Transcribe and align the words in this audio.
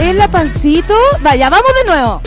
¿Es 0.00 0.14
la 0.14 0.28
pancito? 0.28 0.94
Vaya, 1.20 1.50
vamos 1.50 1.70
de 1.84 1.92
nuevo. 1.92 2.22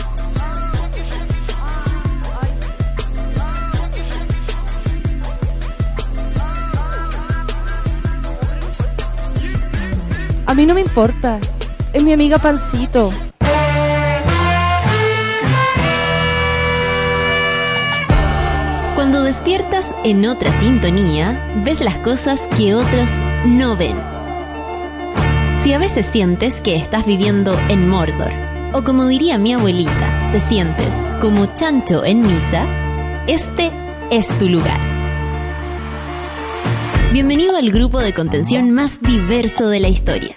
A 10.46 10.54
mí 10.54 10.66
no 10.66 10.74
me 10.74 10.82
importa. 10.82 11.40
Es 11.92 12.04
mi 12.04 12.12
amiga 12.12 12.38
Pancito. 12.38 13.10
Cuando 18.94 19.24
despiertas 19.24 19.92
en 20.04 20.24
otra 20.26 20.52
sintonía, 20.60 21.52
ves 21.64 21.80
las 21.80 21.96
cosas 21.96 22.46
que 22.56 22.76
otros 22.76 23.10
no 23.44 23.76
ven. 23.76 24.13
Si 25.64 25.72
a 25.72 25.78
veces 25.78 26.04
sientes 26.04 26.60
que 26.60 26.76
estás 26.76 27.06
viviendo 27.06 27.58
en 27.70 27.88
Mordor, 27.88 28.30
o 28.74 28.84
como 28.84 29.06
diría 29.06 29.38
mi 29.38 29.54
abuelita, 29.54 30.28
te 30.30 30.38
sientes 30.38 30.94
como 31.22 31.46
chancho 31.54 32.04
en 32.04 32.20
misa, 32.20 32.66
este 33.26 33.72
es 34.10 34.28
tu 34.38 34.50
lugar. 34.50 34.78
Bienvenido 37.14 37.56
al 37.56 37.70
grupo 37.70 38.00
de 38.00 38.12
contención 38.12 38.72
más 38.72 39.00
diverso 39.00 39.68
de 39.68 39.80
la 39.80 39.88
historia. 39.88 40.36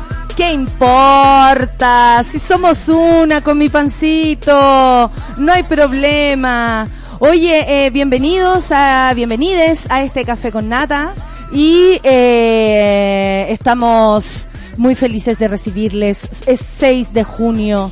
¿qué 0.41 0.53
importa? 0.53 2.23
Si 2.27 2.39
somos 2.39 2.89
una 2.89 3.41
con 3.41 3.59
mi 3.59 3.69
pancito, 3.69 5.11
no 5.37 5.53
hay 5.53 5.61
problema. 5.61 6.87
Oye, 7.19 7.85
eh, 7.85 7.91
bienvenidos 7.91 8.71
a, 8.71 9.13
bienvenides 9.13 9.85
a 9.91 10.01
este 10.01 10.25
café 10.25 10.51
con 10.51 10.67
nata 10.67 11.13
y 11.51 11.99
eh, 12.01 13.45
estamos 13.49 14.47
muy 14.77 14.95
felices 14.95 15.37
de 15.37 15.47
recibirles. 15.47 16.27
Es 16.47 16.59
6 16.61 17.13
de 17.13 17.23
junio, 17.23 17.91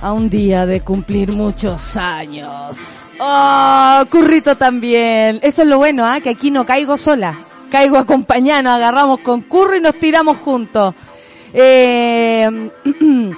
a 0.00 0.12
un 0.12 0.30
día 0.30 0.64
de 0.64 0.80
cumplir 0.80 1.32
muchos 1.32 1.98
años. 1.98 3.00
¡Oh! 3.20 4.02
Currito 4.10 4.56
también. 4.56 5.40
Eso 5.42 5.60
es 5.60 5.68
lo 5.68 5.76
bueno, 5.76 6.06
¿ah? 6.06 6.20
Que 6.22 6.30
aquí 6.30 6.50
no 6.50 6.64
caigo 6.64 6.96
sola. 6.96 7.38
Caigo 7.70 7.98
acompañada, 7.98 8.62
nos 8.62 8.76
agarramos 8.76 9.20
con 9.20 9.42
curro 9.42 9.76
y 9.76 9.80
nos 9.80 9.94
tiramos 9.96 10.38
juntos. 10.38 10.94
Eh, 11.52 12.70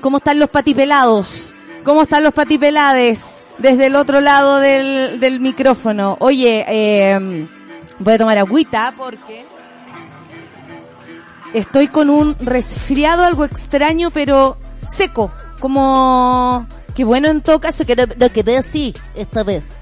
¿Cómo 0.00 0.18
están 0.18 0.38
los 0.38 0.50
patipelados? 0.50 1.54
¿Cómo 1.82 2.02
están 2.02 2.22
los 2.22 2.32
patipelades? 2.32 3.44
Desde 3.58 3.86
el 3.86 3.96
otro 3.96 4.20
lado 4.20 4.60
del, 4.60 5.18
del 5.18 5.40
micrófono. 5.40 6.16
Oye, 6.20 6.64
eh, 6.68 7.46
voy 7.98 8.14
a 8.14 8.18
tomar 8.18 8.38
agüita 8.38 8.94
porque 8.96 9.44
estoy 11.54 11.88
con 11.88 12.10
un 12.10 12.36
resfriado 12.38 13.24
algo 13.24 13.44
extraño, 13.44 14.10
pero 14.10 14.58
seco. 14.88 15.30
Como 15.58 16.66
que 16.94 17.04
bueno 17.04 17.28
en 17.28 17.40
todo 17.40 17.60
caso 17.60 17.84
que 17.86 17.96
no, 17.96 18.04
no 18.16 18.30
quedé 18.30 18.58
así 18.58 18.94
esta 19.14 19.42
vez. 19.42 19.78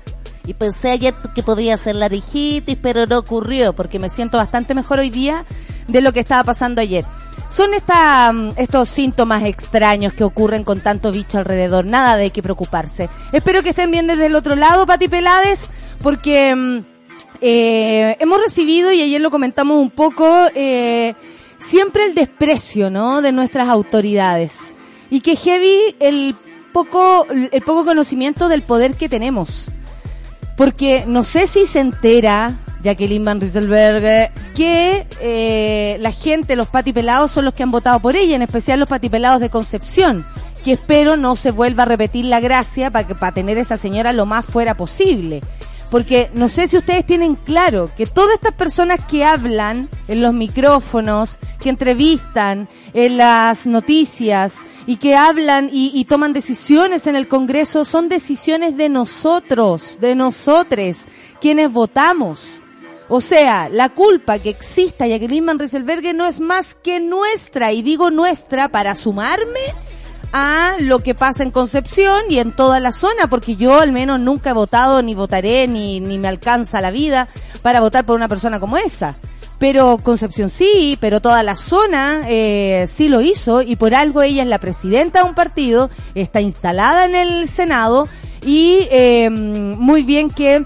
Y 0.47 0.55
pensé 0.55 0.91
ayer 0.91 1.15
que 1.35 1.43
podía 1.43 1.77
ser 1.77 1.97
laringitis, 1.97 2.79
pero 2.81 3.07
no 3.07 3.19
ocurrió, 3.19 3.73
porque 3.73 3.99
me 3.99 4.11
siento 4.11 4.37
bastante 4.37 4.75
mejor 4.75 4.99
hoy 4.99 5.11
día 5.11 5.45
de 5.89 6.01
lo 6.01 6.13
que 6.13 6.21
estaba 6.21 6.45
pasando 6.45 6.81
ayer. 6.81 7.05
Son 7.55 7.73
esta, 7.73 8.33
mm, 8.33 8.55
estos 8.57 8.89
síntomas 8.89 9.45
extraños 9.45 10.13
que 10.13 10.25
ocurren 10.25 10.65
con 10.65 10.81
tanto 10.81 11.13
bicho 11.13 11.39
alrededor, 11.39 11.85
nada 11.85 12.17
de 12.17 12.31
qué 12.31 12.43
preocuparse. 12.43 13.09
Espero 13.31 13.63
que 13.63 13.69
estén 13.69 13.93
bien 13.93 14.09
desde 14.09 14.27
el 14.27 14.35
otro 14.35 14.57
lado, 14.57 14.87
Pati 14.87 15.07
Pelades, 15.07 15.71
porque 16.03 16.53
mm, 16.53 16.79
eh, 17.41 18.17
hemos 18.19 18.41
recibido, 18.41 18.91
y 18.91 19.03
ayer 19.03 19.21
lo 19.21 19.31
comentamos 19.31 19.81
un 19.81 19.91
poco, 19.91 20.49
eh, 20.57 21.15
siempre 21.57 22.07
el 22.07 22.17
desprecio, 22.17 22.91
¿no? 22.91 23.23
De 23.23 23.31
nuestras 23.31 23.69
autoridades. 23.69 24.75
Y 25.09 25.21
que 25.21 25.37
heavy 25.37 25.95
el 26.01 26.35
poco, 26.73 27.25
el 27.31 27.63
poco 27.63 27.85
conocimiento 27.85 28.49
del 28.49 28.63
poder 28.63 28.97
que 28.97 29.09
tenemos. 29.09 29.71
Porque 30.57 31.05
no 31.07 31.23
sé 31.23 31.47
si 31.47 31.67
se 31.67 31.79
entera 31.79 32.64
Jacqueline 32.85 33.25
Van 33.25 33.41
Rieselberg 33.41 34.31
que 34.55 35.07
eh, 35.21 35.97
la 36.01 36.13
gente, 36.13 36.55
los 36.55 36.69
patipelados, 36.69 37.31
son 37.31 37.47
los 37.47 37.55
que 37.55 37.63
han 37.63 37.71
votado 37.71 37.99
por 37.99 38.15
ella, 38.15 38.37
en 38.37 38.43
especial 38.43 38.79
los 38.79 38.89
patipelados 38.89 39.41
de 39.41 39.51
Concepción, 39.51 40.25
que 40.63 40.73
espero 40.73 41.17
no 41.17 41.35
se 41.35 41.51
vuelva 41.51 41.83
a 41.83 41.87
repetir 41.87 42.27
la 42.27 42.41
gracia 42.41 42.91
para 42.91 43.09
para 43.09 43.33
tener 43.33 43.59
esa 43.59 43.79
señora 43.79 44.13
lo 44.13 44.27
más 44.27 44.45
fuera 44.45 44.77
posible. 44.77 45.41
Porque 45.91 46.31
no 46.35 46.49
sé 46.49 46.67
si 46.67 46.77
ustedes 46.77 47.07
tienen 47.07 47.37
claro 47.37 47.89
que 47.97 48.07
todas 48.07 48.35
estas 48.35 48.55
personas 48.55 48.99
que 49.05 49.25
hablan 49.25 49.89
en 50.09 50.23
los 50.23 50.35
micrófonos, 50.35 51.39
que 51.61 51.69
entrevistan 51.69 52.69
en 52.95 53.17
las 53.17 53.67
noticias 53.67 54.59
y 54.87 54.97
que 54.97 55.15
hablan 55.15 55.71
y, 55.71 55.93
y 55.95 56.05
toman 56.07 56.33
decisiones 56.33 57.07
en 57.07 57.15
el 57.15 57.29
Congreso 57.29 57.85
son 57.85 58.09
decisiones 58.09 58.77
de 58.77 58.89
nosotros, 58.89 59.99
de 60.01 60.17
nosotres, 60.17 61.05
quienes 61.41 61.71
votamos. 61.71 62.64
O 63.09 63.21
sea, 63.21 63.69
la 63.69 63.91
culpa 63.91 64.39
que 64.39 64.51
exista 64.51 65.07
Jacqueline 65.07 65.45
Van 65.45 65.59
Rieselberghe 65.59 66.15
no 66.15 66.25
es 66.27 66.41
más 66.41 66.75
que 66.75 67.01
nuestra, 67.01 67.73
y 67.73 67.83
digo 67.83 68.11
nuestra 68.11 68.69
para 68.69 68.95
sumarme 68.95 69.61
a 70.33 70.75
lo 70.81 70.99
que 70.99 71.15
pasa 71.15 71.43
en 71.43 71.51
Concepción 71.51 72.23
y 72.29 72.39
en 72.39 72.51
toda 72.51 72.81
la 72.81 72.93
zona, 72.93 73.29
porque 73.29 73.57
yo 73.57 73.79
al 73.79 73.93
menos 73.93 74.21
nunca 74.21 74.51
he 74.51 74.55
votado, 74.55 75.03
ni 75.03 75.15
votaré, 75.15 75.69
ni, 75.69 76.01
ni 76.01 76.19
me 76.19 76.29
alcanza 76.29 76.81
la 76.81 76.91
vida 76.91 77.29
para 77.63 77.81
votar 77.81 78.05
por 78.05 78.17
una 78.17 78.27
persona 78.27 78.59
como 78.59 78.77
esa. 78.77 79.17
Pero 79.59 79.99
Concepción 79.99 80.51
sí, 80.51 80.99
pero 81.01 81.21
toda 81.21 81.43
la 81.43 81.57
zona 81.57 82.23
eh, 82.27 82.87
sí 82.89 83.09
lo 83.09 83.21
hizo 83.21 83.63
y 83.63 83.77
por 83.77 83.95
algo 83.95 84.23
ella 84.23 84.43
es 84.43 84.49
la 84.49 84.59
presidenta 84.59 85.23
de 85.23 85.29
un 85.29 85.35
partido, 85.35 85.91
está 86.15 86.41
instalada 86.41 87.05
en 87.05 87.15
el 87.15 87.49
Senado 87.49 88.09
y 88.45 88.89
eh, 88.91 89.31
muy 89.31 90.03
bien 90.03 90.31
que 90.31 90.65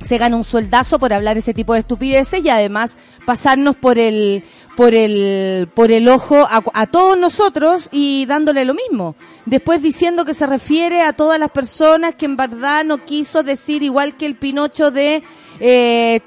se 0.00 0.18
gana 0.18 0.36
un 0.36 0.44
sueldazo 0.44 0.98
por 0.98 1.12
hablar 1.12 1.38
ese 1.38 1.54
tipo 1.54 1.72
de 1.72 1.80
estupideces 1.80 2.44
y 2.44 2.48
además 2.48 2.98
pasarnos 3.24 3.76
por 3.76 3.98
el 3.98 4.44
por 4.76 4.94
el 4.94 5.68
por 5.74 5.90
el 5.90 6.08
ojo 6.08 6.36
a, 6.36 6.62
a, 6.74 6.86
todos 6.86 7.18
nosotros 7.18 7.88
y 7.92 8.26
dándole 8.26 8.64
lo 8.64 8.74
mismo. 8.74 9.16
Después 9.46 9.82
diciendo 9.82 10.24
que 10.24 10.34
se 10.34 10.46
refiere 10.46 11.02
a 11.02 11.14
todas 11.14 11.40
las 11.40 11.50
personas 11.50 12.14
que 12.14 12.26
en 12.26 12.36
verdad 12.36 12.84
no 12.84 13.04
quiso 13.04 13.42
decir 13.42 13.82
igual 13.82 14.16
que 14.16 14.26
el 14.26 14.36
Pinocho 14.36 14.90
de 14.90 15.22
eh. 15.60 16.20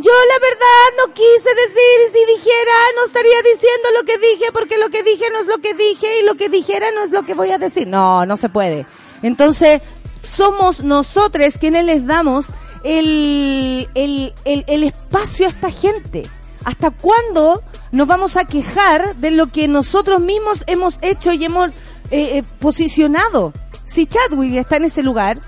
Yo 0.00 0.12
la 0.12 0.38
verdad 0.38 1.06
no 1.06 1.12
quise 1.12 1.54
decir 1.54 2.12
si 2.12 2.36
dijera 2.36 2.72
no 2.94 3.06
estaría 3.06 3.42
diciendo 3.42 3.88
lo 3.98 4.04
que 4.04 4.18
dije 4.18 4.52
porque 4.52 4.78
lo 4.78 4.90
que 4.90 5.02
dije 5.02 5.24
no 5.32 5.40
es 5.40 5.46
lo 5.46 5.58
que 5.58 5.74
dije 5.74 6.20
y 6.20 6.24
lo 6.24 6.36
que 6.36 6.48
dijera 6.48 6.92
no 6.92 7.02
es 7.02 7.10
lo 7.10 7.24
que 7.24 7.34
voy 7.34 7.50
a 7.50 7.58
decir. 7.58 7.88
No, 7.88 8.24
no 8.24 8.36
se 8.36 8.48
puede. 8.48 8.86
Entonces, 9.22 9.82
somos 10.22 10.84
nosotros 10.84 11.54
quienes 11.58 11.84
les 11.84 12.06
damos 12.06 12.46
el, 12.84 13.88
el, 13.94 14.34
el, 14.44 14.84
espacio 14.84 15.46
a 15.46 15.50
esta 15.50 15.70
gente. 15.70 16.24
¿Hasta 16.64 16.90
cuándo 16.90 17.62
nos 17.92 18.06
vamos 18.06 18.36
a 18.36 18.44
quejar 18.44 19.16
de 19.16 19.30
lo 19.30 19.46
que 19.46 19.68
nosotros 19.68 20.20
mismos 20.20 20.64
hemos 20.66 20.98
hecho 21.02 21.32
y 21.32 21.44
hemos 21.44 21.72
eh, 22.10 22.38
eh, 22.38 22.42
posicionado? 22.58 23.52
si 23.88 24.06
Chadwick 24.06 24.54
está 24.54 24.76
en 24.76 24.84
ese 24.84 25.02
lugar 25.02 25.40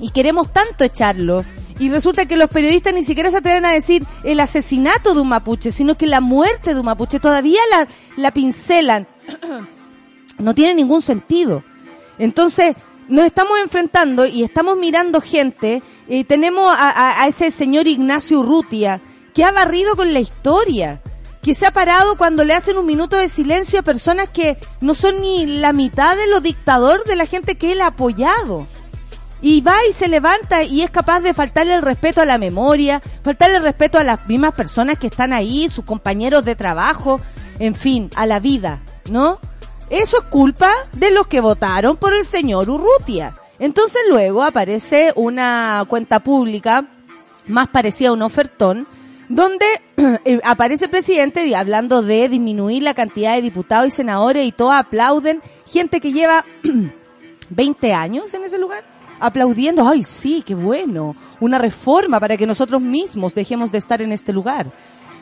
y 0.00 0.10
queremos 0.10 0.52
tanto 0.52 0.84
echarlo, 0.84 1.44
y 1.78 1.90
resulta 1.90 2.26
que 2.26 2.36
los 2.36 2.50
periodistas 2.50 2.92
ni 2.92 3.04
siquiera 3.04 3.30
se 3.30 3.36
atreven 3.36 3.64
a 3.64 3.72
decir 3.72 4.04
el 4.24 4.40
asesinato 4.40 5.14
de 5.14 5.20
un 5.20 5.28
mapuche, 5.28 5.70
sino 5.70 5.96
que 5.96 6.06
la 6.08 6.20
muerte 6.20 6.74
de 6.74 6.80
un 6.80 6.86
mapuche 6.86 7.20
todavía 7.20 7.60
la, 7.70 7.86
la 8.16 8.32
pincelan. 8.32 9.06
no 10.38 10.54
tiene 10.56 10.74
ningún 10.74 11.02
sentido. 11.02 11.62
Entonces, 12.18 12.74
nos 13.08 13.24
estamos 13.24 13.58
enfrentando 13.62 14.26
y 14.26 14.42
estamos 14.42 14.76
mirando 14.76 15.20
gente, 15.20 15.82
y 16.06 16.24
tenemos 16.24 16.72
a, 16.78 17.26
ese 17.26 17.50
señor 17.50 17.86
Ignacio 17.86 18.40
Urrutia, 18.40 19.00
que 19.34 19.44
ha 19.44 19.52
barrido 19.52 19.96
con 19.96 20.12
la 20.12 20.20
historia, 20.20 21.00
que 21.42 21.54
se 21.54 21.66
ha 21.66 21.70
parado 21.70 22.16
cuando 22.16 22.44
le 22.44 22.54
hacen 22.54 22.76
un 22.76 22.86
minuto 22.86 23.16
de 23.16 23.28
silencio 23.28 23.80
a 23.80 23.84
personas 23.84 24.28
que 24.28 24.58
no 24.80 24.94
son 24.94 25.20
ni 25.20 25.46
la 25.46 25.72
mitad 25.72 26.16
de 26.16 26.26
lo 26.26 26.40
dictador 26.40 27.04
de 27.04 27.16
la 27.16 27.26
gente 27.26 27.56
que 27.56 27.72
él 27.72 27.80
ha 27.80 27.88
apoyado. 27.88 28.66
Y 29.40 29.60
va 29.60 29.76
y 29.88 29.92
se 29.92 30.08
levanta 30.08 30.64
y 30.64 30.82
es 30.82 30.90
capaz 30.90 31.20
de 31.20 31.32
faltarle 31.32 31.74
el 31.74 31.82
respeto 31.82 32.20
a 32.20 32.26
la 32.26 32.38
memoria, 32.38 33.00
faltarle 33.22 33.58
el 33.58 33.62
respeto 33.62 33.96
a 33.96 34.04
las 34.04 34.26
mismas 34.26 34.52
personas 34.52 34.98
que 34.98 35.06
están 35.06 35.32
ahí, 35.32 35.68
sus 35.70 35.84
compañeros 35.84 36.44
de 36.44 36.56
trabajo, 36.56 37.20
en 37.60 37.76
fin, 37.76 38.10
a 38.16 38.26
la 38.26 38.40
vida, 38.40 38.80
¿no? 39.08 39.38
Eso 39.90 40.18
es 40.18 40.24
culpa 40.24 40.70
de 40.92 41.10
los 41.10 41.26
que 41.26 41.40
votaron 41.40 41.96
por 41.96 42.12
el 42.12 42.24
señor 42.24 42.68
Urrutia. 42.68 43.34
Entonces 43.58 44.02
luego 44.08 44.42
aparece 44.42 45.12
una 45.16 45.84
cuenta 45.88 46.20
pública 46.20 46.86
más 47.46 47.68
parecida 47.68 48.10
a 48.10 48.12
un 48.12 48.20
ofertón, 48.20 48.86
donde 49.30 49.64
eh, 50.24 50.40
aparece 50.44 50.84
el 50.84 50.90
presidente 50.90 51.56
hablando 51.56 52.02
de 52.02 52.28
disminuir 52.28 52.82
la 52.82 52.92
cantidad 52.92 53.34
de 53.34 53.42
diputados 53.42 53.88
y 53.88 53.90
senadores 53.90 54.46
y 54.46 54.52
todos 54.52 54.74
aplauden, 54.74 55.40
gente 55.66 56.00
que 56.00 56.12
lleva 56.12 56.44
20 57.50 57.94
años 57.94 58.34
en 58.34 58.44
ese 58.44 58.58
lugar, 58.58 58.84
aplaudiendo, 59.20 59.88
ay 59.88 60.02
sí, 60.02 60.42
qué 60.46 60.54
bueno, 60.54 61.16
una 61.40 61.58
reforma 61.58 62.20
para 62.20 62.36
que 62.36 62.46
nosotros 62.46 62.82
mismos 62.82 63.34
dejemos 63.34 63.72
de 63.72 63.78
estar 63.78 64.02
en 64.02 64.12
este 64.12 64.34
lugar. 64.34 64.70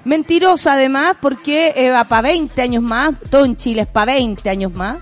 Mentirosa 0.06 0.74
además 0.74 1.16
porque 1.20 1.72
eh, 1.74 1.90
va 1.90 2.04
para 2.04 2.28
20 2.28 2.62
años 2.62 2.80
más, 2.80 3.10
todo 3.28 3.44
en 3.44 3.56
Chile 3.56 3.82
es 3.82 3.88
para 3.88 4.12
20 4.12 4.48
años 4.48 4.72
más. 4.72 4.98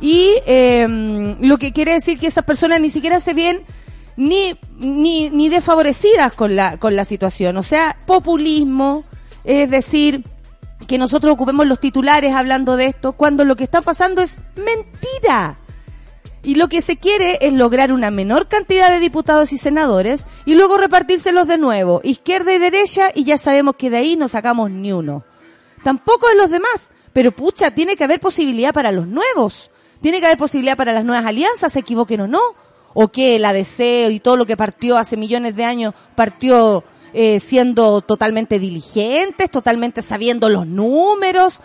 Y 0.00 0.32
eh, 0.44 1.36
lo 1.40 1.56
que 1.56 1.72
quiere 1.72 1.92
decir 1.92 2.18
que 2.18 2.26
esas 2.26 2.42
personas 2.42 2.80
ni 2.80 2.90
siquiera 2.90 3.20
se 3.20 3.32
ven 3.32 3.62
ni, 4.16 4.58
ni, 4.76 5.30
ni 5.30 5.48
desfavorecidas 5.48 6.32
con 6.32 6.56
la, 6.56 6.78
con 6.78 6.96
la 6.96 7.04
situación. 7.04 7.58
O 7.58 7.62
sea, 7.62 7.96
populismo, 8.06 9.04
es 9.44 9.70
decir, 9.70 10.24
que 10.88 10.98
nosotros 10.98 11.32
ocupemos 11.32 11.64
los 11.68 11.78
titulares 11.78 12.34
hablando 12.34 12.76
de 12.76 12.86
esto, 12.86 13.12
cuando 13.12 13.44
lo 13.44 13.54
que 13.54 13.62
está 13.62 13.82
pasando 13.82 14.20
es 14.20 14.36
mentira. 14.56 15.59
Y 16.42 16.54
lo 16.54 16.68
que 16.68 16.80
se 16.80 16.96
quiere 16.96 17.38
es 17.42 17.52
lograr 17.52 17.92
una 17.92 18.10
menor 18.10 18.48
cantidad 18.48 18.90
de 18.90 18.98
diputados 18.98 19.52
y 19.52 19.58
senadores 19.58 20.24
y 20.46 20.54
luego 20.54 20.78
repartírselos 20.78 21.46
de 21.46 21.58
nuevo, 21.58 22.00
izquierda 22.02 22.54
y 22.54 22.58
derecha, 22.58 23.10
y 23.14 23.24
ya 23.24 23.36
sabemos 23.36 23.76
que 23.76 23.90
de 23.90 23.98
ahí 23.98 24.16
no 24.16 24.28
sacamos 24.28 24.70
ni 24.70 24.92
uno. 24.92 25.24
Tampoco 25.84 26.28
de 26.28 26.36
los 26.36 26.50
demás, 26.50 26.92
pero 27.12 27.32
pucha, 27.32 27.72
tiene 27.72 27.96
que 27.96 28.04
haber 28.04 28.20
posibilidad 28.20 28.72
para 28.72 28.92
los 28.92 29.06
nuevos. 29.06 29.70
Tiene 30.00 30.20
que 30.20 30.26
haber 30.26 30.38
posibilidad 30.38 30.76
para 30.76 30.94
las 30.94 31.04
nuevas 31.04 31.26
alianzas, 31.26 31.74
se 31.74 31.80
equivoquen 31.80 32.22
o 32.22 32.26
no 32.26 32.40
o 32.94 33.08
que 33.08 33.38
la 33.38 33.52
deseo 33.52 34.10
y 34.10 34.20
todo 34.20 34.36
lo 34.36 34.46
que 34.46 34.56
partió 34.56 34.96
hace 34.96 35.16
millones 35.16 35.54
de 35.56 35.64
años 35.64 35.94
partió 36.14 36.84
eh, 37.12 37.40
siendo 37.40 38.00
totalmente 38.00 38.58
diligentes, 38.58 39.50
totalmente 39.50 40.02
sabiendo 40.02 40.48
los 40.48 40.66
números. 40.66 41.60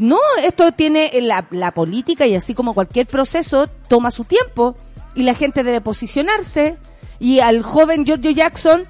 No, 0.00 0.18
esto 0.42 0.72
tiene 0.72 1.10
la, 1.20 1.46
la 1.50 1.72
política 1.72 2.26
y 2.26 2.34
así 2.34 2.54
como 2.54 2.72
cualquier 2.72 3.06
proceso 3.06 3.66
toma 3.86 4.10
su 4.10 4.24
tiempo 4.24 4.74
y 5.14 5.24
la 5.24 5.34
gente 5.34 5.62
debe 5.62 5.82
posicionarse 5.82 6.78
y 7.18 7.40
al 7.40 7.62
joven 7.62 8.06
Giorgio 8.06 8.30
Jackson 8.30 8.86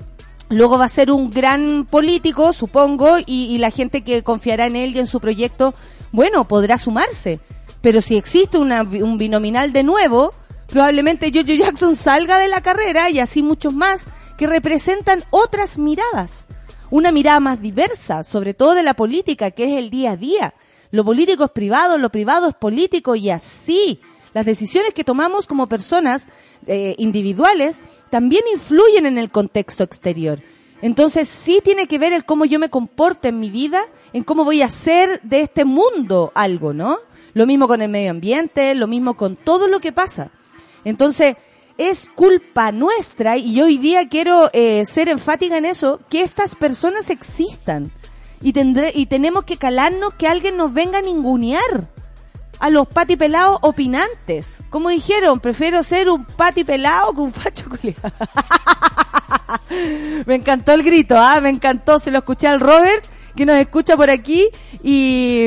luego 0.51 0.79
va 0.79 0.85
a 0.85 0.89
ser 0.89 1.11
un 1.11 1.31
gran 1.31 1.85
político, 1.85 2.53
supongo, 2.53 3.17
y, 3.27 3.59
la 3.59 3.71
gente 3.71 4.03
que 4.03 4.23
confiará 4.23 4.67
en 4.67 4.77
él 4.77 4.95
y 4.95 5.01
en 5.01 5.09
su 5.09 5.19
proyecto, 5.21 5.75
bueno, 6.13 6.47
podrá 6.47 6.79
sumarse. 6.79 7.41
Pero 7.81 8.01
si 8.01 8.17
existe 8.17 8.59
una, 8.59 8.83
un 8.83 9.19
binominal 9.19 9.73
de 9.73 9.83
nuevo, 9.83 10.33
probablemente 10.69 11.33
Jojo 11.35 11.55
Jackson 11.55 11.97
salga 11.97 12.39
de 12.39 12.47
la 12.47 12.61
carrera 12.61 13.11
y 13.11 13.19
así 13.19 13.43
muchos 13.43 13.75
más 13.75 14.07
que 14.39 14.47
representan 14.47 15.25
otras 15.31 15.77
miradas. 15.77 16.47
Una 16.91 17.11
mirada 17.11 17.41
más 17.41 17.61
diversa, 17.61 18.23
sobre 18.23 18.55
todo 18.55 18.75
de 18.75 18.85
la 18.85 18.95
política, 18.95 19.51
que 19.51 19.65
es 19.65 19.73
el 19.73 19.91
día 19.91 20.13
a 20.13 20.17
día. 20.17 20.55
Lo 20.91 21.05
político 21.05 21.45
es 21.45 21.51
privado, 21.51 21.99
lo 21.99 22.11
privado 22.11 22.49
es 22.49 22.55
político 22.55 23.15
y 23.15 23.31
así. 23.31 24.01
Las 24.33 24.47
decisiones 24.47 24.95
que 24.95 25.05
tomamos 25.05 25.47
como 25.47 25.69
personas 25.69 26.29
eh, 26.67 26.95
individuales 26.99 27.83
también 28.11 28.43
influyen 28.53 29.07
en 29.07 29.19
el 29.19 29.31
contexto 29.31 29.85
exterior. 29.85 30.41
Entonces 30.83 31.29
sí 31.29 31.61
tiene 31.63 31.87
que 31.87 31.99
ver 31.99 32.13
el 32.13 32.25
cómo 32.25 32.45
yo 32.45 32.59
me 32.59 32.71
comporto 32.71 33.29
en 33.29 33.39
mi 33.39 33.51
vida, 33.51 33.83
en 34.13 34.25
cómo 34.25 34.45
voy 34.45 34.63
a 34.63 34.67
hacer 34.67 35.21
de 35.23 35.41
este 35.41 35.65
mundo 35.65 36.33
algo, 36.35 36.73
¿no? 36.73 36.99
Lo 37.35 37.47
mismo 37.47 37.69
con 37.69 37.83
el 37.83 37.89
medio 37.89 38.11
ambiente, 38.11 38.75
lo 38.75 38.87
mismo 38.87 39.17
con 39.17 39.37
todo 39.37 39.69
lo 39.69 39.81
que 39.81 39.93
pasa. 39.93 40.31
Entonces, 40.85 41.37
es 41.77 42.09
culpa 42.15 42.73
nuestra, 42.73 43.37
y 43.37 43.61
hoy 43.63 43.79
día 43.79 44.09
quiero 44.09 44.51
eh, 44.53 44.85
ser 44.85 45.09
enfática 45.09 45.57
en 45.57 45.65
eso, 45.65 46.01
que 46.11 46.23
estas 46.23 46.55
personas 46.55 47.09
existan. 47.09 47.91
Y, 48.43 48.53
tendré, 48.53 48.93
y 48.95 49.07
tenemos 49.07 49.45
que 49.45 49.57
calarnos 49.57 50.15
que 50.15 50.27
alguien 50.27 50.57
nos 50.57 50.73
venga 50.73 50.99
a 50.99 51.03
ningunear 51.03 51.89
a 52.59 52.71
los 52.71 52.87
patipelados 52.87 53.59
opinantes. 53.63 54.63
Como 54.71 54.91
dijeron, 54.91 55.41
prefiero 55.41 55.83
ser 55.83 56.09
un 56.11 56.25
patipelado 56.25 57.15
que 57.15 57.21
un 57.21 57.33
facho 57.33 57.69
culiado. 57.69 58.13
me 60.27 60.37
encantó 60.37 60.73
el 60.73 60.83
grito, 60.83 61.17
¿ah? 61.17 61.41
Me 61.41 61.49
encantó, 61.49 61.99
se 61.99 62.11
lo 62.11 62.19
escuché 62.19 62.47
al 62.47 62.61
Robert, 62.61 63.05
que 63.35 63.47
nos 63.47 63.57
escucha 63.57 63.97
por 63.97 64.11
aquí, 64.11 64.49
y, 64.83 65.47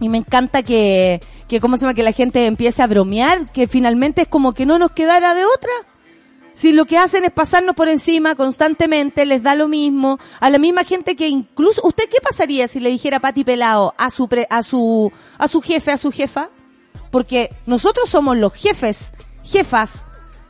y 0.00 0.08
me 0.08 0.18
encanta 0.18 0.62
que, 0.62 1.20
que 1.48 1.60
cómo 1.60 1.76
se 1.76 1.82
llama 1.82 1.94
que 1.94 2.02
la 2.02 2.12
gente 2.12 2.46
empiece 2.46 2.82
a 2.82 2.86
bromear, 2.86 3.46
que 3.52 3.66
finalmente 3.66 4.22
es 4.22 4.28
como 4.28 4.52
que 4.52 4.66
no 4.66 4.78
nos 4.78 4.92
quedara 4.92 5.34
de 5.34 5.44
otra. 5.44 5.70
Si 6.58 6.72
lo 6.72 6.86
que 6.86 6.98
hacen 6.98 7.24
es 7.24 7.30
pasarnos 7.30 7.76
por 7.76 7.88
encima 7.88 8.34
constantemente, 8.34 9.24
les 9.24 9.44
da 9.44 9.54
lo 9.54 9.68
mismo, 9.68 10.18
a 10.40 10.50
la 10.50 10.58
misma 10.58 10.82
gente 10.82 11.14
que 11.14 11.28
incluso, 11.28 11.80
¿usted 11.84 12.08
qué 12.10 12.16
pasaría 12.20 12.66
si 12.66 12.80
le 12.80 12.90
dijera 12.90 13.20
Pati 13.20 13.44
Pelao 13.44 13.94
a 13.96 14.10
su 14.10 14.28
a 14.50 14.62
su 14.64 15.12
a 15.38 15.46
su 15.46 15.60
jefe, 15.60 15.92
a 15.92 15.96
su 15.96 16.10
jefa? 16.10 16.50
Porque 17.12 17.54
nosotros 17.66 18.10
somos 18.10 18.36
los 18.36 18.52
jefes, 18.54 19.12
jefas 19.44 20.08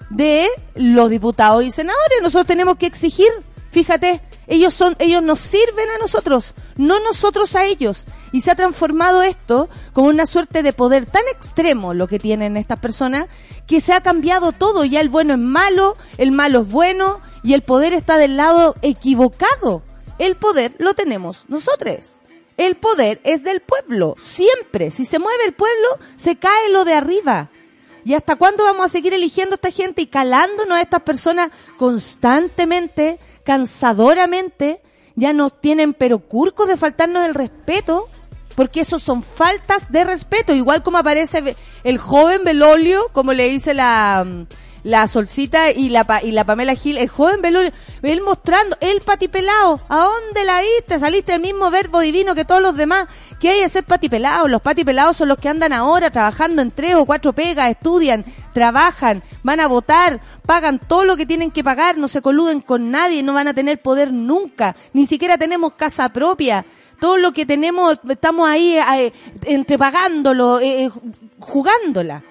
de 0.08 0.48
los 0.76 1.10
diputados 1.10 1.62
y 1.62 1.70
senadores, 1.70 2.22
nosotros 2.22 2.46
tenemos 2.46 2.78
que 2.78 2.86
exigir, 2.86 3.28
fíjate, 3.70 4.22
ellos 4.46 4.72
son, 4.72 4.96
ellos 5.00 5.22
nos 5.22 5.40
sirven 5.40 5.90
a 5.90 5.98
nosotros, 5.98 6.54
no 6.78 7.00
nosotros 7.00 7.54
a 7.54 7.66
ellos. 7.66 8.06
Y 8.32 8.42
se 8.42 8.50
ha 8.50 8.56
transformado 8.56 9.22
esto 9.22 9.68
como 9.92 10.08
una 10.08 10.26
suerte 10.26 10.62
de 10.62 10.72
poder 10.72 11.06
tan 11.06 11.22
extremo 11.32 11.94
lo 11.94 12.06
que 12.06 12.18
tienen 12.18 12.56
estas 12.56 12.78
personas 12.78 13.26
que 13.66 13.80
se 13.80 13.92
ha 13.92 14.02
cambiado 14.02 14.52
todo. 14.52 14.84
Ya 14.84 15.00
el 15.00 15.08
bueno 15.08 15.34
es 15.34 15.40
malo, 15.40 15.96
el 16.18 16.32
malo 16.32 16.60
es 16.62 16.68
bueno 16.70 17.20
y 17.42 17.54
el 17.54 17.62
poder 17.62 17.92
está 17.92 18.18
del 18.18 18.36
lado 18.36 18.74
equivocado. 18.82 19.82
El 20.18 20.36
poder 20.36 20.74
lo 20.78 20.94
tenemos 20.94 21.44
nosotros. 21.48 22.16
El 22.56 22.76
poder 22.76 23.20
es 23.22 23.44
del 23.44 23.60
pueblo, 23.60 24.16
siempre. 24.18 24.90
Si 24.90 25.04
se 25.04 25.20
mueve 25.20 25.44
el 25.46 25.52
pueblo, 25.54 25.88
se 26.16 26.36
cae 26.36 26.70
lo 26.70 26.84
de 26.84 26.94
arriba. 26.94 27.50
¿Y 28.04 28.14
hasta 28.14 28.36
cuándo 28.36 28.64
vamos 28.64 28.86
a 28.86 28.88
seguir 28.88 29.14
eligiendo 29.14 29.54
a 29.54 29.56
esta 29.56 29.70
gente 29.70 30.02
y 30.02 30.06
calándonos 30.06 30.76
a 30.76 30.80
estas 30.80 31.02
personas 31.02 31.50
constantemente, 31.76 33.20
cansadoramente? 33.44 34.80
Ya 35.18 35.32
nos 35.32 35.60
tienen 35.60 35.94
pero 35.94 36.20
curcos 36.20 36.68
de 36.68 36.76
faltarnos 36.76 37.26
el 37.26 37.34
respeto, 37.34 38.08
porque 38.54 38.80
eso 38.80 39.00
son 39.00 39.24
faltas 39.24 39.90
de 39.90 40.04
respeto. 40.04 40.54
Igual 40.54 40.84
como 40.84 40.98
aparece 40.98 41.56
el 41.82 41.98
joven 41.98 42.44
Belolio, 42.44 43.08
como 43.12 43.32
le 43.32 43.48
dice 43.48 43.74
la 43.74 44.24
la 44.84 45.06
Solcita 45.06 45.70
y 45.70 45.88
la, 45.88 46.06
y 46.22 46.30
la 46.32 46.44
Pamela 46.44 46.74
Gil, 46.74 46.98
el 46.98 47.08
joven 47.08 47.42
Belolio, 47.42 47.72
él 48.02 48.22
mostrando, 48.22 48.76
el 48.80 49.00
patipelado, 49.00 49.80
¿a 49.88 49.96
dónde 49.96 50.44
la 50.44 50.60
viste? 50.60 50.98
Saliste 50.98 51.34
el 51.34 51.40
mismo 51.40 51.70
verbo 51.70 52.00
divino 52.00 52.34
que 52.34 52.44
todos 52.44 52.62
los 52.62 52.76
demás. 52.76 53.06
¿Qué 53.40 53.50
hay 53.50 53.60
de 53.60 53.68
ser 53.68 53.84
patipelado? 53.84 54.48
Los 54.48 54.62
patipelados 54.62 55.16
son 55.16 55.28
los 55.28 55.38
que 55.38 55.48
andan 55.48 55.72
ahora 55.72 56.10
trabajando 56.10 56.62
en 56.62 56.70
tres 56.70 56.94
o 56.94 57.06
cuatro 57.06 57.32
pegas, 57.32 57.70
estudian, 57.70 58.24
trabajan, 58.52 59.22
van 59.42 59.60
a 59.60 59.66
votar, 59.66 60.20
pagan 60.46 60.78
todo 60.78 61.04
lo 61.04 61.16
que 61.16 61.26
tienen 61.26 61.50
que 61.50 61.64
pagar, 61.64 61.98
no 61.98 62.08
se 62.08 62.22
coluden 62.22 62.60
con 62.60 62.90
nadie, 62.90 63.22
no 63.22 63.34
van 63.34 63.48
a 63.48 63.54
tener 63.54 63.80
poder 63.82 64.12
nunca, 64.12 64.76
ni 64.92 65.06
siquiera 65.06 65.38
tenemos 65.38 65.72
casa 65.74 66.08
propia 66.08 66.64
todo 66.98 67.16
lo 67.16 67.32
que 67.32 67.46
tenemos, 67.46 67.98
estamos 68.08 68.48
ahí 68.48 68.76
eh, 68.76 69.12
entrepagándolo, 69.44 70.60
eh, 70.60 70.84
eh, 70.84 70.90
jugándola. 71.38 72.24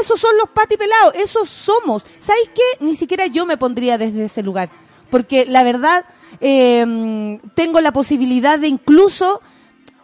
Esos 0.00 0.20
son 0.20 0.36
los 0.38 0.48
patipelados, 0.50 1.14
esos 1.14 1.48
somos. 1.48 2.04
¿Sabéis 2.18 2.50
qué? 2.54 2.84
Ni 2.84 2.94
siquiera 2.94 3.26
yo 3.26 3.46
me 3.46 3.56
pondría 3.56 3.98
desde 3.98 4.24
ese 4.24 4.42
lugar. 4.42 4.70
Porque 5.10 5.44
la 5.44 5.62
verdad, 5.62 6.04
eh, 6.40 7.38
tengo 7.54 7.80
la 7.80 7.92
posibilidad 7.92 8.58
de 8.58 8.68
incluso 8.68 9.42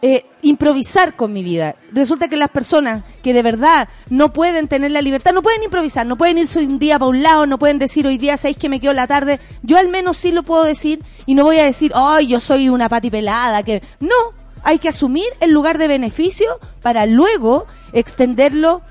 eh, 0.01 0.25
improvisar 0.43 1.17
con 1.17 1.33
mi 1.33 1.43
vida. 1.43 1.75
Resulta 1.91 2.29
que 2.29 2.37
las 2.37 2.49
personas 2.49 3.03
que 3.21 3.33
de 3.33 3.43
verdad 3.43 3.89
no 4.09 4.31
pueden 4.31 4.69
tener 4.69 4.91
la 4.91 5.01
libertad, 5.01 5.33
no 5.33 5.41
pueden 5.41 5.61
improvisar, 5.61 6.05
no 6.05 6.15
pueden 6.15 6.37
irse 6.37 6.59
un 6.59 6.79
día 6.79 6.97
para 6.97 7.09
un 7.09 7.21
lado, 7.21 7.45
no 7.45 7.59
pueden 7.59 7.79
decir 7.79 8.07
hoy 8.07 8.17
día 8.17 8.37
sabéis 8.37 8.55
que 8.55 8.69
me 8.69 8.79
quedo 8.79 8.93
la 8.93 9.07
tarde. 9.07 9.41
Yo 9.61 9.77
al 9.77 9.89
menos 9.89 10.15
sí 10.15 10.31
lo 10.31 10.43
puedo 10.43 10.63
decir 10.63 11.03
y 11.25 11.33
no 11.35 11.43
voy 11.43 11.59
a 11.59 11.65
decir, 11.65 11.91
ay, 11.95 12.27
yo 12.27 12.39
soy 12.39 12.69
una 12.69 12.87
pati 12.87 13.09
pelada, 13.09 13.61
que 13.63 13.83
no, 13.99 14.15
hay 14.63 14.79
que 14.79 14.87
asumir 14.87 15.27
el 15.41 15.51
lugar 15.51 15.77
de 15.77 15.89
beneficio 15.89 16.47
para 16.81 17.05
luego 17.05 17.67
extenderlo 17.91 18.81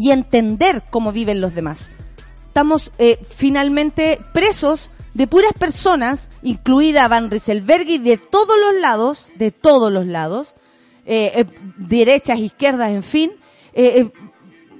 y 0.00 0.10
entender 0.12 0.82
cómo 0.90 1.12
viven 1.12 1.40
los 1.40 1.54
demás. 1.54 1.90
Estamos 2.48 2.92
eh, 2.98 3.18
finalmente 3.36 4.20
presos 4.32 4.90
de 5.14 5.26
puras 5.26 5.52
personas, 5.52 6.30
incluida 6.42 7.08
Van 7.08 7.30
Rieselberg 7.30 7.88
y 7.88 7.98
de 7.98 8.18
todos 8.18 8.56
los 8.58 8.80
lados, 8.80 9.32
de 9.36 9.50
todos 9.50 9.92
los 9.92 10.06
lados, 10.06 10.56
eh, 11.06 11.32
eh, 11.34 11.44
derechas, 11.76 12.38
izquierdas, 12.38 12.90
en 12.90 13.02
fin, 13.02 13.32
eh, 13.72 14.10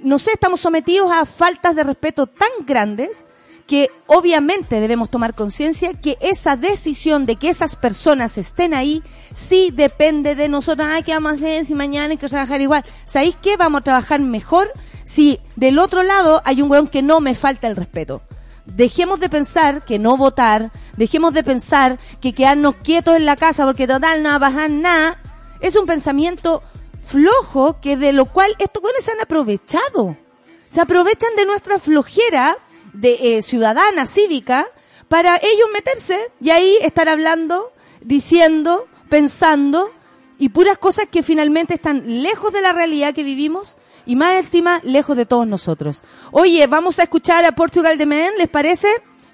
no 0.01 0.19
sé, 0.19 0.31
estamos 0.31 0.61
sometidos 0.61 1.11
a 1.11 1.25
faltas 1.25 1.75
de 1.75 1.83
respeto 1.83 2.27
tan 2.27 2.49
grandes 2.65 3.25
que 3.67 3.89
obviamente 4.07 4.79
debemos 4.79 5.09
tomar 5.09 5.35
conciencia 5.35 5.93
que 5.93 6.17
esa 6.21 6.55
decisión 6.55 7.25
de 7.25 7.35
que 7.35 7.49
esas 7.49 7.75
personas 7.75 8.37
estén 8.37 8.73
ahí 8.73 9.03
sí 9.35 9.71
depende 9.71 10.35
de 10.35 10.49
nosotros. 10.49 10.87
Ay, 10.89 11.03
¿qué 11.03 11.11
vamos 11.11 11.33
a 11.33 11.35
hacer 11.35 11.65
si 11.65 11.75
mañana 11.75 12.11
hay 12.11 12.17
que 12.17 12.27
trabajar 12.27 12.61
igual? 12.61 12.83
¿Sabéis 13.05 13.35
qué? 13.41 13.57
Vamos 13.57 13.81
a 13.81 13.83
trabajar 13.83 14.21
mejor 14.21 14.71
si 15.09 15.39
del 15.55 15.79
otro 15.79 16.03
lado 16.03 16.41
hay 16.45 16.61
un 16.61 16.69
weón 16.69 16.87
que 16.87 17.01
no 17.01 17.19
me 17.19 17.33
falta 17.35 17.67
el 17.67 17.75
respeto 17.75 18.21
dejemos 18.75 19.19
de 19.19 19.29
pensar 19.29 19.83
que 19.83 19.99
no 19.99 20.17
votar, 20.17 20.71
dejemos 20.97 21.33
de 21.33 21.43
pensar 21.43 21.99
que 22.21 22.33
quedarnos 22.33 22.75
quietos 22.75 23.15
en 23.15 23.25
la 23.25 23.35
casa 23.35 23.65
porque 23.65 23.87
total 23.87 24.23
no 24.23 24.29
va 24.29 24.35
a 24.35 24.39
pasar 24.39 24.69
nada, 24.69 25.21
es 25.59 25.75
un 25.75 25.85
pensamiento 25.85 26.63
flojo 27.03 27.79
que 27.81 27.97
de 27.97 28.13
lo 28.13 28.25
cual 28.25 28.55
estos 28.59 28.81
buenos 28.81 29.03
se 29.03 29.11
han 29.11 29.21
aprovechado. 29.21 30.17
Se 30.69 30.81
aprovechan 30.81 31.35
de 31.35 31.45
nuestra 31.45 31.79
flojera 31.79 32.57
de 32.93 33.37
eh, 33.37 33.41
ciudadana, 33.41 34.05
cívica, 34.05 34.67
para 35.07 35.37
ellos 35.37 35.67
meterse 35.73 36.19
y 36.39 36.51
ahí 36.51 36.77
estar 36.81 37.09
hablando, 37.09 37.71
diciendo, 38.01 38.87
pensando 39.09 39.91
y 40.37 40.49
puras 40.49 40.77
cosas 40.77 41.07
que 41.09 41.23
finalmente 41.23 41.73
están 41.73 42.21
lejos 42.21 42.53
de 42.53 42.61
la 42.61 42.71
realidad 42.71 43.15
que 43.15 43.23
vivimos 43.23 43.77
y 44.09 44.15
más 44.15 44.37
encima 44.37 44.81
lejos 44.83 45.15
de 45.15 45.27
todos 45.27 45.45
nosotros. 45.45 46.01
Oye, 46.31 46.65
vamos 46.65 46.97
a 46.97 47.03
escuchar 47.03 47.45
a 47.45 47.51
Portugal 47.51 47.95
de 47.99 48.07
Men, 48.07 48.31
¿les 48.39 48.49
parece? 48.49 48.87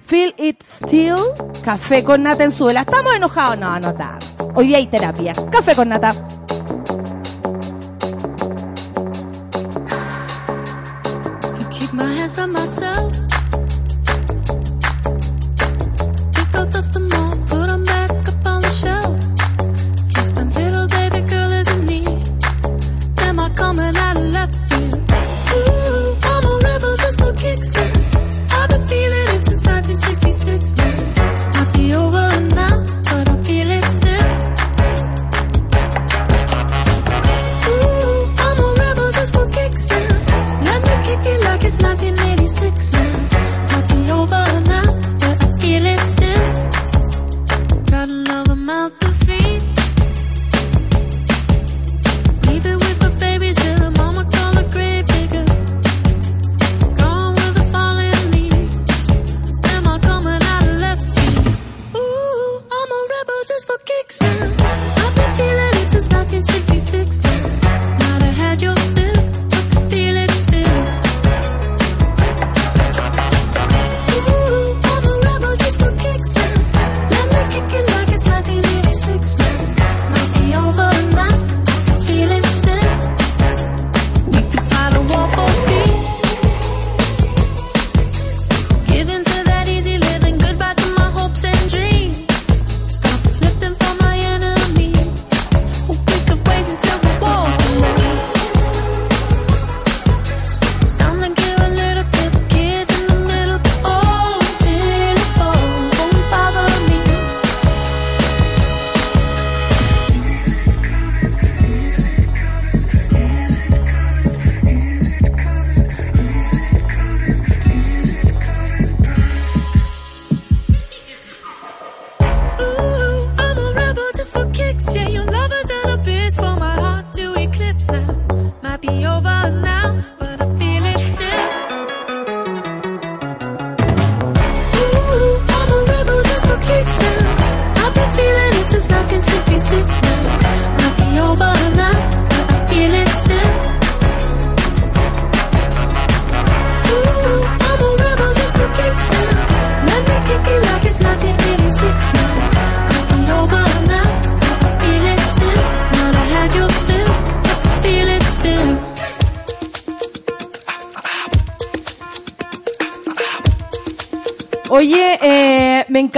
Feel 0.05 0.35
It 0.37 0.61
Still, 0.63 1.15
café 1.63 2.03
con 2.03 2.23
nata 2.23 2.43
en 2.43 2.51
suela. 2.51 2.81
¿Estamos 2.81 3.15
enojados? 3.15 3.57
No, 3.57 3.79
no 3.79 3.91
está. 3.91 4.19
Hoy 4.53 4.67
día 4.67 4.77
hay 4.77 4.87
terapia. 4.87 5.31
Café 5.49 5.75
con 5.75 5.87
nata. 5.87 6.13
My 11.93 12.13
hands 12.13 12.37
on 12.37 12.51
myself. 12.51 13.13
Pick 16.33 16.55
up 16.55 16.69
dust 16.69 16.91
them 16.91 17.24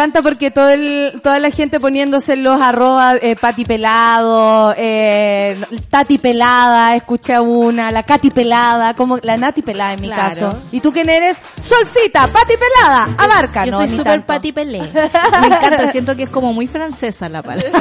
encanta 0.08 0.22
porque 0.22 0.52
todo 0.52 0.70
el, 0.70 1.20
toda 1.22 1.40
la 1.40 1.52
gente 1.52 1.80
poniéndose 1.80 2.36
los 2.38 2.60
arroba 2.62 3.16
eh, 3.16 3.36
pati 3.36 3.66
pelado, 3.66 4.74
eh, 4.78 5.60
tati 5.90 6.18
pelada, 6.18 6.96
escuché 6.96 7.40
una, 7.40 7.92
la 7.92 8.04
cati 8.04 8.32
pelada, 8.32 8.94
como 8.94 9.18
la 9.22 9.38
nati 9.38 9.62
pelada 9.62 9.94
en 9.94 10.02
mi 10.02 10.08
Claro. 10.08 10.24
caso. 10.52 10.58
¿Y 10.72 10.80
tú 10.80 10.92
quién 10.94 11.10
eres? 11.10 11.38
Solcita, 11.62 12.28
pati 12.28 12.54
pelada, 12.58 13.16
abarca. 13.18 13.66
Yo 13.66 13.72
no, 13.72 13.78
soy 13.80 13.90
súper 13.90 14.26
pati 14.26 14.52
pelé. 14.52 14.80
Me 15.42 15.48
encanta, 15.48 15.88
siento 15.92 16.16
que 16.16 16.24
es 16.24 16.30
como 16.30 16.54
muy 16.54 16.68
francesa 16.68 17.28
la 17.30 17.42
palabra. 17.44 17.72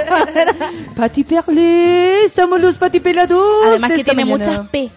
Pati 0.97 1.25
pelé, 1.25 2.25
estamos 2.25 2.61
los 2.61 2.76
pati 2.78 3.00
pelados. 3.00 3.45
Además 3.66 3.90
de 3.90 3.97
que 3.97 4.04
tiene 4.04 4.25
mañana. 4.25 4.50
muchas 4.52 4.68
P. 4.71 4.90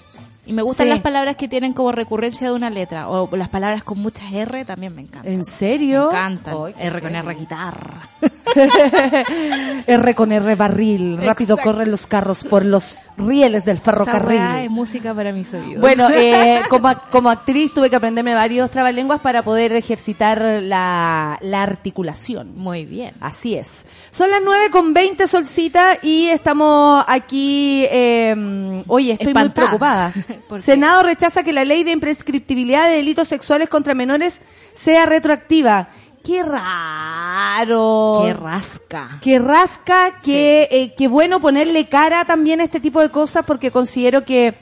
Y 0.50 0.54
me 0.54 0.64
gustan 0.64 0.88
Sí. 0.88 0.90
las 0.90 1.02
palabras 1.02 1.36
que 1.36 1.48
tienen 1.48 1.74
como 1.74 1.92
recurrencia 1.92 2.48
de 2.48 2.54
una 2.56 2.72
letra. 2.72 3.08
O 3.08 3.30
las 3.36 3.50
palabras 3.50 3.84
con 3.84 4.00
muchas 4.00 4.34
R 4.34 4.66
también 4.66 4.96
me 4.96 5.04
encantan. 5.04 5.32
¿En 5.32 5.46
serio? 5.46 6.06
Me 6.12 6.18
encantan. 6.18 6.56
R 6.76 7.02
con 7.02 7.16
R 7.16 7.36
guitarra. 7.36 8.10
R 9.88 10.16
con 10.16 10.32
R 10.32 10.56
barril, 10.56 11.18
rápido 11.18 11.56
Exacto. 11.56 11.72
corren 11.72 11.92
los 11.92 12.08
carros 12.08 12.44
por 12.44 12.66
los 12.66 12.98
rieles 13.18 13.66
del 13.66 13.78
ferrocarril. 13.78 14.42
es 14.64 14.70
música 14.70 15.14
para 15.14 15.32
mis 15.32 15.54
oídos. 15.54 15.82
Bueno, 15.82 16.10
eh, 16.14 16.62
como, 16.70 16.90
como 17.10 17.30
actriz 17.30 17.74
tuve 17.74 17.90
que 17.90 17.96
aprenderme 17.96 18.34
varios 18.34 18.72
trabalenguas 18.72 19.20
para 19.20 19.44
poder 19.44 19.74
ejercitar 19.74 20.42
la, 20.62 21.38
la 21.42 21.64
articulación. 21.64 22.54
Muy 22.56 22.86
bien. 22.86 23.14
Así 23.20 23.56
es. 23.56 23.86
Son 24.12 24.30
las 24.30 24.42
9 24.44 24.70
con 24.72 24.94
20 24.94 25.28
solcita 25.28 25.98
y 26.02 26.28
estamos 26.28 27.04
aquí. 27.08 27.86
Eh, 27.90 28.84
oye, 28.88 29.14
estoy 29.14 29.34
muy 29.34 29.50
preocupada. 29.50 30.14
Senado 30.60 31.04
rechaza 31.04 31.44
que 31.44 31.54
la 31.54 31.66
ley 31.66 31.84
de 31.84 31.92
imprescriptibilidad 31.92 32.88
de 32.88 32.96
delitos 32.96 33.28
sexuales 33.28 33.70
contra 33.70 33.94
menores 33.94 34.42
sea 34.74 35.06
retroactiva. 35.06 35.90
¡Qué 36.24 36.44
raro! 36.44 38.22
Qué 38.26 38.34
rasca. 38.34 39.20
que 39.22 39.40
rasca, 39.40 40.18
que, 40.24 40.68
eh, 40.72 40.94
que 40.96 41.08
bueno 41.08 41.40
ponerle 41.40 41.88
cara 41.88 42.26
también 42.26 42.62
a 42.62 42.64
este 42.64 42.80
tipo 42.80 43.02
de 43.02 43.10
cosas 43.10 43.44
porque 43.46 43.72
considero 43.72 44.24
que 44.26 44.54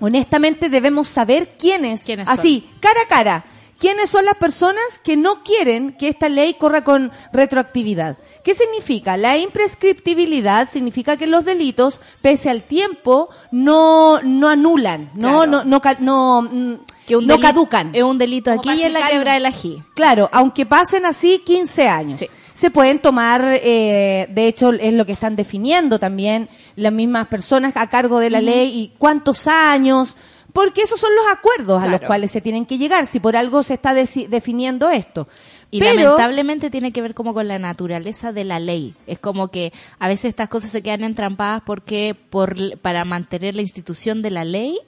honestamente 0.00 0.68
debemos 0.68 1.08
saber 1.08 1.54
quiénes, 1.58 2.04
¿Quiénes 2.04 2.28
son? 2.28 2.38
así, 2.38 2.68
cara 2.80 3.00
a 3.04 3.08
cara, 3.08 3.44
quiénes 3.78 4.10
son 4.10 4.24
las 4.24 4.36
personas 4.36 5.00
que 5.02 5.16
no 5.16 5.42
quieren 5.42 5.96
que 5.98 6.08
esta 6.08 6.28
ley 6.28 6.54
corra 6.54 6.82
con 6.84 7.10
retroactividad. 7.32 8.16
¿Qué 8.44 8.54
significa? 8.54 9.16
La 9.16 9.36
imprescriptibilidad 9.38 10.68
significa 10.68 11.16
que 11.16 11.26
los 11.26 11.44
delitos, 11.44 12.00
pese 12.20 12.50
al 12.50 12.62
tiempo, 12.62 13.28
no, 13.50 14.20
no 14.22 14.48
anulan, 14.48 15.10
no, 15.14 15.44
Claro. 15.44 15.64
no, 15.64 15.64
no, 15.64 15.80
no, 16.00 16.42
mm, 16.42 16.74
Que 17.06 17.16
un 17.16 17.26
no 17.26 17.34
delito- 17.34 17.42
caducan. 17.48 17.90
Es 17.94 18.02
un 18.02 18.18
delito 18.18 18.50
aquí 18.52 18.70
y 18.72 18.82
en 18.82 18.92
la 18.92 19.08
quebra 19.08 19.34
del 19.34 19.46
ají. 19.46 19.82
Claro, 19.94 20.28
aunque 20.32 20.66
pasen 20.66 21.04
así 21.06 21.42
15 21.44 21.88
años. 21.88 22.18
Sí. 22.18 22.28
Se 22.54 22.70
pueden 22.70 23.00
tomar, 23.00 23.42
eh, 23.44 24.28
de 24.30 24.46
hecho 24.46 24.72
es 24.72 24.92
lo 24.94 25.04
que 25.04 25.12
están 25.12 25.34
definiendo 25.34 25.98
también 25.98 26.48
las 26.76 26.92
mismas 26.92 27.26
personas 27.26 27.76
a 27.76 27.88
cargo 27.88 28.20
de 28.20 28.30
la 28.30 28.40
ley 28.40 28.68
y 28.78 28.92
cuántos 28.98 29.48
años, 29.48 30.16
porque 30.52 30.82
esos 30.82 31.00
son 31.00 31.10
los 31.16 31.24
acuerdos 31.32 31.82
a 31.82 31.88
los 31.88 32.00
cuales 32.02 32.30
se 32.30 32.40
tienen 32.40 32.66
que 32.66 32.78
llegar, 32.78 33.06
si 33.06 33.18
por 33.20 33.36
algo 33.36 33.62
se 33.64 33.74
está 33.74 33.94
definiendo 33.94 34.90
esto. 34.90 35.26
Y 35.70 35.80
Pero- 35.80 36.02
lamentablemente 36.02 36.68
tiene 36.70 36.92
que 36.92 37.00
ver 37.00 37.14
como 37.14 37.32
con 37.32 37.48
la 37.48 37.58
naturaleza 37.58 38.30
de 38.32 38.44
la 38.44 38.60
ley. 38.60 38.94
Es 39.06 39.18
como 39.18 39.48
que 39.48 39.72
a 39.98 40.06
veces 40.06 40.26
estas 40.26 40.50
cosas 40.50 40.70
se 40.70 40.82
quedan 40.82 41.02
entrampadas 41.02 41.62
porque 41.64 42.14
por, 42.28 42.78
para 42.80 43.06
mantener 43.06 43.54
la 43.56 43.62
institución 43.62 44.20
de 44.20 44.30
la 44.30 44.44
ley 44.44 44.78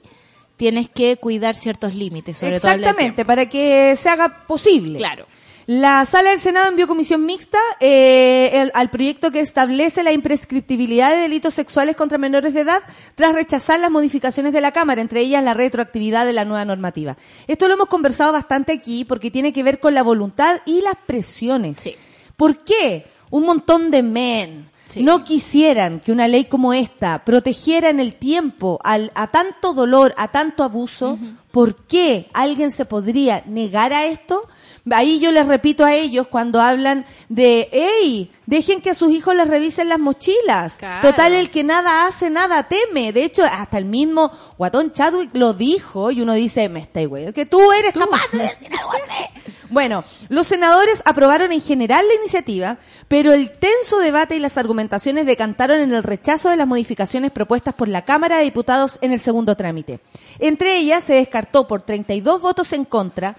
tienes 0.56 0.88
que 0.88 1.16
cuidar 1.16 1.56
ciertos 1.56 1.94
límites, 1.94 2.38
sobre 2.38 2.60
todo 2.60 2.70
Exactamente, 2.72 3.24
para 3.24 3.46
que 3.48 3.94
se 3.96 4.08
haga 4.08 4.46
posible. 4.46 4.98
Claro. 4.98 5.26
La 5.66 6.04
sala 6.04 6.28
del 6.30 6.40
Senado 6.40 6.68
envió 6.68 6.86
comisión 6.86 7.24
mixta 7.24 7.58
eh, 7.80 8.50
el- 8.52 8.70
al 8.74 8.90
proyecto 8.90 9.30
que 9.30 9.40
establece 9.40 10.02
la 10.02 10.12
imprescriptibilidad 10.12 11.10
de 11.10 11.16
delitos 11.16 11.54
sexuales 11.54 11.96
contra 11.96 12.18
menores 12.18 12.52
de 12.52 12.60
edad 12.60 12.82
tras 13.14 13.32
rechazar 13.34 13.80
las 13.80 13.90
modificaciones 13.90 14.52
de 14.52 14.60
la 14.60 14.72
Cámara, 14.72 15.00
entre 15.00 15.20
ellas 15.20 15.42
la 15.42 15.54
retroactividad 15.54 16.26
de 16.26 16.34
la 16.34 16.44
nueva 16.44 16.66
normativa. 16.66 17.16
Esto 17.46 17.66
lo 17.66 17.74
hemos 17.74 17.88
conversado 17.88 18.30
bastante 18.32 18.72
aquí 18.72 19.06
porque 19.06 19.30
tiene 19.30 19.54
que 19.54 19.62
ver 19.62 19.80
con 19.80 19.94
la 19.94 20.02
voluntad 20.02 20.60
y 20.66 20.82
las 20.82 20.96
presiones. 21.06 21.80
Sí. 21.80 21.96
¿Por 22.36 22.58
qué 22.64 23.06
un 23.30 23.46
montón 23.46 23.90
de 23.90 24.02
men 24.02 24.68
Sí. 24.86 25.02
no 25.02 25.24
quisieran 25.24 26.00
que 26.00 26.12
una 26.12 26.28
ley 26.28 26.44
como 26.44 26.72
esta 26.72 27.24
protegiera 27.24 27.88
en 27.88 28.00
el 28.00 28.16
tiempo 28.16 28.78
al, 28.84 29.12
a 29.14 29.28
tanto 29.28 29.72
dolor, 29.72 30.14
a 30.18 30.28
tanto 30.28 30.62
abuso? 30.62 31.18
¿Por 31.50 31.76
qué 31.86 32.28
alguien 32.32 32.70
se 32.70 32.84
podría 32.84 33.42
negar 33.46 33.92
a 33.92 34.04
esto? 34.04 34.46
Ahí 34.90 35.18
yo 35.18 35.32
les 35.32 35.46
repito 35.46 35.84
a 35.84 35.94
ellos 35.94 36.26
cuando 36.26 36.60
hablan 36.60 37.06
de, 37.30 37.68
hey, 37.72 38.30
dejen 38.44 38.82
que 38.82 38.90
a 38.90 38.94
sus 38.94 39.10
hijos 39.12 39.34
les 39.34 39.48
revisen 39.48 39.88
las 39.88 39.98
mochilas. 39.98 40.76
Claro. 40.76 41.08
Total, 41.08 41.32
el 41.32 41.50
que 41.50 41.64
nada 41.64 42.06
hace, 42.06 42.28
nada 42.28 42.64
teme. 42.64 43.12
De 43.12 43.24
hecho, 43.24 43.44
hasta 43.44 43.78
el 43.78 43.86
mismo 43.86 44.30
Guatón 44.58 44.92
Chadwick 44.92 45.30
lo 45.34 45.54
dijo 45.54 46.10
y 46.10 46.20
uno 46.20 46.34
dice, 46.34 46.68
me 46.68 46.80
estoy 46.80 47.06
güey, 47.06 47.32
que 47.32 47.46
tú 47.46 47.72
eres 47.72 47.94
capaz 47.94 48.30
de 48.32 48.38
decir 48.38 48.68
algo 48.78 48.90
así. 48.90 49.24
Bueno, 49.70 50.04
los 50.28 50.46
senadores 50.46 51.02
aprobaron 51.06 51.50
en 51.50 51.60
general 51.60 52.06
la 52.06 52.14
iniciativa, 52.14 52.76
pero 53.08 53.32
el 53.32 53.50
tenso 53.58 53.98
debate 53.98 54.36
y 54.36 54.38
las 54.38 54.58
argumentaciones 54.58 55.26
decantaron 55.26 55.80
en 55.80 55.92
el 55.92 56.02
rechazo 56.02 56.50
de 56.50 56.56
las 56.56 56.68
modificaciones 56.68 57.32
propuestas 57.32 57.74
por 57.74 57.88
la 57.88 58.04
Cámara 58.04 58.36
de 58.36 58.44
Diputados 58.44 58.98
en 59.00 59.12
el 59.12 59.18
segundo 59.18 59.56
trámite. 59.56 60.00
Entre 60.38 60.76
ellas 60.76 61.04
se 61.04 61.14
descartó 61.14 61.66
por 61.66 61.82
32 61.82 62.40
votos 62.40 62.72
en 62.72 62.84
contra 62.84 63.36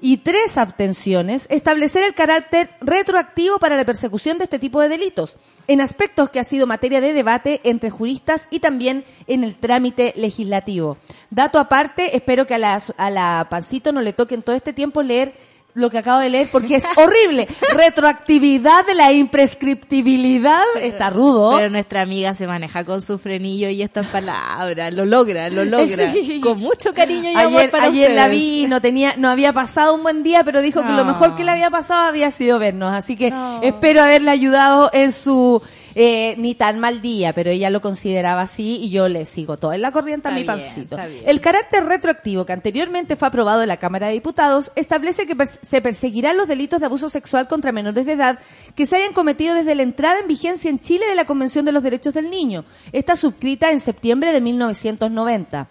y 0.00 0.18
tres 0.18 0.58
abstenciones 0.58 1.46
establecer 1.50 2.04
el 2.04 2.14
carácter 2.14 2.70
retroactivo 2.80 3.58
para 3.58 3.76
la 3.76 3.84
persecución 3.84 4.38
de 4.38 4.44
este 4.44 4.58
tipo 4.58 4.80
de 4.80 4.88
delitos, 4.88 5.36
en 5.66 5.80
aspectos 5.80 6.30
que 6.30 6.40
ha 6.40 6.44
sido 6.44 6.66
materia 6.66 7.00
de 7.00 7.12
debate 7.12 7.60
entre 7.64 7.90
juristas 7.90 8.46
y 8.50 8.60
también 8.60 9.04
en 9.26 9.44
el 9.44 9.56
trámite 9.56 10.12
legislativo. 10.16 10.98
Dato 11.30 11.58
aparte, 11.58 12.16
espero 12.16 12.46
que 12.46 12.54
a 12.54 12.58
la, 12.58 12.82
a 12.96 13.10
la 13.10 13.46
Pancito 13.50 13.92
no 13.92 14.00
le 14.00 14.12
toque 14.12 14.34
en 14.34 14.42
todo 14.42 14.54
este 14.54 14.72
tiempo 14.72 15.02
leer 15.02 15.34
lo 15.76 15.90
que 15.90 15.98
acabo 15.98 16.20
de 16.20 16.30
leer 16.30 16.48
porque 16.50 16.76
es 16.76 16.84
horrible. 16.96 17.46
Retroactividad 17.74 18.84
de 18.86 18.94
la 18.94 19.12
imprescriptibilidad 19.12 20.62
está 20.82 21.10
rudo. 21.10 21.54
Pero 21.56 21.70
nuestra 21.70 22.02
amiga 22.02 22.34
se 22.34 22.46
maneja 22.46 22.84
con 22.84 23.02
su 23.02 23.18
frenillo 23.18 23.68
y 23.68 23.82
estas 23.82 24.06
palabras. 24.06 24.92
Lo 24.92 25.04
logra, 25.04 25.48
lo 25.50 25.64
logra. 25.66 26.12
con 26.42 26.58
mucho 26.58 26.92
cariño 26.94 27.30
y 27.30 27.34
amor 27.36 27.58
ayer, 27.60 27.70
para 27.70 27.86
ayer 27.86 28.10
la 28.12 28.28
vi, 28.28 28.66
no 28.68 28.80
tenía, 28.80 29.14
no 29.16 29.28
había 29.28 29.52
pasado 29.52 29.94
un 29.94 30.02
buen 30.02 30.22
día, 30.22 30.42
pero 30.44 30.60
dijo 30.62 30.82
que 30.82 30.92
lo 30.92 31.04
mejor 31.04 31.34
que 31.34 31.44
le 31.44 31.50
había 31.52 31.70
pasado 31.70 32.06
había 32.08 32.30
sido 32.30 32.58
vernos. 32.58 32.92
Así 32.92 33.16
que 33.16 33.30
No. 33.30 33.60
espero 33.62 34.02
haberle 34.02 34.30
ayudado 34.30 34.90
en 34.92 35.12
su 35.12 35.62
eh, 35.98 36.34
ni 36.36 36.54
tan 36.54 36.78
mal 36.78 37.00
día, 37.00 37.32
pero 37.32 37.50
ella 37.50 37.70
lo 37.70 37.80
consideraba 37.80 38.42
así 38.42 38.76
y 38.82 38.90
yo 38.90 39.08
le 39.08 39.24
sigo 39.24 39.56
todo 39.56 39.72
en 39.72 39.80
la 39.80 39.92
corriente 39.92 40.28
a 40.28 40.30
mi 40.30 40.42
bien, 40.42 40.46
pancito. 40.46 40.96
El 41.24 41.40
carácter 41.40 41.86
retroactivo 41.86 42.44
que 42.44 42.52
anteriormente 42.52 43.16
fue 43.16 43.28
aprobado 43.28 43.62
en 43.62 43.68
la 43.68 43.78
Cámara 43.78 44.08
de 44.08 44.12
Diputados 44.12 44.70
establece 44.76 45.26
que 45.26 45.34
pers- 45.34 45.58
se 45.62 45.80
perseguirán 45.80 46.36
los 46.36 46.48
delitos 46.48 46.80
de 46.80 46.86
abuso 46.86 47.08
sexual 47.08 47.48
contra 47.48 47.72
menores 47.72 48.04
de 48.04 48.12
edad 48.12 48.38
que 48.74 48.84
se 48.84 48.96
hayan 48.96 49.14
cometido 49.14 49.54
desde 49.54 49.74
la 49.74 49.82
entrada 49.84 50.20
en 50.20 50.28
vigencia 50.28 50.68
en 50.68 50.80
Chile 50.80 51.06
de 51.06 51.14
la 51.14 51.24
Convención 51.24 51.64
de 51.64 51.72
los 51.72 51.82
Derechos 51.82 52.12
del 52.12 52.28
Niño, 52.30 52.66
esta 52.92 53.16
suscrita 53.16 53.70
en 53.70 53.80
septiembre 53.80 54.32
de 54.32 54.42
1990. 54.42 55.68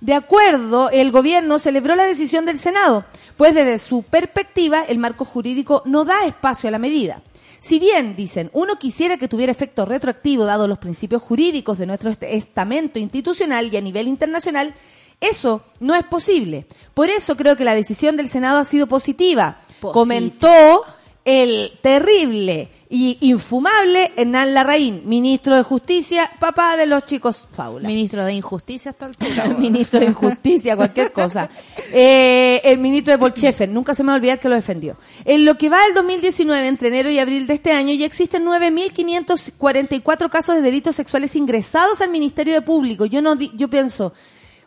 De 0.00 0.14
acuerdo, 0.14 0.90
el 0.90 1.10
gobierno 1.10 1.58
celebró 1.58 1.96
la 1.96 2.04
decisión 2.04 2.44
del 2.44 2.58
Senado, 2.58 3.04
pues 3.36 3.54
desde 3.54 3.78
su 3.78 4.02
perspectiva 4.02 4.84
el 4.86 4.98
marco 4.98 5.24
jurídico 5.24 5.82
no 5.86 6.04
da 6.04 6.26
espacio 6.26 6.68
a 6.68 6.72
la 6.72 6.78
medida. 6.78 7.22
Si 7.64 7.78
bien, 7.78 8.14
dicen, 8.14 8.50
uno 8.52 8.76
quisiera 8.78 9.16
que 9.16 9.26
tuviera 9.26 9.50
efecto 9.50 9.86
retroactivo 9.86 10.44
dado 10.44 10.68
los 10.68 10.76
principios 10.76 11.22
jurídicos 11.22 11.78
de 11.78 11.86
nuestro 11.86 12.10
est- 12.10 12.22
estamento 12.24 12.98
institucional 12.98 13.72
y 13.72 13.76
a 13.78 13.80
nivel 13.80 14.06
internacional, 14.06 14.74
eso 15.18 15.62
no 15.80 15.94
es 15.94 16.04
posible. 16.04 16.66
Por 16.92 17.08
eso 17.08 17.38
creo 17.38 17.56
que 17.56 17.64
la 17.64 17.74
decisión 17.74 18.18
del 18.18 18.28
Senado 18.28 18.58
ha 18.58 18.64
sido 18.64 18.86
positiva. 18.86 19.62
Positiva. 19.80 19.92
Comentó 19.94 20.84
el 21.24 21.72
terrible 21.80 22.68
y 22.94 23.18
infumable 23.22 24.12
Hernán 24.14 24.54
Larraín, 24.54 25.02
ministro 25.04 25.56
de 25.56 25.64
Justicia, 25.64 26.30
papá 26.38 26.76
de 26.76 26.86
los 26.86 27.04
chicos 27.04 27.48
Faula. 27.50 27.88
Ministro 27.88 28.24
de 28.24 28.34
Injusticia 28.34 28.92
hasta 28.92 29.06
el 29.06 29.16
altura. 29.18 29.48
Ministro 29.58 29.98
de 29.98 30.06
Injusticia, 30.06 30.76
cualquier 30.76 31.10
cosa. 31.10 31.50
Eh, 31.92 32.60
el 32.62 32.78
ministro 32.78 33.10
de 33.10 33.16
Bolchefer, 33.16 33.68
nunca 33.68 33.96
se 33.96 34.04
me 34.04 34.08
va 34.08 34.12
a 34.12 34.16
olvidar 34.18 34.38
que 34.38 34.48
lo 34.48 34.54
defendió. 34.54 34.96
En 35.24 35.44
lo 35.44 35.58
que 35.58 35.70
va 35.70 35.84
del 35.86 35.94
2019, 35.94 36.68
entre 36.68 36.86
enero 36.86 37.10
y 37.10 37.18
abril 37.18 37.48
de 37.48 37.54
este 37.54 37.72
año, 37.72 37.92
ya 37.94 38.06
existen 38.06 38.44
9.544 38.44 40.30
casos 40.30 40.54
de 40.54 40.62
delitos 40.62 40.94
sexuales 40.94 41.34
ingresados 41.34 42.00
al 42.00 42.10
Ministerio 42.10 42.54
de 42.54 42.62
Público. 42.62 43.06
Yo 43.06 43.20
no, 43.22 43.34
yo 43.34 43.68
pienso, 43.68 44.12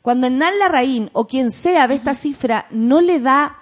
cuando 0.02 0.28
Hernán 0.28 0.60
Larraín 0.60 1.10
o 1.14 1.28
quien 1.28 1.50
sea 1.50 1.88
ve 1.88 1.96
esta 1.96 2.14
cifra, 2.14 2.68
no 2.72 3.00
le 3.00 3.22
da 3.22 3.56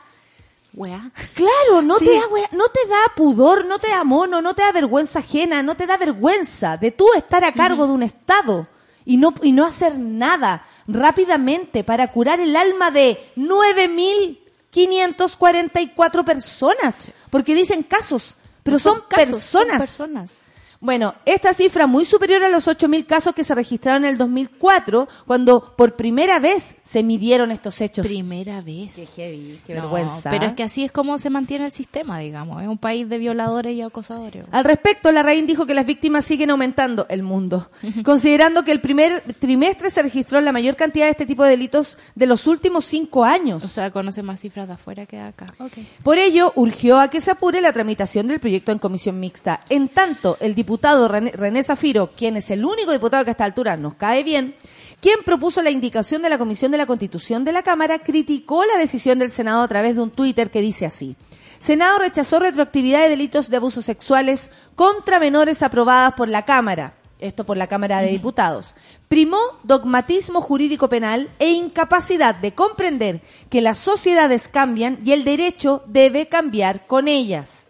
Weá. 0.75 1.09
Claro, 1.33 1.81
no 1.81 1.97
Sí. 1.97 2.05
te 2.05 2.11
da 2.13 2.21
no 2.51 2.67
te 2.67 2.85
da 2.87 2.99
pudor, 3.15 3.65
no 3.65 3.79
te 3.79 3.87
da 3.87 4.03
mono, 4.03 4.41
no 4.41 4.53
te 4.53 4.61
da 4.61 4.73
vergüenza 4.73 5.19
ajena, 5.19 5.63
no 5.63 5.75
te 5.75 5.87
da 5.87 5.95
vergüenza 5.97 6.75
de 6.75 6.91
tú 6.91 7.07
estar 7.15 7.45
a 7.45 7.53
cargo 7.53 7.87
de 7.87 7.93
un 7.93 8.03
estado 8.03 8.67
y 9.05 9.15
no 9.17 9.33
y 9.41 9.53
no 9.53 9.65
hacer 9.65 9.97
nada 9.97 10.65
rápidamente 10.87 11.83
para 11.85 12.11
curar 12.11 12.41
el 12.41 12.55
alma 12.57 12.91
de 12.91 13.17
9544 13.35 16.25
personas, 16.25 17.09
porque 17.29 17.55
dicen 17.55 17.83
casos, 17.83 18.35
pero 18.63 18.79
son, 18.79 19.01
casos, 19.07 19.43
son 19.43 19.67
personas. 19.67 20.39
Bueno, 20.85 21.15
esta 21.25 21.51
cifra 21.55 21.87
muy 21.87 22.05
superior 22.05 22.43
a 22.43 22.49
los 22.49 22.67
8.000 22.67 23.07
casos 23.07 23.33
que 23.33 23.43
se 23.43 23.55
registraron 23.55 24.05
en 24.05 24.11
el 24.11 24.19
2004, 24.19 25.07
cuando 25.25 25.73
por 25.75 25.95
primera 25.95 26.37
vez 26.37 26.75
se 26.83 27.01
midieron 27.01 27.49
estos 27.49 27.81
hechos. 27.81 28.05
Primera 28.05 28.61
vez. 28.61 28.93
Qué 28.93 29.07
heavy, 29.07 29.59
qué 29.65 29.73
No, 29.73 29.81
vergüenza. 29.81 30.29
Pero 30.29 30.45
es 30.45 30.53
que 30.53 30.61
así 30.61 30.83
es 30.83 30.91
como 30.91 31.17
se 31.17 31.31
mantiene 31.31 31.65
el 31.65 31.71
sistema, 31.71 32.19
digamos. 32.19 32.61
Es 32.61 32.67
un 32.67 32.77
país 32.77 33.09
de 33.09 33.17
violadores 33.17 33.75
y 33.75 33.81
acosadores. 33.81 34.43
Al 34.51 34.63
respecto, 34.63 35.11
la 35.11 35.23
reina 35.23 35.47
dijo 35.47 35.65
que 35.65 35.73
las 35.73 35.87
víctimas 35.87 36.23
siguen 36.23 36.51
aumentando 36.51 37.07
el 37.09 37.23
mundo, 37.23 37.71
considerando 38.05 38.63
que 38.63 38.71
el 38.71 38.79
primer 38.79 39.23
trimestre 39.39 39.89
se 39.89 40.03
registró 40.03 40.39
la 40.39 40.51
mayor 40.51 40.75
cantidad 40.75 41.05
de 41.05 41.11
este 41.11 41.25
tipo 41.25 41.43
de 41.43 41.49
delitos 41.49 41.97
de 42.13 42.27
los 42.27 42.45
últimos 42.45 42.85
cinco 42.85 43.25
años. 43.25 43.63
O 43.63 43.67
sea, 43.67 43.89
conoce 43.89 44.21
más 44.21 44.39
cifras 44.39 44.67
de 44.67 44.75
afuera 44.75 45.07
que 45.07 45.15
de 45.15 45.23
acá. 45.23 45.47
Okay. 45.57 45.87
Por 46.03 46.19
ello, 46.19 46.53
urgió 46.55 46.99
a 46.99 47.07
que 47.07 47.21
se 47.21 47.31
apure 47.31 47.59
la 47.59 47.73
tramitación 47.73 48.27
del 48.27 48.39
proyecto 48.39 48.71
en 48.71 48.77
comisión 48.77 49.19
mixta. 49.19 49.61
En 49.69 49.87
tanto, 49.87 50.37
el 50.39 50.53
diputado 50.53 50.74
René, 50.81 51.31
René 51.31 51.63
Zafiro, 51.63 52.11
quien 52.15 52.37
es 52.37 52.49
el 52.51 52.65
único 52.65 52.91
diputado 52.91 53.23
que 53.23 53.31
a 53.31 53.33
esta 53.33 53.45
altura 53.45 53.77
nos 53.77 53.95
cae 53.95 54.23
bien, 54.23 54.55
quien 55.01 55.19
propuso 55.23 55.61
la 55.61 55.69
indicación 55.69 56.21
de 56.21 56.29
la 56.29 56.37
Comisión 56.37 56.71
de 56.71 56.77
la 56.77 56.85
Constitución 56.85 57.43
de 57.43 57.51
la 57.51 57.63
Cámara, 57.63 57.99
criticó 57.99 58.65
la 58.65 58.77
decisión 58.77 59.19
del 59.19 59.31
Senado 59.31 59.61
a 59.61 59.67
través 59.67 59.95
de 59.95 60.01
un 60.01 60.11
Twitter 60.11 60.49
que 60.49 60.61
dice 60.61 60.85
así. 60.85 61.15
Senado 61.59 61.99
rechazó 61.99 62.39
retroactividad 62.39 63.03
de 63.03 63.09
delitos 63.09 63.49
de 63.49 63.57
abusos 63.57 63.85
sexuales 63.85 64.51
contra 64.75 65.19
menores 65.19 65.63
aprobadas 65.63 66.13
por 66.13 66.29
la 66.29 66.45
Cámara. 66.45 66.95
Esto 67.19 67.45
por 67.45 67.55
la 67.55 67.67
Cámara 67.67 68.01
de 68.01 68.07
Diputados. 68.07 68.75
Primó 69.07 69.39
dogmatismo 69.63 70.41
jurídico 70.41 70.89
penal 70.89 71.29
e 71.39 71.51
incapacidad 71.51 72.35
de 72.35 72.53
comprender 72.53 73.21
que 73.49 73.61
las 73.61 73.77
sociedades 73.77 74.47
cambian 74.47 74.99
y 75.03 75.13
el 75.13 75.23
derecho 75.23 75.83
debe 75.87 76.27
cambiar 76.27 76.85
con 76.87 77.07
ellas 77.07 77.64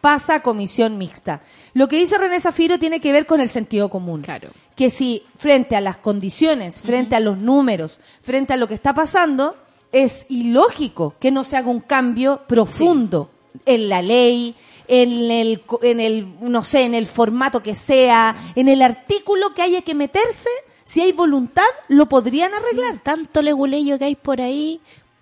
pasa 0.00 0.36
a 0.36 0.42
comisión 0.42 0.98
mixta. 0.98 1.42
Lo 1.74 1.88
que 1.88 1.96
dice 1.96 2.18
René 2.18 2.40
Zafiro 2.40 2.78
tiene 2.78 3.00
que 3.00 3.12
ver 3.12 3.26
con 3.26 3.40
el 3.40 3.48
sentido 3.48 3.88
común. 3.88 4.22
Claro. 4.22 4.50
Que 4.76 4.90
si 4.90 5.22
frente 5.36 5.76
a 5.76 5.80
las 5.80 5.98
condiciones, 5.98 6.80
frente 6.80 7.16
a 7.16 7.20
los 7.20 7.38
números, 7.38 8.00
frente 8.22 8.52
a 8.52 8.56
lo 8.56 8.66
que 8.66 8.74
está 8.74 8.94
pasando, 8.94 9.56
es 9.92 10.26
ilógico 10.28 11.14
que 11.18 11.30
no 11.30 11.44
se 11.44 11.56
haga 11.56 11.70
un 11.70 11.80
cambio 11.80 12.42
profundo 12.46 13.30
en 13.66 13.88
la 13.88 14.02
ley, 14.02 14.54
en 14.88 15.30
el, 15.30 15.62
en 15.82 16.00
el, 16.00 16.26
no 16.40 16.64
sé, 16.64 16.84
en 16.84 16.94
el 16.94 17.06
formato 17.06 17.62
que 17.62 17.74
sea, 17.74 18.36
en 18.54 18.68
el 18.68 18.82
artículo 18.82 19.54
que 19.54 19.62
haya 19.62 19.82
que 19.82 19.94
meterse, 19.94 20.50
si 20.84 21.00
hay 21.00 21.12
voluntad, 21.12 21.62
lo 21.86 22.06
podrían 22.06 22.52
arreglar. 22.52 22.98
Tanto 22.98 23.42
leguleyo 23.42 23.98
que 23.98 24.06
hay 24.06 24.16
por 24.16 24.40
ahí. 24.40 24.80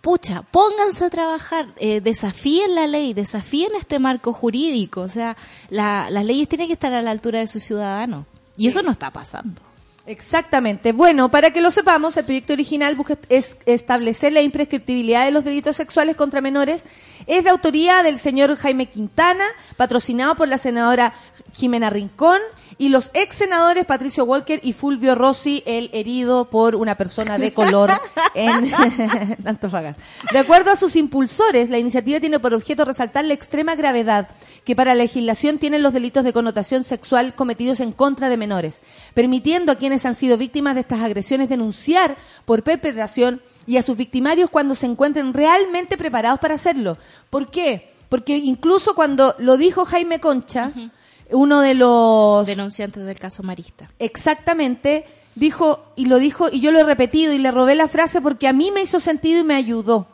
Pucha, 0.08 0.40
pónganse 0.40 1.04
a 1.04 1.10
trabajar, 1.10 1.66
eh, 1.76 2.00
desafíen 2.00 2.74
la 2.74 2.86
ley, 2.86 3.12
desafíen 3.12 3.72
este 3.76 3.98
marco 3.98 4.32
jurídico. 4.32 5.02
O 5.02 5.08
sea, 5.10 5.36
la- 5.68 6.08
las 6.08 6.24
leyes 6.24 6.48
tienen 6.48 6.66
que 6.66 6.72
estar 6.72 6.94
a 6.94 7.02
la 7.02 7.10
altura 7.10 7.40
de 7.40 7.46
sus 7.46 7.62
ciudadanos. 7.62 8.24
Y 8.56 8.68
eso 8.68 8.82
no 8.82 8.90
está 8.90 9.10
pasando. 9.10 9.60
Exactamente. 10.06 10.92
Bueno, 10.92 11.30
para 11.30 11.50
que 11.50 11.60
lo 11.60 11.70
sepamos, 11.70 12.16
el 12.16 12.24
proyecto 12.24 12.54
original 12.54 12.96
busca 12.96 13.18
es 13.28 13.58
establecer 13.66 14.32
la 14.32 14.40
imprescriptibilidad 14.40 15.26
de 15.26 15.30
los 15.30 15.44
delitos 15.44 15.76
sexuales 15.76 16.16
contra 16.16 16.40
menores. 16.40 16.86
Es 17.26 17.44
de 17.44 17.50
autoría 17.50 18.02
del 18.02 18.18
señor 18.18 18.56
Jaime 18.56 18.86
Quintana, 18.86 19.44
patrocinado 19.76 20.36
por 20.36 20.48
la 20.48 20.56
senadora 20.56 21.12
Jimena 21.52 21.90
Rincón 21.90 22.40
y 22.78 22.90
los 22.90 23.10
ex 23.12 23.36
senadores 23.36 23.84
Patricio 23.84 24.24
Walker 24.24 24.60
y 24.62 24.72
Fulvio 24.72 25.16
Rossi, 25.16 25.64
el 25.66 25.90
herido 25.92 26.48
por 26.48 26.76
una 26.76 26.96
persona 26.96 27.36
de 27.36 27.52
color 27.52 27.90
en 28.34 28.72
Antofagasta. 29.44 30.02
De 30.32 30.38
acuerdo 30.38 30.70
a 30.70 30.76
sus 30.76 30.94
impulsores, 30.94 31.70
la 31.70 31.78
iniciativa 31.78 32.20
tiene 32.20 32.38
por 32.38 32.54
objeto 32.54 32.84
resaltar 32.84 33.24
la 33.24 33.34
extrema 33.34 33.74
gravedad 33.74 34.28
que 34.64 34.76
para 34.76 34.94
la 34.94 35.02
legislación 35.02 35.58
tienen 35.58 35.82
los 35.82 35.92
delitos 35.92 36.22
de 36.22 36.32
connotación 36.32 36.84
sexual 36.84 37.34
cometidos 37.34 37.80
en 37.80 37.92
contra 37.92 38.28
de 38.28 38.36
menores, 38.36 38.80
permitiendo 39.12 39.72
a 39.72 39.76
quienes 39.76 40.06
han 40.06 40.14
sido 40.14 40.38
víctimas 40.38 40.74
de 40.74 40.82
estas 40.82 41.00
agresiones 41.00 41.48
denunciar 41.48 42.16
por 42.44 42.62
perpetración 42.62 43.42
y 43.66 43.76
a 43.76 43.82
sus 43.82 43.96
victimarios 43.96 44.50
cuando 44.50 44.74
se 44.74 44.86
encuentren 44.86 45.34
realmente 45.34 45.96
preparados 45.96 46.38
para 46.38 46.54
hacerlo. 46.54 46.96
¿Por 47.28 47.50
qué? 47.50 47.92
Porque 48.08 48.36
incluso 48.36 48.94
cuando 48.94 49.34
lo 49.38 49.56
dijo 49.56 49.84
Jaime 49.84 50.20
Concha, 50.20 50.72
uno 51.30 51.60
de 51.60 51.74
los 51.74 52.46
Denunciantes 52.46 53.04
del 53.04 53.18
caso 53.18 53.42
Marista. 53.42 53.88
exactamente 53.98 55.04
dijo 55.34 55.84
y 55.96 56.06
lo 56.06 56.18
dijo 56.18 56.48
y 56.50 56.60
yo 56.60 56.72
lo 56.72 56.80
he 56.80 56.84
repetido 56.84 57.32
y 57.32 57.38
le 57.38 57.50
robé 57.52 57.74
la 57.74 57.86
frase 57.88 58.20
porque 58.20 58.48
a 58.48 58.52
mí 58.52 58.70
me 58.72 58.82
hizo 58.82 58.98
sentido 59.00 59.40
y 59.40 59.44
me 59.44 59.54
ayudó. 59.54 60.06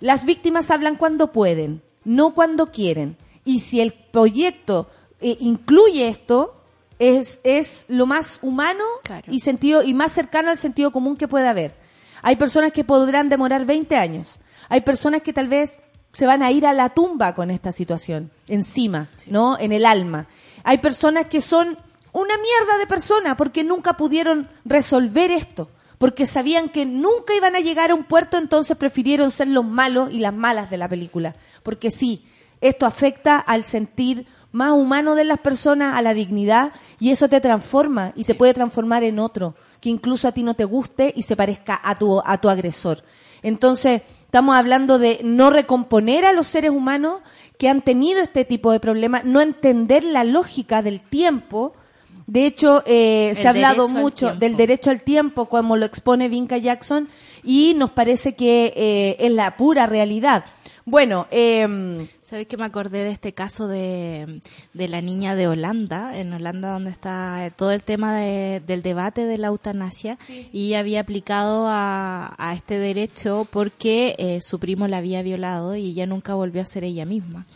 Las 0.00 0.24
víctimas 0.24 0.70
hablan 0.70 0.96
cuando 0.96 1.32
pueden, 1.32 1.82
no 2.04 2.34
cuando 2.34 2.70
quieren. 2.72 3.16
Y 3.44 3.60
si 3.60 3.80
el 3.80 3.92
proyecto 3.92 4.88
eh, 5.20 5.36
incluye 5.40 6.08
esto, 6.08 6.56
es, 6.98 7.40
es 7.44 7.84
lo 7.88 8.06
más 8.06 8.38
humano 8.42 8.84
Claro. 9.02 9.26
y 9.30 9.40
sentido 9.40 9.82
y 9.82 9.92
más 9.94 10.12
cercano 10.12 10.50
al 10.50 10.58
sentido 10.58 10.90
común 10.92 11.16
que 11.16 11.28
puede 11.28 11.46
haber. 11.48 11.74
Hay 12.22 12.36
personas 12.36 12.72
que 12.72 12.84
podrán 12.84 13.28
demorar 13.28 13.66
20 13.66 13.96
años. 13.96 14.38
Hay 14.68 14.80
personas 14.80 15.20
que 15.22 15.32
tal 15.34 15.48
vez 15.48 15.78
se 16.12 16.26
van 16.26 16.42
a 16.42 16.50
ir 16.50 16.66
a 16.66 16.72
la 16.72 16.88
tumba 16.90 17.34
con 17.34 17.50
esta 17.50 17.70
situación, 17.72 18.30
encima, 18.48 19.08
¿no? 19.26 19.58
En 19.58 19.72
el 19.72 19.84
alma. 19.84 20.26
Hay 20.64 20.78
personas 20.78 21.26
que 21.26 21.40
son 21.40 21.78
una 22.12 22.36
mierda 22.38 22.78
de 22.78 22.86
personas 22.86 23.36
porque 23.36 23.62
nunca 23.62 23.96
pudieron 23.96 24.48
resolver 24.64 25.30
esto, 25.30 25.68
porque 25.98 26.26
sabían 26.26 26.68
que 26.68 26.86
nunca 26.86 27.34
iban 27.36 27.54
a 27.54 27.60
llegar 27.60 27.90
a 27.90 27.94
un 27.94 28.04
puerto, 28.04 28.38
entonces 28.38 28.76
prefirieron 28.76 29.30
ser 29.30 29.48
los 29.48 29.64
malos 29.64 30.10
y 30.12 30.18
las 30.18 30.34
malas 30.34 30.70
de 30.70 30.78
la 30.78 30.88
película. 30.88 31.36
Porque 31.62 31.90
sí, 31.90 32.24
esto 32.60 32.86
afecta 32.86 33.38
al 33.38 33.64
sentir 33.64 34.26
más 34.52 34.72
humano 34.72 35.16
de 35.16 35.24
las 35.24 35.38
personas, 35.38 35.96
a 35.96 36.02
la 36.02 36.14
dignidad, 36.14 36.72
y 37.00 37.10
eso 37.10 37.28
te 37.28 37.40
transforma 37.40 38.12
y 38.14 38.22
te 38.24 38.36
puede 38.36 38.54
transformar 38.54 39.02
en 39.02 39.18
otro, 39.18 39.56
que 39.80 39.88
incluso 39.88 40.28
a 40.28 40.32
ti 40.32 40.44
no 40.44 40.54
te 40.54 40.64
guste 40.64 41.12
y 41.16 41.24
se 41.24 41.36
parezca 41.36 41.80
a 41.82 41.98
tu, 41.98 42.22
a 42.24 42.38
tu 42.38 42.48
agresor. 42.48 43.02
Entonces, 43.42 44.02
estamos 44.34 44.56
hablando 44.56 44.98
de 44.98 45.20
no 45.22 45.50
recomponer 45.50 46.24
a 46.24 46.32
los 46.32 46.48
seres 46.48 46.72
humanos 46.72 47.20
que 47.56 47.68
han 47.68 47.82
tenido 47.82 48.20
este 48.20 48.44
tipo 48.44 48.72
de 48.72 48.80
problemas, 48.80 49.24
no 49.24 49.40
entender 49.40 50.02
la 50.02 50.24
lógica 50.24 50.82
del 50.82 51.00
tiempo. 51.02 51.72
De 52.26 52.44
hecho, 52.44 52.82
eh, 52.84 53.32
se 53.36 53.46
ha 53.46 53.50
hablado 53.50 53.86
mucho 53.86 54.34
del 54.34 54.56
derecho 54.56 54.90
al 54.90 55.02
tiempo, 55.02 55.46
como 55.46 55.76
lo 55.76 55.86
expone 55.86 56.28
Vinca 56.28 56.58
Jackson, 56.58 57.08
y 57.44 57.74
nos 57.74 57.92
parece 57.92 58.34
que 58.34 58.72
eh, 58.74 59.16
es 59.20 59.30
la 59.30 59.56
pura 59.56 59.86
realidad. 59.86 60.46
Bueno, 60.86 61.26
eh, 61.30 61.66
¿Sabes 62.24 62.46
que 62.46 62.58
me 62.58 62.64
acordé 62.64 63.04
de 63.04 63.10
este 63.10 63.32
caso 63.32 63.68
de, 63.68 64.40
de 64.74 64.88
la 64.88 65.00
niña 65.00 65.34
de 65.34 65.48
Holanda? 65.48 66.18
En 66.18 66.30
Holanda 66.32 66.72
donde 66.72 66.90
está 66.90 67.50
todo 67.56 67.70
el 67.72 67.82
tema 67.82 68.18
de- 68.18 68.60
del 68.66 68.82
debate 68.82 69.24
de 69.24 69.38
la 69.38 69.46
eutanasia 69.48 70.18
y 70.52 70.66
ella 70.68 70.80
había 70.80 71.00
aplicado 71.00 71.68
a, 71.68 72.34
a 72.36 72.54
este 72.54 72.78
derecho 72.78 73.46
porque 73.50 74.14
eh, 74.18 74.40
su 74.42 74.58
primo 74.58 74.86
la 74.86 74.98
había 74.98 75.22
violado 75.22 75.74
y 75.74 75.86
ella 75.90 76.04
nunca 76.06 76.34
volvió 76.34 76.60
a 76.60 76.66
ser 76.66 76.84
ella 76.84 77.06
misma. 77.06 77.46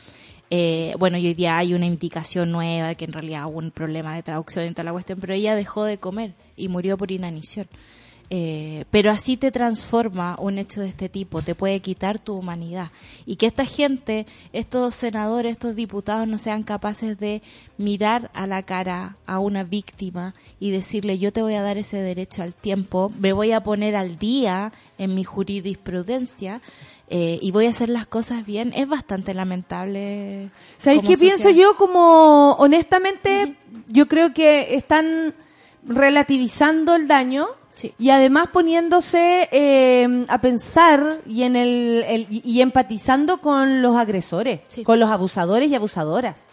Eh, 0.50 0.94
bueno, 0.98 1.18
y 1.18 1.26
hoy 1.26 1.34
día 1.34 1.58
hay 1.58 1.74
una 1.74 1.84
indicación 1.84 2.50
nueva 2.50 2.94
que 2.94 3.04
en 3.04 3.12
realidad 3.12 3.44
hubo 3.46 3.58
un 3.58 3.70
problema 3.70 4.14
de 4.14 4.22
traducción 4.22 4.64
en 4.64 4.72
toda 4.72 4.84
la 4.84 4.92
cuestión, 4.92 5.18
pero 5.20 5.34
ella 5.34 5.54
dejó 5.54 5.84
de 5.84 5.98
comer 5.98 6.32
y 6.56 6.68
murió 6.68 6.96
por 6.96 7.10
inanición. 7.12 7.66
Eh, 8.30 8.84
pero 8.90 9.10
así 9.10 9.38
te 9.38 9.50
transforma 9.50 10.36
un 10.38 10.58
hecho 10.58 10.82
de 10.82 10.88
este 10.88 11.08
tipo, 11.08 11.40
te 11.40 11.54
puede 11.54 11.80
quitar 11.80 12.18
tu 12.18 12.34
humanidad. 12.34 12.90
Y 13.24 13.36
que 13.36 13.46
esta 13.46 13.64
gente, 13.64 14.26
estos 14.52 14.94
senadores, 14.94 15.52
estos 15.52 15.74
diputados 15.74 16.28
no 16.28 16.36
sean 16.36 16.62
capaces 16.62 17.18
de 17.18 17.40
mirar 17.78 18.30
a 18.34 18.46
la 18.46 18.62
cara 18.64 19.16
a 19.26 19.38
una 19.38 19.64
víctima 19.64 20.34
y 20.60 20.70
decirle 20.70 21.18
yo 21.18 21.32
te 21.32 21.40
voy 21.40 21.54
a 21.54 21.62
dar 21.62 21.78
ese 21.78 21.96
derecho 22.02 22.42
al 22.42 22.54
tiempo, 22.54 23.10
me 23.18 23.32
voy 23.32 23.52
a 23.52 23.62
poner 23.62 23.96
al 23.96 24.18
día 24.18 24.72
en 24.98 25.14
mi 25.14 25.24
jurisprudencia 25.24 26.60
eh, 27.08 27.38
y 27.40 27.50
voy 27.52 27.64
a 27.64 27.70
hacer 27.70 27.88
las 27.88 28.06
cosas 28.06 28.44
bien, 28.44 28.74
es 28.76 28.86
bastante 28.86 29.32
lamentable. 29.32 30.50
¿Sabéis 30.76 31.02
qué 31.02 31.16
pienso 31.16 31.48
yo? 31.48 31.76
Como, 31.76 32.52
honestamente, 32.58 33.56
yo 33.86 34.06
creo 34.06 34.34
que 34.34 34.74
están 34.74 35.34
relativizando 35.86 36.94
el 36.94 37.08
daño 37.08 37.48
Sí. 37.78 37.94
y 37.96 38.10
además 38.10 38.48
poniéndose 38.52 39.48
eh, 39.52 40.24
a 40.28 40.40
pensar 40.40 41.20
y, 41.26 41.44
en 41.44 41.54
el, 41.54 42.04
el- 42.08 42.26
y 42.28 42.42
y 42.44 42.60
empatizando 42.60 43.38
con 43.38 43.82
los 43.82 43.94
agresores, 43.96 44.62
Sí. 44.66 44.82
con 44.82 44.98
los 44.98 45.10
abusadores 45.10 45.70
y 45.70 45.76
abusadoras. 45.76 46.46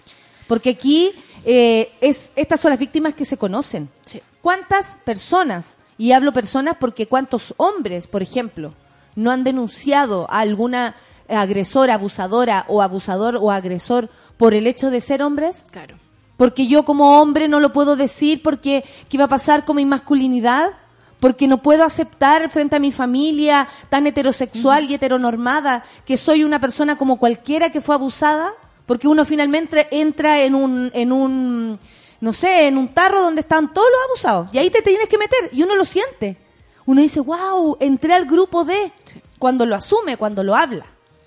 Porque 0.48 0.70
aquí 0.70 1.12
eh, 1.44 1.92
es, 2.00 2.30
estas 2.36 2.60
son 2.60 2.70
las 2.70 2.80
víctimas 2.80 3.16
que 3.16 3.26
se 3.26 3.38
conocen. 3.38 3.90
Sí. 4.06 4.22
¿Cuántas 4.42 4.98
personas, 5.04 5.78
y 5.98 6.12
hablo 6.12 6.32
personas 6.32 6.76
porque 6.80 7.08
cuántos 7.08 7.56
hombres, 7.58 8.06
por 8.06 8.22
ejemplo, 8.22 8.76
no 9.16 9.32
han 9.32 9.44
denunciado 9.44 10.28
a 10.30 10.42
alguna 10.42 10.96
agresora, 11.28 11.96
abusadora 11.96 12.66
o 12.68 12.84
abusador 12.84 13.38
o 13.38 13.50
agresor 13.50 14.10
por 14.38 14.54
el 14.54 14.68
hecho 14.68 14.92
de 14.92 15.02
ser 15.02 15.24
hombres? 15.24 15.66
Claro. 15.72 15.96
Porque 16.38 16.68
yo 16.68 16.86
como 16.86 17.20
hombre 17.22 17.48
no 17.48 17.60
lo 17.60 17.74
puedo 17.74 17.96
decir 17.96 18.44
porque 18.44 18.84
¿qué 19.10 19.18
va 19.18 19.24
a 19.24 19.30
pasar 19.30 19.66
con 19.66 19.78
mi 19.78 19.86
masculinidad? 19.86 20.74
Porque 21.20 21.48
no 21.48 21.62
puedo 21.62 21.84
aceptar 21.84 22.50
frente 22.50 22.76
a 22.76 22.80
mi 22.80 22.92
familia 22.92 23.68
tan 23.90 24.06
heterosexual 24.06 24.90
y 24.90 24.96
heteronormada 24.96 25.84
que 26.06 26.18
soy 26.18 26.44
una 26.44 26.60
persona 26.60 26.98
como 26.98 27.18
cualquiera 27.18 27.72
que 27.72 27.82
fue 27.82 27.96
abusada, 27.96 28.54
porque 28.86 29.08
uno 29.08 29.26
finalmente 29.26 29.88
entra 29.92 30.42
en 30.42 30.56
un 30.56 30.92
en 30.94 31.12
un 31.12 31.80
no 32.22 32.34
sé, 32.34 32.68
en 32.68 32.78
un 32.78 32.88
tarro 32.94 33.22
donde 33.22 33.42
están 33.42 33.74
todos 33.74 33.88
los 33.92 34.04
abusados. 34.10 34.54
Y 34.54 34.58
ahí 34.58 34.70
te 34.70 34.82
tienes 34.82 35.08
que 35.08 35.18
meter 35.18 35.50
y 35.52 35.64
uno 35.64 35.76
lo 35.76 35.86
siente. 35.86 36.38
Uno 36.86 37.02
dice, 37.02 37.20
wow, 37.20 37.78
entré 37.80 38.14
al 38.14 38.26
grupo 38.26 38.64
de, 38.64 38.92
cuando 39.40 39.66
lo 39.66 39.76
asume, 39.76 40.18
cuando 40.18 40.44
lo 40.44 40.56
habla. 40.56 40.86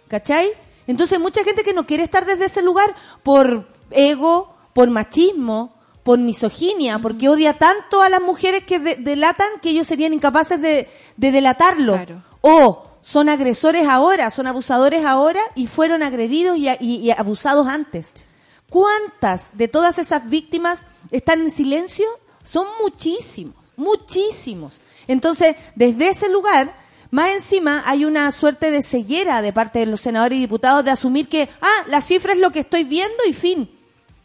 ¿Cachai? 0.08 0.50
Entonces 0.86 1.20
mucha 1.20 1.44
gente 1.44 1.62
que 1.62 1.74
no 1.74 1.86
quiere 1.86 2.02
estar 2.02 2.24
desde 2.24 2.46
ese 2.46 2.62
lugar 2.62 2.94
por 3.22 3.68
ego, 3.90 4.54
por 4.72 4.88
machismo, 4.90 5.74
por 6.02 6.18
misoginia, 6.18 6.98
porque 6.98 7.28
odia 7.28 7.54
tanto 7.58 8.02
a 8.02 8.08
las 8.08 8.20
mujeres 8.22 8.64
que 8.64 8.78
de- 8.78 8.96
delatan 8.96 9.48
que 9.60 9.70
ellos 9.70 9.86
serían 9.86 10.12
incapaces 10.14 10.60
de, 10.60 10.88
de 11.16 11.30
delatarlo. 11.32 11.92
Claro. 11.94 12.22
O 12.40 12.84
son 13.02 13.28
agresores 13.28 13.86
ahora, 13.88 14.30
son 14.30 14.46
abusadores 14.46 15.04
ahora 15.04 15.40
y 15.54 15.66
fueron 15.66 16.02
agredidos 16.02 16.56
y- 16.58 16.68
y 16.80 17.10
abusados 17.10 17.66
antes. 17.68 18.26
¿Cuántas 18.70 19.56
de 19.56 19.68
todas 19.68 19.98
esas 19.98 20.28
víctimas 20.28 20.80
están 21.10 21.40
en 21.40 21.50
silencio? 21.50 22.06
Son 22.44 22.66
muchísimos, 22.82 23.54
muchísimos. 23.76 24.80
Entonces, 25.06 25.56
desde 25.74 26.08
ese 26.08 26.28
lugar, 26.28 26.74
más 27.10 27.30
encima 27.30 27.82
hay 27.86 28.04
una 28.04 28.30
suerte 28.30 28.70
de 28.70 28.82
ceguera 28.82 29.40
de 29.40 29.52
parte 29.54 29.78
de 29.78 29.86
los 29.86 30.00
senadores 30.02 30.36
y 30.36 30.42
diputados 30.42 30.84
de 30.84 30.90
asumir 30.90 31.28
que, 31.28 31.48
ah, 31.62 31.84
la 31.86 32.02
cifra 32.02 32.34
es 32.34 32.38
lo 32.38 32.50
que 32.50 32.60
estoy 32.60 32.84
viendo 32.84 33.24
y 33.26 33.32
fin. 33.32 33.70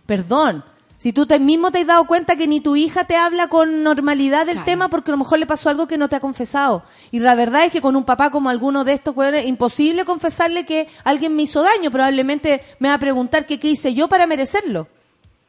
Perdón. 0.06 0.66
Si 1.04 1.12
tú 1.12 1.26
te 1.26 1.38
mismo 1.38 1.70
te 1.70 1.80
has 1.80 1.86
dado 1.86 2.06
cuenta 2.08 2.38
que 2.38 2.48
ni 2.48 2.62
tu 2.62 2.78
hija 2.78 3.04
te 3.04 3.18
habla 3.18 3.50
con 3.50 3.84
normalidad 3.84 4.46
del 4.46 4.56
Claro. 4.56 4.66
tema 4.66 4.88
porque 4.88 5.12
a 5.12 5.16
lo 5.16 5.18
mejor 5.18 5.38
le 5.38 5.46
pasó 5.46 5.68
algo 5.70 5.86
que 5.86 5.98
no 5.98 6.08
te 6.08 6.16
ha 6.16 6.22
confesado. 6.22 6.86
Y 7.12 7.20
la 7.20 7.36
verdad 7.36 7.66
es 7.66 7.74
que 7.74 7.82
con 7.82 7.98
un 7.98 8.06
papá 8.06 8.30
como 8.30 8.50
alguno 8.50 8.86
de 8.86 8.94
estos, 8.94 9.14
weones, 9.14 9.46
imposible 9.46 10.06
confesarle 10.06 10.64
que 10.64 10.88
alguien 11.04 11.36
me 11.36 11.44
hizo 11.44 11.62
daño. 11.62 11.92
Probablemente 11.92 12.62
me 12.80 12.88
va 12.88 12.94
a 12.94 13.00
preguntar 13.00 13.46
que 13.46 13.60
qué 13.60 13.68
hice 13.68 13.94
yo 13.94 14.08
para 14.08 14.28
merecerlo. 14.28 14.88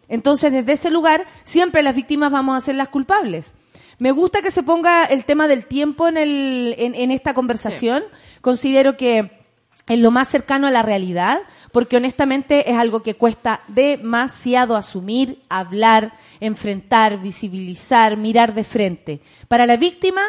Entonces, 0.09 0.51
desde 0.51 0.73
ese 0.73 0.91
lugar, 0.91 1.25
siempre 1.45 1.85
las 1.85 1.95
víctimas 1.95 2.33
vamos 2.33 2.57
a 2.57 2.61
ser 2.61 2.75
las 2.75 2.89
culpables. 2.89 3.55
Me 4.01 4.11
gusta 4.11 4.43
que 4.43 4.51
se 4.51 4.65
ponga 4.65 5.05
el 5.05 5.25
tema 5.25 5.47
del 5.47 5.67
tiempo 5.67 6.09
en, 6.09 6.17
el, 6.17 6.75
en, 6.79 6.97
en 6.97 7.13
esta 7.13 7.33
conversación. 7.33 8.03
Considero 8.41 8.97
que 8.97 9.44
es 9.87 9.99
lo 9.99 10.11
más 10.11 10.29
cercano 10.29 10.67
a 10.67 10.71
la 10.71 10.83
realidad, 10.83 11.41
porque 11.73 11.97
honestamente 11.99 12.71
es 12.71 12.77
algo 12.79 13.03
que 13.03 13.17
cuesta 13.17 13.61
demasiado 13.69 14.77
asumir, 14.77 15.43
hablar, 15.49 16.13
enfrentar, 16.41 17.21
visibilizar, 17.21 18.17
mirar 18.17 18.55
de 18.55 18.65
frente. 18.65 19.21
Para 19.49 19.67
la 19.67 19.77
víctima, 19.77 20.23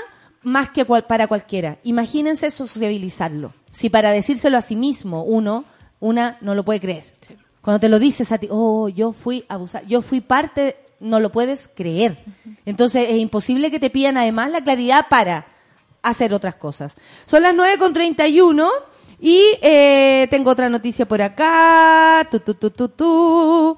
más 0.43 0.69
que 0.69 0.85
cual- 0.85 1.05
para 1.07 1.27
cualquiera. 1.27 1.77
Imagínense 1.83 2.51
sociabilizarlo. 2.51 3.53
Si 3.71 3.89
para 3.89 4.11
decírselo 4.11 4.57
a 4.57 4.61
sí 4.61 4.75
mismo 4.75 5.23
uno, 5.23 5.65
una 5.99 6.37
no 6.41 6.53
lo 6.55 6.63
puede 6.63 6.79
creer. 6.81 7.03
Cuando 7.61 7.79
te 7.79 7.89
lo 7.89 7.97
dices 7.97 8.31
a 8.31 8.37
ti, 8.37 8.47
oh, 8.51 8.89
yo 8.89 9.11
fui 9.13 9.43
abusada, 9.47 9.85
yo 9.87 10.01
fui 10.01 10.21
parte, 10.21 10.77
no 10.99 11.19
lo 11.19 11.31
puedes 11.31 11.69
creer. 11.73 12.17
Entonces 12.65 13.07
es 13.09 13.17
imposible 13.17 13.71
que 13.71 13.79
te 13.79 13.89
pidan 13.89 14.17
además 14.17 14.51
la 14.51 14.61
claridad 14.63 15.07
para 15.09 15.47
hacer 16.03 16.33
otras 16.33 16.55
cosas. 16.55 16.95
Son 17.25 17.41
las 17.41 17.53
9.31 17.55 18.69
y 19.19 19.41
eh, 19.61 20.27
tengo 20.29 20.51
otra 20.51 20.69
noticia 20.69 21.05
por 21.07 21.21
acá. 21.21 22.27
Tu, 22.31 22.39
tu, 22.39 22.53
tu, 22.53 22.69
tu, 22.69 22.89
tu. 22.89 23.77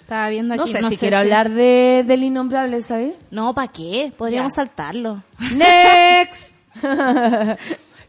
Estaba 0.00 0.28
viendo 0.28 0.54
No 0.56 0.64
aquí. 0.64 0.72
sé 0.72 0.82
si 0.90 0.96
quiero 0.96 1.16
hablar 1.18 1.50
de, 1.50 2.04
del 2.06 2.22
innombrable, 2.24 2.82
¿sabes? 2.82 3.14
No, 3.30 3.54
¿para 3.54 3.68
qué? 3.68 4.12
Podríamos 4.16 4.54
saltarlo. 4.54 5.22
Next. 5.56 6.56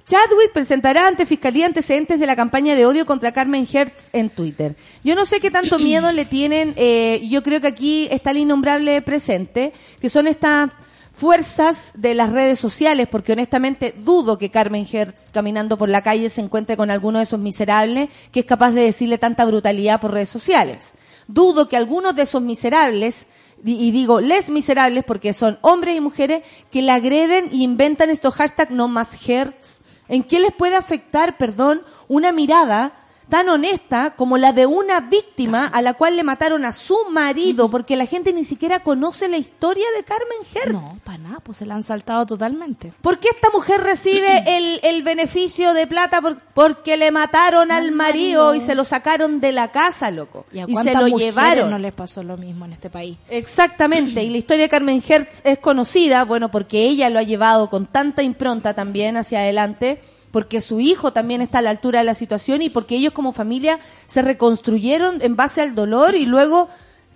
Chadwick 0.05 0.51
presentará 0.53 1.07
ante 1.07 1.25
Fiscalía 1.25 1.65
antecedentes 1.65 2.19
de 2.19 2.25
la 2.27 2.35
campaña 2.35 2.75
de 2.75 2.85
odio 2.85 3.05
contra 3.05 3.31
Carmen 3.31 3.65
Hertz 3.71 4.09
en 4.11 4.29
Twitter. 4.29 4.75
Yo 5.01 5.15
no 5.15 5.25
sé 5.25 5.39
qué 5.39 5.49
tanto 5.49 5.79
miedo 5.79 6.11
le 6.11 6.25
tienen, 6.25 6.73
eh, 6.75 7.21
yo 7.29 7.41
creo 7.41 7.61
que 7.61 7.67
aquí 7.67 8.09
está 8.11 8.31
el 8.31 8.37
innombrable 8.37 9.01
presente, 9.01 9.71
que 10.01 10.09
son 10.09 10.27
estas 10.27 10.71
fuerzas 11.13 11.91
de 11.95 12.15
las 12.15 12.31
redes 12.31 12.59
sociales, 12.59 13.07
porque 13.09 13.33
honestamente 13.33 13.93
dudo 13.97 14.37
que 14.37 14.49
Carmen 14.49 14.87
Hertz 14.91 15.29
caminando 15.31 15.77
por 15.77 15.87
la 15.87 16.01
calle 16.01 16.29
se 16.29 16.41
encuentre 16.41 16.75
con 16.75 16.89
alguno 16.89 17.19
de 17.19 17.23
esos 17.23 17.39
miserables 17.39 18.09
que 18.31 18.41
es 18.41 18.45
capaz 18.45 18.71
de 18.71 18.81
decirle 18.81 19.19
tanta 19.19 19.45
brutalidad 19.45 20.01
por 20.01 20.11
redes 20.11 20.29
sociales. 20.29 20.93
Dudo 21.27 21.69
que 21.69 21.77
algunos 21.77 22.15
de 22.15 22.23
esos 22.23 22.41
miserables 22.41 23.27
y 23.63 23.87
y 23.87 23.91
digo 23.91 24.19
les 24.19 24.49
miserables 24.49 25.05
porque 25.05 25.31
son 25.31 25.57
hombres 25.61 25.95
y 25.95 26.01
mujeres 26.01 26.43
que 26.69 26.81
le 26.81 26.91
agreden 26.91 27.49
e 27.51 27.57
inventan 27.57 28.09
estos 28.09 28.33
hashtags 28.33 28.71
no 28.71 28.87
más 28.87 29.15
hertz. 29.27 29.79
¿En 30.09 30.23
qué 30.23 30.39
les 30.39 30.51
puede 30.51 30.75
afectar, 30.75 31.37
perdón, 31.37 31.81
una 32.09 32.31
mirada 32.33 32.93
tan 33.29 33.49
honesta 33.49 34.13
como 34.15 34.37
la 34.37 34.53
de 34.53 34.65
una 34.65 35.01
víctima 35.01 35.67
a 35.67 35.81
la 35.81 35.93
cual 35.93 36.15
le 36.15 36.23
mataron 36.23 36.65
a 36.65 36.71
su 36.73 36.95
marido 37.11 37.69
porque 37.69 37.95
la 37.95 38.05
gente 38.05 38.33
ni 38.33 38.43
siquiera 38.43 38.81
conoce 38.83 39.27
la 39.29 39.37
historia 39.37 39.85
de 39.97 40.03
Carmen 40.03 40.37
Hertz? 40.53 40.73
No, 40.73 40.85
para 41.05 41.17
nada, 41.17 41.39
pues 41.39 41.57
se 41.57 41.65
la 41.65 41.75
han 41.75 41.83
saltado 41.83 42.25
totalmente. 42.25 42.93
¿Por 43.01 43.19
qué 43.19 43.29
esta 43.33 43.49
mujer 43.51 43.81
recibe 43.81 44.43
el, 44.57 44.79
el 44.83 45.03
beneficio 45.03 45.73
de 45.73 45.87
plata? 45.87 46.21
Por- 46.21 46.37
porque 46.53 46.97
le 46.97 47.11
mataron 47.11 47.71
al 47.71 47.91
marido 47.91 48.53
y 48.55 48.61
se 48.61 48.75
lo 48.75 48.83
sacaron 48.83 49.39
de 49.39 49.51
la 49.51 49.71
casa, 49.71 50.11
loco. 50.11 50.45
¿Y 50.51 50.59
a 50.59 50.65
Y, 50.67 50.75
se 50.75 50.93
lo 50.93 51.07
llevaron. 51.07 51.69
no 51.71 51.79
les 51.79 51.93
pasó 51.93 52.21
lo 52.23 52.37
mismo 52.37 52.65
en 52.65 52.73
este 52.73 52.89
país? 52.89 53.17
Exactamente, 53.29 54.23
y 54.23 54.29
la 54.29 54.37
historia 54.37 54.63
de 54.63 54.69
Carmen 54.69 55.03
Hertz 55.07 55.41
es 55.43 55.59
conocida, 55.59 56.25
bueno, 56.25 56.51
porque 56.51 56.83
ella 56.85 57.09
lo 57.09 57.19
ha 57.19 57.23
llevado 57.23 57.69
con 57.69 57.85
tanta 57.87 58.21
impronta 58.23 58.73
también 58.73 59.17
hacia 59.17 59.39
adelante, 59.39 60.01
porque 60.33 60.61
su 60.61 60.79
hijo 60.79 61.13
también 61.13 61.41
está 61.41 61.59
a 61.59 61.61
la 61.61 61.69
altura 61.69 61.99
de 61.99 62.05
la 62.05 62.15
situación 62.15 62.63
y 62.63 62.71
porque 62.71 62.95
ellos 62.95 63.13
como 63.13 63.33
familia 63.33 63.79
se 64.07 64.23
reconstruyeron 64.23 65.21
en 65.21 65.35
base 65.35 65.61
al 65.61 65.75
dolor 65.75 66.15
y 66.15 66.25
luego 66.25 66.69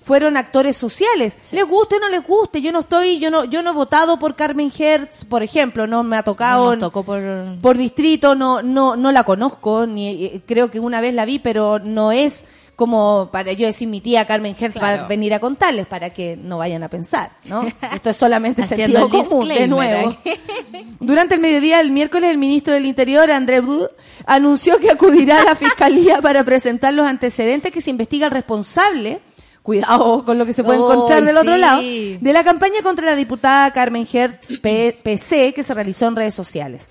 fueron 0.03 0.37
actores 0.37 0.77
sociales. 0.77 1.35
Les 1.51 1.67
guste 1.67 1.95
o 1.95 1.99
no 1.99 2.09
les 2.09 2.23
guste, 2.23 2.61
yo 2.61 2.71
no 2.71 2.81
estoy, 2.81 3.17
yo 3.17 3.31
no, 3.31 3.43
yo 3.43 3.63
no 3.63 3.71
he 3.71 3.73
votado 3.73 4.19
por 4.19 4.35
Carmen 4.35 4.71
Hertz, 4.77 5.25
por 5.25 5.41
ejemplo, 5.41 5.87
no 5.87 6.03
me 6.03 6.15
ha 6.15 6.21
tocado 6.21 6.75
No 6.75 6.79
tocó 6.79 7.03
por... 7.03 7.19
por 7.59 7.75
distrito, 7.75 8.35
no, 8.35 8.61
no, 8.61 8.95
no 8.95 9.11
la 9.11 9.23
conozco, 9.23 9.87
ni 9.87 10.25
eh, 10.25 10.41
creo 10.45 10.69
que 10.69 10.79
una 10.79 11.01
vez 11.01 11.15
la 11.15 11.25
vi, 11.25 11.39
pero 11.39 11.79
no 11.79 12.11
es 12.11 12.45
como 12.77 13.27
para 13.31 13.51
yo 13.53 13.65
decir 13.65 13.87
mi 13.89 13.99
tía 14.01 14.25
Carmen 14.25 14.55
Hertz 14.57 14.77
va 14.81 14.89
a 14.93 15.07
venir 15.07 15.33
a 15.33 15.39
contarles 15.39 15.87
para 15.87 16.11
que 16.11 16.37
no 16.37 16.59
vayan 16.59 16.83
a 16.83 16.89
pensar, 16.89 17.31
¿no? 17.49 17.63
Esto 17.93 18.11
es 18.11 18.15
solamente 18.17 18.61
sentido 18.63 19.09
común, 19.09 19.47
de 19.49 19.67
nuevo. 19.67 20.15
Durante 20.99 21.35
el 21.35 21.41
mediodía 21.41 21.79
del 21.79 21.91
miércoles, 21.91 22.29
el 22.29 22.37
ministro 22.37 22.73
del 22.75 22.85
Interior, 22.85 23.29
André 23.31 23.61
Bru, 23.61 23.89
anunció 24.25 24.77
que 24.79 24.91
acudirá 24.91 25.41
a 25.41 25.43
la 25.43 25.55
fiscalía 25.57 26.21
para 26.21 26.43
presentar 26.43 26.93
los 26.93 27.05
antecedentes 27.07 27.71
que 27.71 27.81
se 27.81 27.89
investiga 27.89 28.27
al 28.27 28.31
responsable. 28.31 29.21
Cuidado 29.63 30.23
con 30.23 30.37
lo 30.37 30.45
que 30.45 30.53
se 30.53 30.63
puede 30.63 30.77
encontrar 30.77 31.25
del 31.25 31.35
otro 31.35 31.57
lado. 31.57 31.81
De 31.81 32.31
la 32.31 32.43
campaña 32.45 32.81
contra 32.83 33.05
la 33.07 33.15
diputada 33.17 33.71
Carmen 33.73 34.07
Hertz 34.09 34.59
P- 34.61 34.97
PC 35.03 35.51
que 35.53 35.63
se 35.63 35.73
realizó 35.73 36.07
en 36.07 36.15
redes 36.15 36.33
sociales. 36.35 36.87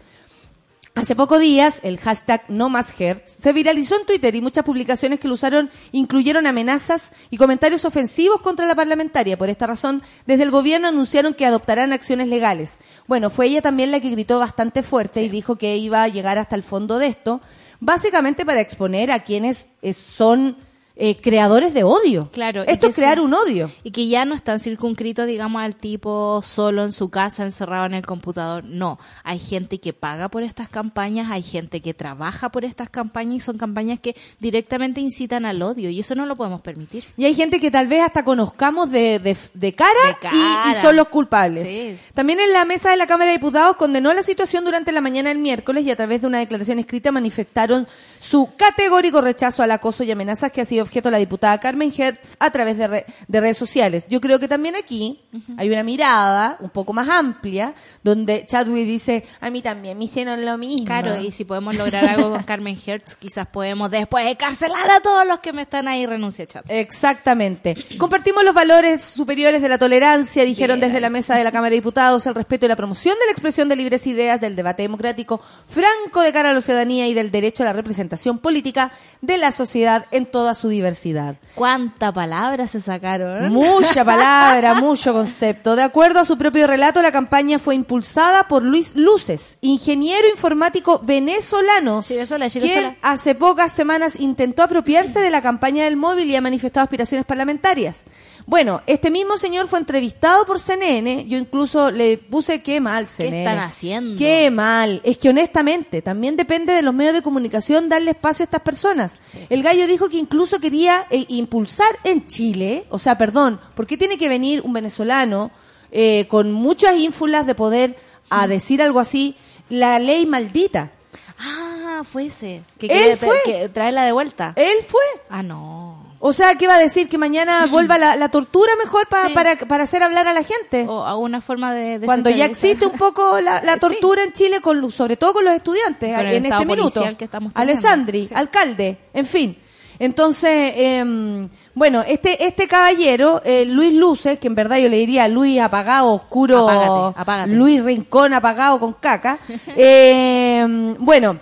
Hace 0.96 1.14
pocos 1.14 1.40
días, 1.40 1.80
el 1.82 1.98
hashtag 1.98 2.44
no 2.48 2.70
más 2.70 2.98
Hertz 2.98 3.30
se 3.30 3.52
viralizó 3.52 4.00
en 4.00 4.06
Twitter 4.06 4.34
y 4.34 4.40
muchas 4.40 4.64
publicaciones 4.64 5.20
que 5.20 5.28
lo 5.28 5.34
usaron 5.34 5.68
incluyeron 5.92 6.46
amenazas 6.46 7.12
y 7.28 7.36
comentarios 7.36 7.84
ofensivos 7.84 8.40
contra 8.40 8.64
la 8.64 8.74
parlamentaria. 8.74 9.36
Por 9.36 9.50
esta 9.50 9.66
razón, 9.66 10.02
desde 10.24 10.44
el 10.44 10.50
gobierno 10.50 10.88
anunciaron 10.88 11.34
que 11.34 11.44
adoptarán 11.44 11.92
acciones 11.92 12.28
legales. 12.28 12.78
Bueno, 13.06 13.28
fue 13.28 13.48
ella 13.48 13.60
también 13.60 13.90
la 13.90 14.00
que 14.00 14.08
gritó 14.08 14.38
bastante 14.38 14.82
fuerte 14.82 15.22
y 15.22 15.28
dijo 15.28 15.56
que 15.56 15.76
iba 15.76 16.02
a 16.02 16.08
llegar 16.08 16.38
hasta 16.38 16.56
el 16.56 16.62
fondo 16.62 16.98
de 16.98 17.08
esto, 17.08 17.42
básicamente 17.78 18.46
para 18.46 18.62
exponer 18.62 19.10
a 19.10 19.22
quienes 19.22 19.68
eh, 19.82 19.92
son 19.92 20.56
eh, 20.98 21.16
creadores 21.20 21.74
de 21.74 21.84
odio. 21.84 22.30
Claro, 22.32 22.62
Esto 22.62 22.86
es 22.86 22.96
crear 22.96 23.20
un 23.20 23.34
odio. 23.34 23.70
Y 23.82 23.90
que 23.90 24.08
ya 24.08 24.24
no 24.24 24.34
están 24.34 24.60
circunscritos, 24.60 25.26
digamos, 25.26 25.60
al 25.60 25.76
tipo 25.76 26.40
solo 26.42 26.84
en 26.84 26.92
su 26.92 27.10
casa, 27.10 27.42
encerrado 27.42 27.84
en 27.84 27.92
el 27.92 28.06
computador. 28.06 28.64
No, 28.64 28.98
hay 29.22 29.38
gente 29.38 29.78
que 29.78 29.92
paga 29.92 30.30
por 30.30 30.42
estas 30.42 30.70
campañas, 30.70 31.30
hay 31.30 31.42
gente 31.42 31.82
que 31.82 31.92
trabaja 31.92 32.48
por 32.48 32.64
estas 32.64 32.88
campañas 32.88 33.36
y 33.36 33.40
son 33.40 33.58
campañas 33.58 34.00
que 34.00 34.16
directamente 34.40 35.02
incitan 35.02 35.44
al 35.44 35.60
odio 35.60 35.90
y 35.90 36.00
eso 36.00 36.14
no 36.14 36.24
lo 36.24 36.34
podemos 36.34 36.62
permitir. 36.62 37.04
Y 37.18 37.26
hay 37.26 37.34
gente 37.34 37.60
que 37.60 37.70
tal 37.70 37.88
vez 37.88 38.02
hasta 38.02 38.24
conozcamos 38.24 38.90
de, 38.90 39.18
de, 39.18 39.36
de 39.52 39.74
cara, 39.74 39.90
De 40.06 40.14
cara. 40.18 40.34
Y, 40.34 40.70
y 40.70 40.80
son 40.80 40.96
los 40.96 41.08
culpables. 41.08 41.68
Sí. 41.68 41.98
También 42.14 42.40
en 42.40 42.54
la 42.54 42.64
mesa 42.64 42.90
de 42.90 42.96
la 42.96 43.06
Cámara 43.06 43.32
de 43.32 43.36
Diputados 43.36 43.76
condenó 43.76 44.14
la 44.14 44.22
situación 44.22 44.64
durante 44.64 44.92
la 44.92 45.02
mañana 45.02 45.28
del 45.28 45.38
miércoles 45.38 45.84
y 45.84 45.90
a 45.90 45.96
través 45.96 46.22
de 46.22 46.26
una 46.26 46.38
declaración 46.38 46.78
escrita 46.78 47.12
manifestaron 47.12 47.86
su 48.18 48.48
categórico 48.56 49.20
rechazo 49.20 49.62
al 49.62 49.70
acoso 49.72 50.02
y 50.02 50.10
amenazas 50.10 50.50
que 50.50 50.62
ha 50.62 50.64
sido 50.64 50.85
objeto 50.86 51.10
la 51.10 51.18
diputada 51.18 51.58
Carmen 51.60 51.92
Hertz 51.96 52.36
a 52.40 52.50
través 52.50 52.78
de, 52.78 52.86
re- 52.88 53.06
de 53.28 53.40
redes 53.40 53.58
sociales. 53.58 54.04
Yo 54.08 54.20
creo 54.20 54.38
que 54.38 54.48
también 54.48 54.74
aquí 54.76 55.20
hay 55.58 55.68
una 55.70 55.82
mirada 55.82 56.56
un 56.60 56.70
poco 56.70 56.92
más 56.92 57.08
amplia 57.08 57.74
donde 58.02 58.46
Chadwick 58.46 58.86
dice, 58.86 59.24
a 59.40 59.50
mí 59.50 59.62
también 59.62 59.98
me 59.98 60.04
hicieron 60.04 60.44
lo 60.44 60.56
mismo. 60.58 60.86
Claro, 60.86 61.20
y 61.20 61.30
si 61.30 61.44
podemos 61.44 61.74
lograr 61.74 62.04
algo 62.06 62.30
con 62.30 62.42
Carmen 62.44 62.76
Hertz, 62.86 63.16
quizás 63.16 63.46
podemos 63.46 63.90
después 63.90 64.26
encarcelar 64.26 64.90
a 64.90 65.00
todos 65.00 65.26
los 65.26 65.40
que 65.40 65.52
me 65.52 65.62
están 65.62 65.88
ahí 65.88 66.06
renuncia 66.06 66.46
chat. 66.46 66.64
Exactamente. 66.68 67.74
Compartimos 67.98 68.42
los 68.44 68.54
valores 68.54 69.02
superiores 69.02 69.60
de 69.62 69.68
la 69.68 69.78
tolerancia, 69.78 70.44
dijeron 70.44 70.78
Bien 70.80 70.90
desde 70.90 71.00
la 71.00 71.10
mesa 71.10 71.36
de 71.36 71.44
la 71.44 71.52
Cámara 71.52 71.70
de 71.70 71.76
Diputados, 71.76 72.26
el 72.26 72.34
respeto 72.34 72.66
y 72.66 72.68
la 72.68 72.76
promoción 72.76 73.14
de 73.18 73.26
la 73.26 73.32
expresión 73.32 73.68
de 73.68 73.76
libres 73.76 74.06
ideas, 74.06 74.40
del 74.40 74.56
debate 74.56 74.82
democrático 74.82 75.40
franco 75.66 76.20
de 76.22 76.32
cara 76.32 76.50
a 76.50 76.52
la 76.54 76.60
ciudadanía 76.60 77.06
y 77.06 77.14
del 77.14 77.30
derecho 77.30 77.62
a 77.62 77.66
la 77.66 77.72
representación 77.72 78.38
política 78.38 78.92
de 79.20 79.38
la 79.38 79.52
sociedad 79.52 80.06
en 80.10 80.26
toda 80.26 80.54
su 80.54 80.68
diversidad. 80.76 81.36
¿Cuánta 81.54 82.12
palabra 82.12 82.66
se 82.66 82.80
sacaron? 82.80 83.52
Mucha 83.52 84.04
palabra, 84.04 84.74
mucho 84.74 85.12
concepto. 85.12 85.76
De 85.76 85.82
acuerdo 85.82 86.20
a 86.20 86.24
su 86.24 86.38
propio 86.38 86.66
relato, 86.66 87.02
la 87.02 87.12
campaña 87.12 87.58
fue 87.58 87.74
impulsada 87.74 88.48
por 88.48 88.62
Luis 88.62 88.94
Luces, 88.94 89.58
ingeniero 89.60 90.28
informático 90.28 91.00
venezolano, 91.02 92.02
quien 92.02 92.96
hace 93.02 93.34
pocas 93.34 93.72
semanas 93.72 94.18
intentó 94.18 94.62
apropiarse 94.62 95.20
de 95.20 95.30
la 95.30 95.42
campaña 95.42 95.84
del 95.84 95.96
móvil 95.96 96.30
y 96.30 96.36
ha 96.36 96.40
manifestado 96.40 96.84
aspiraciones 96.84 97.26
parlamentarias. 97.26 98.06
Bueno, 98.46 98.80
este 98.86 99.10
mismo 99.10 99.38
señor 99.38 99.66
fue 99.66 99.80
entrevistado 99.80 100.46
por 100.46 100.60
CNN. 100.60 101.26
Yo 101.26 101.36
incluso 101.36 101.90
le 101.90 102.16
puse 102.16 102.62
qué 102.62 102.80
mal, 102.80 103.08
CNN. 103.08 103.42
están 103.42 103.58
haciendo? 103.58 104.16
Qué 104.16 104.52
mal. 104.52 105.00
Es 105.02 105.18
que 105.18 105.30
honestamente, 105.30 106.00
también 106.00 106.36
depende 106.36 106.72
de 106.72 106.82
los 106.82 106.94
medios 106.94 107.14
de 107.14 107.22
comunicación 107.22 107.88
darle 107.88 108.12
espacio 108.12 108.44
a 108.44 108.46
estas 108.46 108.60
personas. 108.60 109.14
El 109.50 109.64
gallo 109.64 109.88
dijo 109.88 110.08
que 110.08 110.18
incluso 110.18 110.60
quería 110.70 111.06
eh, 111.10 111.24
impulsar 111.28 111.88
en 112.04 112.26
Chile, 112.26 112.86
o 112.90 112.98
sea, 112.98 113.16
perdón, 113.18 113.60
¿por 113.74 113.86
qué 113.86 113.96
tiene 113.96 114.18
que 114.18 114.28
venir 114.28 114.62
un 114.64 114.72
venezolano 114.72 115.50
eh, 115.92 116.26
con 116.28 116.50
muchas 116.52 116.96
ínfulas 116.96 117.46
de 117.46 117.54
poder 117.54 117.96
a 118.30 118.46
decir 118.48 118.82
algo 118.82 118.98
así? 119.00 119.36
La 119.68 119.98
ley 119.98 120.26
maldita. 120.26 120.90
Ah, 121.38 122.02
fue 122.04 122.26
ese. 122.26 122.62
Que 122.78 122.86
Él 122.86 123.16
fue. 123.16 123.36
que 123.44 123.68
traerla 123.68 124.04
de 124.04 124.12
vuelta. 124.12 124.52
Él 124.56 124.78
fue. 124.88 125.02
Ah, 125.28 125.42
no. 125.42 126.04
O 126.18 126.32
sea, 126.32 126.54
¿qué 126.56 126.66
va 126.66 126.76
a 126.76 126.78
decir? 126.78 127.08
Que 127.08 127.18
mañana 127.18 127.66
vuelva 127.66 127.98
la, 127.98 128.16
la 128.16 128.30
tortura 128.30 128.72
mejor 128.82 129.06
pa- 129.06 129.26
Sí. 129.28 129.34
para, 129.34 129.54
para 129.56 129.84
hacer 129.84 130.02
hablar 130.02 130.26
a 130.26 130.32
la 130.32 130.42
gente. 130.42 130.86
O 130.88 131.04
alguna 131.04 131.40
forma 131.42 131.74
de... 131.74 132.00
Cuando 132.04 132.30
ya 132.30 132.46
existe 132.46 132.86
un 132.86 132.96
poco 132.98 133.38
la, 133.40 133.62
la 133.62 133.74
Sí. 133.80 133.80
tortura 133.80 134.24
en 134.24 134.32
Chile, 134.32 134.60
con, 134.60 134.90
sobre 134.90 135.16
todo 135.16 135.34
con 135.34 135.44
los 135.44 135.54
estudiantes, 135.54 136.16
Con 136.16 136.26
en 136.26 136.46
este 136.46 136.66
minuto. 136.66 137.02
que. 137.18 137.28
Alessandri, 137.54 138.26
Sí. 138.26 138.34
alcalde, 138.34 138.98
en 139.12 139.26
fin. 139.26 139.58
Entonces, 139.98 140.72
em, 140.76 141.48
bueno, 141.74 142.02
este 142.06 142.44
este 142.46 142.68
caballero, 142.68 143.40
eh, 143.44 143.64
Luis 143.64 143.92
Luces, 143.94 144.38
que 144.38 144.46
en 144.46 144.54
verdad 144.54 144.76
yo 144.78 144.88
le 144.88 144.98
diría 144.98 145.28
Luis 145.28 145.60
apagado, 145.60 146.12
oscuro, 146.12 146.68
Apágate, 146.68 147.20
apágate. 147.20 147.52
Luis 147.54 147.82
Rincón 147.82 148.34
apagado 148.34 148.78
con 148.78 148.92
caca, 148.94 149.38
em, 149.76 150.94
bueno, 150.98 151.38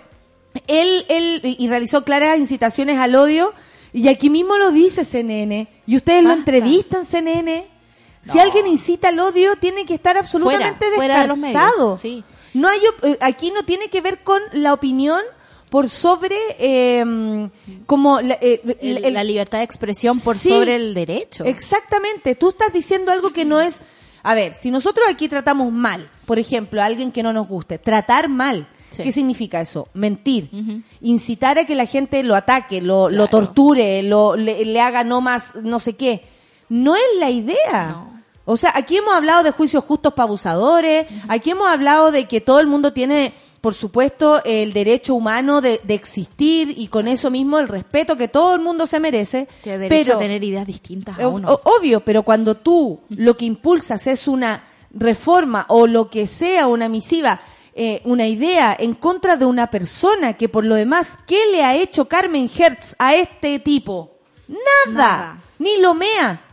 él, 0.67 1.05
él 1.09 1.41
y 1.43 1.67
realizó 1.67 2.03
claras 2.03 2.37
incitaciones 2.39 2.97
al 2.97 3.15
odio 3.15 3.53
y 3.93 4.07
aquí 4.07 4.29
mismo 4.29 4.57
lo 4.57 4.71
dice 4.71 5.03
CNN 5.05 5.67
y 5.85 5.95
ustedes 5.95 6.23
lo 6.23 6.31
entrevistan 6.33 7.05
CNN. 7.05 7.67
Si 8.23 8.39
alguien 8.39 8.65
incita 8.65 9.09
al 9.09 9.19
odio 9.19 9.55
tiene 9.57 9.85
que 9.85 9.93
estar 9.93 10.17
absolutamente 10.17 10.85
Fuera, 10.85 10.95
fuera 10.95 11.21
de 11.21 11.27
los 11.27 11.37
medios, 11.37 11.61
descartado. 11.61 11.97
sí. 11.97 12.23
No 12.55 12.69
hay 12.69 12.79
eh, 13.03 13.17
aquí 13.19 13.51
no 13.51 13.63
tiene 13.63 13.89
que 13.89 13.99
ver 14.01 14.23
con 14.23 14.41
la 14.53 14.73
opinión 14.73 15.19
por 15.75 15.89
sobre 15.89 16.37
eh, 16.57 17.49
como 17.85 18.21
la, 18.21 18.37
eh, 18.39 18.61
El- 18.79 19.03
el- 19.03 19.13
la 19.13 19.25
libertad 19.25 19.57
de 19.57 19.65
expresión 19.65 20.21
por 20.21 20.37
Sí. 20.37 20.47
sobre 20.47 20.77
el 20.77 20.93
derecho. 20.93 21.43
Exactamente, 21.43 22.33
tú 22.35 22.47
estás 22.47 22.71
diciendo 22.71 23.11
algo 23.11 23.33
que 23.33 23.43
no 23.43 23.59
es... 23.59 23.81
A 24.23 24.35
ver, 24.35 24.55
si 24.55 24.71
nosotros 24.71 25.05
aquí 25.09 25.27
tratamos 25.27 25.73
mal, 25.73 26.09
por 26.25 26.39
ejemplo, 26.39 26.81
a 26.81 26.85
alguien 26.85 27.11
que 27.11 27.23
no 27.23 27.33
nos 27.33 27.45
guste, 27.49 27.77
tratar 27.77 28.29
mal, 28.29 28.67
Sí. 28.89 29.03
¿qué 29.03 29.11
significa 29.11 29.59
eso? 29.59 29.89
Mentir, 29.93 30.49
incitar 31.01 31.59
a 31.59 31.65
que 31.65 31.75
la 31.75 31.85
gente 31.85 32.23
lo 32.23 32.35
ataque, 32.35 32.79
lo, 32.81 33.09
lo 33.09 33.27
torture, 33.27 34.01
lo, 34.03 34.37
le, 34.37 34.63
le 34.63 34.79
haga 34.79 35.03
no 35.03 35.19
más, 35.19 35.55
no 35.61 35.81
sé 35.81 35.97
qué. 35.97 36.23
No 36.69 36.95
es 36.95 37.03
la 37.19 37.29
idea. 37.31 37.89
No. 37.91 38.15
O 38.45 38.55
sea, 38.55 38.71
aquí 38.75 38.95
hemos 38.95 39.13
hablado 39.13 39.43
de 39.43 39.51
juicios 39.51 39.83
justos 39.83 40.13
para 40.13 40.27
abusadores, 40.27 41.07
aquí 41.27 41.49
hemos 41.49 41.67
hablado 41.67 42.11
de 42.13 42.25
que 42.25 42.39
todo 42.39 42.61
el 42.61 42.67
mundo 42.67 42.93
tiene, 42.93 43.33
por 43.65 43.73
supuesto, 43.73 44.43
el 44.45 44.73
derecho 44.73 45.15
humano 45.15 45.59
de, 45.59 45.81
de 45.83 45.95
existir 45.95 46.71
y 46.77 46.87
con 46.87 47.07
eso 47.07 47.31
mismo 47.31 47.57
el 47.57 47.67
respeto 47.67 48.15
que 48.15 48.27
todo 48.27 48.53
el 48.53 48.61
mundo 48.61 48.85
se 48.85 48.99
merece. 48.99 49.47
Que 49.63 49.79
derecho 49.79 50.11
pero, 50.11 50.17
a 50.17 50.19
tener 50.19 50.43
ideas 50.43 50.67
distintas 50.67 51.19
a 51.19 51.27
uno. 51.27 51.59
obvio, 51.63 52.01
pero 52.01 52.21
cuando 52.21 52.57
tú 52.57 52.99
lo 53.09 53.35
que 53.35 53.45
impulsas 53.45 54.05
es 54.05 54.27
una 54.27 54.65
reforma 54.91 55.65
o 55.69 55.87
lo 55.87 56.11
que 56.11 56.27
sea, 56.27 56.67
una 56.67 56.87
misiva, 56.89 57.41
eh, 57.73 58.03
una 58.05 58.27
idea 58.27 58.77
en 58.77 58.93
contra 58.93 59.35
de 59.35 59.45
una 59.45 59.71
persona 59.71 60.33
que 60.33 60.47
por 60.47 60.63
lo 60.63 60.75
demás, 60.75 61.13
¿qué 61.25 61.39
le 61.51 61.63
ha 61.63 61.73
hecho 61.73 62.07
Carmen 62.07 62.47
Hertz 62.55 62.95
a 62.99 63.15
este 63.15 63.57
tipo? 63.57 64.11
Nada, 64.47 64.93
Nada. 64.93 65.43
ni 65.57 65.79
lo 65.79 65.95
mea. 65.95 66.44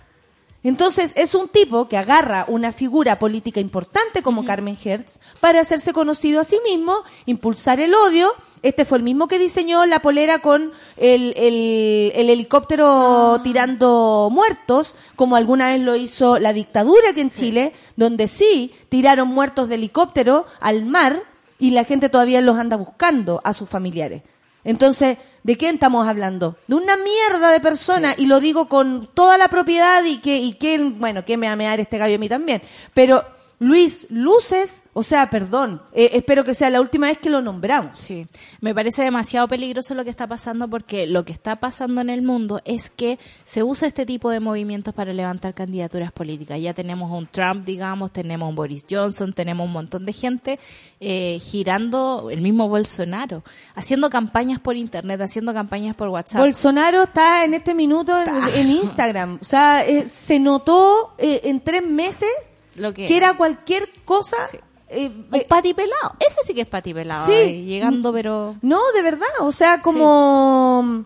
Entonces 0.65 1.13
es 1.17 1.35
un 1.35 1.49
tipo 1.49 1.89
que 1.89 1.97
agarra 1.99 2.45
una 2.47 2.73
figura 2.73 3.19
política 3.19 3.59
importante 3.59 4.23
como 4.23 4.45
Carmen 4.45 4.79
Hertz 4.83 5.19
para 5.41 5.61
hacerse 5.61 5.93
conocido 5.93 6.41
a 6.41 6.45
sí 6.45 6.59
mismo, 6.65 6.99
impulsar 7.27 7.81
el 7.81 7.93
odio. 7.95 8.33
Este 8.63 8.85
fue 8.85 8.99
el 8.99 9.05
mismo 9.05 9.27
que 9.27 9.41
diseñó 9.41 9.85
la 9.87 9.99
polera 9.99 10.39
con 10.39 10.71
el, 10.97 11.35
el- 11.37 12.13
el 12.15 12.31
helicóptero 12.31 13.41
tirando 13.43 14.29
muertos, 14.31 14.95
como 15.17 15.35
alguna 15.35 15.73
vez 15.73 15.81
lo 15.81 15.97
hizo 15.97 16.39
la 16.39 16.53
dictadura 16.53 17.11
aquí 17.11 17.23
en 17.23 17.31
Chile, 17.31 17.73
donde 17.97 18.29
sí 18.29 18.73
tiraron 18.89 19.27
muertos 19.29 19.69
de 19.69 19.75
helicóptero 19.75 20.47
al 20.61 20.85
mar 20.85 21.25
y 21.59 21.73
la 21.73 21.83
gente 21.85 22.09
todavía 22.09 22.41
los 22.41 22.57
anda 22.57 22.77
buscando 22.77 23.41
a 23.43 23.53
sus 23.53 23.69
familiares. 23.69 24.23
Entonces, 24.65 25.19
¿de 25.43 25.57
quién 25.57 25.75
estamos 25.75 26.07
hablando? 26.07 26.57
De 26.67 26.75
una 26.75 26.97
mierda 26.97 27.51
de 27.51 27.61
persona, 27.61 28.15
y 28.17 28.27
lo 28.27 28.41
digo 28.41 28.69
con 28.69 29.09
toda 29.15 29.39
la 29.39 29.49
propiedad 29.49 30.05
y 30.05 30.19
que, 30.19 30.39
y 30.39 30.55
que, 30.55 30.79
bueno, 30.79 31.25
que 31.25 31.37
me 31.37 31.47
va 31.47 31.53
a 31.53 31.57
mear 31.57 31.81
este 31.81 31.99
gallo 31.99 32.17
a 32.17 32.19
mí 32.19 32.29
también. 32.29 32.63
Pero, 32.95 33.25
Luis 33.63 34.09
Luces, 34.11 34.83
o 34.93 35.05
sea, 35.05 35.31
perdón, 35.31 35.81
eh, 35.93 36.11
espero 36.15 36.43
que 36.43 36.53
sea 36.53 36.69
la 36.69 36.81
última 36.81 37.07
vez 37.07 37.19
que 37.19 37.31
lo 37.31 37.41
nombramos. 37.41 38.01
Sí, 38.01 38.27
me 38.61 38.75
parece 38.75 39.05
demasiado 39.05 39.47
peligroso 39.47 39.95
lo 39.95 40.03
que 40.03 40.11
está 40.11 40.27
pasando 40.27 40.69
porque 40.69 41.07
lo 41.07 41.25
que 41.25 41.33
está 41.33 41.57
pasando 41.57 42.01
en 42.01 42.11
el 42.11 42.23
mundo 42.23 42.61
es 42.65 42.91
que 42.91 43.21
se 43.45 43.63
usa 43.63 43.87
este 43.87 44.05
tipo 44.05 44.31
de 44.31 44.41
movimientos 44.41 44.93
para 44.93 45.13
levantar 45.13 45.55
candidaturas 45.55 46.11
políticas. 46.11 46.61
Ya 46.61 46.75
tenemos 46.75 47.17
un 47.17 47.29
Trump, 47.29 47.65
digamos, 47.65 48.13
tenemos 48.13 48.49
un 48.49 48.57
Boris 48.57 48.85
Johnson, 48.91 49.33
tenemos 49.33 49.65
un 49.65 49.73
montón 49.73 50.07
de 50.07 50.13
gente 50.13 50.59
eh, 50.99 51.39
girando, 51.41 52.31
el 52.33 52.41
mismo 52.41 52.69
Bolsonaro, 52.69 53.45
haciendo 53.77 54.11
campañas 54.11 54.59
por 54.59 54.77
internet, 54.77 55.21
haciendo 55.21 55.55
campañas 55.55 55.95
por 55.95 56.09
WhatsApp. 56.09 56.41
Bolsonaro 56.41 57.05
está 57.05 57.45
en 57.45 57.55
este 57.55 57.75
minuto 57.75 58.13
en, 58.21 58.29
en 58.57 58.71
Instagram. 58.71 59.39
O 59.41 59.45
sea, 59.45 59.87
eh, 59.87 60.09
se 60.09 60.41
notó 60.41 61.15
eh, 61.19 61.43
en 61.45 61.61
tres 61.61 61.87
meses 61.87 62.29
lo 62.77 62.93
que, 62.95 63.07
que 63.07 63.17
era 63.17 63.35
cualquier 63.35 63.89
cosa. 64.05 64.47
Sí. 64.49 64.59
eh, 64.89 65.11
eh, 65.33 65.47
pati 65.49 65.75
pelado. 65.75 66.17
Ese 66.19 66.39
sí 66.47 66.55
que 66.55 66.63
es 66.63 66.69
pati 66.69 66.93
pelado. 66.95 67.27
Sí. 67.27 67.33
ahí, 67.33 67.65
llegando, 67.65 68.13
pero... 68.13 68.57
No, 68.63 68.81
de 68.93 69.03
verdad, 69.03 69.29
o 69.41 69.53
sea, 69.53 69.81
como 69.81 71.05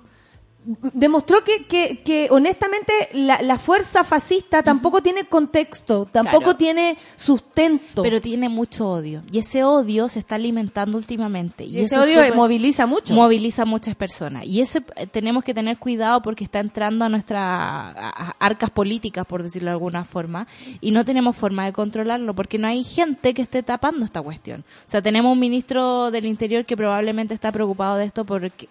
demostró 0.93 1.45
que, 1.45 1.67
que, 1.67 2.01
que 2.03 2.29
honestamente 2.31 2.93
la, 3.13 3.41
la 3.43 3.59
fuerza 3.59 4.03
fascista 4.05 4.63
tampoco 4.63 5.01
tiene 5.03 5.25
contexto, 5.25 6.07
tampoco 6.11 6.37
Claro. 6.47 6.57
tiene 6.59 6.99
sustento. 7.17 8.03
Pero 8.03 8.21
tiene 8.21 8.49
mucho 8.49 8.89
odio. 8.89 9.23
Y 9.31 9.39
ese 9.39 9.65
odio 9.65 10.09
se 10.09 10.19
está 10.19 10.35
alimentando 10.37 10.99
últimamente. 10.99 11.65
Y, 11.65 11.79
y 11.79 11.81
ese 11.81 11.99
odio 11.99 12.35
moviliza 12.35 12.87
mucho. 12.87 13.15
moviliza 13.15 13.63
a 13.63 13.65
muchas 13.67 13.95
personas 13.95 14.45
y 14.47 14.61
ese 14.61 14.83
eh, 14.97 15.07
tenemos 15.07 15.45
que 15.45 15.55
tener 15.55 15.79
cuidado 15.79 16.21
porque 16.23 16.45
está 16.45 16.61
entrando 16.61 17.05
a 17.05 17.09
nuestras 17.09 17.95
arcas 18.39 18.71
políticas 18.71 19.25
por 19.27 19.43
decirlo 19.43 19.67
de 19.71 19.73
alguna 19.73 20.05
forma 20.05 20.47
y 20.81 20.91
no 20.91 21.05
tenemos 21.05 21.37
forma 21.37 21.65
de 21.65 21.73
controlarlo 21.73 22.35
porque 22.35 22.59
no 22.59 22.69
hay 22.69 22.85
gente 22.85 23.35
que 23.35 23.43
esté 23.43 23.63
tapando 23.63 24.05
esta 24.05 24.23
cuestión 24.23 24.61
o 24.61 24.89
sea 24.89 25.01
tenemos 25.03 25.33
un 25.33 25.39
ministro 25.41 26.11
del 26.11 26.27
interior 26.27 26.65
que 26.65 26.77
probablemente 26.77 27.35
está 27.35 27.51
preocupado 27.53 27.97
de 27.97 28.05
esto 28.05 28.25
porque 28.25 28.69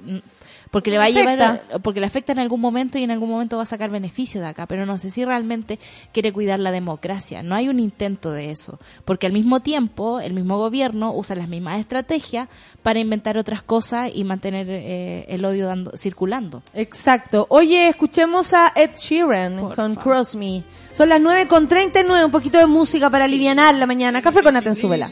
porque 0.75 0.91
le 0.91 0.97
va 0.97 1.05
a 1.05 1.09
llevar 1.09 1.41
Afecta. 1.41 1.79
porque 1.79 2.01
le 2.01 2.05
afecta 2.05 2.33
en 2.33 2.39
algún 2.39 2.59
momento 2.59 2.97
y 2.97 3.03
en 3.03 3.11
algún 3.11 3.29
momento 3.29 3.55
va 3.55 3.63
a 3.63 3.65
sacar 3.65 3.89
beneficio 3.91 4.41
de 4.41 4.47
acá 4.47 4.65
pero 4.65 4.85
no 4.85 4.97
sé 4.97 5.09
si 5.09 5.23
realmente 5.23 5.79
quiere 6.11 6.33
cuidar 6.33 6.59
la 6.59 6.71
democracia 6.71 7.43
no 7.43 7.55
hay 7.55 7.69
un 7.69 7.79
intento 7.79 8.29
de 8.33 8.51
eso 8.51 8.77
porque 9.05 9.25
al 9.25 9.31
mismo 9.31 9.61
tiempo 9.61 10.19
el 10.19 10.33
mismo 10.33 10.57
gobierno 10.57 11.13
usa 11.13 11.38
las 11.38 11.47
mismas 11.47 11.79
estrategias 11.79 12.49
para 12.83 12.99
inventar 12.99 13.38
otras 13.38 13.63
cosas 13.63 14.11
y 14.13 14.23
mantener 14.25 14.67
eh, 14.69 15.25
el 15.29 15.43
odio 15.43 15.65
dando, 15.67 15.97
circulando. 15.97 16.61
Exacto. 16.73 17.45
Oye, 17.49 17.88
escuchemos 17.88 18.53
a 18.53 18.71
Ed 18.75 18.91
Sheeran 18.95 19.59
Por 19.59 19.75
con 19.75 19.95
favor. 19.95 20.03
Cross 20.03 20.35
Me. 20.35 20.63
Son 20.93 21.09
las 21.09 21.19
9 21.19 21.47
con 21.49 21.67
39, 21.67 22.23
un 22.25 22.31
poquito 22.31 22.57
de 22.57 22.67
música 22.67 23.09
para 23.09 23.25
alivianar 23.25 23.75
la 23.75 23.85
mañana. 23.85 24.21
Café 24.21 24.41
con 24.43 24.55
Atenzuela. 24.55 25.09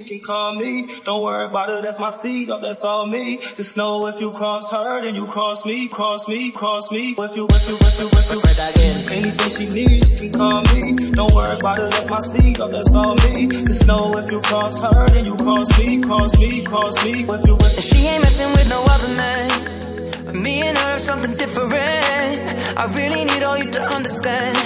Don't 1.04 1.22
worry 1.22 1.46
about 1.46 1.68
it. 1.70 1.84
That's 1.84 2.00
my 2.00 2.10
seed. 2.10 2.48
That's 2.62 2.84
all 2.86 3.06
me. 3.08 3.38
Just 3.58 3.76
know 3.76 4.08
if 4.08 4.22
you 4.22 4.32
cross 4.32 4.72
her, 4.72 5.02
then 5.02 5.14
you 5.16 5.26
cross 5.26 5.53
me, 5.62 5.88
cross 5.88 6.28
me, 6.28 6.50
cross 6.50 6.90
me. 6.92 7.12
If 7.12 7.18
you, 7.18 7.26
if 7.26 7.38
you, 7.38 7.46
if 7.46 7.68
you, 7.70 7.76
if 7.78 8.00
you, 8.00 8.40
if 8.42 8.58
that 8.58 8.76
again. 8.76 8.98
Anything 9.12 9.50
she 9.54 9.66
needs, 9.70 10.10
she 10.10 10.18
can 10.18 10.32
call 10.34 10.62
me. 10.74 11.12
Don't 11.12 11.32
worry 11.32 11.56
about 11.56 11.78
it. 11.78 11.92
That's 11.92 12.10
my. 12.10 12.22
Oh, 12.60 12.72
that's 12.72 12.94
all 12.96 13.16
me. 13.16 13.48
Just 13.48 13.86
know 13.86 14.18
if 14.18 14.32
you 14.32 14.42
cross 14.42 14.82
her, 14.82 15.08
then 15.10 15.26
you 15.26 15.36
cross 15.36 15.70
me, 15.78 16.02
cross 16.02 16.38
me, 16.40 16.64
cross 16.64 17.06
me. 17.06 17.22
If 17.22 17.46
you, 17.46 17.56
if 17.56 17.76
And 17.78 17.84
she 17.84 18.08
ain't 18.08 18.24
messing 18.24 18.52
with 18.52 18.68
no 18.70 18.82
other 18.84 19.14
man. 19.14 20.42
Me 20.42 20.62
and 20.64 20.76
her 20.76 20.98
something 20.98 21.34
different. 21.36 21.74
I 21.74 22.86
really 22.98 23.24
need 23.26 23.44
all 23.44 23.58
you 23.58 23.70
to 23.70 23.84
understand. 23.94 24.58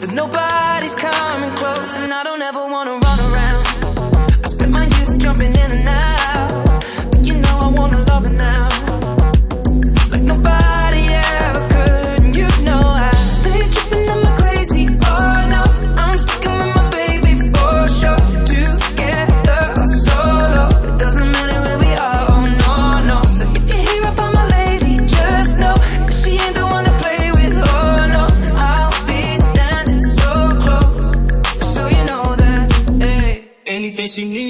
That 0.00 0.12
nobody's 0.12 0.94
coming 0.94 1.50
close, 1.56 1.94
and 1.96 2.14
I 2.14 2.22
don't 2.22 2.42
ever 2.42 2.64
wanna 2.66 2.92
run 2.92 3.18
around. 3.28 3.64
I 4.44 4.48
spent 4.48 4.70
my 4.70 4.86
youth 4.86 5.18
jumping 5.18 5.54
in 5.56 5.67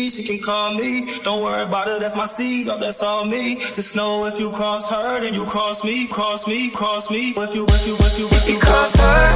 she 0.08 0.22
can 0.22 0.38
call 0.38 0.74
me. 0.74 1.04
Don't 1.22 1.42
worry 1.42 1.62
about 1.62 1.88
it, 1.88 2.00
that's 2.00 2.16
my 2.16 2.26
seed, 2.26 2.68
oh, 2.68 2.78
that's 2.78 3.02
all 3.02 3.24
me. 3.24 3.56
Just 3.56 3.96
know 3.96 4.24
if 4.26 4.38
you 4.40 4.50
cross 4.50 4.88
her, 4.90 5.20
then 5.20 5.34
you 5.34 5.44
cross 5.44 5.84
me, 5.84 6.06
cross 6.06 6.46
me, 6.46 6.70
cross 6.70 7.10
me. 7.10 7.30
If 7.30 7.54
you, 7.54 7.66
if 7.68 7.86
you, 7.86 7.96
if 7.98 8.18
you, 8.18 8.26
if 8.30 8.48
you 8.48 8.58
cross 8.58 8.94
her, 8.96 9.28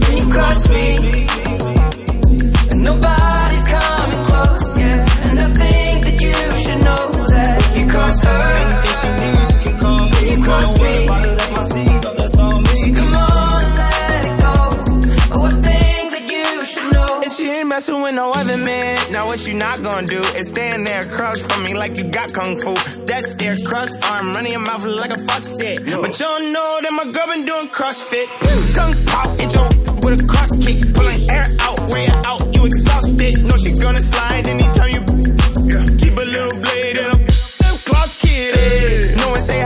then 0.00 0.16
you 0.18 0.32
cross 0.32 0.68
me. 0.68 0.96
And 2.70 2.84
nobody's 2.84 3.64
coming 3.64 4.24
close, 4.30 4.78
yeah. 4.78 5.28
And 5.28 5.38
I 5.40 5.48
think 5.52 6.04
that 6.04 6.20
you 6.20 6.34
should 6.62 6.82
know 6.84 7.10
that 7.32 7.58
if 7.64 7.78
you 7.78 7.86
cross 7.88 8.24
her, 8.24 8.42
If 8.84 8.94
she 9.00 9.08
needs, 9.22 9.48
she 9.50 9.58
can 9.64 9.78
call 9.78 10.04
me. 10.08 10.30
You 10.30 10.44
cross 10.44 10.74
Don't 10.74 10.82
worry 10.82 11.04
about 11.04 11.26
it, 11.26 11.38
that's 11.38 11.52
my 11.52 11.62
seed, 11.62 12.06
oh, 12.06 12.14
that's 12.14 12.38
all 12.38 12.60
me. 12.60 12.75
Messing 17.76 18.00
with 18.00 18.14
no 18.14 18.32
other 18.32 18.56
man. 18.64 18.96
Now 19.12 19.26
what 19.26 19.46
you 19.46 19.52
not 19.52 19.82
gonna 19.82 20.06
do 20.06 20.20
is 20.38 20.48
stand 20.48 20.86
there 20.86 21.00
across 21.00 21.38
from 21.42 21.62
me 21.62 21.74
like 21.74 21.98
you 21.98 22.04
got 22.04 22.32
kung 22.32 22.58
fu. 22.58 22.72
That's 23.04 23.34
their 23.34 23.54
cross 23.66 23.92
arm 24.10 24.32
running 24.32 24.52
your 24.52 24.64
mouth 24.64 24.86
like 24.86 25.10
a 25.10 25.20
faucet. 25.26 25.84
But 25.84 26.18
you 26.18 26.24
don't 26.24 26.52
know 26.54 26.78
that 26.80 26.92
my 27.00 27.04
girl 27.12 27.26
been 27.26 27.44
doing 27.44 27.68
CrossFit. 27.68 28.28
Kung 28.78 28.92
pao, 29.04 29.28
hit 29.36 29.52
your 29.52 29.68
with 30.02 30.20
a 30.20 30.26
cross 30.26 30.52
kick, 30.64 30.78
pulling 30.94 31.30
air 31.30 31.46
out, 31.60 31.80
way 31.92 32.08
out. 32.24 32.40
You 32.54 32.64
exhausted? 32.64 33.44
No, 33.44 33.54
she 33.56 33.70
gonna 33.72 34.00
slide 34.00 34.48
anytime 34.48 34.90
you. 34.96 35.02
Yeah. 35.68 35.84
Keep 36.00 36.16
a 36.16 36.26
little 36.34 36.56
blade 36.64 36.96
in 36.96 37.08
a 37.12 37.16
claws 37.84 38.16
kid. 38.22 39.16
No 39.18 39.28
one 39.36 39.42
say 39.42 39.60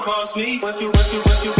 cross 0.00 0.34
me, 0.34 0.58
cross 0.58 0.80
me. 0.80 0.80
If 0.80 0.80
you, 0.80 0.90
if 0.90 1.12
you, 1.12 1.20
if 1.20 1.44
you, 1.44 1.59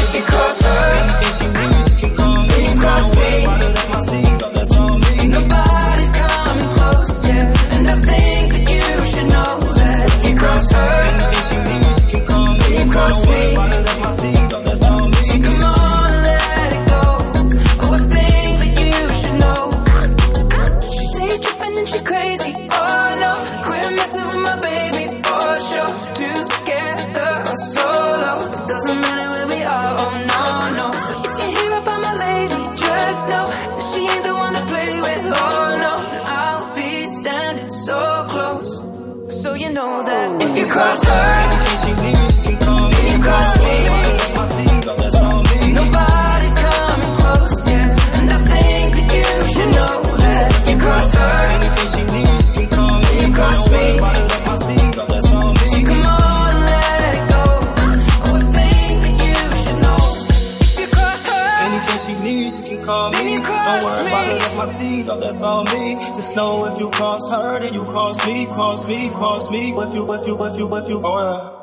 she 62.06 62.14
needs, 62.22 62.56
she 62.56 62.62
can 62.68 62.84
call 62.84 63.10
me. 63.12 63.36
Don't 63.36 63.84
worry 63.84 64.06
about 64.08 64.28
it, 64.28 64.40
that's 64.40 64.56
my 64.56 64.64
seed, 64.64 65.06
oh, 65.08 65.20
that's 65.20 65.42
all 65.42 65.64
me. 65.64 65.94
Just 66.16 66.36
know 66.36 66.66
if 66.66 66.80
you 66.80 66.90
cross 66.90 67.30
her, 67.30 67.60
then 67.60 67.74
you 67.74 67.84
cross 67.84 68.24
me, 68.26 68.46
cross 68.46 68.86
me, 68.86 69.10
cross 69.10 69.50
me. 69.50 69.70
If 69.70 69.94
you, 69.94 70.12
if 70.12 70.26
you, 70.26 70.44
if 70.44 70.58
you, 70.58 70.76
if 70.76 70.88
you, 70.88 71.00
oh, 71.04 71.18
yeah. 71.18 71.59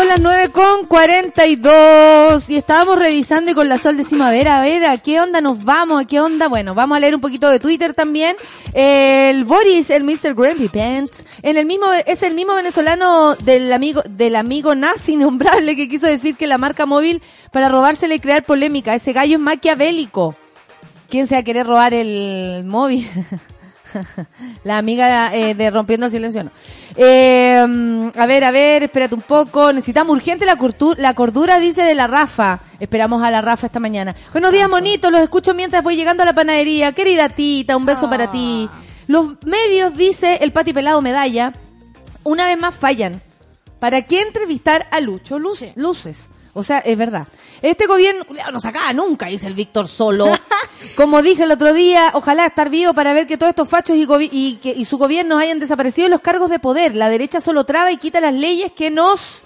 Son 0.00 0.08
las 0.08 0.20
9 0.20 0.48
con 0.48 0.86
42 0.86 2.48
y 2.48 2.56
estábamos 2.56 2.98
revisando 2.98 3.50
y 3.50 3.54
con 3.54 3.68
la 3.68 3.76
Sol 3.76 3.98
decimos, 3.98 4.28
a 4.28 4.30
ver, 4.30 4.48
a 4.48 4.62
ver, 4.62 4.86
¿a 4.86 4.96
qué 4.96 5.20
onda 5.20 5.42
nos 5.42 5.62
vamos? 5.62 6.00
¿A 6.00 6.06
qué 6.06 6.20
onda? 6.20 6.48
Bueno, 6.48 6.74
vamos 6.74 6.96
a 6.96 7.00
leer 7.00 7.14
un 7.14 7.20
poquito 7.20 7.50
de 7.50 7.60
Twitter 7.60 7.92
también. 7.92 8.34
El 8.72 9.44
Boris, 9.44 9.90
el 9.90 10.04
Mr. 10.04 10.32
Grumpy 10.34 10.68
Pants, 10.68 11.26
en 11.42 11.58
el 11.58 11.66
mismo, 11.66 11.92
es 11.92 12.22
el 12.22 12.34
mismo 12.34 12.54
venezolano 12.54 13.34
del 13.34 13.70
amigo, 13.74 14.02
del 14.08 14.36
amigo 14.36 14.74
nazi 14.74 15.12
innombrable 15.12 15.76
que 15.76 15.86
quiso 15.86 16.06
decir 16.06 16.34
que 16.34 16.46
la 16.46 16.56
marca 16.56 16.86
móvil 16.86 17.20
para 17.52 17.68
robársela 17.68 18.14
y 18.14 18.20
crear 18.20 18.42
polémica. 18.42 18.94
Ese 18.94 19.12
gallo 19.12 19.34
es 19.34 19.40
maquiavélico. 19.40 20.34
¿Quién 21.10 21.26
se 21.26 21.34
va 21.34 21.42
querer 21.42 21.66
robar 21.66 21.92
el 21.92 22.64
móvil? 22.64 23.06
La 24.64 24.78
amiga 24.78 25.34
eh, 25.34 25.54
de 25.54 25.70
Rompiendo 25.70 26.06
el 26.06 26.12
Silencio, 26.12 26.44
no. 26.44 26.50
Eh, 26.96 28.10
a 28.16 28.26
ver, 28.26 28.44
a 28.44 28.50
ver, 28.50 28.82
espérate 28.84 29.14
un 29.14 29.22
poco. 29.22 29.72
Necesitamos 29.72 30.14
urgente 30.16 30.44
la, 30.46 30.56
la 30.98 31.14
cordura, 31.14 31.58
dice 31.58 31.82
de 31.82 31.94
la 31.94 32.06
Rafa. 32.06 32.60
Esperamos 32.78 33.22
a 33.22 33.30
la 33.30 33.40
Rafa 33.40 33.66
esta 33.66 33.80
mañana. 33.80 34.14
Buenos 34.32 34.52
días, 34.52 34.68
monitos. 34.68 35.10
Los 35.10 35.20
escucho 35.22 35.54
mientras 35.54 35.82
voy 35.82 35.96
llegando 35.96 36.22
a 36.22 36.26
la 36.26 36.34
panadería. 36.34 36.92
Querida 36.92 37.28
tita, 37.28 37.76
un 37.76 37.86
beso 37.86 38.08
para 38.10 38.30
ti. 38.30 38.68
Los 39.06 39.34
medios, 39.44 39.96
dice 39.96 40.38
el 40.40 40.52
Pati 40.52 40.72
Pelado 40.72 41.02
Medalla, 41.02 41.52
una 42.22 42.46
vez 42.46 42.58
más 42.58 42.74
fallan. 42.74 43.20
¿Para 43.78 44.02
qué 44.02 44.20
entrevistar 44.20 44.86
a 44.90 45.00
Lucho 45.00 45.38
Luz- 45.38 45.72
Luces? 45.74 46.30
O 46.52 46.62
sea, 46.62 46.78
es 46.78 46.98
verdad. 46.98 47.26
Este 47.62 47.86
gobierno 47.86 48.24
no 48.52 48.60
sacaba 48.60 48.92
nunca, 48.92 49.26
dice 49.26 49.46
el 49.46 49.54
Víctor 49.54 49.86
Solo. 49.86 50.32
Como 50.96 51.22
dije 51.22 51.44
el 51.44 51.52
otro 51.52 51.72
día, 51.72 52.10
ojalá 52.14 52.46
estar 52.46 52.70
vivo 52.70 52.94
para 52.94 53.12
ver 53.12 53.26
que 53.26 53.36
todos 53.36 53.50
estos 53.50 53.68
fachos 53.68 53.96
y, 53.96 54.06
y, 54.32 54.54
que, 54.56 54.70
y 54.70 54.84
su 54.84 54.98
gobierno 54.98 55.38
hayan 55.38 55.58
desaparecido 55.58 56.06
de 56.06 56.10
los 56.10 56.20
cargos 56.20 56.50
de 56.50 56.58
poder. 56.58 56.94
La 56.96 57.08
derecha 57.08 57.40
solo 57.40 57.64
traba 57.64 57.92
y 57.92 57.98
quita 57.98 58.20
las 58.20 58.34
leyes 58.34 58.72
que 58.72 58.90
nos... 58.90 59.44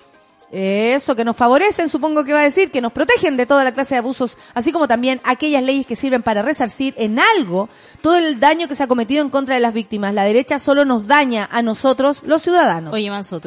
Eso, 0.56 1.16
que 1.16 1.24
nos 1.24 1.36
favorecen, 1.36 1.88
supongo 1.88 2.22
que 2.22 2.32
va 2.32 2.38
a 2.38 2.44
decir, 2.44 2.70
que 2.70 2.80
nos 2.80 2.92
protegen 2.92 3.36
de 3.36 3.44
toda 3.44 3.64
la 3.64 3.72
clase 3.72 3.96
de 3.96 3.98
abusos, 3.98 4.38
así 4.52 4.70
como 4.70 4.86
también 4.86 5.20
aquellas 5.24 5.64
leyes 5.64 5.84
que 5.84 5.96
sirven 5.96 6.22
para 6.22 6.42
resarcir 6.42 6.94
en 6.96 7.18
algo 7.18 7.68
todo 8.02 8.14
el 8.14 8.38
daño 8.38 8.68
que 8.68 8.76
se 8.76 8.84
ha 8.84 8.86
cometido 8.86 9.22
en 9.22 9.30
contra 9.30 9.56
de 9.56 9.60
las 9.60 9.74
víctimas. 9.74 10.14
La 10.14 10.22
derecha 10.22 10.60
solo 10.60 10.84
nos 10.84 11.08
daña 11.08 11.48
a 11.50 11.60
nosotros, 11.60 12.22
los 12.24 12.42
ciudadanos. 12.42 12.94
Oye, 12.94 13.10
manso. 13.10 13.40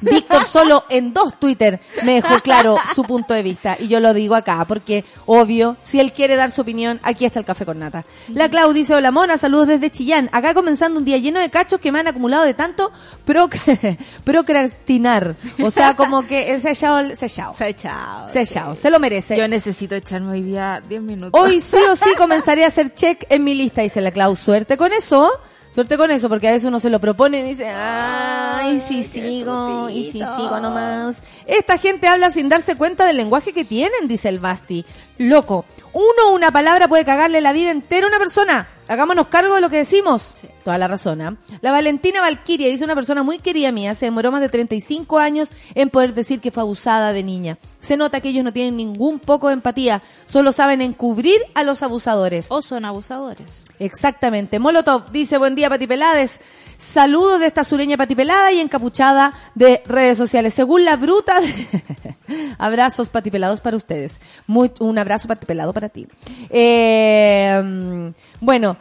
Víctor 0.00 0.44
solo 0.44 0.84
en 0.88 1.12
dos 1.12 1.38
Twitter 1.38 1.80
me 2.02 2.14
dejó 2.14 2.38
claro 2.40 2.76
su 2.94 3.04
punto 3.04 3.32
de 3.34 3.42
vista. 3.42 3.76
Y 3.78 3.88
yo 3.88 4.00
lo 4.00 4.12
digo 4.14 4.34
acá, 4.34 4.64
porque 4.66 5.04
obvio, 5.26 5.76
si 5.82 6.00
él 6.00 6.12
quiere 6.12 6.36
dar 6.36 6.50
su 6.50 6.60
opinión, 6.62 7.00
aquí 7.02 7.24
está 7.24 7.38
el 7.38 7.44
café 7.44 7.64
con 7.64 7.78
nata. 7.78 8.04
La 8.28 8.48
Clau 8.48 8.72
dice, 8.72 8.94
hola 8.94 9.10
Mona, 9.10 9.38
saludos 9.38 9.68
desde 9.68 9.90
Chillán. 9.90 10.28
Acá 10.32 10.52
comenzando 10.54 10.98
un 10.98 11.04
día 11.04 11.18
lleno 11.18 11.40
de 11.40 11.48
cachos 11.50 11.80
que 11.80 11.90
me 11.92 12.00
han 12.00 12.08
acumulado 12.08 12.44
de 12.44 12.54
tanto 12.54 12.92
proc- 13.26 13.98
procrastinar. 14.24 15.36
O 15.62 15.70
sea, 15.70 15.96
como 15.96 16.26
que 16.26 16.60
se 16.60 16.68
ha 16.68 16.72
echado, 16.72 17.16
se 17.16 17.24
ha 17.24 17.28
echado. 17.28 17.54
Se 17.54 17.64
ha 17.64 17.68
echado. 17.68 18.28
Se 18.28 18.38
ha 18.38 18.42
echado, 18.42 18.76
se 18.76 18.90
lo 18.90 18.98
merece. 19.00 19.36
Yo 19.36 19.48
necesito 19.48 19.94
echarme 19.94 20.32
hoy 20.32 20.42
día 20.42 20.82
10 20.88 21.02
minutos. 21.02 21.30
Hoy 21.40 21.60
sí 21.60 21.78
o 21.90 21.96
sí 21.96 22.10
comenzaré 22.18 22.64
a 22.64 22.68
hacer 22.68 22.92
check 22.94 23.24
en 23.28 23.44
mi 23.44 23.54
lista, 23.54 23.82
dice 23.82 24.00
la 24.00 24.10
Clau. 24.10 24.36
Suerte 24.36 24.76
con 24.76 24.92
eso. 24.92 25.30
Suerte 25.74 25.96
con 25.96 26.08
eso, 26.12 26.28
porque 26.28 26.46
a 26.46 26.52
veces 26.52 26.68
uno 26.68 26.78
se 26.78 26.88
lo 26.88 27.00
propone 27.00 27.40
y 27.40 27.42
dice, 27.42 27.68
ay, 27.68 28.80
sí 28.86 29.02
sigo, 29.02 29.90
y 29.90 30.04
sí 30.04 30.20
sigo 30.20 30.60
nomás. 30.60 31.16
Esta 31.46 31.78
gente 31.78 32.08
habla 32.08 32.30
sin 32.30 32.48
darse 32.48 32.76
cuenta 32.76 33.06
del 33.06 33.16
lenguaje 33.16 33.52
que 33.52 33.64
tienen, 33.64 34.08
dice 34.08 34.28
el 34.28 34.38
Basti. 34.38 34.84
Loco, 35.18 35.64
uno 35.92 36.32
una 36.32 36.50
palabra 36.50 36.88
puede 36.88 37.04
cagarle 37.04 37.40
la 37.40 37.52
vida 37.52 37.70
entera 37.70 38.06
a 38.06 38.08
una 38.08 38.18
persona. 38.18 38.68
Hagámonos 38.88 39.28
cargo 39.28 39.54
de 39.54 39.60
lo 39.60 39.70
que 39.70 39.76
decimos. 39.76 40.32
Toda 40.64 40.76
la 40.76 40.88
razón. 40.88 41.20
¿ah? 41.20 41.36
La 41.60 41.72
Valentina 41.72 42.20
Valquiria 42.20 42.68
dice 42.68 42.84
una 42.84 42.94
persona 42.94 43.22
muy 43.22 43.38
querida 43.38 43.72
mía, 43.72 43.94
se 43.94 44.06
demoró 44.06 44.30
más 44.30 44.40
de 44.40 44.48
35 44.48 45.18
años 45.18 45.50
en 45.74 45.90
poder 45.90 46.14
decir 46.14 46.40
que 46.40 46.50
fue 46.50 46.62
abusada 46.62 47.12
de 47.12 47.22
niña. 47.22 47.58
Se 47.80 47.96
nota 47.96 48.20
que 48.20 48.30
ellos 48.30 48.44
no 48.44 48.52
tienen 48.52 48.76
ningún 48.76 49.18
poco 49.18 49.48
de 49.48 49.54
empatía, 49.54 50.02
solo 50.26 50.52
saben 50.52 50.80
encubrir 50.80 51.40
a 51.54 51.62
los 51.62 51.82
abusadores. 51.82 52.46
O 52.50 52.60
son 52.62 52.84
abusadores. 52.84 53.64
Exactamente. 53.78 54.58
Molotov 54.58 55.10
dice, 55.12 55.38
buen 55.38 55.54
día, 55.54 55.68
Patipelades. 55.68 56.40
Saludos 56.76 57.40
de 57.40 57.46
esta 57.46 57.62
sureña 57.64 57.96
patipelada 57.96 58.50
y 58.52 58.60
encapuchada 58.60 59.32
de 59.54 59.82
redes 59.86 60.18
sociales. 60.18 60.54
Según 60.54 60.84
la 60.84 60.96
bruta, 60.96 61.33
abrazos 62.58 63.08
patipelados 63.08 63.60
para 63.60 63.76
ustedes. 63.76 64.20
Un 64.46 64.98
abrazo 64.98 65.28
patipelado 65.28 65.72
para 65.72 65.88
ti. 65.88 66.06
Eh, 66.50 68.12
bueno, 68.40 68.76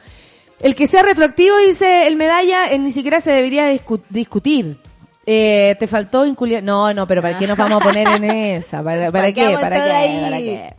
el 0.59 0.75
que 0.75 0.87
sea 0.87 1.03
retroactivo, 1.03 1.57
dice 1.57 2.07
el 2.07 2.15
medalla, 2.15 2.71
eh, 2.71 2.79
ni 2.79 2.91
siquiera 2.91 3.19
se 3.21 3.31
debería 3.31 3.71
discu- 3.73 4.03
discutir. 4.09 4.77
Eh, 5.25 5.75
te 5.79 5.87
faltó 5.87 6.25
inculiar. 6.25 6.61
No, 6.61 6.93
no, 6.93 7.07
pero 7.07 7.21
¿para 7.21 7.37
qué 7.37 7.47
nos 7.47 7.57
vamos 7.57 7.81
a 7.81 7.85
poner 7.85 8.07
en 8.09 8.23
esa? 8.25 8.83
¿Para, 8.83 9.09
para 9.09 9.11
¿Para 9.11 9.33
qué 9.33 9.49
¿Para 9.55 9.83
qué? 9.85 9.91
ahí? 9.91 10.21
¿Para 10.21 10.37
qué? 10.37 10.73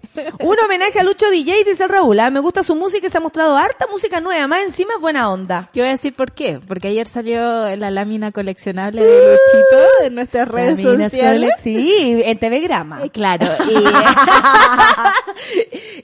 Un 0.45 0.57
homenaje 0.63 0.99
a 1.01 1.03
Lucho 1.03 1.31
DJ, 1.31 1.65
dice 1.65 1.85
el 1.85 1.89
Raúl. 1.89 2.21
¿ah? 2.21 2.31
Me 2.31 2.41
gusta 2.41 2.63
su 2.63 2.75
música 2.77 3.07
y 3.07 3.11
se 3.11 3.17
ha 3.17 3.21
mostrado 3.23 3.57
harta 3.57 3.87
música 3.91 4.21
nueva. 4.21 4.47
Más 4.47 4.63
encima 4.63 4.95
es 4.95 5.01
buena 5.01 5.33
onda. 5.33 5.71
Yo 5.73 5.83
voy 5.83 5.89
a 5.89 5.93
decir 5.93 6.15
por 6.15 6.33
qué. 6.33 6.61
Porque 6.67 6.89
ayer 6.89 7.07
salió 7.07 7.75
la 7.77 7.91
lámina 7.91 8.33
coleccionable 8.33 9.03
de 9.03 9.19
Luchito 9.19 10.05
en 10.05 10.15
nuestras 10.15 10.47
redes 10.47 10.77
sociales. 10.83 11.51
Sí, 11.63 12.23
en 12.25 12.39
TV 12.39 12.61
Grama. 12.61 13.03
Eh, 13.03 13.11
Claro. 13.11 13.47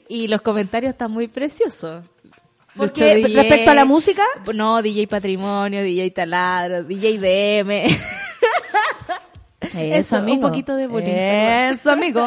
Y, 0.08 0.14
y 0.24 0.28
los 0.28 0.40
comentarios 0.40 0.92
están 0.92 1.10
muy 1.10 1.28
preciosos. 1.28 2.04
¿Por 2.76 2.86
Lucho 2.86 3.04
qué? 3.04 3.16
DJ, 3.16 3.34
¿Respecto 3.34 3.70
a 3.72 3.74
la 3.74 3.84
música? 3.84 4.22
No, 4.54 4.80
DJ 4.80 5.08
Patrimonio, 5.08 5.82
DJ 5.82 6.10
Taladro, 6.12 6.84
DJ 6.84 7.18
DM. 7.18 7.98
Eso, 9.74 10.20
un 10.20 10.40
poquito 10.40 10.76
de 10.76 10.86
bullying, 10.86 11.12
Eso, 11.14 11.90
amigo. 11.90 12.26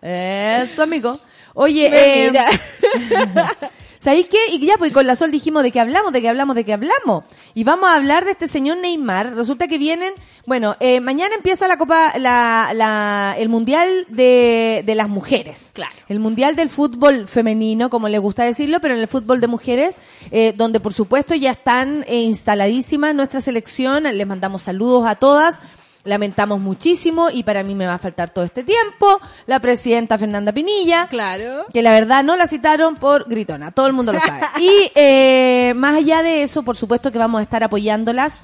Eso, 0.00 0.82
amigo. 0.82 1.18
Oye, 1.54 1.86
eh, 1.92 2.30
mira. 2.30 2.46
¿sabéis 4.02 4.26
qué? 4.28 4.38
Y 4.50 4.58
ya, 4.66 4.76
pues 4.78 4.92
con 4.92 5.06
la 5.06 5.16
Sol 5.16 5.30
dijimos 5.30 5.62
de 5.62 5.70
qué 5.70 5.80
hablamos, 5.80 6.12
de 6.12 6.20
qué 6.20 6.28
hablamos, 6.28 6.56
de 6.56 6.64
qué 6.64 6.72
hablamos. 6.72 7.24
Y 7.54 7.64
vamos 7.64 7.88
a 7.88 7.94
hablar 7.94 8.24
de 8.24 8.32
este 8.32 8.48
señor 8.48 8.78
Neymar. 8.78 9.34
Resulta 9.34 9.68
que 9.68 9.78
vienen, 9.78 10.12
bueno, 10.44 10.76
eh, 10.80 11.00
mañana 11.00 11.34
empieza 11.34 11.68
la 11.68 11.78
Copa, 11.78 12.12
la, 12.18 12.72
la, 12.74 13.36
el 13.38 13.48
Mundial 13.48 14.06
de, 14.08 14.82
de 14.84 14.94
las 14.94 15.08
Mujeres. 15.08 15.70
Claro. 15.72 15.94
El 16.08 16.18
Mundial 16.18 16.56
del 16.56 16.68
Fútbol 16.68 17.28
Femenino, 17.28 17.90
como 17.90 18.08
le 18.08 18.18
gusta 18.18 18.44
decirlo, 18.44 18.80
pero 18.80 18.94
en 18.94 19.00
el 19.00 19.08
fútbol 19.08 19.40
de 19.40 19.46
mujeres, 19.46 19.98
eh, 20.30 20.52
donde 20.56 20.80
por 20.80 20.94
supuesto 20.94 21.34
ya 21.34 21.52
están 21.52 22.04
eh, 22.08 22.22
instaladísimas 22.22 23.14
nuestra 23.14 23.40
selección. 23.40 24.04
Les 24.04 24.26
mandamos 24.26 24.62
saludos 24.62 25.06
a 25.06 25.14
todas. 25.14 25.60
Lamentamos 26.04 26.60
muchísimo 26.60 27.30
y 27.30 27.44
para 27.44 27.62
mí 27.62 27.74
me 27.76 27.86
va 27.86 27.94
a 27.94 27.98
faltar 27.98 28.30
todo 28.30 28.44
este 28.44 28.64
tiempo 28.64 29.20
la 29.46 29.60
presidenta 29.60 30.18
Fernanda 30.18 30.52
Pinilla 30.52 31.06
Claro. 31.06 31.66
que 31.72 31.80
la 31.82 31.92
verdad 31.92 32.24
no 32.24 32.36
la 32.36 32.48
citaron 32.48 32.96
por 32.96 33.28
gritona, 33.28 33.70
todo 33.70 33.86
el 33.86 33.92
mundo 33.92 34.12
lo 34.12 34.18
sabe. 34.20 34.40
Y 34.60 34.90
eh, 34.96 35.72
más 35.76 35.94
allá 35.96 36.22
de 36.22 36.42
eso, 36.42 36.62
por 36.64 36.76
supuesto 36.76 37.12
que 37.12 37.18
vamos 37.18 37.38
a 37.38 37.42
estar 37.42 37.62
apoyándolas 37.62 38.40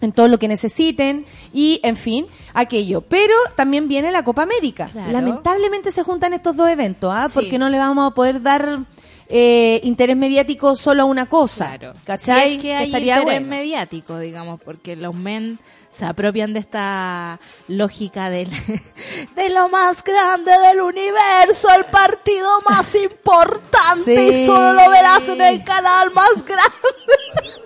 en 0.00 0.12
todo 0.12 0.28
lo 0.28 0.38
que 0.38 0.48
necesiten 0.48 1.24
y, 1.52 1.80
en 1.82 1.96
fin, 1.96 2.26
aquello. 2.54 3.00
Pero 3.02 3.34
también 3.56 3.88
viene 3.88 4.10
la 4.10 4.24
Copa 4.24 4.42
América. 4.42 4.86
Claro. 4.86 5.12
Lamentablemente 5.12 5.92
se 5.92 6.02
juntan 6.02 6.34
estos 6.34 6.56
dos 6.56 6.68
eventos, 6.68 7.12
¿ah? 7.14 7.28
Sí. 7.28 7.34
Porque 7.34 7.58
no 7.58 7.68
le 7.68 7.78
vamos 7.78 8.10
a 8.10 8.14
poder 8.14 8.42
dar 8.42 8.80
eh, 9.28 9.80
interés 9.84 10.16
mediático 10.16 10.76
solo 10.76 11.02
a 11.02 11.04
una 11.06 11.26
cosa. 11.26 11.76
Claro. 11.78 11.94
¿Cachai? 12.04 12.48
Si 12.50 12.56
es 12.56 12.62
que 12.62 12.74
hay 12.74 12.86
estaría 12.86 13.18
interés 13.18 13.40
bueno. 13.40 13.56
mediático, 13.56 14.18
digamos, 14.18 14.60
porque 14.62 14.96
los 14.96 15.14
men 15.14 15.58
se 15.96 16.04
apropian 16.04 16.52
de 16.52 16.60
esta 16.60 17.40
lógica 17.68 18.28
del, 18.30 18.50
de 19.34 19.48
lo 19.50 19.68
más 19.68 20.04
grande 20.04 20.52
del 20.58 20.80
universo, 20.80 21.68
el 21.74 21.86
partido 21.86 22.48
más 22.68 22.94
importante 22.94 24.04
Sí. 24.04 24.12
y 24.42 24.46
solo 24.46 24.72
lo 24.74 24.90
verás 24.90 25.26
en 25.28 25.40
el 25.40 25.64
canal 25.64 26.10
más 26.12 26.32
grande. 26.44 26.66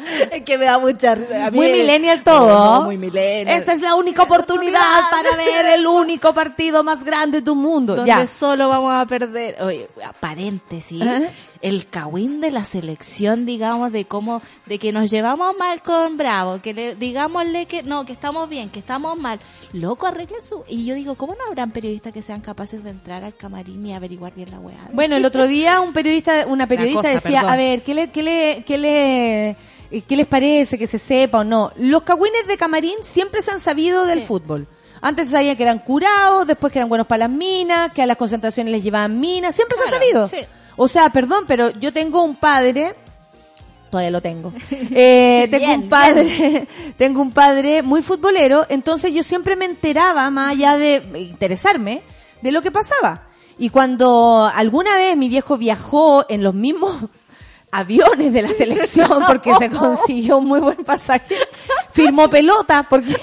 es 0.32 0.42
que 0.42 0.58
me 0.58 0.64
da 0.64 0.78
mucha 0.78 1.14
risa. 1.14 1.46
A 1.46 1.50
Muy 1.50 1.70
millennial 1.72 2.22
todo. 2.22 2.48
No, 2.48 2.82
muy 2.84 2.96
millennial. 2.96 3.56
Esa 3.58 3.72
es 3.72 3.80
la 3.80 3.94
única 3.94 4.22
oportunidad 4.22 4.80
para 5.10 5.36
ver 5.36 5.66
el 5.66 5.86
único 5.86 6.32
partido 6.34 6.82
más 6.84 7.04
grande 7.04 7.38
de 7.38 7.42
tu 7.44 7.54
mundo. 7.54 7.96
donde 7.96 8.08
Ya. 8.08 8.26
solo 8.26 8.68
vamos 8.68 8.92
a 8.94 9.06
perder. 9.06 9.56
Oye, 9.62 9.88
paréntesis. 10.20 11.02
Ajá. 11.02 11.20
El 11.62 11.88
cagüín 11.88 12.40
de 12.40 12.50
la 12.50 12.64
selección, 12.64 13.44
digamos, 13.44 13.92
de 13.92 14.06
cómo, 14.06 14.40
de 14.64 14.78
que 14.78 14.92
nos 14.92 15.10
llevamos 15.10 15.54
mal 15.58 15.82
con 15.82 16.16
Bravo, 16.16 16.62
que 16.62 16.72
le, 16.72 16.94
digámosle 16.94 17.66
que 17.66 17.82
no, 17.82 18.06
que 18.06 18.14
estamos 18.14 18.48
bien, 18.48 18.70
que 18.70 18.78
estamos 18.78 19.18
mal. 19.18 19.38
Loco, 19.74 20.06
arreglen 20.06 20.42
su. 20.42 20.64
Y 20.68 20.86
yo 20.86 20.94
digo, 20.94 21.16
¿cómo 21.16 21.34
no 21.34 21.44
habrán 21.46 21.70
periodistas 21.70 22.14
que 22.14 22.22
sean 22.22 22.40
capaces 22.40 22.82
de 22.82 22.88
entrar 22.90 23.24
al 23.24 23.34
camarín 23.36 23.84
y 23.84 23.92
averiguar 23.92 24.32
bien 24.34 24.50
la 24.50 24.58
weá? 24.58 24.88
Bueno, 24.94 25.16
el 25.16 25.24
otro 25.26 25.46
día 25.46 25.82
un 25.82 25.92
periodista, 25.92 26.46
una 26.46 26.66
periodista 26.66 27.02
cosa, 27.02 27.14
decía, 27.14 27.40
perdón. 27.40 27.52
a 27.52 27.56
ver, 27.56 27.82
¿qué 27.82 27.94
le, 27.94 28.10
qué 28.10 28.22
le, 28.22 28.64
qué 28.66 28.78
le, 28.78 29.56
qué 29.90 30.16
les 30.16 30.26
parece 30.26 30.78
que 30.78 30.86
se 30.86 30.98
sepa 30.98 31.38
o 31.40 31.44
no? 31.44 31.72
Los 31.76 32.02
cagüines 32.02 32.46
de 32.46 32.56
camarín 32.56 32.96
siempre 33.02 33.42
se 33.42 33.50
han 33.50 33.60
sabido 33.60 34.04
del 34.06 34.20
Sí. 34.20 34.26
fútbol. 34.26 34.66
Antes 35.02 35.26
se 35.28 35.32
sabía 35.32 35.56
que 35.56 35.62
eran 35.62 35.78
curados, 35.78 36.46
después 36.46 36.72
que 36.72 36.78
eran 36.78 36.88
buenos 36.88 37.06
para 37.06 37.20
las 37.20 37.30
minas, 37.30 37.92
que 37.92 38.02
a 38.02 38.06
las 38.06 38.16
concentraciones 38.16 38.70
les 38.72 38.82
llevaban 38.84 39.18
minas, 39.18 39.54
siempre 39.54 39.76
se 39.78 39.84
ha 39.88 39.90
sabido. 39.90 40.26
sí. 40.28 40.36
O 40.76 40.88
sea, 40.88 41.10
perdón, 41.10 41.44
pero 41.46 41.70
yo 41.78 41.92
tengo 41.92 42.22
un 42.22 42.36
padre, 42.36 42.94
todavía 43.90 44.10
lo 44.10 44.20
tengo, 44.22 44.52
eh, 44.70 45.46
tengo 45.50 45.66
Bien, 45.66 45.80
un 45.82 45.88
padre, 45.90 46.66
tengo 46.96 47.20
un 47.20 47.32
padre 47.32 47.82
muy 47.82 48.02
futbolero, 48.02 48.64
entonces 48.68 49.12
yo 49.12 49.22
siempre 49.22 49.56
me 49.56 49.64
enteraba, 49.66 50.30
más 50.30 50.52
allá 50.52 50.76
de 50.78 51.02
interesarme, 51.18 52.02
de 52.40 52.52
lo 52.52 52.62
que 52.62 52.70
pasaba. 52.70 53.24
Y 53.58 53.68
cuando 53.70 54.50
alguna 54.54 54.96
vez 54.96 55.16
mi 55.18 55.28
viejo 55.28 55.58
viajó 55.58 56.24
en 56.30 56.42
los 56.42 56.54
mismos 56.54 56.94
aviones 57.70 58.32
de 58.32 58.42
la 58.42 58.52
selección, 58.56 59.22
porque 59.26 59.54
se 59.54 59.70
consiguió 59.70 60.38
un 60.38 60.46
muy 60.46 60.60
buen 60.60 60.84
pasaje, 60.84 61.36
firmó 61.92 62.28
pelota, 62.28 62.86
porque... 62.88 63.16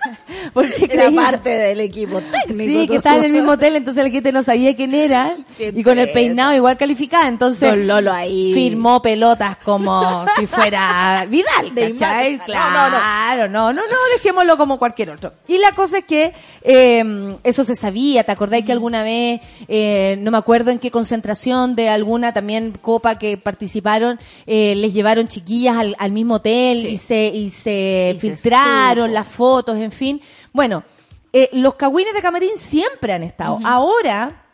Porque 0.52 0.88
Era 0.90 1.10
parte 1.10 1.50
del 1.50 1.80
equipo 1.80 2.20
técnico. 2.20 2.54
Sí, 2.64 2.88
que 2.88 2.96
estaba 2.96 3.18
en 3.18 3.24
el 3.26 3.32
mismo 3.32 3.52
hotel, 3.52 3.76
entonces 3.76 4.02
la 4.04 4.10
gente 4.10 4.32
no 4.32 4.42
sabía 4.42 4.74
quién 4.74 4.94
era. 4.94 5.32
Qué 5.56 5.72
y 5.74 5.82
con 5.82 5.98
el 5.98 6.10
peinado 6.12 6.54
igual 6.54 6.76
calificada, 6.76 7.28
entonces 7.28 7.68
Don 7.70 7.86
Lolo 7.86 8.12
ahí. 8.12 8.52
firmó 8.54 9.00
pelotas 9.02 9.56
como 9.58 10.24
si 10.38 10.46
fuera 10.46 11.26
Vidal, 11.28 11.74
De 11.74 11.92
¿cachai? 11.92 12.34
imagen. 12.34 12.46
Claro, 12.46 13.48
no, 13.48 13.72
no, 13.72 13.82
no, 13.82 13.94
dejémoslo 14.14 14.56
como 14.56 14.78
cualquier 14.78 15.10
otro. 15.10 15.34
Y 15.48 15.58
la 15.58 15.72
cosa 15.72 15.98
es 15.98 16.04
que 16.04 16.32
eh, 16.62 17.36
eso 17.44 17.64
se 17.64 17.74
sabía, 17.76 18.24
¿te 18.24 18.32
acordáis 18.32 18.64
que 18.64 18.72
alguna 18.72 19.02
vez, 19.02 19.40
eh, 19.68 20.16
no 20.20 20.30
me 20.30 20.38
acuerdo 20.38 20.70
en 20.70 20.78
qué 20.78 20.90
concentración 20.90 21.74
de 21.76 21.88
alguna 21.88 22.32
también 22.32 22.72
copa 22.80 23.18
que 23.18 23.36
participaron, 23.36 24.18
eh, 24.46 24.74
les 24.76 24.92
llevaron 24.92 25.28
chiquillas 25.28 25.76
al, 25.76 25.94
al 25.98 26.12
mismo 26.12 26.34
hotel 26.36 26.78
Sí. 26.80 26.88
y 26.88 26.98
se, 26.98 27.26
y 27.34 27.50
se 27.50 28.12
Y 28.16 28.20
filtraron 28.20 29.12
las 29.12 29.26
fotos, 29.26 29.76
en 29.76 29.89
fin. 29.90 30.20
Bueno, 30.52 30.84
eh, 31.32 31.48
los 31.52 31.74
cagüines 31.74 32.14
de 32.14 32.22
camarín 32.22 32.58
siempre 32.58 33.12
han 33.12 33.22
estado. 33.22 33.58
Ahora, 33.64 34.44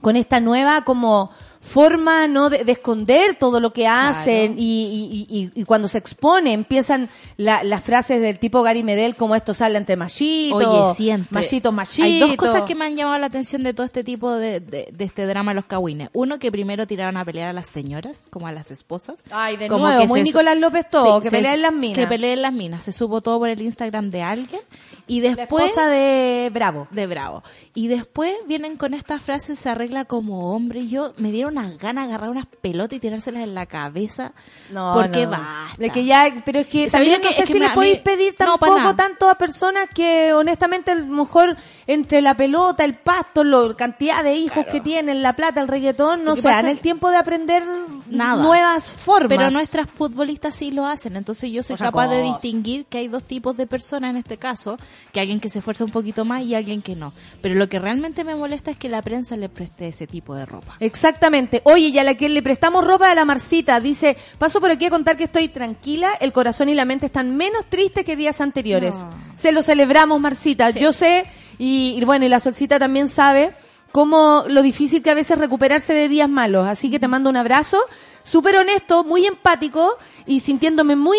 con 0.00 0.16
esta 0.16 0.40
nueva 0.40 0.82
como 0.84 1.30
forma 1.68 2.26
no 2.26 2.50
de, 2.50 2.64
de 2.64 2.72
esconder 2.72 3.36
todo 3.36 3.60
lo 3.60 3.72
que 3.72 3.86
hacen 3.86 4.56
y, 4.58 5.26
y- 5.28 5.36
y- 5.54 5.60
y 5.60 5.64
cuando 5.64 5.86
se 5.86 5.98
expone 5.98 6.52
empiezan 6.52 7.08
la- 7.36 7.62
las 7.62 7.84
frases 7.84 8.20
del 8.20 8.38
tipo 8.38 8.62
Gary 8.62 8.82
Medel 8.82 9.14
como 9.14 9.34
esto 9.36 9.54
sale 9.54 9.78
entre 9.78 9.94
machito, 9.96 10.56
Oye, 10.56 10.94
siempre. 10.96 11.28
machito, 11.32 11.70
machito. 11.70 12.04
Hay 12.04 12.18
dos 12.18 12.34
cosas 12.36 12.62
que 12.62 12.74
me 12.74 12.86
han 12.86 12.96
llamado 12.96 13.18
la 13.18 13.26
atención 13.26 13.62
de 13.62 13.74
todo 13.74 13.84
este 13.86 14.02
tipo 14.02 14.32
de, 14.32 14.60
de, 14.60 14.88
de 14.92 15.04
este 15.04 15.26
drama 15.26 15.52
de 15.52 15.56
los 15.56 15.66
cagüines. 15.66 16.08
Uno, 16.12 16.38
que 16.38 16.50
primero 16.50 16.86
tiraron 16.86 17.16
a 17.16 17.24
pelear 17.24 17.48
a 17.48 17.52
las 17.52 17.66
señoras, 17.66 18.26
como 18.30 18.46
a 18.46 18.52
las 18.52 18.70
esposas. 18.70 19.22
Ay, 19.30 19.56
de 19.56 19.68
Como 19.68 19.84
nuevo, 19.86 20.00
que 20.02 20.08
muy 20.08 20.20
se- 20.20 20.24
Nicolás 20.24 20.58
López 20.58 20.88
todo, 20.90 21.20
que 21.20 21.30
se- 21.30 21.36
peleen 21.36 21.62
las 21.62 21.72
minas. 21.72 21.98
Que 21.98 22.06
peleen 22.06 22.42
las 22.42 22.52
minas. 22.52 22.82
Se 22.84 22.92
supo 22.92 23.20
todo 23.20 23.38
por 23.38 23.48
el 23.48 23.60
Instagram 23.62 24.10
de 24.10 24.22
alguien. 24.22 24.60
Y 25.08 25.20
la 25.22 25.34
después... 25.34 25.64
esposa 25.66 25.88
de 25.88 26.50
Bravo. 26.52 26.86
de 26.90 27.06
Bravo. 27.06 27.42
Y 27.74 27.88
después 27.88 28.32
vienen 28.46 28.76
con 28.76 28.94
esta 28.94 29.18
frase, 29.18 29.56
se 29.56 29.68
arregla 29.68 30.04
como 30.04 30.52
hombre. 30.54 30.80
Y 30.80 30.88
yo 30.90 31.14
me 31.16 31.30
dieron 31.32 31.56
unas 31.58 31.78
ganas 31.78 32.06
de 32.06 32.12
agarrar 32.14 32.30
unas 32.30 32.46
pelotas 32.46 32.96
y 32.96 33.00
tirárselas 33.00 33.42
en 33.42 33.54
la 33.54 33.66
cabeza. 33.66 34.32
No, 34.70 34.92
porque 34.94 35.24
no. 35.24 35.30
basta. 35.30 35.76
De 35.78 35.90
que 35.90 36.04
ya, 36.04 36.42
pero 36.44 36.58
es 36.60 36.66
que 36.66 36.90
¿Sabéis 36.90 37.12
también 37.14 37.22
no 37.22 37.28
que- 37.28 37.34
sé 37.34 37.40
es 37.42 37.46
que 37.46 37.52
si 37.54 37.58
me- 37.60 37.68
le 37.68 37.74
podéis 37.74 37.98
pedir 38.00 38.36
tampoco 38.36 38.94
tanto 38.94 39.28
a 39.28 39.34
personas 39.36 39.86
que 39.94 40.32
honestamente 40.32 40.90
a 40.90 40.94
lo 40.96 41.06
mejor 41.06 41.56
entre 41.88 42.20
la 42.20 42.34
pelota, 42.34 42.84
el 42.84 42.94
pasto, 42.94 43.42
la 43.42 43.74
cantidad 43.74 44.22
de 44.22 44.34
hijos 44.34 44.66
que 44.66 44.80
tienen, 44.80 45.22
la 45.22 45.34
plata, 45.34 45.62
el 45.62 45.68
reggaetón, 45.68 46.22
no 46.22 46.36
se 46.36 46.42
dan 46.42 46.66
el 46.66 46.80
tiempo 46.80 47.10
de 47.10 47.16
aprender 47.16 47.64
Nada. 48.10 48.42
nuevas 48.42 48.90
formas. 48.92 49.28
Pero 49.28 49.50
nuestras 49.50 49.88
futbolistas 49.88 50.54
sí 50.54 50.70
lo 50.70 50.84
hacen, 50.84 51.16
entonces 51.16 51.50
yo 51.50 51.62
soy 51.62 51.76
capaz 51.76 52.08
de 52.08 52.22
distinguir 52.22 52.84
que 52.84 52.98
hay 52.98 53.08
dos 53.08 53.24
tipos 53.24 53.56
de 53.56 53.66
personas 53.66 54.10
en 54.10 54.18
este 54.18 54.36
caso, 54.36 54.76
que 55.12 55.20
alguien 55.20 55.40
que 55.40 55.48
se 55.48 55.60
esfuerza 55.60 55.82
un 55.82 55.90
poquito 55.90 56.26
más 56.26 56.42
y 56.42 56.54
alguien 56.54 56.82
que 56.82 56.94
no. 56.94 57.14
Pero 57.40 57.54
lo 57.54 57.70
que 57.70 57.78
realmente 57.78 58.22
me 58.22 58.34
molesta 58.34 58.70
es 58.70 58.78
que 58.78 58.90
la 58.90 59.00
prensa 59.00 59.38
le 59.38 59.48
preste 59.48 59.88
ese 59.88 60.06
tipo 60.06 60.34
de 60.34 60.44
ropa. 60.44 60.76
Exactamente. 60.80 61.62
Oye, 61.64 61.88
y 61.88 61.98
a 61.98 62.04
la 62.04 62.16
que 62.16 62.28
le 62.28 62.42
prestamos 62.42 62.84
ropa 62.84 63.10
a 63.10 63.14
la 63.14 63.24
Marcita, 63.24 63.80
dice, 63.80 64.18
paso 64.36 64.60
por 64.60 64.70
aquí 64.70 64.84
a 64.84 64.90
contar 64.90 65.16
que 65.16 65.24
estoy 65.24 65.48
tranquila, 65.48 66.12
el 66.20 66.34
corazón 66.34 66.68
y 66.68 66.74
la 66.74 66.84
mente 66.84 67.06
están 67.06 67.34
menos 67.34 67.64
tristes 67.70 68.04
que 68.04 68.14
días 68.14 68.42
anteriores. 68.42 68.94
Se 69.36 69.52
lo 69.52 69.62
celebramos, 69.62 70.20
Marcita. 70.20 70.68
Yo 70.70 70.92
sé, 70.92 71.24
y, 71.58 71.96
y 71.98 72.04
bueno, 72.04 72.24
y 72.24 72.28
la 72.28 72.40
Solcita 72.40 72.78
también 72.78 73.08
sabe 73.08 73.52
cómo 73.92 74.44
lo 74.48 74.62
difícil 74.62 75.02
que 75.02 75.10
a 75.10 75.14
veces 75.14 75.38
recuperarse 75.38 75.92
de 75.92 76.08
días 76.08 76.28
malos. 76.28 76.66
Así 76.66 76.90
que 76.90 76.98
te 76.98 77.08
mando 77.08 77.30
un 77.30 77.36
abrazo, 77.36 77.78
súper 78.22 78.56
honesto, 78.56 79.04
muy 79.04 79.26
empático 79.26 79.96
y 80.26 80.40
sintiéndome 80.40 80.96
muy 80.96 81.18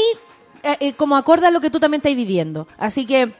eh, 0.63 0.77
eh, 0.79 0.93
como 0.93 1.15
acorde 1.15 1.47
a 1.47 1.51
lo 1.51 1.61
que 1.61 1.69
tú 1.69 1.79
también 1.79 1.99
estás 1.99 2.15
viviendo. 2.15 2.67
Así 2.77 3.05
que 3.05 3.31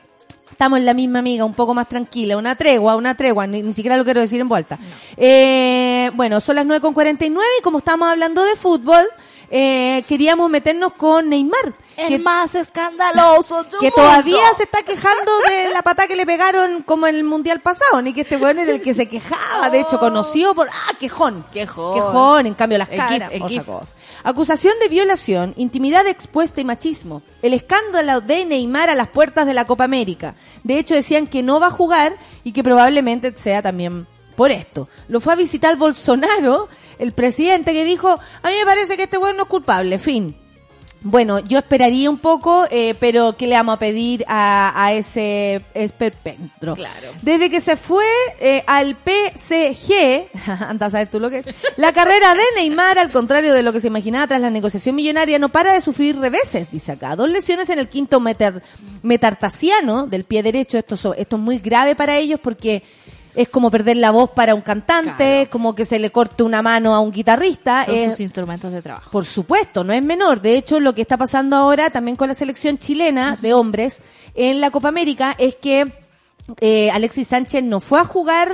estamos 0.52 0.80
en 0.80 0.86
la 0.86 0.94
misma 0.94 1.20
amiga, 1.20 1.46
un 1.46 1.54
poco 1.54 1.74
más 1.74 1.88
tranquila, 1.88 2.38
una 2.38 2.56
tregua, 2.56 2.96
una 2.96 3.16
tregua, 3.16 3.48
ni, 3.48 3.62
ni 3.62 3.74
siquiera 3.74 3.98
lo 3.98 4.04
quiero 4.04 4.22
decir 4.22 4.42
en 4.42 4.50
vuelta. 4.50 4.78
Eh, 5.18 6.12
bueno, 6.16 6.42
son 6.42 6.56
las 6.56 6.66
9.49 6.66 7.40
y 7.60 7.62
como 7.62 7.80
estamos 7.80 8.10
hablando 8.10 8.44
de 8.44 8.56
fútbol, 8.56 9.06
eh, 9.52 10.04
queríamos 10.08 10.50
meternos 10.50 10.94
con 10.94 11.30
Neymar. 11.30 11.74
que- 12.08 12.20
más 12.20 12.56
escandaloso. 12.56 13.66
que 13.80 13.92
todavía 13.92 14.54
se 14.56 14.64
está 14.64 14.84
quejando 14.84 15.32
de 15.48 15.74
la 15.74 15.82
patada 15.82 16.08
que 16.08 16.16
le 16.16 16.26
pegaron 16.26 16.82
como 16.84 17.08
en 17.08 17.16
el 17.16 17.24
mundial 17.24 17.60
pasado, 17.60 18.02
ni 18.02 18.14
que 18.14 18.22
este 18.22 18.38
weón 18.38 18.60
era 18.60 18.72
el 18.72 18.82
que 18.82 18.94
se 18.94 19.08
quejaba, 19.08 19.70
de 19.70 19.82
hecho 19.82 20.00
conocido 20.00 20.54
por 20.56 20.68
ah, 20.70 20.94
quejón. 21.00 21.46
Quejón. 21.52 21.94
Quejón, 21.96 22.46
en 22.46 22.54
cambio 22.54 22.78
las 22.78 22.90
El 22.90 22.98
caras, 22.98 23.32
gif, 23.48 23.60
el 23.60 23.66
cosa. 23.66 23.94
Acusación 24.24 24.74
de 24.82 24.88
violación, 24.88 25.54
intimidad 25.58 26.08
expuesta 26.08 26.62
y 26.62 26.66
machismo. 26.66 27.22
El 27.42 27.54
escándalo 27.54 28.22
de 28.22 28.46
Neymar 28.46 28.90
a 28.90 28.96
las 28.96 29.10
puertas 29.10 29.46
de 29.46 29.54
la 29.54 29.66
Copa 29.66 29.84
América. 29.84 30.36
De 30.64 30.78
hecho 30.80 30.96
decían 30.96 31.28
que 31.28 31.44
no 31.44 31.60
va 31.60 31.68
a 31.68 31.72
jugar 31.72 32.18
y 32.44 32.52
que 32.52 32.64
probablemente 32.64 33.34
sea 33.36 33.62
también 33.62 34.08
por 34.40 34.52
esto. 34.52 34.88
Lo 35.10 35.20
fue 35.20 35.34
a 35.34 35.36
visitar 35.36 35.76
Bolsonaro, 35.76 36.70
el 37.00 37.14
presidente, 37.14 37.74
que 37.74 37.84
dijo, 37.86 38.10
a 38.10 38.50
mí 38.50 38.56
me 38.60 38.66
parece 38.66 38.96
que 38.98 39.04
este 39.04 39.18
weón 39.18 39.38
no 39.38 39.44
es 39.44 39.50
culpable, 39.50 39.98
fin. 39.98 40.36
Bueno, 41.02 41.40
yo 41.40 41.60
esperaría 41.60 42.10
un 42.10 42.18
poco, 42.18 42.66
eh, 42.70 42.94
pero 43.00 43.38
¿qué 43.38 43.48
le 43.48 43.56
vamos 43.56 43.76
a 43.76 43.80
pedir 43.80 44.26
a, 44.28 44.74
a 44.76 44.92
ese 44.92 45.62
esperpentro? 45.74 46.76
Claro. 46.76 47.08
Desde 47.22 47.50
que 47.50 47.62
se 47.62 47.78
fue 47.78 48.04
eh, 48.42 48.66
al 48.68 48.98
PSG, 48.98 50.26
anda 50.68 50.88
a 50.88 50.90
saber 50.90 51.08
tú 51.08 51.22
lo 51.22 51.30
que 51.30 51.38
es, 51.38 51.46
la 51.78 51.94
carrera 51.94 52.34
de 52.36 52.42
Neymar, 52.58 53.00
al 53.00 53.12
contrario 53.12 53.54
de 53.54 53.64
lo 53.64 53.72
que 53.72 53.80
se 53.80 53.88
imaginaba 53.88 54.28
tras 54.28 54.42
la 54.42 54.50
negociación 54.50 54.94
millonaria, 54.94 55.40
no 55.40 55.48
para 55.48 55.72
de 55.72 55.80
sufrir 55.80 56.20
reveses, 56.20 56.70
dice 56.70 56.92
acá. 56.92 57.16
Dos 57.16 57.30
lesiones 57.30 57.70
en 57.70 57.80
el 57.80 57.88
quinto 57.88 58.20
metar- 58.20 58.62
metartasiano 59.02 60.06
del 60.06 60.26
pie 60.26 60.44
derecho. 60.44 60.78
Esto, 60.78 60.96
esto 61.16 61.36
es 61.38 61.42
muy 61.42 61.60
grave 61.60 61.96
para 61.96 62.18
ellos 62.18 62.42
porque 62.44 62.84
es 63.42 63.48
como 63.50 63.72
perder 63.72 63.98
la 63.98 64.12
voz 64.12 64.32
para 64.32 64.54
un 64.54 64.62
cantante, 64.62 65.14
Claro. 65.44 65.50
como 65.50 65.74
que 65.76 65.86
se 65.86 65.98
le 65.98 66.12
corte 66.12 66.44
una 66.44 66.62
mano 66.62 66.94
a 66.94 67.00
un 67.00 67.12
guitarrista. 67.12 67.86
Son 67.86 67.96
es- 67.96 68.12
sus 68.12 68.20
instrumentos 68.20 68.72
de 68.72 68.82
trabajo. 68.82 69.10
por 69.12 69.26
supuesto, 69.26 69.84
no 69.84 69.94
es 69.94 70.04
menor. 70.04 70.42
De 70.42 70.58
hecho, 70.58 70.80
lo 70.80 70.94
que 70.94 71.02
está 71.02 71.16
pasando 71.18 71.56
ahora 71.56 71.90
también 71.90 72.18
con 72.18 72.28
la 72.28 72.34
selección 72.34 72.78
chilena 72.78 73.38
de 73.42 73.54
hombres 73.54 74.02
en 74.36 74.60
la 74.60 74.72
Copa 74.72 74.90
América 74.90 75.36
es 75.38 75.56
que 75.56 75.92
eh, 76.62 76.90
Alexis 76.92 77.28
Sánchez 77.28 77.64
no 77.64 77.80
fue 77.80 78.00
a 78.00 78.04
jugar 78.06 78.52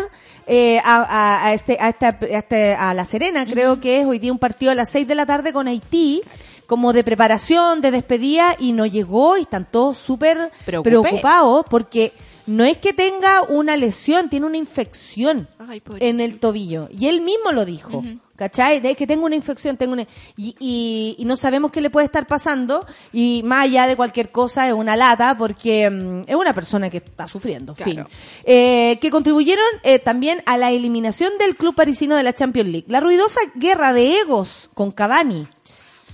eh, 0.47 0.79
a, 0.83 0.97
a- 0.97 1.47
a 1.47 1.53
este, 1.53 1.77
a, 1.79 1.89
esta- 1.89 2.09
a 2.21 2.38
este- 2.38 2.75
a 2.75 2.93
La 2.93 3.05
Serena, 3.05 3.45
creo 3.45 3.79
que 3.79 4.01
es 4.01 4.05
hoy 4.05 4.19
día 4.19 4.31
un 4.31 4.38
partido 4.38 4.71
a 4.71 4.75
las 4.75 4.89
6 4.89 5.07
de 5.07 5.15
la 5.15 5.25
tarde 5.25 5.51
con 5.53 5.67
Haití, 5.67 6.21
como 6.67 6.93
de 6.93 7.03
preparación, 7.03 7.81
de 7.81 7.89
despedida, 7.91 8.55
y 8.59 8.71
no 8.73 8.86
llegó 8.86 9.38
y 9.38 9.41
están 9.43 9.65
todos 9.65 9.97
súper 9.97 10.51
preocupados 10.65 11.65
porque 11.69 12.13
no 12.47 12.63
es 12.63 12.77
que 12.77 12.93
tenga 12.93 13.41
una 13.43 13.75
lesión, 13.77 14.29
tiene 14.29 14.45
una 14.45 14.57
infección 14.57 15.47
Ay, 15.57 15.81
en 15.99 16.19
el 16.19 16.39
tobillo. 16.39 16.87
Y 16.91 17.07
él 17.07 17.21
mismo 17.21 17.51
lo 17.51 17.65
dijo. 17.65 18.03
¿Cachai? 18.35 18.81
De 18.81 18.95
que 18.95 19.07
tengo 19.07 19.25
una 19.25 19.35
infección, 19.35 19.77
tengo 19.77 19.93
una... 19.93 20.05
Y, 20.35 20.55
y, 20.59 21.15
y 21.17 21.25
no 21.25 21.37
sabemos 21.37 21.71
qué 21.71 21.79
le 21.79 21.89
puede 21.89 22.05
estar 22.05 22.27
pasando. 22.27 22.85
Y 23.13 23.41
más 23.45 23.63
allá 23.63 23.87
de 23.87 23.95
cualquier 23.95 24.29
cosa, 24.29 24.67
es 24.67 24.73
una 24.73 24.97
lata 24.97 25.37
porque 25.37 25.89
mm, 25.89 26.23
es 26.27 26.35
una 26.35 26.53
persona 26.53 26.89
que 26.89 26.97
está 26.97 27.29
sufriendo. 27.29 27.73
Claro. 27.73 27.91
Fin. 27.91 28.05
Eh, 28.43 28.97
que 28.99 29.09
contribuyeron 29.09 29.65
eh, 29.83 29.99
también 29.99 30.43
a 30.45 30.57
la 30.57 30.71
eliminación 30.71 31.37
del 31.39 31.55
club 31.55 31.75
parisino 31.75 32.15
de 32.15 32.23
la 32.23 32.33
Champions 32.33 32.69
League. 32.69 32.85
La 32.89 32.99
ruidosa 32.99 33.39
guerra 33.55 33.93
de 33.93 34.19
egos 34.19 34.69
con 34.73 34.91
Cavani. 34.91 35.47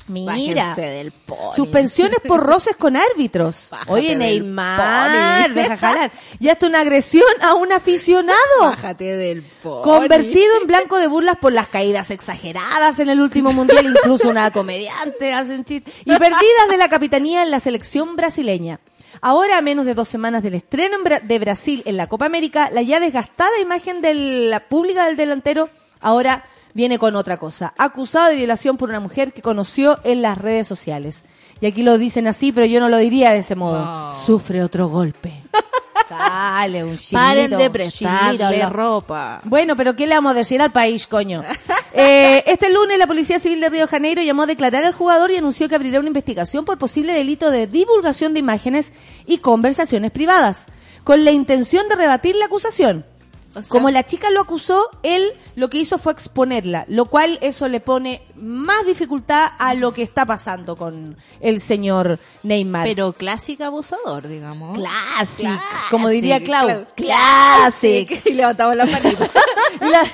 Mira. 0.10 0.66
Bájense 0.66 0.82
del 0.82 1.12
pony. 1.12 1.54
Suspensiones 1.56 2.18
por 2.28 2.42
roces 2.42 2.76
con 2.76 2.96
árbitros. 2.96 3.68
Bájate 3.72 3.92
Oye, 3.92 4.16
Neymar, 4.16 5.54
deja 5.54 5.78
jalar. 5.78 6.12
Ya 6.40 6.54
está 6.54 6.68
una 6.68 6.82
agresión 6.82 7.26
a 7.42 7.56
un 7.56 7.72
aficionado. 7.72 8.38
Bájate 8.62 9.16
del 9.16 9.44
pony. 9.44 9.84
Convertido 9.84 10.62
en 10.62 10.68
blanco 10.68 10.98
de 10.98 11.08
burlas 11.08 11.38
por 11.38 11.54
las 11.54 11.68
caídas 11.68 12.12
exageradas 12.12 13.00
en 13.00 13.10
el 13.10 13.22
último 13.22 13.54
mundial, 13.54 13.86
incluso 13.86 14.30
una 14.30 14.52
comediante 14.52 15.34
hace 15.34 15.56
un 15.56 15.66
chiste. 15.66 15.92
Y 16.06 16.16
perdidas 16.18 16.70
de 16.70 16.78
la 16.78 16.90
capitanía 16.90 17.44
en 17.44 17.52
la 17.52 17.60
selección 17.60 18.16
brasileña. 18.16 18.80
Ahora, 19.22 19.58
a 19.58 19.62
menos 19.62 19.86
de 19.86 19.94
dos 19.94 20.08
semanas 20.08 20.42
del 20.42 20.56
estreno 20.56 20.98
de 21.22 21.40
Brasil 21.40 21.84
en 21.86 21.98
la 21.98 22.08
Copa 22.08 22.26
América, 22.26 22.70
la 22.72 22.82
ya 22.82 23.00
desgastada 23.00 23.60
imagen 23.60 24.02
de 24.02 24.14
la 24.50 24.62
pública 24.62 25.06
del 25.06 25.18
delantero 25.18 25.70
ahora 26.00 26.46
viene 26.74 27.00
con 27.00 27.16
otra 27.16 27.38
cosa. 27.38 27.74
Acusado 27.78 28.30
de 28.30 28.36
violación 28.36 28.78
por 28.78 28.90
una 28.90 29.00
mujer 29.00 29.34
que 29.34 29.42
conoció 29.42 30.00
en 30.04 30.22
las 30.22 30.38
redes 30.38 30.68
sociales. 30.68 31.24
Y 31.60 31.68
aquí 31.68 31.84
lo 31.84 31.98
dicen 31.98 32.28
así, 32.28 32.52
pero 32.52 32.66
yo 32.66 32.80
no 32.80 32.90
lo 32.90 32.98
diría 32.98 33.32
de 33.32 33.40
ese 33.40 33.56
modo. 33.56 34.14
Sufre 34.16 34.64
otro 34.64 34.88
golpe. 34.88 35.32
Sale 36.10 36.84
un 36.84 36.98
Paren 37.12 37.46
chilito, 37.46 37.58
de 37.58 37.90
chilito, 37.90 38.10
prestarle 38.10 38.66
ropa. 38.66 39.40
bueno, 39.46 39.78
pero 39.78 39.96
¿qué 39.96 40.08
le 40.08 40.16
vamos 40.16 40.32
a 40.32 40.36
decir 40.36 40.62
al 40.62 40.72
país, 40.72 41.08
coño? 41.08 41.44
Eh, 41.94 42.44
este 42.48 42.72
lunes 42.72 42.98
la 42.98 43.06
Policía 43.06 43.38
Civil 43.38 43.60
de 43.60 43.70
Río 43.70 43.82
de 43.82 43.88
Janeiro 43.88 44.22
llamó 44.22 44.44
a 44.44 44.46
declarar 44.46 44.86
al 44.86 44.94
jugador 44.94 45.30
y 45.30 45.36
anunció 45.36 45.68
que 45.68 45.76
abrirá 45.76 46.00
una 46.00 46.08
investigación 46.08 46.64
por 46.64 46.78
posible 46.78 47.12
delito 47.12 47.52
de 47.52 47.68
divulgación 47.68 48.34
de 48.34 48.40
imágenes 48.40 48.94
y 49.26 49.40
conversaciones 49.40 50.12
privadas, 50.12 50.68
con 51.04 51.26
la 51.26 51.32
intención 51.32 51.90
de 51.90 51.98
rebatir 51.98 52.38
la 52.38 52.46
acusación. 52.46 53.06
O 53.54 53.62
sea- 53.62 53.70
Como 53.70 53.90
la 53.90 54.06
chica 54.06 54.30
lo 54.30 54.40
acusó, 54.42 54.90
él 55.04 55.34
lo 55.56 55.70
que 55.70 55.78
hizo 55.80 55.98
fue 55.98 56.14
exponerla, 56.14 56.86
lo 56.88 57.06
cual 57.06 57.38
eso 57.42 57.68
le 57.68 57.82
pone 57.82 58.22
más 58.36 58.86
dificultad 58.86 59.52
a 59.60 59.74
lo 59.74 59.92
que 59.94 60.04
está 60.04 60.26
pasando 60.26 60.78
con 60.78 61.18
el 61.42 61.60
señor 61.60 62.20
Neymar. 62.44 62.88
Pero 62.88 63.12
clásico 63.12 63.66
abusador, 63.66 64.30
digamos. 64.30 64.78
Classic, 64.78 65.48
Classic. 65.48 65.90
como 65.90 66.08
diría 66.08 66.42
Clau. 66.42 66.68
Clau. 66.68 66.86
Classic. 66.96 68.26
Y 68.26 68.34
levantamos 68.34 68.76
la 68.78 68.86
manita. 68.86 69.28
La- 69.82 70.06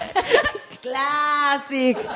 Classic. 0.81 1.97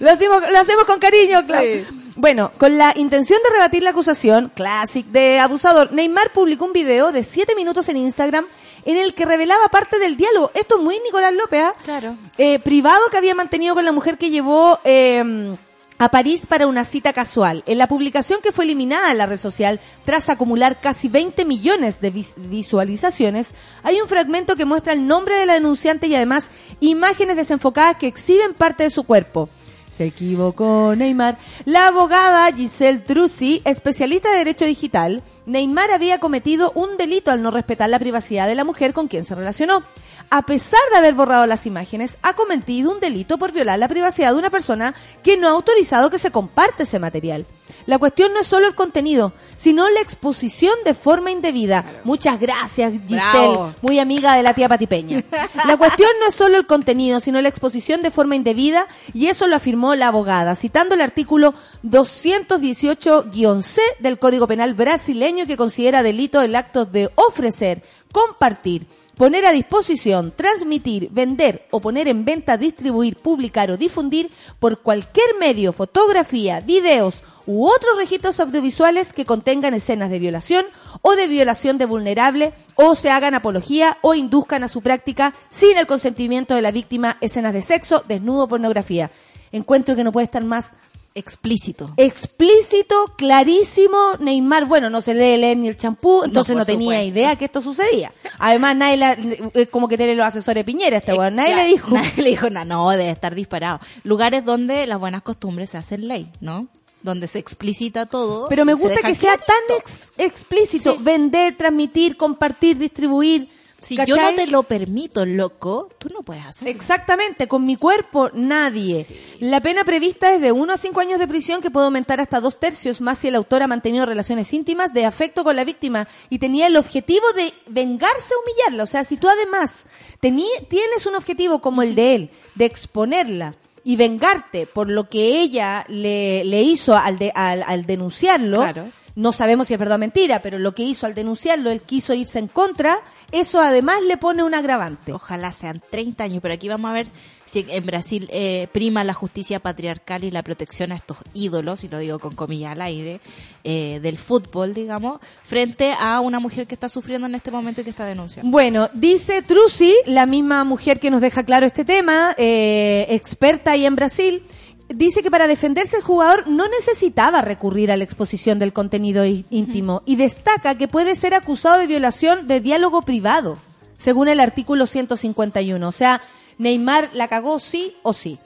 lo, 0.00 0.10
hacemos, 0.10 0.42
lo 0.50 0.58
hacemos 0.58 0.84
con 0.84 0.98
cariño, 0.98 1.44
Clau. 1.46 1.62
Sí. 1.62 1.86
Bueno, 2.16 2.52
con 2.58 2.78
la 2.78 2.92
intención 2.96 3.40
de 3.42 3.50
rebatir 3.56 3.82
la 3.82 3.90
acusación, 3.90 4.52
Classic 4.54 5.04
de 5.06 5.40
abusador, 5.40 5.92
Neymar 5.92 6.32
publicó 6.32 6.64
un 6.64 6.72
video 6.72 7.10
de 7.10 7.24
7 7.24 7.56
minutos 7.56 7.88
en 7.88 7.96
Instagram 7.96 8.46
en 8.84 8.96
el 8.96 9.14
que 9.14 9.24
revelaba 9.26 9.66
parte 9.68 9.98
del 9.98 10.16
diálogo. 10.16 10.52
Esto 10.54 10.76
es 10.78 10.82
muy 10.84 11.00
Nicolás 11.00 11.32
López, 11.34 11.62
¿ah? 11.64 11.74
Claro. 11.82 12.16
Eh, 12.38 12.60
privado 12.60 13.00
que 13.10 13.16
había 13.16 13.34
mantenido 13.34 13.74
con 13.74 13.84
la 13.84 13.90
mujer 13.90 14.16
que 14.16 14.30
llevó 14.30 14.78
eh, 14.84 15.56
a 15.98 16.08
París 16.10 16.46
para 16.46 16.68
una 16.68 16.84
cita 16.84 17.12
casual. 17.12 17.64
En 17.66 17.78
la 17.78 17.88
publicación 17.88 18.40
que 18.40 18.52
fue 18.52 18.64
eliminada 18.64 19.10
en 19.10 19.18
la 19.18 19.26
red 19.26 19.38
social 19.38 19.80
tras 20.04 20.28
acumular 20.28 20.80
casi 20.80 21.08
20 21.08 21.44
millones 21.44 22.00
de 22.00 22.10
vis- 22.10 22.34
visualizaciones, 22.36 23.54
hay 23.82 24.00
un 24.00 24.06
fragmento 24.06 24.54
que 24.54 24.64
muestra 24.66 24.92
el 24.92 25.04
nombre 25.08 25.34
de 25.34 25.46
la 25.46 25.54
denunciante 25.54 26.06
y 26.06 26.14
además 26.14 26.50
imágenes 26.78 27.34
desenfocadas 27.36 27.96
que 27.96 28.06
exhiben 28.06 28.54
parte 28.54 28.84
de 28.84 28.90
su 28.90 29.02
cuerpo. 29.02 29.48
Se 29.94 30.06
equivocó 30.06 30.96
Neymar. 30.96 31.38
La 31.66 31.86
abogada 31.86 32.50
Giselle 32.52 32.98
Truzzi, 32.98 33.62
especialista 33.64 34.28
de 34.32 34.38
derecho 34.38 34.64
digital, 34.64 35.22
Neymar 35.46 35.92
había 35.92 36.18
cometido 36.18 36.72
un 36.74 36.96
delito 36.96 37.30
al 37.30 37.42
no 37.42 37.52
respetar 37.52 37.88
la 37.88 38.00
privacidad 38.00 38.48
de 38.48 38.56
la 38.56 38.64
mujer 38.64 38.92
con 38.92 39.06
quien 39.06 39.24
se 39.24 39.36
relacionó. 39.36 39.84
A 40.30 40.42
pesar 40.42 40.80
de 40.90 40.98
haber 40.98 41.14
borrado 41.14 41.46
las 41.46 41.64
imágenes, 41.64 42.18
ha 42.22 42.34
cometido 42.34 42.90
un 42.90 42.98
delito 42.98 43.38
por 43.38 43.52
violar 43.52 43.78
la 43.78 43.86
privacidad 43.86 44.32
de 44.32 44.38
una 44.40 44.50
persona 44.50 44.96
que 45.22 45.36
no 45.36 45.46
ha 45.46 45.52
autorizado 45.52 46.10
que 46.10 46.18
se 46.18 46.32
comparte 46.32 46.82
ese 46.82 46.98
material. 46.98 47.46
La 47.86 47.98
cuestión 47.98 48.32
no 48.32 48.40
es 48.40 48.46
solo 48.46 48.66
el 48.66 48.74
contenido, 48.74 49.34
sino 49.56 49.88
la 49.90 50.00
exposición 50.00 50.74
de 50.84 50.94
forma 50.94 51.30
indebida. 51.30 51.84
Muchas 52.04 52.40
gracias, 52.40 52.94
Giselle, 53.06 53.30
Bravo. 53.30 53.74
muy 53.82 53.98
amiga 53.98 54.34
de 54.36 54.42
la 54.42 54.54
tía 54.54 54.68
Patipeña. 54.68 55.22
La 55.66 55.76
cuestión 55.76 56.08
no 56.20 56.28
es 56.28 56.34
solo 56.34 56.56
el 56.56 56.66
contenido, 56.66 57.20
sino 57.20 57.42
la 57.42 57.48
exposición 57.48 58.02
de 58.02 58.10
forma 58.10 58.36
indebida, 58.36 58.86
y 59.12 59.26
eso 59.26 59.46
lo 59.46 59.56
afirmó 59.56 59.94
la 59.94 60.08
abogada, 60.08 60.54
citando 60.54 60.94
el 60.94 61.02
artículo 61.02 61.52
218-C 61.82 63.82
del 64.00 64.18
Código 64.18 64.46
Penal 64.46 64.72
brasileño 64.74 65.46
que 65.46 65.58
considera 65.58 66.02
delito 66.02 66.40
el 66.40 66.56
acto 66.56 66.86
de 66.86 67.10
ofrecer, 67.16 67.82
compartir, 68.12 68.86
poner 69.16 69.46
a 69.46 69.52
disposición, 69.52 70.32
transmitir, 70.34 71.08
vender 71.10 71.66
o 71.70 71.80
poner 71.80 72.08
en 72.08 72.24
venta, 72.24 72.56
distribuir, 72.56 73.16
publicar 73.16 73.70
o 73.70 73.76
difundir 73.76 74.30
por 74.58 74.80
cualquier 74.80 75.36
medio, 75.38 75.72
fotografía, 75.72 76.58
videos 76.60 77.22
u 77.46 77.66
otros 77.66 77.96
registros 77.96 78.40
audiovisuales 78.40 79.12
que 79.12 79.24
contengan 79.24 79.74
escenas 79.74 80.10
de 80.10 80.18
violación 80.18 80.66
o 81.02 81.14
de 81.16 81.26
violación 81.26 81.78
de 81.78 81.86
vulnerable 81.86 82.52
o 82.74 82.94
se 82.94 83.10
hagan 83.10 83.34
apología 83.34 83.98
o 84.02 84.14
induzcan 84.14 84.64
a 84.64 84.68
su 84.68 84.80
práctica 84.82 85.34
sin 85.50 85.76
el 85.76 85.86
consentimiento 85.86 86.54
de 86.54 86.62
la 86.62 86.70
víctima 86.70 87.18
escenas 87.20 87.52
de 87.52 87.62
sexo, 87.62 88.04
desnudo 88.08 88.48
pornografía. 88.48 89.10
Encuentro 89.52 89.94
que 89.96 90.04
no 90.04 90.12
puede 90.12 90.24
estar 90.24 90.44
más 90.44 90.72
Explícito. 91.16 91.92
explícito, 91.96 93.14
clarísimo, 93.16 93.96
Neymar, 94.18 94.64
bueno, 94.64 94.90
no 94.90 95.00
se 95.00 95.14
lee 95.14 95.36
leer 95.36 95.56
ni 95.56 95.68
el 95.68 95.76
champú, 95.76 96.24
entonces 96.24 96.56
no, 96.56 96.64
tenía 96.64 96.86
supuesto. 96.98 97.04
idea 97.06 97.36
que 97.36 97.44
esto 97.44 97.62
sucedía. 97.62 98.12
Además, 98.40 98.74
nadie 98.74 98.96
la, 98.96 99.12
eh, 99.12 99.68
como 99.70 99.86
que 99.86 99.96
tiene 99.96 100.16
los 100.16 100.26
asesores 100.26 100.64
Piñera, 100.64 100.96
este 100.96 101.14
weón, 101.14 101.36
nadie 101.36 101.52
Claro, 101.52 101.62
le 101.62 101.68
dijo. 101.72 101.90
Nadie 101.94 102.22
le 102.24 102.30
dijo, 102.30 102.50
no, 102.50 102.64
no, 102.64 102.90
debe 102.90 103.10
estar 103.10 103.36
disparado. 103.36 103.78
Lugares 104.02 104.44
donde 104.44 104.88
las 104.88 104.98
buenas 104.98 105.22
costumbres 105.22 105.70
se 105.70 105.78
hacen 105.78 106.08
ley, 106.08 106.32
¿no? 106.40 106.66
Donde 107.04 107.28
se 107.28 107.38
explicita 107.38 108.06
todo. 108.06 108.48
Pero 108.48 108.64
me 108.64 108.74
se 108.76 108.82
gusta 108.82 109.00
que 109.06 109.14
sea 109.14 109.36
tan 109.36 109.76
ex- 109.78 110.12
explícito, 110.16 110.92
Sí. 110.96 110.98
vender, 111.02 111.54
transmitir, 111.56 112.16
compartir, 112.16 112.78
distribuir. 112.78 113.48
Si 113.78 113.98
yo 114.06 114.16
no 114.16 114.34
te 114.34 114.46
lo 114.46 114.62
permito, 114.62 115.26
loco, 115.26 115.90
tú 115.98 116.08
no 116.08 116.22
puedes 116.22 116.46
hacerlo. 116.46 116.70
Exactamente, 116.70 117.46
con 117.46 117.66
mi 117.66 117.76
cuerpo 117.76 118.30
nadie. 118.32 119.06
La 119.40 119.60
pena 119.60 119.84
prevista 119.84 120.32
es 120.32 120.40
de 120.40 120.52
1 120.52 120.72
a 120.72 120.78
5 120.78 121.00
años 121.00 121.18
de 121.18 121.28
prisión 121.28 121.60
que 121.60 121.70
puede 121.70 121.84
aumentar 121.84 122.18
hasta 122.18 122.40
dos 122.40 122.58
tercios 122.58 123.02
más 123.02 123.18
si 123.18 123.28
el 123.28 123.34
autor 123.34 123.62
ha 123.62 123.66
mantenido 123.66 124.06
relaciones 124.06 124.50
íntimas 124.54 124.94
de 124.94 125.04
afecto 125.04 125.44
con 125.44 125.54
la 125.56 125.64
víctima 125.64 126.08
y 126.30 126.38
tenía 126.38 126.66
el 126.68 126.78
objetivo 126.78 127.30
de 127.36 127.52
vengarse 127.66 128.32
o 128.34 128.40
humillarla. 128.42 128.84
O 128.84 128.86
sea, 128.86 129.04
si 129.04 129.18
tú 129.18 129.28
además 129.28 129.84
tení- 130.22 130.66
tienes 130.70 131.04
un 131.04 131.16
objetivo 131.16 131.58
como 131.60 131.82
el 131.82 131.94
de 131.94 132.14
él, 132.14 132.30
de 132.54 132.64
exponerla 132.64 133.54
y 133.84 133.96
vengarte 133.96 134.66
por 134.66 134.88
lo 134.90 135.08
que 135.08 135.40
ella 135.40 135.84
le, 135.88 136.42
le 136.44 136.62
hizo 136.62 136.96
al, 136.96 137.18
de- 137.18 137.32
al, 137.34 137.62
al 137.66 137.84
denunciarlo, 137.86 138.58
Claro. 138.62 138.88
no 139.14 139.30
sabemos 139.32 139.68
si 139.68 139.74
es 139.74 139.78
verdad 139.80 139.96
o 139.96 139.98
mentira, 139.98 140.40
pero 140.40 140.58
lo 140.58 140.74
que 140.74 140.82
hizo 140.82 141.06
al 141.06 141.14
denunciarlo, 141.14 141.70
él 141.70 141.82
quiso 141.82 142.14
irse 142.14 142.38
en 142.38 142.48
contra, 142.48 142.98
eso 143.34 143.60
además 143.60 143.96
le 144.06 144.16
pone 144.16 144.42
un 144.42 144.54
agravante. 144.54 145.12
Ojalá 145.12 145.52
sean 145.52 145.82
30 145.90 146.24
años, 146.24 146.38
pero 146.40 146.54
aquí 146.54 146.68
vamos 146.68 146.90
a 146.90 146.94
ver 146.94 147.06
si 147.44 147.66
en 147.68 147.84
Brasil 147.84 148.28
eh, 148.30 148.68
prima 148.72 149.04
la 149.04 149.12
justicia 149.12 149.60
patriarcal 149.60 150.24
y 150.24 150.30
la 150.30 150.42
protección 150.42 150.92
a 150.92 150.96
estos 150.96 151.18
ídolos, 151.34 151.84
y 151.84 151.88
lo 151.88 151.98
digo 151.98 152.18
con 152.18 152.34
comillas 152.34 152.72
al 152.72 152.82
aire, 152.82 153.20
eh, 153.64 154.00
del 154.02 154.18
fútbol, 154.18 154.72
digamos, 154.72 155.20
frente 155.42 155.94
a 155.98 156.20
una 156.20 156.40
mujer 156.40 156.66
que 156.66 156.74
está 156.74 156.88
sufriendo 156.88 157.26
en 157.26 157.34
este 157.34 157.50
momento 157.50 157.80
y 157.80 157.84
que 157.84 157.90
está 157.90 158.06
denunciando. 158.06 158.50
Bueno, 158.50 158.88
dice 158.94 159.42
Trusi, 159.42 159.94
la 160.06 160.26
misma 160.26 160.64
mujer 160.64 161.00
que 161.00 161.10
nos 161.10 161.20
deja 161.20 161.44
claro 161.44 161.66
este 161.66 161.84
tema, 161.84 162.34
eh, 162.38 163.06
experta 163.10 163.72
ahí 163.72 163.84
en 163.84 163.96
Brasil, 163.96 164.42
dice 164.88 165.22
que 165.22 165.30
para 165.30 165.46
defenderse 165.46 165.96
el 165.96 166.02
jugador 166.02 166.46
no 166.48 166.68
necesitaba 166.68 167.42
recurrir 167.42 167.90
a 167.90 167.96
la 167.96 168.04
exposición 168.04 168.58
del 168.58 168.72
contenido 168.72 169.24
íntimo 169.24 170.02
y 170.04 170.16
destaca 170.16 170.76
que 170.76 170.88
puede 170.88 171.16
ser 171.16 171.34
acusado 171.34 171.78
de 171.78 171.86
violación 171.86 172.46
de 172.46 172.60
diálogo 172.60 173.02
privado, 173.02 173.58
según 173.96 174.28
el 174.28 174.40
artículo 174.40 174.86
151. 174.86 175.86
O 175.86 175.92
sea, 175.92 176.20
Neymar 176.58 177.10
la 177.14 177.28
cagó 177.28 177.58
sí 177.60 177.96
o 178.02 178.12
sí. 178.12 178.38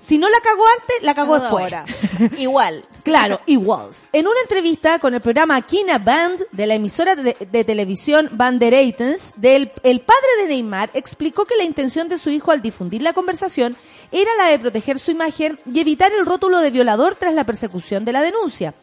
Si 0.00 0.18
no 0.18 0.28
la 0.28 0.40
cagó 0.40 0.62
antes, 0.80 1.02
la 1.02 1.14
cagó 1.14 1.38
después. 1.38 1.64
Ahora. 1.64 1.84
Igual. 2.38 2.84
Claro, 3.02 3.40
igual. 3.46 3.90
En 4.12 4.26
una 4.26 4.38
entrevista 4.42 4.98
con 4.98 5.14
el 5.14 5.22
programa 5.22 5.62
Kina 5.62 5.98
Band 5.98 6.44
de 6.52 6.66
la 6.66 6.74
emisora 6.74 7.16
de, 7.16 7.34
de 7.50 7.64
televisión 7.64 8.28
Banderatens, 8.32 9.32
del 9.36 9.72
el 9.82 10.00
padre 10.00 10.28
de 10.42 10.48
Neymar 10.48 10.90
explicó 10.92 11.46
que 11.46 11.56
la 11.56 11.64
intención 11.64 12.08
de 12.08 12.18
su 12.18 12.28
hijo 12.28 12.50
al 12.50 12.60
difundir 12.60 13.00
la 13.00 13.14
conversación 13.14 13.76
era 14.12 14.30
la 14.36 14.48
de 14.48 14.58
proteger 14.58 14.98
su 14.98 15.10
imagen 15.10 15.58
y 15.72 15.80
evitar 15.80 16.12
el 16.12 16.26
rótulo 16.26 16.58
de 16.58 16.70
violador 16.70 17.16
tras 17.16 17.32
la 17.32 17.44
persecución 17.44 18.04
de 18.04 18.12
la 18.12 18.20
denuncia. 18.20 18.74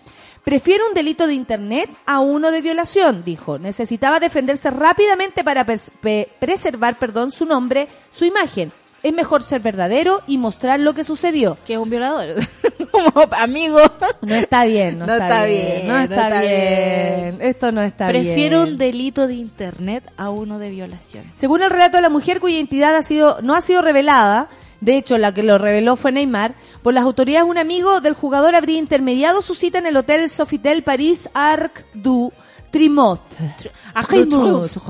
Prefiero 0.44 0.88
un 0.88 0.94
delito 0.94 1.26
de 1.26 1.34
internet 1.34 1.90
a 2.06 2.20
uno 2.20 2.52
de 2.52 2.62
violación, 2.62 3.24
dijo. 3.24 3.58
Necesitaba 3.58 4.20
defenderse 4.20 4.70
rápidamente 4.70 5.44
para 5.44 5.66
preservar, 5.66 7.00
perdón, 7.00 7.32
su 7.32 7.46
nombre, 7.46 7.88
su 8.12 8.26
imagen. 8.26 8.72
Es 9.06 9.14
mejor 9.14 9.44
ser 9.44 9.62
verdadero 9.62 10.24
y 10.26 10.40
mostrar 10.40 10.80
lo 10.80 10.96
que 10.96 11.04
sucedió. 11.04 11.60
Que 11.68 11.74
es 11.74 11.80
un 11.80 11.92
violador. 11.92 12.38
Como 12.92 13.12
amigo. 13.38 13.80
No 14.22 14.34
está 14.34 14.66
bien, 14.66 14.98
no, 14.98 15.06
No 15.06 15.14
está, 15.14 15.28
está 15.28 15.46
bien, 15.46 15.66
bien, 15.68 15.88
no 15.88 15.94
no 15.94 16.02
está, 16.02 16.28
está 16.28 16.42
bien. 16.42 17.38
Esto 17.40 17.72
no 17.72 17.82
está 17.84 18.08
Prefiero 18.08 18.64
bien. 18.64 18.74
un 18.74 18.78
delito 18.80 19.28
de 19.28 19.36
internet 19.36 20.12
a 20.18 20.32
uno 20.32 20.58
de 20.58 20.72
violación. 20.72 21.24
Según 21.36 21.62
el 21.62 21.70
relato 21.70 21.98
de 21.98 22.02
la 22.02 22.10
mujer 22.10 22.40
cuya 22.40 22.56
identidad 22.56 22.96
ha 22.96 23.04
sido 23.04 23.44
no 23.44 23.54
ha 23.54 23.62
sido 23.62 23.84
revelada, 23.84 24.50
de 24.82 24.98
hecho 24.98 25.20
la 25.20 25.36
que 25.36 25.44
lo 25.44 25.60
reveló 25.60 25.98
fue 25.98 26.12
Neymar, 26.12 26.56
por 26.82 26.96
las 26.96 27.04
autoridades 27.04 27.48
un 27.48 27.60
amigo 27.60 28.02
del 28.02 28.16
jugador 28.16 28.56
habría 28.56 28.80
intermediado 28.80 29.44
su 29.44 29.54
cita 29.54 29.78
en 29.78 29.86
el 29.86 29.98
hotel 29.98 30.32
Sofitel 30.32 30.82
París 30.82 31.30
Arc 31.36 31.86
du 31.94 32.34
Du 32.76 34.30
Triomphe. 34.30 34.82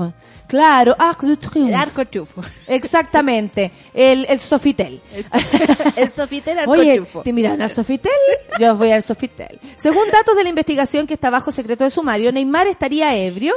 Claro, 0.46 0.94
Arc 0.98 1.20
Triomphe. 1.20 1.68
El 1.68 1.74
arco 1.74 2.04
chufo. 2.04 2.42
Exactamente, 2.66 3.72
el, 3.94 4.26
el 4.28 4.40
Sofitel. 4.40 5.00
El 5.96 6.08
sofitel 6.10 6.58
arco 6.60 6.70
Oye, 6.72 6.98
chufo. 6.98 7.22
¿te 7.22 7.32
miran 7.32 7.60
al 7.62 7.70
Sofitel? 7.70 8.12
Yo 8.58 8.76
voy 8.76 8.92
al 8.92 9.02
Sofitel. 9.02 9.58
Según 9.76 10.08
datos 10.10 10.36
de 10.36 10.44
la 10.44 10.48
investigación 10.48 11.06
que 11.06 11.14
está 11.14 11.30
bajo 11.30 11.50
secreto 11.50 11.84
de 11.84 11.90
sumario, 11.90 12.30
Neymar 12.32 12.66
estaría 12.68 13.16
ebrio, 13.16 13.56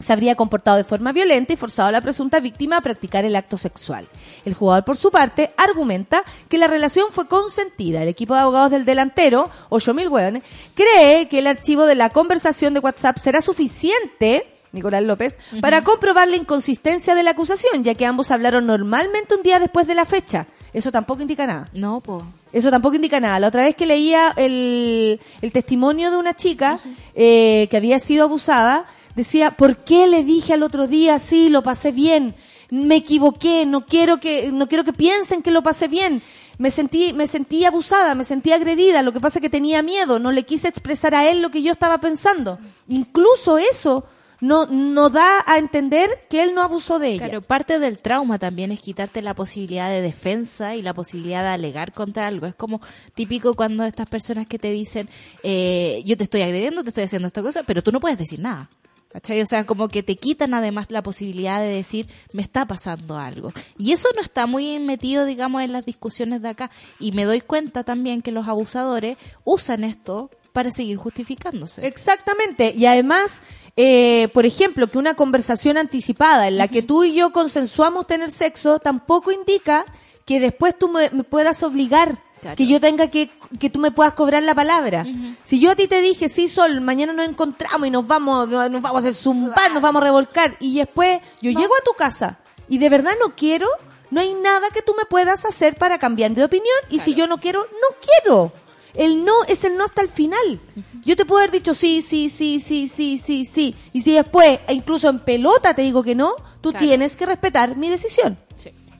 se 0.00 0.12
habría 0.12 0.34
comportado 0.34 0.76
de 0.78 0.84
forma 0.84 1.12
violenta 1.12 1.52
y 1.52 1.56
forzado 1.56 1.88
a 1.88 1.92
la 1.92 2.00
presunta 2.00 2.40
víctima 2.40 2.78
a 2.78 2.80
practicar 2.80 3.24
el 3.24 3.36
acto 3.36 3.56
sexual. 3.56 4.08
El 4.44 4.54
jugador, 4.54 4.84
por 4.84 4.96
su 4.96 5.10
parte, 5.10 5.52
argumenta 5.56 6.24
que 6.48 6.58
la 6.58 6.66
relación 6.66 7.12
fue 7.12 7.28
consentida. 7.28 8.02
El 8.02 8.08
equipo 8.08 8.34
de 8.34 8.40
abogados 8.40 8.70
del 8.70 8.84
delantero, 8.84 9.50
8.000 9.68 10.10
hueones, 10.10 10.42
cree 10.74 11.28
que 11.28 11.38
el 11.38 11.46
archivo 11.46 11.84
de 11.84 11.94
la 11.94 12.10
conversación 12.10 12.74
de 12.74 12.80
WhatsApp 12.80 13.18
será 13.18 13.40
suficiente 13.40 14.46
Nicolás 14.72 15.02
López, 15.02 15.38
para 15.60 15.82
comprobar 15.82 16.28
la 16.28 16.36
inconsistencia 16.36 17.14
de 17.14 17.24
la 17.24 17.32
acusación, 17.32 17.82
ya 17.82 17.94
que 17.94 18.06
ambos 18.06 18.30
hablaron 18.30 18.66
normalmente 18.66 19.34
un 19.34 19.42
día 19.42 19.58
después 19.58 19.86
de 19.86 19.96
la 19.96 20.04
fecha. 20.04 20.46
Eso 20.72 20.92
tampoco 20.92 21.22
indica 21.22 21.44
nada. 21.46 21.68
No, 21.72 22.00
po. 22.00 22.22
Eso 22.52 22.70
tampoco 22.70 22.94
indica 22.94 23.18
nada. 23.18 23.40
La 23.40 23.48
otra 23.48 23.62
vez 23.62 23.74
que 23.74 23.86
leía 23.86 24.32
el, 24.36 25.20
el 25.42 25.52
testimonio 25.52 26.12
de 26.12 26.16
una 26.16 26.34
chica 26.34 26.78
eh, 27.14 27.66
que 27.70 27.76
había 27.76 27.98
sido 27.98 28.24
abusada, 28.24 28.84
decía, 29.20 29.52
¿por 29.52 29.78
qué 29.78 30.06
le 30.06 30.24
dije 30.24 30.54
al 30.54 30.62
otro 30.62 30.86
día, 30.86 31.18
sí, 31.18 31.48
lo 31.48 31.62
pasé 31.62 31.92
bien? 31.92 32.34
Me 32.70 32.96
equivoqué, 32.96 33.66
no 33.66 33.86
quiero 33.86 34.20
que, 34.20 34.52
no 34.52 34.68
quiero 34.68 34.84
que 34.84 34.92
piensen 34.92 35.42
que 35.42 35.50
lo 35.50 35.62
pasé 35.62 35.88
bien. 35.88 36.22
Me 36.58 36.70
sentí, 36.70 37.12
me 37.12 37.26
sentí 37.26 37.64
abusada, 37.64 38.14
me 38.14 38.24
sentí 38.24 38.52
agredida, 38.52 39.02
lo 39.02 39.12
que 39.12 39.20
pasa 39.20 39.38
es 39.38 39.42
que 39.42 39.48
tenía 39.48 39.82
miedo, 39.82 40.18
no 40.18 40.30
le 40.30 40.42
quise 40.42 40.68
expresar 40.68 41.14
a 41.14 41.28
él 41.28 41.40
lo 41.40 41.50
que 41.50 41.62
yo 41.62 41.72
estaba 41.72 41.98
pensando. 41.98 42.58
Incluso 42.86 43.56
eso 43.56 44.04
no, 44.40 44.66
no 44.66 45.10
da 45.10 45.44
a 45.46 45.58
entender 45.58 46.26
que 46.28 46.42
él 46.42 46.54
no 46.54 46.62
abusó 46.62 46.98
de 46.98 47.12
ella. 47.12 47.28
Claro, 47.28 47.42
parte 47.42 47.78
del 47.78 47.98
trauma 47.98 48.38
también 48.38 48.72
es 48.72 48.80
quitarte 48.80 49.22
la 49.22 49.34
posibilidad 49.34 49.90
de 49.90 50.00
defensa 50.00 50.74
y 50.74 50.82
la 50.82 50.94
posibilidad 50.94 51.42
de 51.42 51.50
alegar 51.50 51.92
contra 51.92 52.26
algo. 52.26 52.46
Es 52.46 52.54
como 52.54 52.80
típico 53.14 53.54
cuando 53.54 53.84
estas 53.84 54.08
personas 54.08 54.46
que 54.46 54.58
te 54.58 54.70
dicen, 54.70 55.08
eh, 55.42 56.02
yo 56.06 56.16
te 56.16 56.24
estoy 56.24 56.42
agrediendo, 56.42 56.82
te 56.82 56.90
estoy 56.90 57.04
haciendo 57.04 57.28
esta 57.28 57.42
cosa, 57.42 57.62
pero 57.64 57.82
tú 57.82 57.92
no 57.92 58.00
puedes 58.00 58.18
decir 58.18 58.40
nada. 58.40 58.70
¿Cachai? 59.10 59.40
O 59.40 59.46
sea, 59.46 59.66
como 59.66 59.88
que 59.88 60.04
te 60.04 60.14
quitan 60.14 60.54
además 60.54 60.86
la 60.90 61.02
posibilidad 61.02 61.60
de 61.60 61.66
decir, 61.66 62.08
me 62.32 62.42
está 62.42 62.66
pasando 62.66 63.18
algo. 63.18 63.52
Y 63.76 63.90
eso 63.90 64.08
no 64.14 64.22
está 64.22 64.46
muy 64.46 64.78
metido, 64.78 65.24
digamos, 65.24 65.62
en 65.62 65.72
las 65.72 65.84
discusiones 65.84 66.42
de 66.42 66.48
acá. 66.50 66.70
Y 67.00 67.10
me 67.10 67.24
doy 67.24 67.40
cuenta 67.40 67.82
también 67.82 68.22
que 68.22 68.30
los 68.30 68.46
abusadores 68.46 69.18
usan 69.44 69.82
esto 69.82 70.30
para 70.52 70.70
seguir 70.70 70.96
justificándose. 70.96 71.84
Exactamente. 71.84 72.72
Y 72.76 72.86
además, 72.86 73.42
eh, 73.76 74.28
por 74.32 74.46
ejemplo, 74.46 74.88
que 74.88 74.98
una 74.98 75.14
conversación 75.14 75.76
anticipada 75.76 76.46
en 76.46 76.56
la 76.56 76.68
que 76.68 76.82
tú 76.82 77.02
y 77.02 77.14
yo 77.14 77.32
consensuamos 77.32 78.06
tener 78.06 78.30
sexo 78.30 78.78
tampoco 78.78 79.32
indica 79.32 79.84
que 80.24 80.38
después 80.38 80.78
tú 80.78 80.88
me, 80.88 81.10
me 81.10 81.24
puedas 81.24 81.64
obligar. 81.64 82.22
Claro. 82.40 82.56
Que 82.56 82.66
yo 82.66 82.80
tenga 82.80 83.08
que, 83.08 83.30
que 83.58 83.68
tú 83.68 83.78
me 83.78 83.90
puedas 83.90 84.14
cobrar 84.14 84.42
la 84.42 84.54
palabra. 84.54 85.04
Si 85.44 85.60
yo 85.60 85.70
a 85.70 85.76
ti 85.76 85.86
te 85.88 86.00
dije, 86.00 86.28
sí, 86.28 86.48
Sol, 86.48 86.80
mañana 86.80 87.12
nos 87.12 87.28
encontramos 87.28 87.86
y 87.86 87.90
nos 87.90 88.06
vamos, 88.06 88.48
nos 88.48 88.70
vamos 88.80 88.96
a 88.96 88.98
hacer 89.00 89.14
zumbar, 89.14 89.72
nos 89.72 89.82
vamos 89.82 90.00
a 90.00 90.04
revolcar, 90.06 90.56
y 90.58 90.78
después 90.78 91.20
yo 91.42 91.50
llego 91.50 91.74
a 91.74 91.84
tu 91.84 91.92
casa 91.92 92.38
y 92.68 92.78
de 92.78 92.88
verdad 92.88 93.12
no 93.20 93.34
quiero, 93.36 93.66
no 94.10 94.20
hay 94.20 94.32
nada 94.34 94.68
que 94.72 94.80
tú 94.80 94.94
me 94.96 95.04
puedas 95.04 95.44
hacer 95.44 95.74
para 95.76 95.98
cambiar 95.98 96.30
de 96.32 96.44
opinión, 96.44 96.76
y 96.88 97.00
si 97.00 97.14
yo 97.14 97.26
no 97.26 97.38
quiero, 97.38 97.60
no 97.62 97.96
quiero. 98.24 98.52
El 98.94 99.24
no 99.24 99.44
es 99.46 99.62
el 99.64 99.76
no 99.76 99.84
hasta 99.84 100.02
el 100.02 100.08
final. 100.08 100.58
Yo 101.04 101.14
te 101.16 101.24
puedo 101.24 101.38
haber 101.40 101.52
dicho 101.52 101.74
sí, 101.74 102.02
sí, 102.02 102.28
sí, 102.28 102.60
sí, 102.60 102.88
sí, 102.88 103.22
sí, 103.24 103.44
sí. 103.44 103.74
Y 103.92 104.02
si 104.02 104.12
después, 104.12 104.58
e 104.66 104.72
incluso 104.74 105.08
en 105.08 105.20
pelota 105.20 105.74
te 105.74 105.82
digo 105.82 106.02
que 106.02 106.14
no, 106.16 106.34
tú 106.60 106.70
Claro. 106.70 106.86
tienes 106.86 107.16
que 107.16 107.24
respetar 107.26 107.76
mi 107.76 107.88
decisión. 107.88 108.36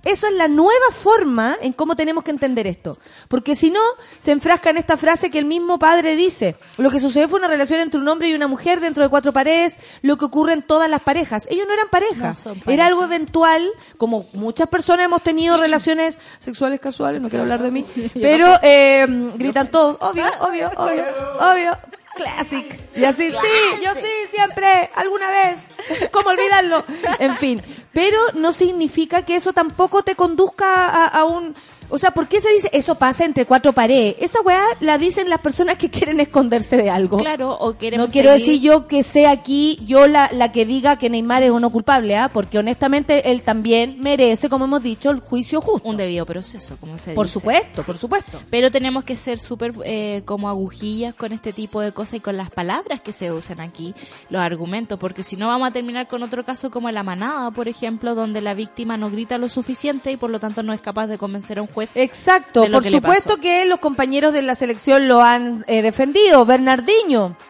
Eso 0.04 0.26
es 0.26 0.34
la 0.34 0.48
nueva 0.48 0.90
forma 0.92 1.58
en 1.60 1.72
cómo 1.72 1.94
tenemos 1.94 2.24
que 2.24 2.30
entender 2.30 2.66
esto. 2.66 2.98
Porque 3.28 3.54
si 3.54 3.70
no, 3.70 3.80
se 4.18 4.32
enfrasca 4.32 4.70
en 4.70 4.78
esta 4.78 4.96
frase 4.96 5.30
que 5.30 5.38
el 5.38 5.44
mismo 5.44 5.78
padre 5.78 6.16
dice. 6.16 6.56
Lo 6.78 6.90
que 6.90 7.00
sucedió 7.00 7.28
fue 7.28 7.38
una 7.38 7.48
relación 7.48 7.80
entre 7.80 8.00
un 8.00 8.08
hombre 8.08 8.28
y 8.28 8.34
una 8.34 8.48
mujer 8.48 8.80
dentro 8.80 9.02
de 9.02 9.08
cuatro 9.08 9.32
paredes, 9.32 9.76
lo 10.02 10.16
que 10.16 10.24
ocurre 10.24 10.54
en 10.54 10.62
todas 10.62 10.88
las 10.88 11.02
parejas. 11.02 11.46
Ellos 11.50 11.66
no 11.66 11.74
eran 11.74 11.88
pareja. 11.88 12.28
No 12.30 12.36
son 12.36 12.58
pareja. 12.60 12.72
Era 12.72 12.86
algo 12.86 13.04
eventual, 13.04 13.70
como 13.98 14.26
muchas 14.32 14.68
personas 14.68 15.06
hemos 15.06 15.22
tenido 15.22 15.56
relaciones 15.58 16.18
sexuales 16.38 16.80
casuales, 16.80 17.20
no 17.20 17.28
quiero 17.28 17.42
hablar 17.42 17.62
de 17.62 17.70
mí, 17.70 17.84
pero 18.14 18.58
eh, 18.62 19.06
gritan 19.36 19.70
todos, 19.70 19.96
obvio, 20.00 20.24
obvio, 20.40 20.70
obvio, 20.76 21.04
obvio. 21.40 21.89
Classic. 22.16 22.80
Y 22.96 23.04
así, 23.04 23.30
sí, 23.30 23.82
yo 23.82 23.94
sí, 23.94 24.10
siempre, 24.30 24.90
alguna 24.94 25.30
vez. 25.30 26.10
¿Cómo 26.10 26.30
olvidarlo? 26.30 26.84
En 27.18 27.36
fin. 27.36 27.62
Pero 27.92 28.18
no 28.34 28.52
significa 28.52 29.24
que 29.24 29.36
eso 29.36 29.52
tampoco 29.52 30.02
te 30.02 30.14
conduzca 30.14 30.86
a, 30.86 31.06
a 31.06 31.24
un... 31.24 31.54
O 31.90 31.98
sea, 31.98 32.12
¿por 32.12 32.28
qué 32.28 32.40
se 32.40 32.52
dice 32.52 32.70
eso 32.72 32.94
pasa 32.94 33.24
entre 33.24 33.46
cuatro 33.46 33.72
paredes? 33.72 34.16
Esa 34.20 34.40
weá 34.42 34.62
la 34.80 34.96
dicen 34.98 35.28
las 35.28 35.40
personas 35.40 35.76
que 35.76 35.90
quieren 35.90 36.20
esconderse 36.20 36.76
de 36.76 36.88
algo. 36.90 37.18
Claro, 37.18 37.52
o 37.58 37.76
queremos 37.76 38.08
No 38.08 38.12
quiero 38.12 38.30
decir 38.32 38.60
yo 38.60 38.86
que 38.86 39.02
sea 39.02 39.30
aquí 39.32 39.78
yo 39.84 40.06
la, 40.06 40.30
la 40.32 40.52
que 40.52 40.64
diga 40.66 40.96
que 40.96 41.10
Neymar 41.10 41.42
es 41.42 41.50
uno 41.50 41.70
culpable, 41.70 42.16
¿ah? 42.16 42.30
porque 42.32 42.58
honestamente 42.58 43.30
él 43.30 43.42
también 43.42 43.96
merece, 44.00 44.48
como 44.48 44.66
hemos 44.66 44.82
dicho, 44.82 45.10
el 45.10 45.20
juicio 45.20 45.60
justo. 45.60 45.88
un 45.88 45.96
debido 45.96 46.24
proceso, 46.26 46.76
como 46.80 46.96
se 46.98 47.12
por 47.14 47.26
dice. 47.26 47.34
supuesto, 47.34 47.82
Sí. 47.82 47.86
por 47.86 47.98
supuesto. 47.98 48.40
Pero 48.50 48.70
tenemos 48.70 49.04
que 49.04 49.16
ser 49.16 49.38
súper 49.38 49.72
eh, 49.84 50.22
como 50.24 50.48
agujillas 50.48 51.14
con 51.14 51.32
este 51.32 51.52
tipo 51.52 51.80
de 51.80 51.92
cosas 51.92 52.14
y 52.14 52.20
con 52.20 52.36
las 52.36 52.50
palabras 52.50 53.00
que 53.00 53.12
se 53.12 53.32
usan 53.32 53.60
aquí, 53.60 53.94
los 54.28 54.40
argumentos, 54.42 54.98
porque 54.98 55.22
si 55.24 55.36
no 55.36 55.48
vamos 55.48 55.68
a 55.68 55.70
terminar 55.72 56.06
con 56.08 56.22
otro 56.22 56.44
caso 56.44 56.70
como 56.70 56.90
la 56.90 57.02
manada, 57.02 57.50
por 57.50 57.68
ejemplo, 57.68 58.14
donde 58.14 58.40
la 58.40 58.54
víctima 58.54 58.96
no 58.96 59.10
grita 59.10 59.38
lo 59.38 59.48
suficiente 59.48 60.12
y 60.12 60.16
por 60.16 60.30
lo 60.30 60.38
tanto 60.38 60.62
no 60.62 60.72
es 60.72 60.80
capaz 60.80 61.06
de 61.06 61.18
convencer 61.18 61.58
a 61.58 61.62
un 61.62 61.68
juez. 61.68 61.79
Exacto, 61.94 62.62
de 62.62 62.68
lo 62.68 62.76
por 62.78 62.82
que 62.84 62.90
le 62.90 62.96
supuesto 62.98 63.28
pasó. 63.30 63.40
que 63.40 63.64
los 63.64 63.80
compañeros 63.80 64.32
de 64.32 64.42
la 64.42 64.54
selección 64.54 65.08
lo 65.08 65.22
han 65.22 65.64
eh, 65.66 65.82
defendido. 65.82 66.44
Bernardinho. 66.44 67.36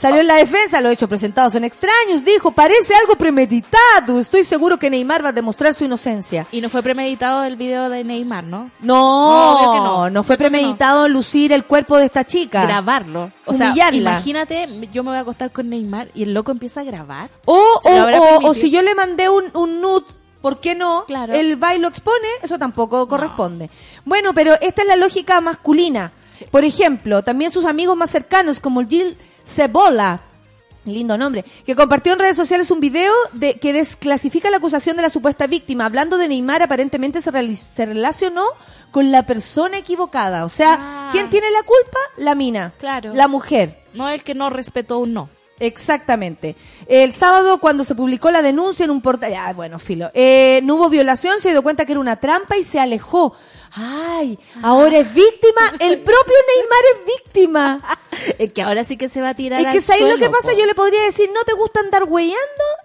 Salió 0.00 0.20
en 0.22 0.28
la 0.28 0.36
defensa, 0.36 0.80
los 0.80 0.92
hechos 0.92 1.10
presentados 1.10 1.52
son 1.52 1.62
extraños, 1.62 2.24
dijo, 2.24 2.52
parece 2.52 2.94
algo 2.94 3.16
premeditado, 3.16 4.18
estoy 4.18 4.44
seguro 4.44 4.78
que 4.78 4.88
Neymar 4.88 5.22
va 5.22 5.28
a 5.28 5.32
demostrar 5.32 5.74
su 5.74 5.84
inocencia. 5.84 6.46
Y 6.52 6.62
no 6.62 6.70
fue 6.70 6.82
premeditado 6.82 7.44
el 7.44 7.56
video 7.56 7.90
de 7.90 8.02
Neymar, 8.02 8.44
¿no? 8.44 8.70
No, 8.80 9.62
no, 9.62 9.72
que 9.72 9.78
no. 9.78 10.08
no 10.10 10.22
fue 10.22 10.38
¿Cierto 10.38 10.44
que 10.52 10.58
premeditado 10.58 11.06
lucir 11.06 11.52
el 11.52 11.64
cuerpo 11.66 11.98
de 11.98 12.06
esta 12.06 12.24
chica. 12.24 12.62
Grabarlo. 12.62 13.30
O 13.44 13.52
sea, 13.52 13.66
Humillarla. 13.66 13.98
imagínate, 13.98 14.88
yo 14.90 15.02
me 15.02 15.10
voy 15.10 15.18
a 15.18 15.20
acostar 15.20 15.50
con 15.52 15.68
Neymar 15.68 16.08
y 16.14 16.22
el 16.22 16.32
loco 16.32 16.50
empieza 16.50 16.80
a 16.80 16.84
grabar. 16.84 17.28
O, 17.44 17.60
¿Se 17.82 17.90
lo 17.94 18.06
o, 18.06 18.48
o 18.48 18.54
si 18.54 18.70
yo 18.70 18.80
le 18.80 18.94
mandé 18.94 19.28
un, 19.28 19.50
un 19.52 19.82
nude, 19.82 20.06
¿por 20.40 20.60
qué 20.60 20.74
no? 20.74 21.04
Claro. 21.06 21.32
El 21.34 21.56
baile 21.56 21.82
lo 21.82 21.88
expone, 21.88 22.28
eso 22.42 22.58
tampoco 22.58 23.06
corresponde. 23.08 23.70
Bueno, 24.04 24.32
pero 24.34 24.54
esta 24.60 24.82
es 24.82 24.88
la 24.88 24.96
lógica 24.96 25.40
masculina. 25.40 26.12
Por 26.50 26.64
ejemplo, 26.64 27.22
también 27.22 27.50
sus 27.52 27.64
amigos 27.66 27.96
más 27.96 28.10
cercanos, 28.10 28.60
como 28.60 28.82
Gil 28.86 29.16
Cebola, 29.44 30.20
lindo 30.86 31.18
nombre, 31.18 31.44
que 31.66 31.76
compartió 31.76 32.14
en 32.14 32.18
redes 32.18 32.36
sociales 32.38 32.70
un 32.70 32.80
video 32.80 33.12
de 33.34 33.58
que 33.58 33.74
desclasifica 33.74 34.48
la 34.50 34.56
acusación 34.56 34.96
de 34.96 35.02
la 35.02 35.10
supuesta 35.10 35.46
víctima. 35.46 35.84
Hablando 35.84 36.16
de 36.16 36.28
Neymar, 36.28 36.62
aparentemente 36.62 37.20
se, 37.20 37.30
reali- 37.30 37.56
se 37.56 37.84
relacionó 37.84 38.44
con 38.90 39.12
la 39.12 39.26
persona 39.26 39.76
equivocada. 39.76 40.46
O 40.46 40.48
sea, 40.48 40.78
Ah. 40.80 41.08
¿quién 41.12 41.28
tiene 41.28 41.50
la 41.50 41.62
culpa? 41.62 41.98
La 42.16 42.34
mina. 42.34 42.72
Claro. 42.78 43.12
La 43.14 43.28
mujer. 43.28 43.78
No 43.92 44.08
el 44.08 44.24
que 44.24 44.34
no 44.34 44.48
respetó 44.48 44.98
un 44.98 45.12
no. 45.12 45.28
Exactamente. 45.60 46.56
El 46.88 47.12
sábado, 47.12 47.58
cuando 47.60 47.84
se 47.84 47.94
publicó 47.94 48.30
la 48.30 48.42
denuncia 48.42 48.84
en 48.84 48.90
un 48.90 49.00
portal, 49.02 49.32
ah, 49.38 49.52
bueno, 49.52 49.78
filo, 49.78 50.10
eh, 50.14 50.60
no 50.64 50.74
hubo 50.76 50.88
violación, 50.88 51.40
se 51.40 51.50
dio 51.50 51.62
cuenta 51.62 51.84
que 51.86 51.92
era 51.92 52.00
una 52.00 52.16
trampa 52.18 52.56
y 52.56 52.64
se 52.64 52.80
alejó. 52.80 53.34
Ay, 53.72 54.36
ahora 54.62 54.98
es 54.98 55.14
víctima, 55.14 55.60
el 55.78 56.00
propio 56.00 56.34
Neymar 56.56 56.80
es 56.92 57.06
víctima. 57.24 57.96
Es 58.38 58.52
que 58.52 58.60
ahora 58.60 58.84
sí 58.84 58.98
que 58.98 59.08
se 59.08 59.22
va 59.22 59.30
a 59.30 59.34
tirar 59.34 59.60
Es 59.60 59.66
al 59.68 59.72
que 59.72 59.80
¿sabes 59.80 60.02
lo 60.02 60.18
que 60.18 60.28
pasa? 60.28 60.50
po. 60.50 60.58
Yo 60.58 60.66
le 60.66 60.74
podría 60.74 61.00
decir, 61.04 61.30
¿no 61.32 61.42
te 61.44 61.54
gusta 61.54 61.80
andar 61.80 62.04
huellando? 62.04 62.36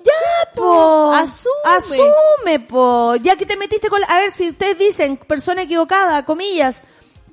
Ya, 0.03 0.51
po. 0.53 1.11
asume. 1.11 1.51
Asume, 1.65 2.59
po. 2.61 3.15
Ya 3.17 3.35
que 3.35 3.45
te 3.45 3.57
metiste 3.57 3.89
con... 3.89 3.99
la- 3.99 4.07
A 4.07 4.17
ver, 4.19 4.33
si 4.33 4.49
ustedes 4.51 4.77
dicen 4.77 5.17
persona 5.17 5.63
equivocada, 5.63 6.23
comillas. 6.25 6.83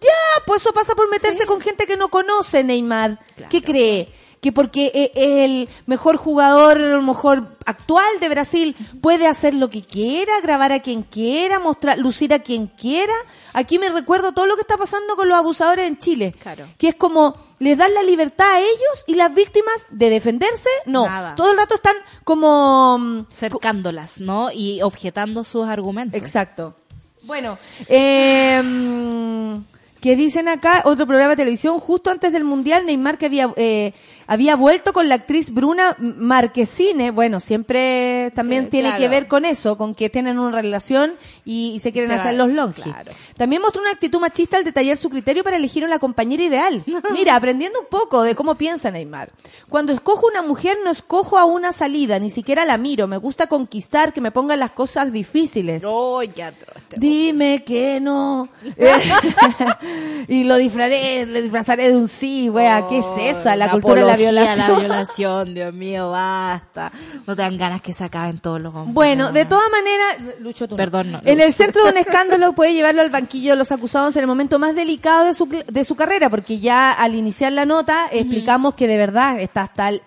Ya, 0.01 0.43
pues 0.47 0.63
eso 0.63 0.73
pasa 0.73 0.97
por 0.97 1.09
meterse 1.11 1.47
con 1.47 1.61
gente 1.61 1.87
que 1.87 1.97
no 1.97 2.09
conoce 2.09 2.65
Neymar. 2.65 3.21
¿Qué 3.51 3.63
cree? 3.63 4.13
Que 4.43 4.53
porque 4.53 4.91
es 4.93 5.11
el 5.15 5.69
mejor 5.87 6.17
jugador, 6.17 6.79
el 6.79 7.01
mejor 7.01 7.57
actual 7.65 8.05
de 8.21 8.29
Brasil, 8.29 8.77
puede 9.01 9.27
hacer 9.27 9.55
lo 9.55 9.71
que 9.71 9.83
quiera, 9.83 10.33
grabar 10.43 10.73
a 10.73 10.81
quien 10.81 11.05
quiera, 11.05 11.61
mostrar, 11.61 11.97
lucir 11.97 12.35
a 12.35 12.41
quien 12.41 12.67
quiera. 12.67 13.15
Aquí 13.53 13.79
me 13.79 13.89
recuerdo 13.89 14.33
todo 14.33 14.47
lo 14.47 14.57
que 14.57 14.63
está 14.63 14.77
pasando 14.77 15.15
con 15.15 15.29
los 15.29 15.39
abusadores 15.39 15.87
en 15.87 15.97
Chile. 15.99 16.35
Claro. 16.39 16.67
Que 16.77 16.89
es 16.89 16.95
como, 16.97 17.37
les 17.61 17.79
dan 17.79 17.95
la 17.95 18.03
libertad 18.03 18.55
a 18.55 18.59
ellos 18.59 19.05
y 19.07 19.15
las 19.15 19.33
víctimas 19.33 19.87
de 19.91 20.11
defenderse, 20.11 20.71
no. 20.87 21.07
Nada. 21.07 21.35
Todo 21.37 21.53
el 21.53 21.57
rato 21.57 21.77
están 21.77 21.97
como... 22.25 22.99
mm, 22.99 23.27
cercándolas, 23.33 24.21
¿no? 24.21 24.51
Y 24.53 24.83
objetando 24.83 25.45
sus 25.45 25.69
argumentos. 25.69 26.21
Exacto. 26.21 26.75
Bueno, 27.23 27.57
eh, 27.89 28.61
mm, 28.61 29.57
que 30.03 30.17
dicen 30.17 30.49
acá, 30.49 30.83
otro 30.85 31.07
programa 31.07 31.31
de 31.31 31.37
televisión, 31.37 31.79
justo 31.79 32.11
antes 32.11 32.33
del 32.33 32.43
Mundial, 32.45 32.85
Neymar 32.85 33.17
que 33.19 33.27
había, 33.27 33.53
eh, 33.57 33.95
había 34.27 34.57
vuelto 34.57 34.93
con 34.93 35.09
la 35.09 35.15
actriz 35.15 35.53
Bruna 35.53 35.95
Marquesine, 35.99 37.13
bueno, 37.13 37.39
siempre 37.41 38.33
también 38.35 38.65
Sí, 38.65 38.71
tiene 38.73 38.89
claro. 38.91 39.01
que 39.03 39.09
ver 39.09 39.29
con 39.29 39.45
eso, 39.45 39.79
con 39.79 39.95
que 39.95 40.11
tienen 40.11 40.39
una 40.41 40.61
relación 40.61 41.15
y, 41.45 41.73
y 41.75 41.81
se 41.81 41.93
quieren 41.93 42.11
Se 42.11 42.17
hacer 42.17 42.35
los 42.35 42.51
longi. 42.51 42.83
claro. 42.83 43.13
También 43.37 43.63
mostró 43.63 43.81
una 43.81 43.93
actitud 43.93 44.19
machista 44.21 44.57
al 44.57 44.65
detallar 44.65 44.97
su 44.97 45.09
criterio 45.09 45.45
para 45.45 45.57
elegir 45.57 45.85
una 45.85 45.99
compañera 46.01 46.43
ideal. 46.43 46.83
Mira, 47.13 47.37
aprendiendo 47.37 47.79
un 47.81 47.87
poco 47.87 48.23
de 48.23 48.35
cómo 48.35 48.57
piensa 48.57 48.91
Neymar. 48.91 49.31
Cuando 49.69 49.93
escojo 49.93 50.27
una 50.27 50.43
mujer, 50.43 50.79
no 50.85 50.91
escojo 50.91 51.39
a 51.39 51.45
una 51.45 51.73
salida, 51.73 52.19
ni 52.19 52.31
siquiera 52.31 52.65
la 52.65 52.77
miro. 52.77 53.07
Me 53.07 53.19
gusta 53.19 53.47
conquistar, 53.47 54.13
que 54.13 54.21
me 54.21 54.33
pongan 54.33 54.59
las 54.59 54.73
cosas 54.73 55.13
difíciles. 55.13 55.85
Oh, 55.87 56.23
ya, 56.25 56.53
Dime 56.97 57.63
que 57.65 58.01
no. 58.01 58.49
Y 60.29 60.45
lo 60.45 60.57
disfrazaré, 60.57 61.27
disfrazaré 61.27 61.91
de 61.91 61.97
un 61.97 62.09
sí, 62.09 62.49
wea. 62.49 62.87
¿Qué 62.89 62.99
es 62.99 63.37
eso? 63.37 63.55
La, 63.57 63.71
cultura 63.71 64.03
de 64.03 64.07
la 64.07 64.17
violación. 64.17 64.69
la 64.69 64.79
violación, 64.79 65.55
Dios 65.55 65.75
mío, 65.75 66.11
basta. 66.11 66.93
No 67.27 67.35
te 67.37 67.43
dan 67.43 67.59
ganas 67.59 67.83
que 67.83 67.93
se 67.93 68.05
acaben 68.05 68.39
todos 68.39 68.61
los 68.61 68.75
hombres. 68.75 68.95
Bueno, 68.95 69.33
de 69.33 69.45
todas 69.45 69.69
maneras, 69.71 70.39
Lucho, 70.41 70.69
tú. 70.69 70.77
Perdón, 70.77 71.13
no, 71.13 71.21
En 71.25 71.41
el 71.41 71.53
centro 71.53 71.85
de 71.85 71.91
un 71.91 71.97
escándalo 71.99 72.53
puede 72.53 72.73
llevarlo 72.73 73.03
al 73.03 73.11
banquillo 73.11 73.51
de 73.53 73.57
los 73.57 73.73
acusados 73.73 74.15
en 74.17 74.23
el 74.23 74.27
momento 74.27 74.59
más 74.59 74.75
delicado 74.75 75.27
de 75.27 75.35
su, 75.35 75.47
de 75.47 75.85
su 75.85 75.97
carrera, 75.97 76.31
porque 76.31 76.59
ya 76.59 76.93
al 76.93 77.15
iniciar 77.15 77.53
la 77.53 77.67
nota 77.67 78.09
explicamos 78.11 78.75
que 78.75 78.87
de 78.87 78.97
verdad 78.97 79.41
está 79.41 79.63
hasta 79.63 79.89
el... 79.89 80.03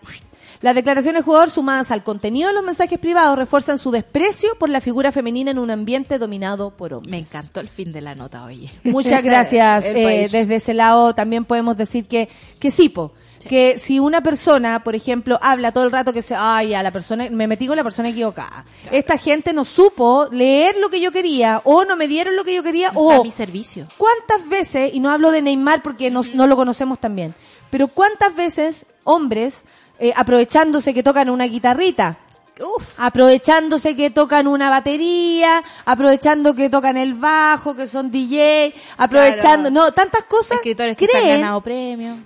Las 0.61 0.75
declaraciones 0.75 1.19
del 1.19 1.23
jugador 1.23 1.49
sumadas 1.49 1.91
al 1.91 2.03
contenido 2.03 2.47
de 2.47 2.53
los 2.53 2.63
mensajes 2.63 2.99
privados 2.99 3.37
refuerzan 3.37 3.77
su 3.77 3.91
desprecio 3.91 4.57
por 4.57 4.69
la 4.69 4.81
figura 4.81 5.11
femenina 5.11 5.51
en 5.51 5.59
un 5.59 5.71
ambiente 5.71 6.17
dominado 6.17 6.71
por 6.71 6.93
hombres. 6.93 7.11
Me 7.11 7.19
encantó 7.19 7.59
el 7.59 7.69
fin 7.69 7.91
de 7.91 8.01
la 8.01 8.15
nota, 8.15 8.43
oye. 8.43 8.71
Muchas 8.83 9.23
gracias. 9.23 9.85
Eh, 9.85 10.27
desde 10.31 10.55
ese 10.55 10.73
lado 10.73 11.13
también 11.13 11.45
podemos 11.45 11.77
decir 11.77 12.05
que, 12.05 12.29
que 12.59 12.71
sí, 12.71 12.89
po. 12.89 13.11
Que 13.47 13.77
si 13.77 13.99
una 13.99 14.21
persona, 14.21 14.83
por 14.83 14.95
ejemplo, 14.95 15.37
habla 15.39 15.71
todo 15.71 15.83
el 15.83 15.91
rato 15.91 16.11
que 16.11 16.23
se, 16.23 16.33
ay, 16.33 16.73
a 16.73 16.81
la 16.81 16.89
persona, 16.89 17.29
me 17.29 17.45
metí 17.45 17.67
con 17.67 17.77
la 17.77 17.83
persona 17.83 18.09
equivocada. 18.09 18.65
Esta 18.91 19.19
gente 19.19 19.53
no 19.53 19.65
supo 19.65 20.27
leer 20.31 20.77
lo 20.79 20.89
que 20.89 20.99
yo 20.99 21.11
quería, 21.11 21.61
o 21.63 21.85
no 21.85 21.95
me 21.95 22.07
dieron 22.07 22.35
lo 22.35 22.43
que 22.43 22.55
yo 22.55 22.63
quería, 22.63 22.89
o 22.95 23.11
a 23.11 23.21
mi 23.21 23.29
servicio. 23.29 23.87
cuántas 23.97 24.49
veces, 24.49 24.91
y 24.95 24.99
no 24.99 25.11
hablo 25.11 25.29
de 25.29 25.43
Neymar 25.43 25.83
porque 25.83 26.09
no, 26.09 26.23
no 26.33 26.47
lo 26.47 26.55
conocemos 26.55 26.99
también, 26.99 27.35
pero 27.69 27.87
cuántas 27.87 28.35
veces 28.35 28.87
hombres, 29.03 29.65
eh, 29.99 30.13
aprovechándose 30.15 30.93
que 30.93 31.03
tocan 31.03 31.29
una 31.29 31.45
guitarrita, 31.45 32.17
Uf. 32.59 32.83
aprovechándose 32.97 33.95
que 33.95 34.09
tocan 34.09 34.47
una 34.47 34.69
batería, 34.69 35.63
aprovechando 35.85 36.53
que 36.55 36.69
tocan 36.69 36.97
el 36.97 37.13
bajo, 37.13 37.75
que 37.75 37.87
son 37.87 38.11
DJ, 38.11 38.73
aprovechando, 38.97 39.69
Claro. 39.69 39.85
no, 39.87 39.91
tantas 39.93 40.23
cosas. 40.25 40.57
Escritores 40.57 40.95
que 40.97 41.07
han 41.17 41.41
ganado 41.41 41.61
premios. 41.61 42.17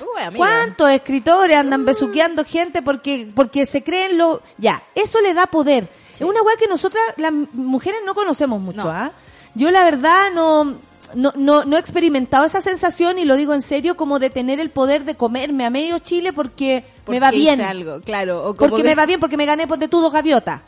Uy. 0.00 0.36
¿Cuántos 0.36 0.90
escritores 0.90 1.56
andan 1.56 1.84
besuqueando 1.84 2.44
gente 2.44 2.82
porque 2.82 3.28
porque 3.34 3.66
se 3.66 3.82
creen 3.82 4.18
lo 4.18 4.42
ya? 4.58 4.82
Eso 4.94 5.20
le 5.20 5.34
da 5.34 5.46
poder. 5.46 5.88
Es 6.12 6.20
una 6.20 6.42
weá 6.42 6.56
que 6.56 6.68
nosotras 6.68 7.02
las 7.16 7.32
mujeres 7.32 8.00
no 8.06 8.14
conocemos 8.14 8.60
mucho, 8.60 8.84
No. 8.84 8.90
¿ah? 8.90 9.10
Yo 9.54 9.70
la 9.70 9.84
verdad 9.84 10.30
no 10.32 10.74
no, 11.14 11.32
no 11.36 11.64
no 11.64 11.76
he 11.76 11.80
experimentado 11.80 12.44
esa 12.44 12.60
sensación 12.60 13.18
y 13.18 13.24
lo 13.24 13.36
digo 13.36 13.54
en 13.54 13.62
serio 13.62 13.96
como 13.96 14.18
de 14.18 14.30
tener 14.30 14.60
el 14.60 14.70
poder 14.70 15.04
de 15.04 15.14
comerme 15.16 15.64
a 15.64 15.70
medio 15.70 15.98
Chile 15.98 16.32
porque, 16.32 16.84
me 17.06 17.20
va 17.20 17.30
bien. 17.30 17.60
algo, 17.60 18.00
claro. 18.00 18.40
O 18.40 18.54
como 18.54 18.70
Porque 18.70 18.82
que- 18.82 18.88
me 18.88 18.94
va 18.94 19.06
bien, 19.06 19.20
porque 19.20 19.36
me 19.36 19.46
gané 19.46 19.66
ponte 19.66 19.88
tú 19.88 20.00
dos 20.00 20.12
gaviotas. 20.12 20.60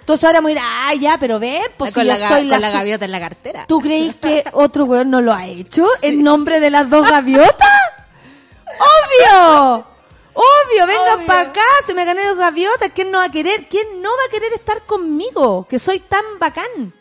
Entonces 0.00 0.24
ahora 0.24 0.40
me 0.42 0.50
dirá, 0.50 0.62
ah, 0.64 0.94
ya, 0.94 1.16
pero 1.18 1.38
ven, 1.38 1.62
pues 1.78 1.90
si 1.90 1.94
con, 1.94 2.04
yo 2.04 2.12
la, 2.18 2.28
soy 2.28 2.44
la, 2.44 2.56
con 2.56 2.62
la 2.62 2.70
gaviota 2.70 3.04
en 3.06 3.12
la 3.12 3.20
cartera. 3.20 3.64
¿Tú 3.66 3.80
creís 3.80 4.14
que 4.16 4.44
otro 4.52 4.84
weón 4.84 5.10
no 5.10 5.20
lo 5.22 5.32
ha 5.32 5.46
hecho 5.46 5.86
en 6.02 6.22
nombre 6.22 6.60
de 6.60 6.68
las 6.70 6.90
dos 6.90 7.10
gaviotas? 7.10 7.68
¡Obvio! 8.78 9.86
¡Obvio! 10.34 10.86
Vengan 10.86 11.26
para 11.26 11.40
acá, 11.50 11.62
se 11.86 11.94
me 11.94 12.04
gané 12.04 12.24
dos 12.26 12.36
gaviotas. 12.38 12.90
¿Quién 12.94 13.10
no 13.10 13.18
va 13.18 13.24
a 13.24 13.30
querer? 13.30 13.66
¿Quién 13.68 14.02
no 14.02 14.10
va 14.10 14.24
a 14.28 14.30
querer 14.30 14.52
estar 14.52 14.82
conmigo? 14.84 15.66
Que 15.68 15.78
soy 15.78 16.00
tan 16.00 16.24
bacán. 16.38 16.92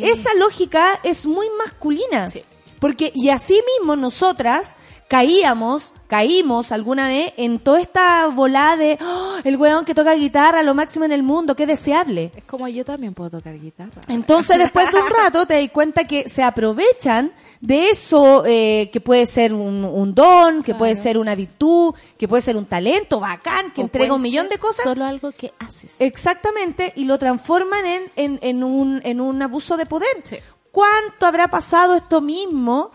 Esa 0.00 0.34
lógica 0.34 1.00
es 1.02 1.26
muy 1.26 1.46
masculina. 1.58 2.28
Sí. 2.30 2.42
Porque, 2.80 3.12
y 3.14 3.28
así 3.28 3.62
mismo 3.78 3.96
nosotras 3.96 4.74
caíamos, 5.12 5.92
caímos 6.08 6.72
alguna 6.72 7.06
vez 7.08 7.34
en 7.36 7.58
toda 7.58 7.82
esta 7.82 8.28
volada 8.28 8.78
de 8.78 8.98
oh, 8.98 9.34
el 9.44 9.58
weón 9.58 9.84
que 9.84 9.94
toca 9.94 10.14
guitarra, 10.14 10.62
lo 10.62 10.72
máximo 10.72 11.04
en 11.04 11.12
el 11.12 11.22
mundo, 11.22 11.54
qué 11.54 11.66
deseable. 11.66 12.32
Es 12.34 12.44
como 12.44 12.66
yo 12.66 12.82
también 12.82 13.12
puedo 13.12 13.28
tocar 13.28 13.60
guitarra. 13.60 14.00
Entonces 14.08 14.56
después 14.56 14.90
de 14.90 14.98
un 15.02 15.10
rato 15.22 15.44
te 15.44 15.60
das 15.60 15.70
cuenta 15.70 16.06
que 16.06 16.30
se 16.30 16.42
aprovechan 16.42 17.34
de 17.60 17.90
eso 17.90 18.44
eh, 18.46 18.88
que 18.90 19.02
puede 19.02 19.26
ser 19.26 19.52
un, 19.52 20.14
don, 20.14 20.62
que 20.62 20.74
puede 20.74 20.96
ser 20.96 21.18
una 21.18 21.34
virtud, 21.34 21.94
que 22.16 22.26
puede 22.26 22.40
ser 22.40 22.56
un 22.56 22.64
talento 22.64 23.20
bacán, 23.20 23.70
que 23.72 23.82
entrega 23.82 24.14
un 24.14 24.22
millón 24.22 24.48
de 24.48 24.56
cosas. 24.56 24.84
Solo 24.84 25.04
algo 25.04 25.30
que 25.32 25.52
haces. 25.58 25.94
Exactamente, 25.98 26.94
y 26.96 27.04
lo 27.04 27.18
transforman 27.18 27.84
en, 27.84 28.38
en, 28.40 28.64
un, 28.64 29.02
en 29.04 29.20
un 29.20 29.42
abuso 29.42 29.76
de 29.76 29.84
poder. 29.84 30.24
¿Cuánto 30.70 31.26
habrá 31.26 31.48
pasado 31.48 31.96
esto 31.96 32.22
mismo 32.22 32.92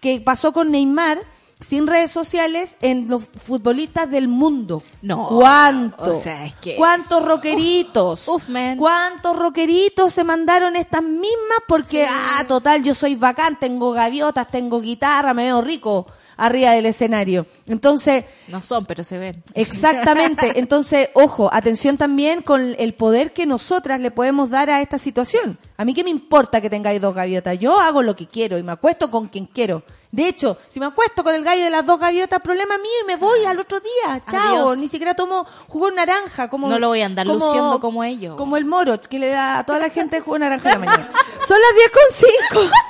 que 0.00 0.20
pasó 0.20 0.52
con 0.52 0.72
Neymar? 0.72 1.20
sin 1.60 1.86
redes 1.86 2.10
sociales 2.10 2.76
en 2.80 3.06
los 3.08 3.24
futbolistas 3.24 4.10
del 4.10 4.28
mundo. 4.28 4.82
No. 5.02 5.28
¿Cuánto? 5.28 6.18
O 6.18 6.22
sea, 6.22 6.46
es 6.46 6.54
que... 6.56 6.76
¿Cuántos 6.76 7.24
roqueritos. 7.24 8.26
Uf, 8.28 8.48
man. 8.48 8.76
¿Cuántos 8.76 9.36
roqueritos 9.38 10.12
se 10.12 10.24
mandaron 10.24 10.76
estas 10.76 11.02
mismas? 11.02 11.60
Porque, 11.68 12.04
sí. 12.06 12.10
ah, 12.10 12.44
total, 12.48 12.82
yo 12.82 12.94
soy 12.94 13.14
bacán, 13.14 13.58
tengo 13.58 13.92
gaviotas, 13.92 14.48
tengo 14.48 14.80
guitarra, 14.80 15.34
me 15.34 15.44
veo 15.44 15.60
rico 15.60 16.06
arriba 16.40 16.70
del 16.70 16.86
escenario. 16.86 17.46
Entonces... 17.66 18.24
No 18.48 18.62
son, 18.62 18.86
pero 18.86 19.04
se 19.04 19.18
ven. 19.18 19.44
Exactamente. 19.52 20.52
Entonces, 20.58 21.10
ojo, 21.12 21.50
atención 21.52 21.98
también 21.98 22.40
con 22.40 22.74
el 22.78 22.94
poder 22.94 23.32
que 23.32 23.44
nosotras 23.44 24.00
le 24.00 24.10
podemos 24.10 24.48
dar 24.48 24.70
a 24.70 24.80
esta 24.80 24.96
situación. 24.96 25.58
A 25.76 25.84
mí 25.84 25.92
qué 25.92 26.02
me 26.02 26.10
importa 26.10 26.62
que 26.62 26.70
tengáis 26.70 27.00
dos 27.00 27.14
gaviotas. 27.14 27.58
Yo 27.58 27.78
hago 27.78 28.02
lo 28.02 28.16
que 28.16 28.26
quiero 28.26 28.56
y 28.56 28.62
me 28.62 28.72
acuesto 28.72 29.10
con 29.10 29.28
quien 29.28 29.46
quiero. 29.46 29.82
De 30.12 30.26
hecho, 30.26 30.56
si 30.68 30.80
me 30.80 30.86
acuesto 30.86 31.22
con 31.22 31.34
el 31.34 31.44
gallo 31.44 31.62
de 31.64 31.70
las 31.70 31.86
dos 31.86 32.00
gaviotas, 32.00 32.40
problema 32.40 32.78
mío 32.78 32.90
y 33.02 33.06
me 33.06 33.16
voy 33.16 33.44
al 33.44 33.60
otro 33.60 33.78
día. 33.80 34.20
Chao. 34.28 34.74
Ni 34.74 34.88
siquiera 34.88 35.14
tomo 35.14 35.46
jugo 35.68 35.90
de 35.90 35.96
naranja. 35.96 36.48
Como, 36.50 36.68
no 36.68 36.78
lo 36.78 36.88
voy 36.88 37.02
a 37.02 37.06
andar 37.06 37.26
luciendo 37.26 37.78
como 37.80 38.02
ellos. 38.02 38.36
Como 38.36 38.56
el 38.56 38.64
moro 38.64 39.00
que 39.00 39.18
le 39.18 39.28
da 39.28 39.58
a 39.58 39.64
toda 39.64 39.78
la 39.78 39.90
gente 39.90 40.20
jugo 40.20 40.34
de 40.34 40.40
naranja 40.40 40.72
en 40.72 40.80
la 40.80 40.86
mañana. 40.86 41.10
Son 41.46 41.58
las 41.60 41.74
10 41.76 41.90
con 41.90 42.60
5. 42.60 42.70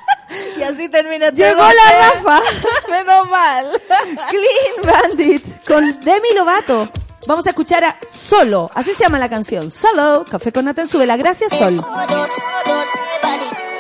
Y 0.57 0.63
así 0.63 0.89
termina 0.89 1.31
Llegó 1.31 1.61
la 1.61 2.13
Rafa. 2.23 2.41
Menos 2.89 3.29
mal. 3.31 3.83
Clean 4.29 5.03
Bandit 5.03 5.67
con 5.67 6.01
Demi 6.01 6.29
Lovato. 6.37 6.89
Vamos 7.27 7.47
a 7.47 7.51
escuchar 7.51 7.83
a 7.83 7.97
Solo. 8.09 8.71
Así 8.75 8.95
se 8.95 9.03
llama 9.03 9.19
la 9.19 9.29
canción. 9.29 9.73
Solo. 9.73 10.25
Café 10.31 10.53
con 10.53 10.67
Nathan 10.67 10.87
sube 10.87 11.05
la 11.05 11.17
gracia 11.17 11.49
Solo. 11.49 11.69
Es 11.69 11.79
oro, 11.81 12.27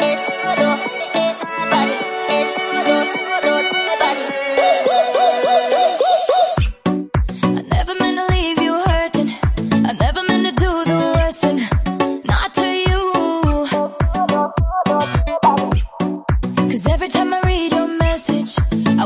es 0.01 0.30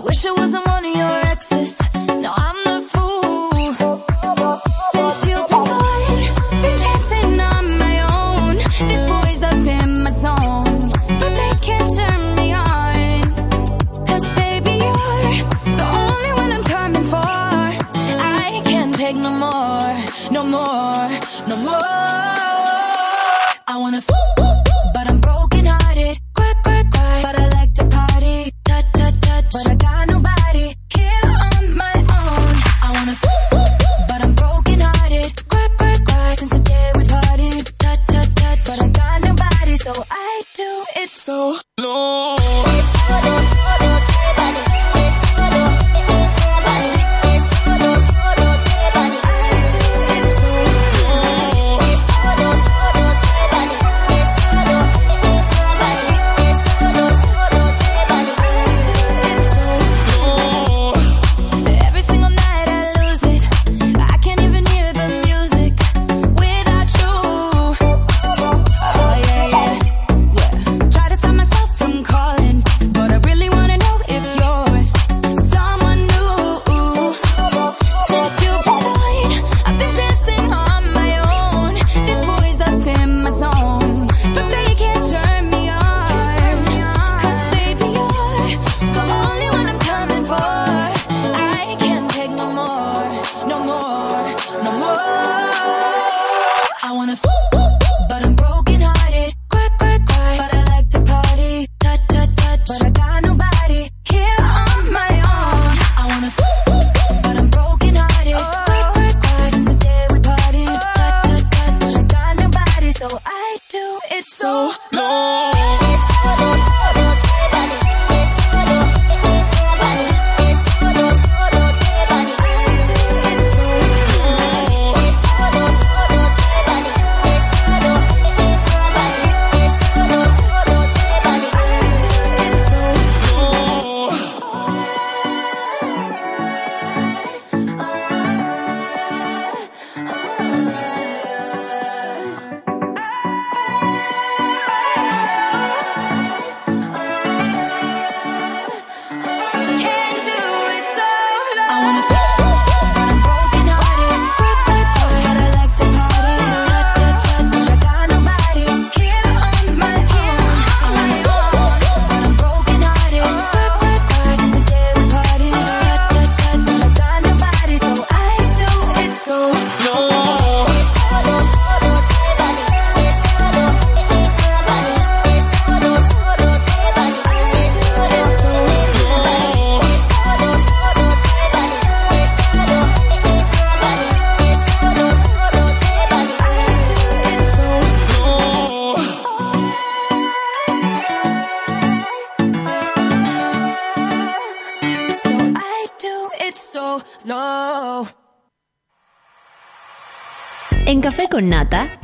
wish 0.04 0.26
I 0.26 0.32
wasn't 0.32 0.66
one 0.66 0.84
of 0.84 0.96
your 0.96 1.23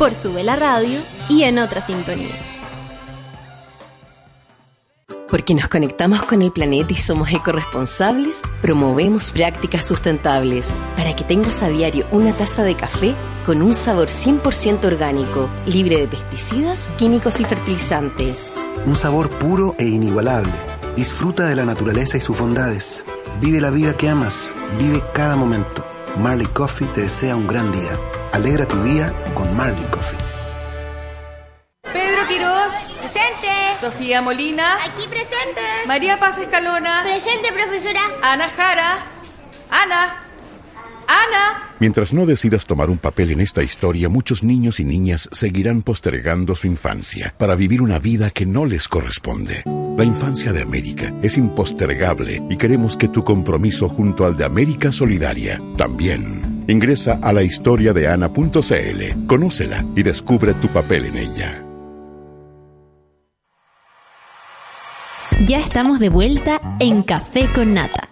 por 0.00 0.14
Sube 0.14 0.42
la 0.42 0.56
Radio 0.56 0.98
y 1.28 1.42
en 1.42 1.58
otra 1.58 1.82
sintonía. 1.82 2.34
Porque 5.28 5.54
nos 5.54 5.68
conectamos 5.68 6.22
con 6.22 6.40
el 6.40 6.52
planeta 6.52 6.94
y 6.94 6.96
somos 6.96 7.30
ecoresponsables, 7.30 8.40
promovemos 8.62 9.30
prácticas 9.30 9.84
sustentables 9.84 10.72
para 10.96 11.14
que 11.14 11.22
tengas 11.22 11.62
a 11.62 11.68
diario 11.68 12.06
una 12.12 12.34
taza 12.34 12.64
de 12.64 12.76
café 12.76 13.14
con 13.44 13.60
un 13.60 13.74
sabor 13.74 14.08
100% 14.08 14.86
orgánico, 14.86 15.50
libre 15.66 15.98
de 15.98 16.08
pesticidas, 16.08 16.90
químicos 16.96 17.38
y 17.38 17.44
fertilizantes. 17.44 18.54
Un 18.86 18.96
sabor 18.96 19.28
puro 19.28 19.74
e 19.78 19.84
inigualable. 19.84 20.50
Disfruta 20.96 21.44
de 21.44 21.56
la 21.56 21.66
naturaleza 21.66 22.16
y 22.16 22.22
sus 22.22 22.38
bondades. 22.38 23.04
Vive 23.42 23.60
la 23.60 23.68
vida 23.68 23.94
que 23.98 24.08
amas. 24.08 24.54
Vive 24.78 25.02
cada 25.12 25.36
momento. 25.36 25.84
Marley 26.16 26.46
Coffee 26.46 26.88
te 26.94 27.02
desea 27.02 27.36
un 27.36 27.46
gran 27.46 27.70
día. 27.70 27.92
Alegra 28.32 28.64
tu 28.64 28.80
día 28.84 29.12
con 29.34 29.54
Marley 29.56 29.84
Coffee. 29.90 30.18
Pedro 31.92 32.28
Quirós. 32.28 32.72
Presente. 33.00 33.48
Sofía 33.80 34.22
Molina. 34.22 34.76
Aquí 34.84 35.08
presente. 35.08 35.60
María 35.86 36.18
Paz 36.18 36.38
Escalona. 36.38 37.02
Presente, 37.02 37.52
profesora. 37.52 38.00
Ana 38.22 38.48
Jara. 38.48 38.98
Ana. 39.70 40.26
Ana. 41.08 41.74
Mientras 41.80 42.12
no 42.12 42.24
decidas 42.24 42.66
tomar 42.66 42.88
un 42.88 42.98
papel 42.98 43.32
en 43.32 43.40
esta 43.40 43.64
historia, 43.64 44.08
muchos 44.08 44.44
niños 44.44 44.78
y 44.78 44.84
niñas 44.84 45.28
seguirán 45.32 45.82
postergando 45.82 46.54
su 46.54 46.68
infancia 46.68 47.34
para 47.36 47.56
vivir 47.56 47.82
una 47.82 47.98
vida 47.98 48.30
que 48.30 48.46
no 48.46 48.64
les 48.64 48.86
corresponde. 48.86 49.64
La 49.96 50.04
infancia 50.04 50.52
de 50.52 50.62
América 50.62 51.12
es 51.20 51.36
impostergable 51.36 52.42
y 52.48 52.56
queremos 52.56 52.96
que 52.96 53.08
tu 53.08 53.24
compromiso 53.24 53.88
junto 53.88 54.24
al 54.24 54.36
de 54.36 54.44
América 54.44 54.92
Solidaria 54.92 55.60
también. 55.76 56.49
Ingresa 56.70 57.18
a 57.20 57.32
la 57.32 57.42
historia 57.42 57.92
de 57.92 58.06
ana.cl, 58.06 59.26
conócela 59.26 59.84
y 59.96 60.04
descubre 60.04 60.54
tu 60.54 60.68
papel 60.68 61.06
en 61.06 61.16
ella. 61.16 61.64
Ya 65.44 65.58
estamos 65.58 65.98
de 65.98 66.10
vuelta 66.10 66.60
en 66.78 67.02
Café 67.02 67.48
con 67.52 67.74
Nata. 67.74 68.09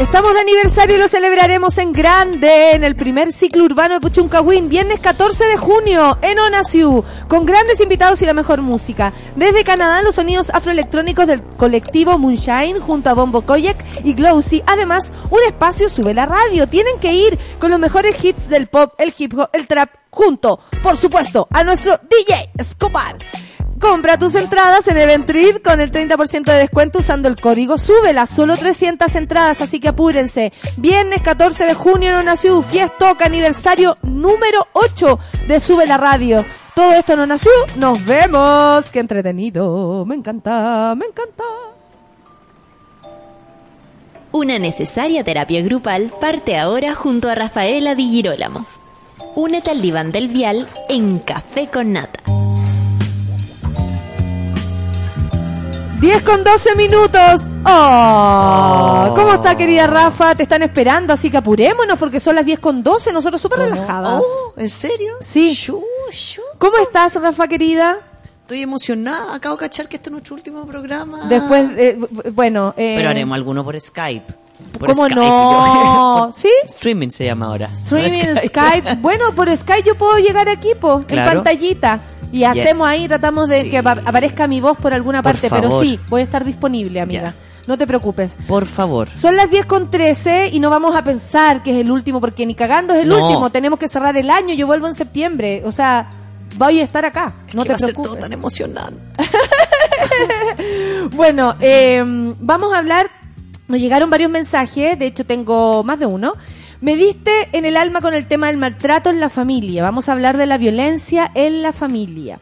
Estamos 0.00 0.32
de 0.32 0.40
aniversario 0.40 0.96
y 0.96 0.98
lo 0.98 1.08
celebraremos 1.08 1.76
en 1.76 1.92
grande 1.92 2.70
en 2.70 2.84
el 2.84 2.96
primer 2.96 3.34
ciclo 3.34 3.64
urbano 3.64 3.92
de 3.92 4.00
Puchuncahuín, 4.00 4.70
viernes 4.70 4.98
14 4.98 5.44
de 5.44 5.58
junio 5.58 6.16
en 6.22 6.38
Onasiu, 6.38 7.04
con 7.28 7.44
grandes 7.44 7.82
invitados 7.82 8.22
y 8.22 8.24
la 8.24 8.32
mejor 8.32 8.62
música. 8.62 9.12
Desde 9.36 9.62
Canadá, 9.62 10.00
los 10.00 10.14
sonidos 10.14 10.48
afroelectrónicos 10.54 11.26
del 11.26 11.42
colectivo 11.42 12.16
Moonshine 12.16 12.80
junto 12.80 13.10
a 13.10 13.14
Bombo 13.14 13.42
Koyak 13.42 13.76
y 14.02 14.14
Glowsy. 14.14 14.62
Además, 14.66 15.12
un 15.28 15.40
espacio 15.46 15.90
sube 15.90 16.14
la 16.14 16.24
radio. 16.24 16.66
Tienen 16.66 16.98
que 16.98 17.12
ir 17.12 17.38
con 17.58 17.70
los 17.70 17.78
mejores 17.78 18.24
hits 18.24 18.48
del 18.48 18.68
pop, 18.68 18.94
el 18.96 19.12
hip 19.16 19.38
hop, 19.38 19.50
el 19.52 19.68
trap, 19.68 19.90
junto, 20.08 20.60
por 20.82 20.96
supuesto, 20.96 21.46
a 21.50 21.62
nuestro 21.62 22.00
DJ 22.08 22.52
Escobar. 22.56 23.18
Compra 23.80 24.18
tus 24.18 24.34
entradas 24.34 24.86
en 24.88 24.98
Eventrid 24.98 25.56
con 25.64 25.80
el 25.80 25.90
30% 25.90 26.44
de 26.44 26.58
descuento 26.58 26.98
usando 26.98 27.28
el 27.28 27.40
código 27.40 27.78
SÚBELA. 27.78 28.26
Solo 28.26 28.54
300 28.54 29.14
entradas, 29.14 29.62
así 29.62 29.80
que 29.80 29.88
apúrense. 29.88 30.52
Viernes 30.76 31.22
14 31.22 31.64
de 31.64 31.72
junio 31.72 32.10
en 32.10 32.16
Onasiu, 32.16 32.60
Fiestoca, 32.60 33.24
aniversario 33.24 33.96
número 34.02 34.68
8 34.74 35.18
de 35.48 35.60
Sube 35.60 35.86
la 35.86 35.96
Radio. 35.96 36.44
Todo 36.74 36.92
esto 36.92 37.14
en 37.14 37.20
Onasiu. 37.20 37.50
Nos 37.76 38.04
vemos. 38.04 38.84
Qué 38.92 39.00
entretenido. 39.00 40.04
Me 40.04 40.14
encanta, 40.14 40.94
me 40.94 41.06
encanta. 41.06 41.44
Una 44.30 44.58
necesaria 44.58 45.24
terapia 45.24 45.62
grupal 45.62 46.12
parte 46.20 46.58
ahora 46.58 46.94
junto 46.94 47.30
a 47.30 47.34
Rafaela 47.34 47.94
Di 47.94 48.10
Girolamo. 48.10 48.66
Únete 49.36 49.70
al 49.70 49.80
diván 49.80 50.12
del 50.12 50.28
vial 50.28 50.68
en 50.90 51.18
Café 51.20 51.68
con 51.68 51.92
Nata. 51.92 52.39
10 56.00 56.22
con 56.22 56.42
12 56.42 56.76
minutos. 56.76 57.42
Oh, 57.66 59.12
¿Cómo 59.14 59.34
está, 59.34 59.54
querida 59.54 59.86
Rafa? 59.86 60.34
Te 60.34 60.44
están 60.44 60.62
esperando, 60.62 61.12
así 61.12 61.30
que 61.30 61.36
apurémonos 61.36 61.98
porque 61.98 62.18
son 62.20 62.36
las 62.36 62.46
10 62.46 62.58
con 62.58 62.82
12. 62.82 63.12
Nosotros 63.12 63.40
súper 63.40 63.58
relajadas. 63.58 64.22
Oh, 64.24 64.54
¿En 64.56 64.70
serio? 64.70 65.16
Sí. 65.20 65.52
Shu, 65.52 65.84
shu. 66.10 66.40
¿Cómo 66.56 66.78
estás, 66.78 67.16
Rafa, 67.16 67.46
querida? 67.48 67.98
Estoy 68.40 68.62
emocionada. 68.62 69.34
Acabo 69.34 69.56
de 69.56 69.60
cachar 69.60 69.88
que 69.88 69.96
este 69.96 70.08
es 70.08 70.12
nuestro 70.12 70.36
último 70.36 70.64
programa. 70.66 71.26
Después, 71.28 71.68
eh, 71.76 71.98
bueno. 72.32 72.72
Eh, 72.78 72.94
Pero 72.96 73.10
haremos 73.10 73.36
alguno 73.36 73.62
por 73.62 73.78
Skype. 73.78 74.39
Por 74.78 74.88
¿Cómo 74.92 75.02
Skype, 75.06 75.14
no? 75.14 76.26
yo- 76.28 76.32
¿Sí? 76.36 76.48
Streaming 76.64 77.08
se 77.10 77.24
llama 77.26 77.46
ahora. 77.46 77.66
Streaming, 77.72 78.34
No 78.34 78.40
Skype. 78.40 78.94
Bueno, 79.00 79.34
por 79.34 79.54
Skype 79.54 79.86
yo 79.86 79.94
puedo 79.96 80.18
llegar 80.18 80.48
aquí, 80.48 80.70
po, 80.80 81.04
en 81.08 81.16
pantallita. 81.24 82.00
Y 82.32 82.38
Yes. 82.40 82.48
hacemos 82.50 82.86
ahí, 82.86 83.08
tratamos 83.08 83.48
de 83.48 83.62
Sí. 83.62 83.70
que 83.70 83.78
apa- 83.78 84.00
aparezca 84.06 84.46
mi 84.46 84.60
voz 84.60 84.78
por 84.78 84.94
alguna 84.94 85.22
Por 85.22 85.32
parte. 85.32 85.50
Pero 85.50 85.80
sí, 85.82 85.98
voy 86.08 86.20
a 86.20 86.24
estar 86.24 86.44
disponible, 86.44 87.00
amiga. 87.00 87.34
No 87.66 87.76
te 87.76 87.86
preocupes. 87.86 88.32
Por 88.48 88.66
favor. 88.66 89.08
Son 89.14 89.36
las 89.36 89.50
10 89.50 89.66
con 89.66 89.90
13 89.90 90.48
y 90.52 90.60
no 90.60 90.70
vamos 90.70 90.96
a 90.96 91.02
pensar 91.04 91.62
que 91.62 91.72
es 91.72 91.76
el 91.78 91.90
último, 91.90 92.20
porque 92.20 92.46
ni 92.46 92.54
cagando 92.54 92.94
es 92.94 93.02
el 93.02 93.08
No. 93.08 93.26
último. 93.26 93.50
Tenemos 93.50 93.78
que 93.78 93.88
cerrar 93.88 94.16
el 94.16 94.30
año. 94.30 94.54
Yo 94.54 94.66
vuelvo 94.66 94.86
en 94.86 94.94
septiembre. 94.94 95.62
O 95.66 95.72
sea, 95.72 96.10
voy 96.56 96.80
a 96.80 96.82
estar 96.84 97.04
acá. 97.04 97.34
No 97.52 97.62
que 97.62 97.68
te 97.68 97.72
va 97.72 97.76
a 97.76 97.78
ser 97.78 97.88
preocupes. 97.90 98.12
todo 98.12 98.20
tan 98.20 98.32
emocionante. 98.32 98.98
Bueno, 101.12 101.56
eh, 101.60 102.02
vamos 102.40 102.72
a 102.74 102.78
hablar. 102.78 103.10
Nos 103.70 103.78
llegaron 103.80 104.10
varios 104.10 104.30
mensajes, 104.30 104.98
de 104.98 105.06
hecho 105.06 105.24
tengo 105.24 105.84
más 105.84 105.98
de 105.98 106.06
uno. 106.06 106.34
Me 106.80 106.96
diste 106.96 107.30
en 107.52 107.64
el 107.64 107.76
alma 107.76 108.00
con 108.00 108.14
el 108.14 108.26
tema 108.26 108.48
del 108.48 108.56
maltrato 108.56 109.10
en 109.10 109.20
la 109.20 109.28
familia. 109.28 109.82
Vamos 109.82 110.08
a 110.08 110.12
hablar 110.12 110.36
de 110.36 110.46
la 110.46 110.58
violencia 110.58 111.30
en 111.34 111.62
la 111.62 111.72
familia. 111.72 112.40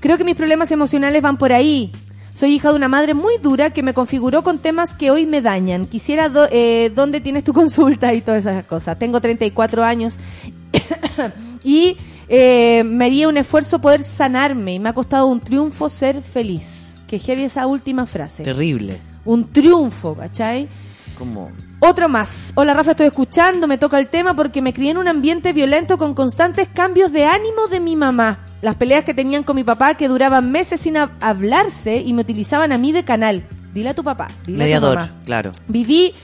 Creo 0.00 0.18
que 0.18 0.24
mis 0.24 0.34
problemas 0.34 0.70
emocionales 0.72 1.22
van 1.22 1.36
por 1.36 1.52
ahí. 1.52 1.92
Soy 2.34 2.54
hija 2.54 2.70
de 2.70 2.74
una 2.76 2.88
madre 2.88 3.14
muy 3.14 3.34
dura 3.40 3.70
que 3.70 3.84
me 3.84 3.94
configuró 3.94 4.42
con 4.42 4.58
temas 4.58 4.94
que 4.94 5.12
hoy 5.12 5.26
me 5.26 5.40
dañan. 5.40 5.86
Quisiera 5.86 6.28
do- 6.28 6.48
eh, 6.50 6.90
dónde 6.92 7.20
tienes 7.20 7.44
tu 7.44 7.52
consulta 7.60 8.12
y 8.12 8.20
todas 8.20 8.40
esas 8.44 8.64
cosas. 8.64 8.98
Tengo 8.98 9.20
34 9.20 9.84
años 9.84 10.16
y 11.62 11.96
eh, 12.28 12.82
me 12.84 13.04
haría 13.04 13.28
un 13.28 13.36
esfuerzo 13.36 13.80
poder 13.80 14.02
sanarme 14.02 14.74
y 14.74 14.78
me 14.80 14.88
ha 14.88 14.92
costado 14.92 15.26
un 15.26 15.40
triunfo 15.40 15.88
ser 15.88 16.20
feliz. 16.22 17.00
Que 17.06 17.18
heavy 17.20 17.44
esa 17.44 17.66
última 17.68 18.06
frase. 18.06 18.42
Terrible. 18.42 18.98
Un 19.24 19.50
triunfo, 19.52 20.14
¿cachai? 20.14 20.68
Como 21.18 21.50
Otro 21.80 22.08
más. 22.08 22.52
Hola 22.56 22.74
Rafa, 22.74 22.92
estoy 22.92 23.06
escuchando, 23.06 23.66
me 23.66 23.78
toca 23.78 23.98
el 23.98 24.08
tema 24.08 24.34
porque 24.34 24.60
me 24.62 24.72
crié 24.72 24.90
en 24.90 24.98
un 24.98 25.06
ambiente 25.08 25.52
violento 25.52 25.96
con 25.98 26.14
constantes 26.14 26.68
cambios 26.68 27.12
de 27.12 27.24
ánimo 27.24 27.68
de 27.70 27.80
mi 27.80 27.94
mamá. 27.96 28.46
Las 28.62 28.76
peleas 28.76 29.04
que 29.04 29.14
tenían 29.14 29.42
con 29.44 29.56
mi 29.56 29.64
papá 29.64 29.94
que 29.94 30.08
duraban 30.08 30.50
meses 30.50 30.80
sin 30.80 30.94
hab- 30.94 31.10
hablarse 31.20 31.98
y 31.98 32.12
me 32.14 32.22
utilizaban 32.22 32.72
a 32.72 32.78
mí 32.78 32.90
de 32.92 33.04
canal. 33.04 33.46
Dile 33.74 33.90
a 33.90 33.94
tu 33.94 34.02
papá, 34.04 34.28
dile 34.46 34.58
mediador, 34.58 34.98
a 34.98 35.02
tu 35.02 35.08
mamá. 35.12 35.22
claro. 35.24 35.52
Viví 35.68 36.14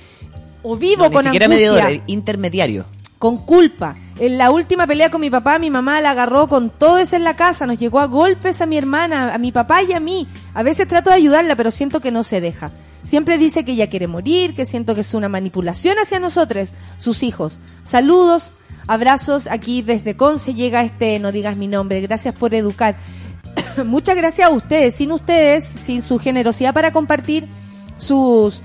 o 0.62 0.77
vivo 0.77 1.02
No, 1.05 1.09
ni 1.09 1.14
con 1.14 1.24
siquiera 1.24 1.47
angustia. 1.47 1.72
mediador, 1.72 2.02
intermediario. 2.06 2.85
con 3.18 3.36
culpa. 3.44 3.94
En 4.18 4.39
la 4.39 4.51
última 4.51 4.86
pelea 4.86 5.10
con 5.10 5.20
mi 5.20 5.28
papá, 5.31 5.59
mi 5.59 5.68
mamá 5.70 6.01
la 6.01 6.12
agarró 6.12 6.48
con 6.48 6.70
todo 6.70 6.97
eso 6.98 7.16
en 7.16 7.24
la 7.24 7.36
casa, 7.36 7.66
nos 7.66 7.78
llegó 7.78 8.01
a 8.01 8.06
golpes 8.06 8.62
a 8.62 8.66
mi 8.66 8.78
hermana, 8.78 9.35
a 9.35 9.39
mi 9.39 9.52
papá 9.52 9.82
y 9.82 9.93
a 9.93 10.01
mí. 10.01 10.27
A 10.55 10.62
veces 10.62 10.89
trato 10.89 11.10
de 11.10 11.16
ayudarla, 11.16 11.55
pero 11.55 11.70
siento 11.70 12.01
que 12.01 12.10
no 12.10 12.22
se 12.22 12.40
deja. 12.40 12.70
Siempre 13.02 13.39
dice 13.39 13.64
que 13.64 13.72
ella 13.72 13.89
quiere 13.89 14.06
morir, 14.06 14.55
que 14.55 14.66
siento 14.66 14.94
que 14.94 15.01
es 15.01 15.14
una 15.14 15.28
manipulación 15.28 15.97
hacia 15.98 16.20
nosotros, 16.20 16.72
sus 16.98 17.22
hijos. 17.22 17.59
Saludos, 17.85 18.52
abrazos, 18.86 19.47
aquí 19.47 19.82
desde 19.82 20.16
Conce 20.16 20.55
llega 20.55 20.82
este 20.82 21.18
No 21.18 21.32
digas 21.32 21.56
mi 21.56 21.66
nombre, 21.68 22.01
gracias 22.02 22.35
por 22.35 22.55
educar. 22.55 22.97
Muchas 23.85 24.16
gracias 24.16 24.48
a 24.48 24.51
ustedes, 24.51 24.94
sin 24.94 25.12
ustedes, 25.12 25.64
sin 25.64 26.02
su 26.02 26.18
generosidad 26.18 26.74
para 26.74 26.93
compartir 26.93 27.48
sus 27.97 28.62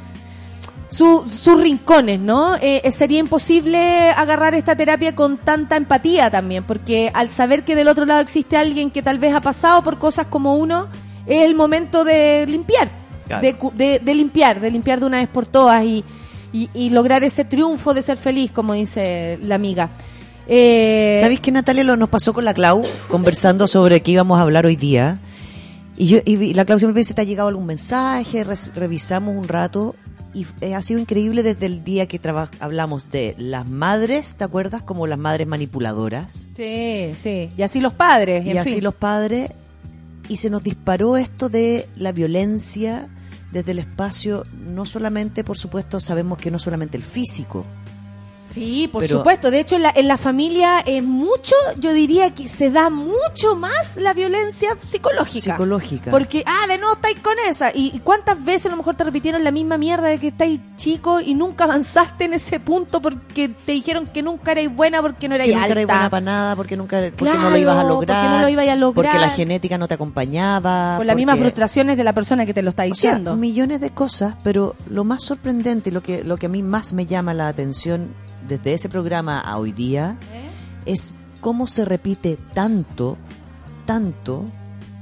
su- 0.87 1.25
sus 1.27 1.59
rincones, 1.59 2.19
¿no? 2.19 2.55
Eh, 2.61 2.89
sería 2.91 3.19
imposible 3.19 4.11
agarrar 4.11 4.53
esta 4.53 4.75
terapia 4.75 5.15
con 5.15 5.37
tanta 5.37 5.75
empatía 5.77 6.29
también, 6.29 6.63
porque 6.63 7.09
al 7.13 7.29
saber 7.29 7.65
que 7.65 7.75
del 7.75 7.87
otro 7.87 8.05
lado 8.05 8.21
existe 8.21 8.55
alguien 8.55 8.91
que 8.91 9.01
tal 9.01 9.17
vez 9.17 9.33
ha 9.33 9.41
pasado 9.41 9.81
por 9.81 9.97
cosas 9.97 10.27
como 10.27 10.55
uno, 10.55 10.87
es 11.25 11.43
el 11.43 11.55
momento 11.55 12.03
de 12.03 12.45
limpiar, 12.47 12.89
Claro. 13.25 13.41
de, 13.41 13.53
cu- 13.55 13.71
de- 13.75 13.99
de 13.99 14.13
limpiar, 14.13 14.59
de 14.59 14.71
limpiar 14.71 14.99
de 14.99 15.05
una 15.05 15.17
vez 15.19 15.27
por 15.27 15.45
todas 15.45 15.83
y, 15.85 16.03
y- 16.53 16.69
y 16.73 16.89
lograr 16.91 17.23
ese 17.23 17.43
triunfo 17.45 17.93
de 17.93 18.01
ser 18.01 18.17
feliz, 18.17 18.51
como 18.51 18.73
dice 18.73 19.37
la 19.43 19.55
amiga. 19.55 19.89
Eh, 20.47 21.17
¿Sabéis 21.19 21.39
que 21.41 21.51
Natalia 21.51 21.83
lo 21.83 21.95
nos 21.97 22.09
pasó 22.09 22.33
con 22.33 22.45
la 22.45 22.53
Clau 22.53 22.83
conversando 23.09 23.67
sobre 23.67 24.01
qué 24.01 24.11
íbamos 24.11 24.37
a 24.37 24.43
hablar 24.43 24.65
hoy 24.65 24.75
día? 24.75 25.19
Y 25.97 26.07
yo 26.07 26.19
y 26.25 26.53
la 26.53 26.65
Clau 26.65 26.77
siempre 26.77 26.93
me 26.93 26.99
dice, 27.01 27.13
¿te 27.13 27.21
ha 27.21 27.25
llegado 27.25 27.49
algún 27.49 27.65
mensaje? 27.65 28.43
Revisamos 28.75 29.35
un 29.35 29.47
rato 29.47 29.95
y 30.35 30.45
eh, 30.61 30.75
ha 30.75 30.81
sido 30.81 30.99
increíble 30.99 31.41
desde 31.41 31.65
el 31.65 31.83
día 31.83 32.07
que 32.07 32.19
hablamos 32.59 33.09
de 33.09 33.33
las 33.39 33.65
madres, 33.65 34.35
¿te 34.35 34.43
acuerdas? 34.43 34.83
Como 34.83 35.07
las 35.07 35.17
madres 35.17 35.47
manipuladoras. 35.47 36.47
Sí, 36.55 37.13
sí. 37.17 37.49
Y 37.57 37.61
así 37.63 37.79
los 37.81 37.93
padres. 37.93 38.45
Y 38.45 38.51
en 38.51 38.57
así 38.59 38.73
fin. 38.73 38.83
los 38.83 38.93
padres. 38.93 39.49
Y 40.27 40.37
se 40.37 40.49
nos 40.49 40.61
disparó 40.63 41.17
esto 41.17 41.49
de 41.49 41.87
la 41.95 42.11
violencia 42.11 43.07
desde 43.55 43.71
el 43.71 43.79
espacio, 43.79 44.45
no 44.51 44.85
solamente, 44.85 45.45
por 45.45 45.57
supuesto, 45.57 46.01
sabemos 46.01 46.37
que 46.37 46.51
no 46.51 46.59
solamente 46.59 46.97
el 46.97 47.03
físico. 47.03 47.65
Sí, 48.45 48.87
por 48.91 49.01
Pero- 49.01 49.17
supuesto. 49.17 49.49
De 49.51 49.59
hecho, 49.59 49.75
en 49.75 49.83
la, 49.83 49.91
en 49.95 50.07
la 50.07 50.17
familia 50.17 50.79
es 50.85 51.03
mucho, 51.03 51.55
yo 51.77 51.91
diría 51.93 52.33
que 52.33 52.47
se 52.47 52.69
da 52.69 52.89
mucho 52.89 53.55
más 53.55 53.97
la 53.97 54.13
violencia 54.13 54.77
psicológica. 54.85 55.53
Psicológica. 55.53 56.11
Porque, 56.11 56.43
ah, 56.45 56.67
de 56.67 56.77
nuevo 56.77 56.93
estáis 56.93 57.19
con 57.19 57.33
esa. 57.49 57.71
¿Y 57.73 57.91
y 57.95 57.99
cuántas 57.99 58.43
veces 58.43 58.67
a 58.67 58.69
lo 58.69 58.77
mejor 58.77 58.95
te 58.95 59.03
repitieron 59.03 59.43
la 59.43 59.51
misma 59.51 59.77
mierda 59.77 60.07
de 60.07 60.19
que 60.19 60.27
estáis 60.27 60.59
chico 60.75 61.19
y 61.21 61.33
nunca 61.33 61.63
avanzaste 61.65 62.25
en 62.25 62.33
ese 62.33 62.59
punto 62.59 63.01
porque 63.01 63.49
te 63.49 63.71
dijeron 63.71 64.07
que 64.07 64.21
nunca 64.21 64.51
erais 64.51 64.73
buena 64.75 65.01
porque 65.01 65.27
no 65.29 65.35
erais 65.35 65.49
que 65.49 65.53
nunca 65.55 65.63
alta? 65.65 65.73
eres 65.73 65.87
buena 65.87 66.09
para 66.09 66.21
nada, 66.21 66.55
porque 66.55 66.77
nunca 66.77 66.97
porque 66.99 67.25
no 67.25 67.31
Claro, 67.31 67.49
lo 67.49 67.57
ibas 67.57 67.75
a 67.77 67.81
porque 67.81 67.93
lograr. 67.93 68.29
no 68.31 68.41
lo 68.41 68.49
ibas 68.49 68.67
a 68.67 68.75
lograr. 68.75 69.05
Porque 69.13 69.19
la 69.19 69.29
genética 69.29 69.77
no 69.77 69.87
te 69.87 69.93
acompañaba. 69.93 70.97
Por 70.97 71.05
las 71.05 71.15
mismas 71.15 71.35
porque- 71.35 71.49
frustraciones 71.51 71.97
de 71.97 72.03
la 72.03 72.13
persona 72.13 72.45
que 72.45 72.53
te 72.53 72.61
lo 72.61 72.69
está 72.69 72.83
O 72.83 72.85
sea, 72.85 72.93
diciendo. 73.11 73.35
millones 73.35 73.79
de 73.81 73.89
cosas, 73.91 74.35
pero 74.43 74.75
lo 74.89 75.03
más 75.03 75.23
sorprendente 75.23 75.89
y 75.89 75.93
lo 75.93 76.01
que, 76.03 76.23
lo 76.23 76.37
que 76.37 76.47
a 76.47 76.49
mí 76.49 76.61
más 76.63 76.93
me 76.93 77.05
llama 77.05 77.33
la 77.33 77.47
atención 77.47 78.09
desde 78.47 78.73
ese 78.73 78.89
programa 78.89 79.39
a 79.39 79.57
hoy 79.57 79.71
día 79.71 80.17
es 80.85 81.13
cómo 81.41 81.67
se 81.67 81.85
repite 81.85 82.37
tanto, 82.53 83.17
tanto 83.85 84.45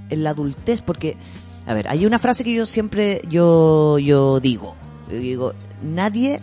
en 0.10 0.24
la 0.24 0.32
adultez, 0.32 0.82
porque, 0.82 1.18
a 1.66 1.74
ver, 1.74 1.88
hay 1.88 2.06
una 2.06 2.20
frase 2.20 2.44
que 2.44 2.54
yo 2.54 2.66
siempre, 2.66 3.22
yo, 3.30 4.00
yo 4.00 4.40
digo, 4.40 4.76
yo 5.10 5.18
digo, 5.18 5.54
nadie 5.82 6.42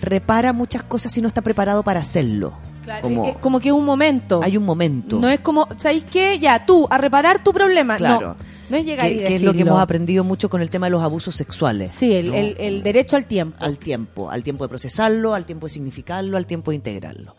repara 0.00 0.52
muchas 0.52 0.82
cosas 0.82 1.12
si 1.12 1.20
no 1.22 1.28
está 1.28 1.42
preparado 1.42 1.82
para 1.82 2.00
hacerlo. 2.00 2.52
Claro, 2.86 3.02
como, 3.02 3.26
eh, 3.26 3.36
como 3.40 3.60
que 3.60 3.68
es 3.68 3.74
un 3.74 3.84
momento. 3.84 4.40
hay 4.42 4.56
un 4.56 4.64
momento. 4.64 5.18
No 5.18 5.28
es 5.28 5.40
como, 5.40 5.68
¿sabéis 5.76 6.04
qué? 6.10 6.38
Ya, 6.38 6.64
tú, 6.64 6.86
a 6.88 6.96
reparar 6.98 7.42
tu 7.44 7.52
problema. 7.52 7.96
Claro. 7.96 8.28
No, 8.30 8.36
no 8.70 8.76
es 8.76 8.86
llegar 8.86 9.06
y 9.10 9.14
decirlo. 9.16 9.28
que 9.28 9.34
es 9.34 9.42
lo 9.42 9.52
que 9.52 9.60
hemos 9.62 9.80
aprendido 9.80 10.22
mucho 10.24 10.48
con 10.48 10.62
el 10.62 10.70
tema 10.70 10.86
de 10.86 10.90
los 10.90 11.02
abusos 11.02 11.34
sexuales. 11.36 11.90
Sí, 11.92 12.12
el, 12.14 12.28
¿no? 12.28 12.34
el- 12.34 12.56
el 12.58 12.82
derecho 12.82 13.16
al 13.16 13.26
tiempo. 13.26 13.56
al 13.62 13.76
tiempo, 13.78 14.30
al 14.30 14.42
tiempo 14.42 14.64
de 14.64 14.68
procesarlo, 14.68 15.34
al 15.34 15.44
tiempo 15.44 15.66
de 15.66 15.72
significarlo, 15.74 16.36
al 16.36 16.46
tiempo 16.46 16.70
de 16.70 16.76
integrarlo. 16.76 17.34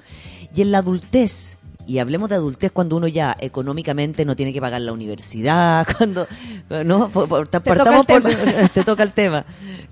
Y 0.54 0.62
en 0.62 0.72
la 0.72 0.80
adultez, 0.80 1.58
y 1.86 2.00
hablemos 2.00 2.28
de 2.28 2.36
adultez 2.36 2.72
cuando 2.74 2.98
uno 2.98 3.08
ya 3.08 3.36
económicamente 3.40 4.26
no 4.26 4.36
tiene 4.36 4.52
que 4.52 4.60
pagar 4.60 4.82
la 4.82 4.92
universidad, 4.92 5.88
cuando 5.98 6.28
no 6.86 7.08
Por- 7.10 7.30
por- 7.30 7.48
toca 7.48 7.64
partamos 7.64 8.06
el 8.10 8.22
por- 8.22 8.70
te 8.74 8.84
toca 8.84 9.04
el 9.04 9.14
tema. 9.14 9.46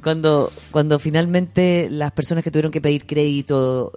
Cuando 0.04 0.52
cuando 0.72 1.00
finalmente 1.00 1.88
las 1.90 2.12
personas 2.12 2.44
que 2.44 2.52
tuvieron 2.52 2.72
que 2.74 2.82
pedir 2.82 3.06
crédito 3.06 3.94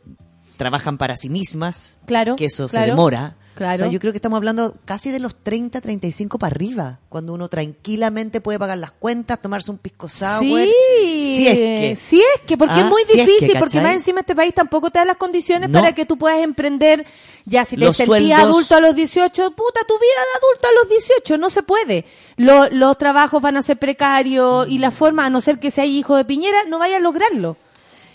trabajan 0.59 0.98
para 0.98 1.16
sí 1.16 1.30
mismas, 1.30 1.97
Claro, 2.05 2.36
que 2.36 2.44
eso 2.44 2.68
se 2.68 2.76
claro, 2.76 2.93
demora. 2.93 3.36
claro. 3.55 3.74
O 3.74 3.78
sea, 3.78 3.89
yo 3.89 3.98
creo 4.01 4.12
que 4.12 4.18
estamos 4.18 4.36
hablando 4.36 4.76
casi 4.85 5.10
de 5.10 5.18
los 5.20 5.35
30, 5.43 5.80
35 5.80 6.39
para 6.39 6.55
arriba, 6.55 7.01
cuando 7.09 7.32
uno 7.32 7.48
tranquilamente 7.48 8.40
puede 8.43 8.59
pagar 8.59 8.76
las 8.78 8.93
cuentas, 8.93 9.40
tomarse 9.40 9.70
un 9.70 9.78
pisco 9.78 10.09
sour. 10.09 10.40
Sí, 10.40 11.35
Si 11.36 11.47
es 11.48 11.55
que. 11.56 11.97
Si 11.98 12.20
es 12.20 12.40
que, 12.47 12.56
porque 12.59 12.74
Ah, 12.74 12.80
es 12.80 12.85
muy 12.86 13.02
si 13.05 13.18
es 13.20 13.26
que, 13.26 13.32
difícil, 13.32 13.59
porque 13.59 13.80
más 13.80 13.94
encima 13.94 14.20
este 14.20 14.35
país 14.36 14.52
tampoco 14.55 14.90
te 14.90 14.98
da 14.98 15.05
las 15.06 15.16
condiciones 15.16 15.70
No. 15.70 15.80
para 15.80 15.94
que 15.94 16.05
tú 16.05 16.18
puedas 16.18 16.40
emprender. 16.40 17.06
Ya, 17.47 17.64
si 17.64 17.76
te 17.76 17.85
Los 17.86 17.97
sentías 17.97 18.40
sueldos- 18.40 18.40
adulto 18.40 18.74
a 18.76 18.80
los 18.80 18.94
18, 18.94 19.51
puta, 19.52 19.80
tu 19.89 19.94
vida 19.94 20.20
de 20.20 20.39
adulto 20.47 20.68
a 20.68 20.72
los 20.82 20.89
18, 20.90 21.39
no 21.39 21.48
se 21.51 21.62
puede. 21.62 22.05
Lo- 22.36 22.68
los 22.70 22.98
trabajos 22.98 23.40
van 23.40 23.56
a 23.56 23.62
ser 23.62 23.78
precarios 23.78 24.68
y 24.68 24.78
la 24.78 24.90
forma, 24.90 25.24
a 25.24 25.30
no 25.30 25.40
ser 25.40 25.59
que 25.59 25.70
sea 25.70 25.86
hijo 25.86 26.16
de 26.16 26.24
Piñera, 26.26 26.64
no 26.68 26.78
vaya 26.78 26.97
a 26.97 27.01
lograrlo. 27.01 27.56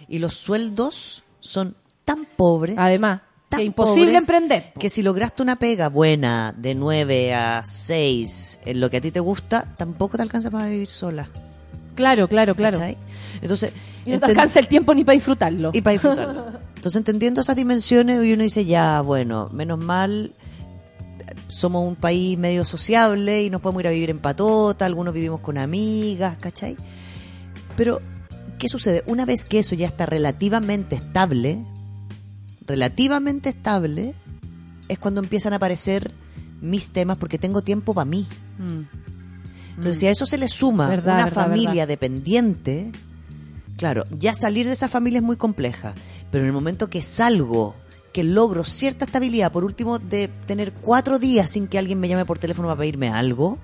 Y 0.07 0.19
los 0.19 0.35
sueldos 0.35 1.23
son 1.39 1.75
tan 2.05 2.25
pobres. 2.37 2.75
Además, 2.77 3.21
tan 3.49 3.59
que 3.59 3.65
imposible 3.65 4.17
emprender. 4.17 4.73
Que 4.79 4.89
si 4.89 5.03
lograste 5.03 5.41
una 5.41 5.57
pega 5.57 5.89
buena 5.89 6.53
de 6.57 6.75
9 6.75 7.33
a 7.33 7.61
6 7.63 8.61
en 8.65 8.79
lo 8.79 8.89
que 8.89 8.97
a 8.97 9.01
ti 9.01 9.11
te 9.11 9.19
gusta, 9.19 9.73
tampoco 9.77 10.17
te 10.17 10.23
alcanza 10.23 10.51
para 10.51 10.67
vivir 10.67 10.87
sola. 10.87 11.29
Claro, 11.95 12.27
claro, 12.27 12.55
claro. 12.55 12.79
¿cachai? 12.79 12.97
Entonces, 13.41 13.71
Y 14.05 14.11
no 14.11 14.19
te 14.19 14.25
alcanza 14.25 14.59
el 14.59 14.67
tiempo 14.67 14.93
ni 14.95 15.03
para 15.03 15.13
disfrutarlo. 15.13 15.71
y 15.73 15.81
para 15.81 15.93
disfrutarlo. 15.93 16.47
Entonces, 16.75 16.95
entendiendo 16.95 17.41
esas 17.41 17.55
dimensiones, 17.55 18.23
y 18.23 18.33
uno 18.33 18.43
dice, 18.43 18.65
ya, 18.65 19.01
bueno, 19.01 19.49
menos 19.53 19.77
mal, 19.77 20.33
somos 21.47 21.87
un 21.87 21.95
país 21.95 22.37
medio 22.37 22.65
sociable 22.65 23.43
y 23.43 23.49
nos 23.49 23.61
podemos 23.61 23.81
ir 23.81 23.87
a 23.87 23.91
vivir 23.91 24.09
en 24.09 24.19
patota, 24.19 24.85
algunos 24.85 25.13
vivimos 25.13 25.39
con 25.41 25.57
amigas, 25.57 26.37
¿cachai? 26.39 26.75
Pero, 27.77 28.01
¿qué 28.57 28.67
sucede? 28.69 29.03
Una 29.05 29.25
vez 29.25 29.45
que 29.45 29.59
eso 29.59 29.75
ya 29.75 29.87
está 29.87 30.05
relativamente 30.05 30.95
estable, 30.95 31.63
relativamente 32.65 33.49
estable, 33.49 34.13
es 34.87 34.99
cuando 34.99 35.21
empiezan 35.21 35.53
a 35.53 35.57
aparecer 35.57 36.11
mis 36.61 36.91
temas 36.91 37.17
porque 37.17 37.37
tengo 37.37 37.61
tiempo 37.61 37.93
para 37.93 38.05
mí. 38.05 38.27
Mm. 38.57 38.81
Entonces, 39.75 39.99
si 39.99 40.07
a 40.07 40.11
eso 40.11 40.25
se 40.25 40.37
le 40.37 40.47
suma 40.47 40.87
Verdad, 40.87 41.15
una 41.15 41.25
verdad, 41.25 41.43
familia 41.43 41.71
verdad. 41.73 41.87
dependiente, 41.87 42.91
claro, 43.77 44.05
ya 44.17 44.35
salir 44.35 44.67
de 44.67 44.73
esa 44.73 44.87
familia 44.87 45.17
es 45.17 45.23
muy 45.23 45.35
compleja. 45.35 45.93
Pero 46.31 46.43
en 46.43 46.47
el 46.47 46.53
momento 46.53 46.89
que 46.89 47.01
salgo, 47.01 47.75
que 48.11 48.23
logro 48.23 48.63
cierta 48.63 49.05
estabilidad, 49.05 49.51
por 49.51 49.63
último, 49.63 49.99
de 49.99 50.27
tener 50.45 50.73
cuatro 50.73 51.17
días 51.19 51.49
sin 51.49 51.67
que 51.67 51.79
alguien 51.79 51.99
me 51.99 52.07
llame 52.07 52.25
por 52.25 52.37
teléfono 52.37 52.67
para 52.67 52.79
pedirme 52.79 53.09
algo, 53.09 53.57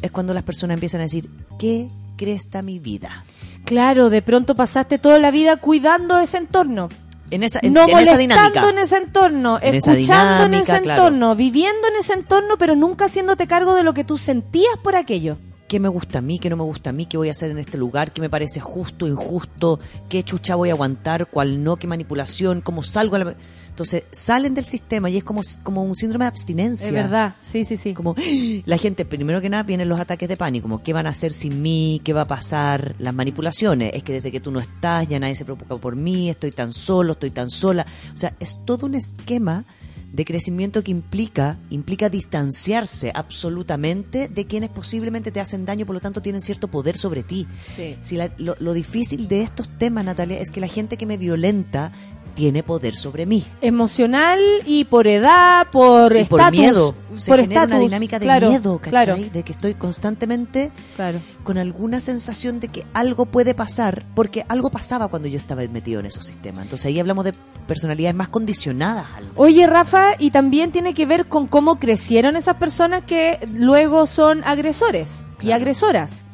es 0.00 0.10
cuando 0.10 0.32
las 0.32 0.44
personas 0.44 0.74
empiezan 0.74 1.00
a 1.00 1.04
decir, 1.04 1.28
¿qué 1.58 1.88
cresta 2.16 2.62
mi 2.62 2.78
vida? 2.78 3.24
Claro, 3.64 4.10
de 4.10 4.22
pronto 4.22 4.54
pasaste 4.54 4.98
toda 4.98 5.18
la 5.18 5.30
vida 5.32 5.56
cuidando 5.56 6.18
ese 6.18 6.36
entorno. 6.38 6.88
En 7.30 7.42
esa, 7.42 7.58
en, 7.62 7.72
no 7.72 7.82
en 7.82 7.88
esa 7.88 7.94
molestando 7.96 8.18
dinámica. 8.18 8.70
en 8.70 8.78
ese 8.78 8.96
entorno, 8.98 9.58
En 9.60 9.74
esa 9.74 9.92
escuchando 9.92 10.44
en 10.44 10.54
ese 10.54 10.80
claro. 10.80 11.06
entorno, 11.06 11.34
viviendo 11.36 11.88
en 11.88 11.96
ese 11.96 12.12
entorno, 12.12 12.56
pero 12.58 12.76
nunca 12.76 13.06
haciéndote 13.06 13.46
cargo 13.46 13.74
de 13.74 13.82
lo 13.82 13.94
que 13.94 14.04
tú 14.04 14.16
sentías 14.18 14.76
por 14.82 14.94
aquello. 14.96 15.36
qué 15.68 15.80
me 15.80 15.88
gusta 15.88 16.18
a 16.18 16.22
mí, 16.22 16.38
qué 16.38 16.48
no 16.48 16.56
me 16.56 16.62
gusta 16.62 16.90
a 16.90 16.92
mí, 16.92 17.06
qué 17.06 17.16
voy 17.16 17.28
a 17.28 17.32
hacer 17.32 17.50
en 17.50 17.58
este 17.58 17.76
lugar, 17.76 18.12
qué 18.12 18.20
me 18.20 18.30
parece 18.30 18.60
justo, 18.60 19.08
injusto, 19.08 19.80
qué 20.08 20.22
chucha 20.22 20.54
voy 20.54 20.68
a 20.68 20.72
aguantar, 20.74 21.26
cuál 21.26 21.64
no, 21.64 21.76
qué 21.76 21.88
manipulación, 21.88 22.60
cómo 22.60 22.84
salgo 22.84 23.16
a 23.16 23.18
la... 23.18 23.36
Entonces 23.76 24.04
salen 24.10 24.54
del 24.54 24.64
sistema 24.64 25.10
y 25.10 25.18
es 25.18 25.22
como, 25.22 25.42
como 25.62 25.82
un 25.82 25.94
síndrome 25.94 26.24
de 26.24 26.28
abstinencia. 26.30 26.86
Es 26.86 26.92
verdad, 26.94 27.34
sí, 27.42 27.62
sí, 27.66 27.76
sí. 27.76 27.92
Como 27.92 28.14
la 28.64 28.78
gente, 28.78 29.04
primero 29.04 29.42
que 29.42 29.50
nada, 29.50 29.64
vienen 29.64 29.90
los 29.90 30.00
ataques 30.00 30.30
de 30.30 30.38
pánico, 30.38 30.62
como 30.62 30.82
qué 30.82 30.94
van 30.94 31.06
a 31.06 31.10
hacer 31.10 31.30
sin 31.34 31.60
mí, 31.60 32.00
qué 32.02 32.14
va 32.14 32.22
a 32.22 32.26
pasar, 32.26 32.94
las 32.98 33.12
manipulaciones, 33.12 33.90
es 33.92 34.02
que 34.02 34.14
desde 34.14 34.32
que 34.32 34.40
tú 34.40 34.50
no 34.50 34.60
estás 34.60 35.06
ya 35.10 35.18
nadie 35.18 35.34
se 35.34 35.44
preocupa 35.44 35.76
por 35.76 35.94
mí, 35.94 36.30
estoy 36.30 36.52
tan 36.52 36.72
solo, 36.72 37.12
estoy 37.12 37.32
tan 37.32 37.50
sola. 37.50 37.84
O 38.14 38.16
sea, 38.16 38.34
es 38.40 38.56
todo 38.64 38.86
un 38.86 38.94
esquema 38.94 39.66
de 40.10 40.24
crecimiento 40.24 40.82
que 40.82 40.90
implica, 40.92 41.58
implica 41.68 42.08
distanciarse 42.08 43.12
absolutamente 43.14 44.28
de 44.28 44.46
quienes 44.46 44.70
posiblemente 44.70 45.30
te 45.30 45.40
hacen 45.40 45.66
daño, 45.66 45.84
por 45.84 45.94
lo 45.94 46.00
tanto 46.00 46.22
tienen 46.22 46.40
cierto 46.40 46.68
poder 46.68 46.96
sobre 46.96 47.22
ti. 47.22 47.46
Sí. 47.76 47.96
Si 48.00 48.16
la- 48.16 48.32
lo, 48.38 48.56
lo 48.58 48.72
difícil 48.72 49.28
de 49.28 49.42
estos 49.42 49.68
temas, 49.78 50.04
Natalia, 50.06 50.40
es 50.40 50.50
que 50.50 50.60
la 50.60 50.68
gente 50.68 50.96
que 50.96 51.04
me 51.04 51.18
violenta 51.18 51.92
tiene 52.36 52.62
poder 52.62 52.94
sobre 52.94 53.26
mí. 53.26 53.44
Emocional 53.62 54.38
y 54.66 54.84
por 54.84 55.08
edad, 55.08 55.66
por 55.72 56.14
y 56.14 56.24
por 56.24 56.40
estatus. 56.40 56.58
miedo. 56.60 56.94
Se 57.16 57.30
por 57.30 57.40
genera 57.40 57.62
una 57.62 57.64
estatus, 57.64 57.88
dinámica 57.88 58.18
de 58.18 58.26
claro, 58.26 58.50
miedo, 58.50 58.78
¿cachai? 58.78 58.90
Claro, 58.90 59.16
De 59.32 59.42
que 59.42 59.52
estoy 59.52 59.74
constantemente 59.74 60.70
claro. 60.96 61.18
con 61.44 61.56
alguna 61.56 61.98
sensación 61.98 62.60
de 62.60 62.68
que 62.68 62.86
algo 62.92 63.24
puede 63.24 63.54
pasar, 63.54 64.04
porque 64.14 64.44
algo 64.48 64.70
pasaba 64.70 65.08
cuando 65.08 65.26
yo 65.28 65.38
estaba 65.38 65.62
metido 65.68 65.98
en 66.00 66.06
esos 66.06 66.26
sistemas. 66.26 66.64
Entonces 66.64 66.86
ahí 66.86 67.00
hablamos 67.00 67.24
de 67.24 67.32
personalidades 67.66 68.14
más 68.14 68.28
condicionadas 68.28 69.06
Oye, 69.34 69.66
Rafa, 69.66 70.12
y 70.18 70.30
también 70.30 70.72
tiene 70.72 70.92
que 70.92 71.06
ver 71.06 71.26
con 71.26 71.46
cómo 71.46 71.78
crecieron 71.78 72.36
esas 72.36 72.56
personas 72.56 73.02
que 73.02 73.38
luego 73.54 74.06
son 74.06 74.44
agresores 74.44 75.26
y 75.40 75.52
agresoras. 75.52 76.25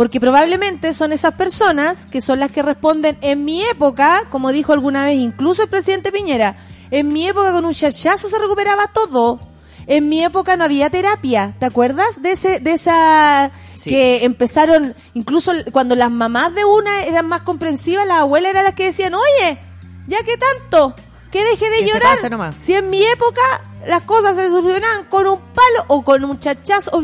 Porque 0.00 0.18
probablemente 0.18 0.94
son 0.94 1.12
esas 1.12 1.34
personas 1.34 2.06
que 2.06 2.22
son 2.22 2.40
las 2.40 2.50
que 2.50 2.62
responden 2.62 3.18
en 3.20 3.44
mi 3.44 3.62
época, 3.64 4.22
como 4.30 4.50
dijo 4.50 4.72
alguna 4.72 5.04
vez 5.04 5.18
incluso 5.18 5.64
el 5.64 5.68
presidente 5.68 6.10
Piñera, 6.10 6.56
en 6.90 7.12
mi 7.12 7.28
época 7.28 7.52
con 7.52 7.66
un 7.66 7.74
chachazo 7.74 8.30
se 8.30 8.38
recuperaba 8.38 8.86
todo. 8.94 9.38
En 9.86 10.08
mi 10.08 10.24
época 10.24 10.56
no 10.56 10.64
había 10.64 10.88
terapia, 10.88 11.54
¿te 11.60 11.66
acuerdas 11.66 12.22
de 12.22 12.32
ese 12.32 12.60
de 12.60 12.72
esa 12.72 13.50
Sí. 13.74 13.90
que 13.90 14.24
empezaron 14.24 14.94
incluso 15.12 15.52
cuando 15.70 15.94
las 15.94 16.10
mamás 16.10 16.54
de 16.54 16.64
una 16.64 17.02
eran 17.04 17.26
más 17.28 17.42
comprensivas, 17.42 18.06
las 18.06 18.20
abuelas 18.20 18.52
eran 18.52 18.64
las 18.64 18.72
que 18.74 18.84
decían, 18.84 19.12
"Oye, 19.12 19.58
ya 20.06 20.16
que 20.24 20.38
tanto, 20.38 20.94
que 21.30 21.44
deje 21.44 21.68
de 21.68 21.76
Que 21.76 21.88
se 21.88 21.92
llorar." 21.92 22.30
nomás. 22.30 22.54
Si 22.58 22.72
en 22.72 22.88
mi 22.88 23.02
época 23.02 23.42
las 23.86 24.00
cosas 24.04 24.34
se 24.34 24.48
solucionaban 24.48 25.04
con 25.10 25.26
un 25.26 25.40
palo 25.40 25.84
o 25.88 26.02
con 26.02 26.24
un 26.24 26.38
chachazo, 26.38 27.02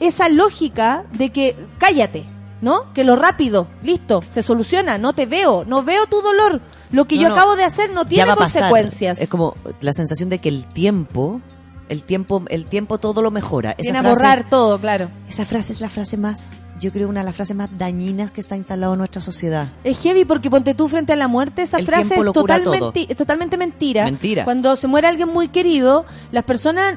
esa 0.00 0.30
lógica 0.30 1.04
de 1.12 1.30
que 1.30 1.54
cállate, 1.76 2.24
¿no? 2.60 2.92
Que 2.92 3.04
lo 3.04 3.16
rápido, 3.16 3.68
listo, 3.82 4.22
se 4.30 4.42
soluciona, 4.42 4.98
no 4.98 5.12
te 5.12 5.26
veo, 5.26 5.64
no 5.64 5.82
veo 5.82 6.06
tu 6.06 6.20
dolor. 6.22 6.60
Lo 6.90 7.06
que 7.06 7.16
No, 7.16 7.22
yo 7.22 7.28
no, 7.28 7.34
acabo 7.34 7.56
de 7.56 7.64
hacer 7.64 7.90
no 7.94 8.04
tiene 8.06 8.34
consecuencias. 8.34 9.20
Es 9.20 9.28
como 9.28 9.54
la 9.80 9.92
sensación 9.92 10.28
de 10.30 10.38
que 10.40 10.48
el 10.48 10.66
tiempo, 10.66 11.40
el 11.88 12.02
tiempo, 12.02 12.42
el 12.48 12.66
tiempo 12.66 12.98
todo 12.98 13.20
lo 13.22 13.30
mejora. 13.30 13.72
Esa 13.72 13.92
Viene 13.92 13.98
a 13.98 14.02
borrar 14.10 14.38
es- 14.40 14.50
todo, 14.50 14.80
claro. 14.80 15.10
Esa 15.28 15.44
frase 15.44 15.72
es 15.72 15.80
la 15.80 15.88
frase 15.88 16.16
más, 16.16 16.56
yo 16.80 16.92
creo, 16.92 17.08
una 17.08 17.20
de 17.20 17.26
las 17.26 17.34
frases 17.36 17.56
más 17.56 17.68
dañinas 17.76 18.30
que 18.30 18.40
está 18.40 18.56
instalado 18.56 18.92
en 18.94 18.98
nuestra 18.98 19.20
sociedad. 19.20 19.68
Es 19.84 20.00
heavy 20.02 20.24
porque 20.24 20.50
ponte 20.50 20.74
tú 20.74 20.88
frente 20.88 21.12
a 21.12 21.16
la 21.16 21.28
muerte, 21.28 21.62
esa 21.62 21.78
El 21.78 21.86
frase 21.86 22.14
es 22.14 22.32
totalmente, 22.32 23.52
es 23.52 23.58
mentira. 23.58 24.04
Mentira. 24.04 24.44
Cuando 24.44 24.76
se 24.76 24.86
muere 24.86 25.06
alguien 25.08 25.28
muy 25.28 25.48
querido, 25.48 26.04
las 26.32 26.44
personas, 26.44 26.96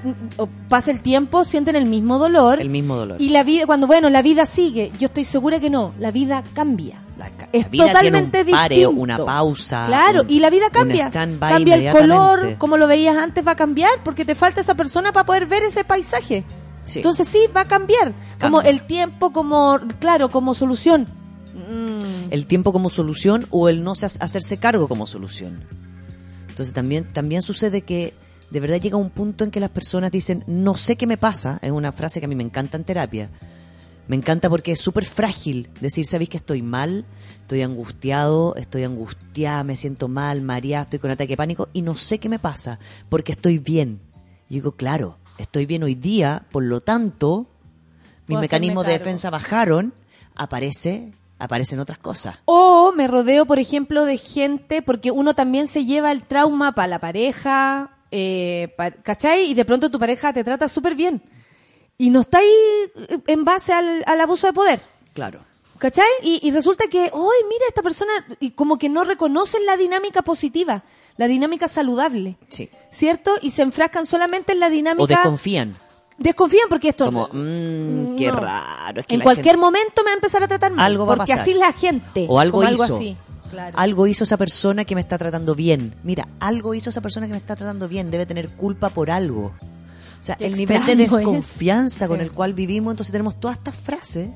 pasa 0.69 0.91
el 0.91 1.01
tiempo, 1.01 1.43
sienten 1.45 1.75
el 1.75 1.85
mismo 1.85 2.17
dolor. 2.19 2.61
El 2.61 2.69
mismo 2.69 2.95
dolor. 2.95 3.21
Y 3.21 3.29
la 3.29 3.43
vida, 3.43 3.65
cuando 3.65 3.87
bueno, 3.87 4.09
la 4.09 4.21
vida 4.21 4.45
sigue, 4.45 4.91
yo 4.99 5.05
estoy 5.07 5.25
segura 5.25 5.59
que 5.59 5.69
no, 5.69 5.93
la 5.99 6.11
vida 6.11 6.43
cambia. 6.53 7.01
es 7.51 7.63
La 7.65 7.69
vida 7.69 7.87
totalmente 7.87 8.43
tiene 8.43 8.51
un 8.51 8.57
pare, 8.61 8.75
distinto. 8.75 9.01
una 9.01 9.17
pausa. 9.17 9.85
Claro, 9.87 10.21
un- 10.21 10.29
y 10.29 10.39
la 10.39 10.49
vida 10.49 10.69
cambia. 10.71 11.11
Cambia 11.11 11.75
el 11.75 11.91
color, 11.91 12.57
como 12.57 12.77
lo 12.77 12.87
veías 12.87 13.15
antes 13.17 13.45
va 13.45 13.51
a 13.51 13.55
cambiar, 13.55 13.91
porque 14.03 14.25
te 14.25 14.33
falta 14.35 14.61
esa 14.61 14.75
persona 14.75 15.11
para 15.11 15.25
poder 15.25 15.45
ver 15.45 15.63
ese 15.63 15.83
paisaje. 15.83 16.43
Sí. 16.85 16.99
Entonces 16.99 17.27
sí, 17.27 17.39
va 17.55 17.61
a 17.61 17.67
cambiar. 17.67 18.13
Como 18.39 18.61
el 18.61 18.81
tiempo, 18.87 19.31
como, 19.31 19.79
claro, 19.99 20.29
como 20.29 20.53
solución. 20.53 21.07
Mm. 21.53 22.31
el 22.31 22.47
tiempo 22.47 22.71
como 22.71 22.89
solución 22.89 23.45
o 23.49 23.67
el 23.67 23.83
no 23.83 23.93
se- 23.93 24.05
hacerse 24.05 24.57
cargo 24.57 24.87
como 24.87 25.05
solución. 25.05 25.65
Entonces 26.47 26.73
también, 26.73 27.11
también 27.11 27.41
sucede 27.41 27.81
que 27.81 28.13
de 28.49 28.59
verdad 28.61 28.79
llega 28.79 28.95
un 28.97 29.09
punto 29.09 29.43
en 29.43 29.51
que 29.51 29.59
las 29.59 29.69
personas 29.69 30.11
dicen, 30.11 30.43
no 30.47 30.75
sé 30.75 30.95
qué 30.95 31.07
me 31.07 31.17
pasa, 31.17 31.59
es 31.61 31.71
una 31.71 31.91
frase 31.91 32.19
que 32.19 32.25
a 32.25 32.29
mí 32.29 32.35
me 32.35 32.43
encanta 32.43 32.77
en 32.77 32.85
terapia. 32.85 33.29
Me 34.07 34.15
encanta 34.15 34.49
porque 34.49 34.71
es 34.73 34.79
súper 34.81 35.05
frágil 35.05 35.69
decir, 35.81 36.05
¿sabéis 36.05 36.29
que 36.29 36.37
estoy 36.37 36.61
mal? 36.61 37.05
Estoy 37.41 37.61
angustiado, 37.61 38.55
estoy 38.55 38.83
angustiada, 38.85 39.63
me 39.65 39.75
siento 39.75 40.07
mal, 40.07 40.41
mareada, 40.41 40.83
estoy 40.85 40.99
con 40.99 41.11
ataque 41.11 41.33
de 41.33 41.37
pánico 41.37 41.67
y 41.73 41.81
no 41.81 41.95
sé 41.97 42.17
qué 42.19 42.27
me 42.29 42.39
pasa 42.39 42.79
porque 43.09 43.33
estoy 43.33 43.57
bien. 43.59 43.99
Y 44.49 44.55
digo, 44.55 44.73
claro, 44.73 45.17
estoy 45.41 45.65
bien 45.65 45.83
hoy 45.83 45.95
día, 45.95 46.45
por 46.51 46.63
lo 46.63 46.81
tanto, 46.81 47.47
mis 48.27 48.39
mecanismos 48.39 48.85
de 48.85 48.93
defensa 48.93 49.29
bajaron, 49.29 49.93
aparece, 50.35 51.11
aparecen 51.39 51.79
otras 51.79 51.97
cosas. 51.97 52.37
O 52.45 52.91
me 52.95 53.07
rodeo, 53.07 53.45
por 53.45 53.59
ejemplo, 53.59 54.05
de 54.05 54.17
gente, 54.17 54.81
porque 54.81 55.11
uno 55.11 55.33
también 55.35 55.67
se 55.67 55.85
lleva 55.85 56.11
el 56.11 56.23
trauma 56.23 56.73
para 56.73 56.87
la 56.87 56.99
pareja, 56.99 57.91
eh, 58.11 58.73
pa- 58.77 58.91
¿cachai? 58.91 59.51
Y 59.51 59.53
de 59.53 59.65
pronto 59.65 59.89
tu 59.91 59.99
pareja 59.99 60.33
te 60.33 60.43
trata 60.43 60.67
súper 60.67 60.95
bien. 60.95 61.21
Y 61.97 62.09
no 62.09 62.21
está 62.21 62.39
ahí 62.39 62.47
eh, 63.09 63.19
en 63.27 63.43
base 63.45 63.73
al, 63.73 64.03
al 64.07 64.21
abuso 64.21 64.47
de 64.47 64.53
poder. 64.53 64.81
Claro. 65.13 65.43
¿Cachai? 65.77 66.05
Y, 66.21 66.39
y 66.47 66.51
resulta 66.51 66.85
que, 66.87 66.99
¡ay, 67.05 67.09
mira, 67.49 67.65
esta 67.67 67.81
persona! 67.81 68.11
Y 68.39 68.51
como 68.51 68.77
que 68.77 68.87
no 68.89 69.03
reconocen 69.03 69.65
la 69.65 69.77
dinámica 69.77 70.21
positiva, 70.21 70.83
la 71.17 71.27
dinámica 71.27 71.67
saludable. 71.67 72.37
Sí. 72.49 72.69
¿Cierto? 72.91 73.31
Y 73.41 73.51
se 73.51 73.63
enfrascan 73.63 74.05
solamente 74.05 74.51
en 74.51 74.59
la 74.59 74.69
dinámica. 74.69 75.03
O 75.03 75.07
desconfían. 75.07 75.75
Desconfían 76.17 76.65
porque 76.69 76.89
esto. 76.89 77.05
Como, 77.05 77.27
mmm, 77.31 78.15
qué 78.17 78.27
No. 78.27 78.39
raro. 78.39 78.99
Es 78.99 79.07
que 79.07 79.15
en 79.15 79.21
cualquier 79.21 79.55
gente- 79.55 79.57
momento 79.57 80.03
me 80.03 80.09
va 80.09 80.11
a 80.11 80.15
empezar 80.15 80.43
a 80.43 80.47
tratar 80.47 80.71
mal. 80.71 80.85
Algo 80.85 81.05
va 81.07 81.13
a 81.13 81.17
porque 81.17 81.31
pasar. 81.33 81.41
así 81.43 81.53
la 81.55 81.71
gente. 81.71 82.27
O 82.29 82.39
algo 82.39 82.61
hizo. 82.63 82.83
Algo 82.83 82.95
así. 82.97 83.17
Claro. 83.49 83.77
Algo 83.77 84.07
hizo 84.07 84.23
esa 84.23 84.37
persona 84.37 84.85
que 84.85 84.93
me 84.95 85.01
está 85.01 85.17
tratando 85.17 85.55
bien. 85.55 85.95
Mira, 86.03 86.27
algo 86.39 86.73
hizo 86.73 86.89
esa 86.89 87.01
persona 87.01 87.25
que 87.27 87.31
me 87.33 87.37
está 87.39 87.55
tratando 87.55 87.87
bien. 87.87 88.11
Debe 88.11 88.25
tener 88.25 88.49
culpa 88.49 88.89
por 88.91 89.09
algo. 89.09 89.47
O 89.47 90.23
sea, 90.23 90.35
Qué 90.35 90.45
el 90.45 90.53
nivel 90.55 90.85
de 90.85 90.91
es. 90.91 90.97
desconfianza 90.97 92.07
con 92.07 92.17
Sí. 92.19 92.23
el 92.25 92.31
cual 92.31 92.53
vivimos, 92.53 92.91
entonces 92.93 93.11
tenemos 93.11 93.39
todas 93.39 93.57
estas 93.57 93.75
frases 93.75 94.29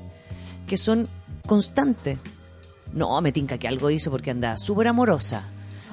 que 0.66 0.76
son 0.76 1.08
constantes. 1.46 2.18
No, 2.92 3.20
me 3.20 3.30
tinca 3.32 3.56
que 3.58 3.68
algo 3.68 3.88
hizo 3.90 4.10
porque 4.10 4.30
anda 4.32 4.58
súper 4.58 4.88
amorosa. 4.88 5.44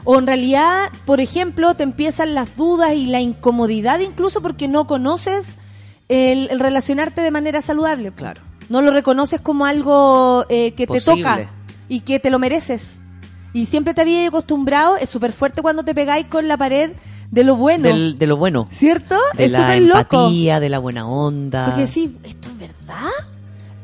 O 0.06 0.20
en 0.20 0.28
realidad, 0.28 0.90
por 1.06 1.22
ejemplo, 1.22 1.74
te 1.76 1.84
empiezan 1.84 2.34
las 2.36 2.56
dudas 2.58 2.94
y 2.94 3.06
la 3.06 3.22
incomodidad 3.22 4.00
incluso 4.00 4.42
porque 4.42 4.68
no 4.68 4.86
conoces 4.88 5.56
el, 6.10 6.50
el 6.52 6.60
relacionarte 6.60 7.22
de 7.22 7.32
manera 7.32 7.62
saludable. 7.62 8.12
Claro. 8.12 8.42
No 8.70 8.82
lo 8.82 8.92
reconoces 8.92 9.40
como 9.42 9.66
algo 9.66 10.46
eh, 10.50 10.74
que 10.74 10.88
te 10.88 11.00
toca 11.02 11.52
y 11.90 12.02
que 12.02 12.20
te 12.20 12.30
lo 12.30 12.40
mereces. 12.40 13.00
Y 13.54 13.68
siempre 13.68 13.94
te 13.94 14.02
había 14.02 14.28
acostumbrado, 14.28 14.98
es 14.98 15.10
súper 15.10 15.32
fuerte 15.32 15.62
cuando 15.62 15.84
te 15.84 15.94
pegáis 15.94 16.26
con 16.28 16.48
la 16.48 16.58
pared 16.58 16.92
de 17.30 17.44
lo 17.44 17.56
bueno. 17.56 17.88
Del- 17.88 18.18
de 18.18 18.28
lo 18.28 18.36
bueno. 18.38 18.68
¿Cierto? 18.72 19.18
De 19.38 19.46
es 19.46 19.52
la 19.52 19.76
loco. 19.80 20.00
empatía, 20.00 20.60
de 20.60 20.70
la 20.70 20.80
buena 20.80 21.08
onda. 21.08 21.68
Porque 21.68 21.88
sí, 21.88 22.18
¿esto 22.24 22.50
es 22.50 22.58
verdad? 22.58 23.10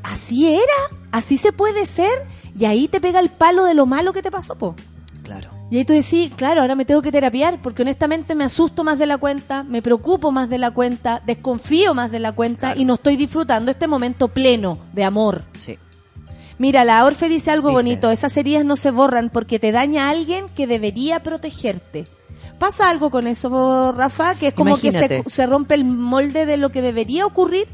¿Así 0.03 0.47
era? 0.53 0.97
¿Así 1.11 1.37
se 1.37 1.51
puede 1.51 1.85
ser? 1.85 2.09
Y 2.57 2.65
ahí 2.65 2.87
te 2.87 2.99
pega 2.99 3.19
el 3.19 3.29
palo 3.29 3.63
de 3.65 3.73
lo 3.75 3.85
malo 3.85 4.11
que 4.11 4.21
te 4.21 4.31
pasó, 4.31 4.55
po. 4.55 4.75
Claro. 5.23 5.49
Y 5.71 5.77
ahí 5.77 5.85
tú 5.85 5.93
decís, 5.93 6.31
claro, 6.35 6.61
ahora 6.61 6.73
me 6.75 6.83
tengo 6.85 7.01
que 7.01 7.11
terapiar 7.11 7.61
porque 7.61 7.83
honestamente 7.83 8.33
me 8.33 8.43
asusto 8.43 8.83
más 8.83 8.97
de 8.97 9.05
la 9.05 9.17
cuenta, 9.19 9.63
me 9.63 9.81
preocupo 9.83 10.31
más 10.31 10.49
de 10.49 10.57
la 10.57 10.71
cuenta, 10.71 11.21
desconfío 11.25 11.93
más 11.93 12.09
de 12.11 12.19
la 12.19 12.31
cuenta 12.31 12.75
y 12.75 12.85
no 12.85 12.95
estoy 12.95 13.17
disfrutando 13.17 13.69
este 13.69 13.87
momento 13.87 14.29
pleno 14.29 14.79
de 14.93 15.03
amor. 15.03 15.43
Sí. 15.53 15.77
Mira, 16.57 16.83
la 16.83 17.05
Orfe 17.05 17.29
dice 17.29 17.51
algo 17.51 17.69
Dice. 17.69 17.81
bonito, 17.83 18.09
esas 18.11 18.35
heridas 18.35 18.65
no 18.65 18.75
se 18.75 18.89
borran 18.91 19.29
porque 19.29 19.59
te 19.59 19.71
daña 19.71 20.07
a 20.07 20.09
alguien 20.09 20.47
que 20.55 20.65
debería 20.67 21.21
protegerte. 21.21 22.07
¿Pasa 22.57 22.89
algo 22.89 23.09
con 23.11 23.27
eso, 23.27 23.93
Rafa? 23.95 24.35
Que 24.35 24.47
es 24.47 24.53
como 24.53 24.77
que 24.77 24.91
se, 24.91 25.23
se 25.27 25.45
rompe 25.47 25.75
el 25.75 25.85
molde 25.85 26.45
de 26.45 26.57
lo 26.57 26.71
que 26.71 26.81
debería 26.81 27.25
ocurrir. 27.25 27.67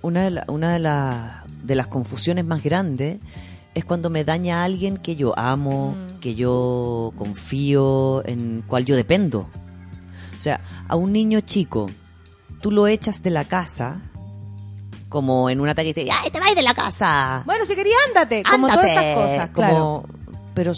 Una 0.00 0.22
de, 0.24 0.30
la- 0.30 0.44
una 0.48 0.72
de, 0.72 0.78
la- 0.78 1.44
de 1.62 1.74
las 1.74 1.88
confusiones 1.88 2.44
más 2.46 2.62
grandes 2.62 3.18
es 3.74 3.84
cuando 3.84 4.10
me 4.10 4.24
daña 4.24 4.60
a 4.60 4.64
alguien 4.64 4.96
que 4.98 5.16
yo 5.16 5.38
amo, 5.38 5.94
Mm. 5.96 6.18
que 6.20 6.34
yo 6.34 7.12
confío, 7.16 8.22
en 8.26 8.62
cual 8.66 8.84
yo 8.84 8.96
dependo. 8.96 9.48
O 10.36 10.40
sea, 10.40 10.60
a 10.88 10.96
un 10.96 11.12
niño 11.12 11.40
chico, 11.40 11.88
tú 12.60 12.70
lo 12.70 12.86
echas 12.86 13.22
de 13.22 13.30
la 13.30 13.44
casa, 13.44 14.00
como 15.08 15.50
en 15.50 15.60
un 15.60 15.68
ataque 15.68 15.90
y 15.90 15.94
te 15.94 16.10
¡ay, 16.10 16.30
te 16.30 16.40
vas 16.40 16.54
de 16.54 16.62
la 16.62 16.74
casa! 16.74 17.42
Bueno, 17.46 17.64
si 17.66 17.74
quería, 17.74 17.94
ándate, 18.08 18.42
como 18.42 18.66
todas 18.68 18.86
esas 18.90 19.14
cosas, 19.14 19.50
claro. 19.50 19.74
Como, 19.74 20.06
pero, 20.54 20.72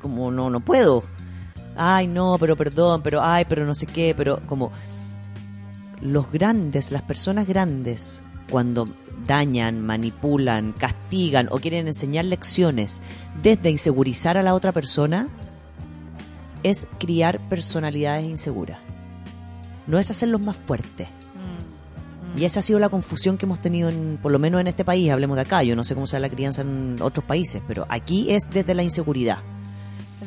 como 0.00 0.30
no, 0.30 0.48
no 0.50 0.60
puedo. 0.60 1.02
Ay, 1.76 2.06
no, 2.06 2.36
pero 2.40 2.56
perdón, 2.56 3.02
pero 3.02 3.20
ay, 3.22 3.44
pero 3.48 3.64
no 3.66 3.74
sé 3.74 3.86
qué, 3.86 4.14
pero 4.16 4.40
como 4.46 4.72
los 6.00 6.30
grandes, 6.30 6.90
las 6.92 7.02
personas 7.02 7.46
grandes, 7.46 8.22
cuando 8.50 8.88
dañan, 9.26 9.80
manipulan, 9.84 10.72
castigan 10.72 11.48
o 11.50 11.58
quieren 11.58 11.86
enseñar 11.86 12.24
lecciones 12.24 13.00
desde 13.42 13.70
insegurizar 13.70 14.36
a 14.36 14.42
la 14.42 14.54
otra 14.54 14.72
persona, 14.72 15.28
es 16.62 16.86
criar 16.98 17.38
personalidades 17.48 18.24
inseguras. 18.24 18.78
No 19.86 19.98
es 19.98 20.10
hacerlos 20.10 20.40
más 20.40 20.56
fuertes. 20.56 21.08
Y 22.36 22.44
esa 22.44 22.60
ha 22.60 22.62
sido 22.62 22.78
la 22.78 22.90
confusión 22.90 23.38
que 23.38 23.46
hemos 23.46 23.60
tenido, 23.60 23.88
en, 23.88 24.18
por 24.20 24.30
lo 24.30 24.38
menos 24.38 24.60
en 24.60 24.66
este 24.66 24.84
país, 24.84 25.10
hablemos 25.10 25.36
de 25.36 25.42
acá, 25.42 25.62
yo 25.62 25.74
no 25.74 25.84
sé 25.84 25.94
cómo 25.94 26.06
sea 26.06 26.20
la 26.20 26.28
crianza 26.28 26.60
en 26.60 26.96
otros 27.00 27.24
países, 27.24 27.62
pero 27.66 27.86
aquí 27.88 28.30
es 28.30 28.50
desde 28.50 28.74
la 28.74 28.82
inseguridad. 28.82 29.38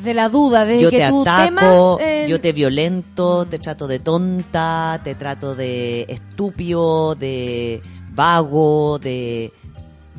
De 0.04 0.16
la 0.16 0.28
duda, 0.30 0.66
desde 0.66 0.82
yo 0.84 0.90
que 0.90 0.98
te 0.98 1.10
tú 1.10 1.22
ataco, 1.22 1.46
temas 1.98 2.00
el- 2.10 2.30
yo 2.30 2.42
te 2.42 2.52
violento, 2.52 3.46
te 3.46 3.60
trato 3.60 3.86
de 3.88 4.00
tonta, 4.00 5.00
te 5.04 5.14
trato 5.14 5.54
de 5.54 6.06
estúpido, 6.10 7.14
de 7.14 7.82
vago, 8.20 9.00
de 9.00 9.52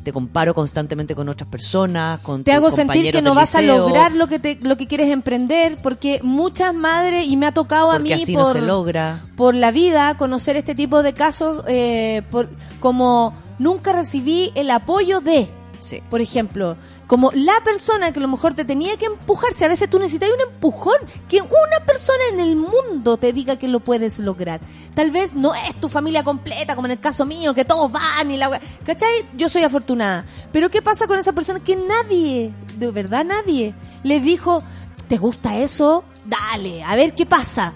te 0.03 0.11
comparo 0.11 0.55
constantemente 0.55 1.13
con 1.13 1.29
otras 1.29 1.47
personas, 1.47 2.19
con 2.21 2.43
te 2.43 2.49
tus 2.49 2.57
hago 2.57 2.71
sentir 2.71 3.11
que 3.11 3.21
no 3.21 3.35
vas 3.35 3.53
a 3.53 3.61
lograr 3.61 4.11
lo 4.15 4.25
que 4.27 4.39
te, 4.39 4.57
lo 4.63 4.75
que 4.75 4.87
quieres 4.87 5.09
emprender 5.11 5.77
porque 5.83 6.19
muchas 6.23 6.73
madres 6.73 7.27
y 7.27 7.37
me 7.37 7.45
ha 7.45 7.51
tocado 7.53 7.91
a 7.91 7.99
mí 7.99 8.11
así 8.11 8.33
por 8.33 8.43
no 8.43 8.51
se 8.51 8.61
logra. 8.61 9.23
por 9.35 9.53
la 9.53 9.69
vida 9.69 10.17
conocer 10.17 10.55
este 10.55 10.73
tipo 10.73 11.03
de 11.03 11.13
casos 11.13 11.63
eh, 11.67 12.23
por 12.31 12.49
como 12.79 13.35
nunca 13.59 13.93
recibí 13.93 14.51
el 14.55 14.71
apoyo 14.71 15.21
de 15.21 15.47
Sí. 15.81 16.01
por 16.09 16.19
ejemplo 16.21 16.77
como 17.11 17.29
la 17.33 17.61
persona 17.65 18.13
que 18.13 18.19
a 18.19 18.21
lo 18.21 18.29
mejor 18.29 18.53
te 18.53 18.63
tenía 18.63 18.95
que 18.95 19.03
empujarse. 19.07 19.65
A 19.65 19.67
veces 19.67 19.89
tú 19.89 19.99
necesitas 19.99 20.29
un 20.33 20.39
empujón, 20.49 20.95
que 21.27 21.41
una 21.41 21.85
persona 21.85 22.19
en 22.31 22.39
el 22.39 22.55
mundo 22.55 23.17
te 23.17 23.33
diga 23.33 23.57
que 23.57 23.67
lo 23.67 23.81
puedes 23.81 24.17
lograr. 24.17 24.61
Tal 24.95 25.11
vez 25.11 25.33
no 25.33 25.53
es 25.53 25.75
tu 25.75 25.89
familia 25.89 26.23
completa, 26.23 26.73
como 26.73 26.87
en 26.87 26.91
el 26.93 27.01
caso 27.01 27.25
mío, 27.25 27.53
que 27.53 27.65
todos 27.65 27.91
van 27.91 28.31
y 28.31 28.37
la... 28.37 28.61
¿Cachai? 28.85 29.25
Yo 29.35 29.49
soy 29.49 29.63
afortunada. 29.63 30.23
Pero 30.53 30.69
¿qué 30.69 30.81
pasa 30.81 31.05
con 31.05 31.19
esa 31.19 31.33
persona 31.33 31.59
que 31.59 31.75
nadie, 31.75 32.53
de 32.77 32.91
verdad 32.91 33.25
nadie, 33.25 33.75
le 34.03 34.21
dijo, 34.21 34.63
¿te 35.09 35.17
gusta 35.17 35.57
eso? 35.57 36.05
Dale, 36.23 36.81
a 36.81 36.95
ver 36.95 37.13
qué 37.13 37.25
pasa. 37.25 37.73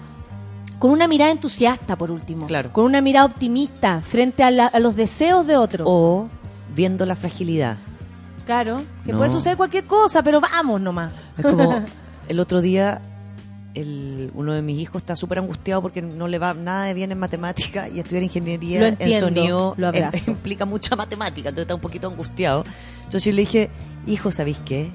Con 0.78 0.92
una 0.92 1.08
mirada 1.08 1.30
entusiasta, 1.30 1.96
por 1.98 2.10
último. 2.10 2.46
Claro. 2.46 2.72
Con 2.72 2.86
una 2.86 3.02
mirada 3.02 3.26
optimista 3.26 4.00
frente 4.00 4.42
a, 4.44 4.50
la- 4.50 4.66
a 4.68 4.78
los 4.78 4.96
deseos 4.96 5.46
de 5.46 5.58
otro. 5.58 5.84
O 5.86 6.30
viendo 6.74 7.04
la 7.04 7.16
fragilidad. 7.16 7.76
Claro, 8.46 8.82
que 9.04 9.12
No. 9.12 9.18
puede 9.18 9.30
suceder 9.32 9.56
cualquier 9.56 9.84
cosa, 9.84 10.22
pero 10.22 10.40
vamos 10.40 10.80
nomás. 10.80 11.12
Es 11.36 11.44
como 11.44 11.84
el 12.28 12.40
otro 12.40 12.60
día, 12.62 13.02
el, 13.74 14.30
uno 14.34 14.52
de 14.54 14.62
mis 14.62 14.80
hijos 14.80 15.02
está 15.02 15.16
súper 15.16 15.38
angustiado 15.40 15.82
porque 15.82 16.00
no 16.00 16.28
le 16.28 16.38
va 16.38 16.54
nada 16.54 16.84
de 16.84 16.94
bien 16.94 17.12
en 17.12 17.18
matemática 17.18 17.88
y 17.88 17.98
estudiar 17.98 18.22
ingeniería 18.22 18.80
Lo 18.80 18.86
en 18.98 19.12
sonido 19.12 19.74
lo 19.76 19.92
em- 19.92 20.10
implica 20.28 20.64
mucha 20.64 20.96
matemática, 20.96 21.48
entonces 21.50 21.64
está 21.64 21.74
un 21.74 21.80
poquito 21.80 22.08
angustiado. 22.08 22.64
Entonces 22.98 23.24
yo 23.24 23.32
le 23.32 23.42
dije, 23.42 23.70
hijo, 24.06 24.32
¿sabéis 24.32 24.60
qué? 24.64 24.90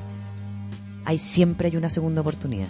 Hay 1.05 1.19
siempre 1.19 1.67
hay 1.67 1.75
una 1.77 1.89
segunda 1.89 2.21
oportunidad. 2.21 2.69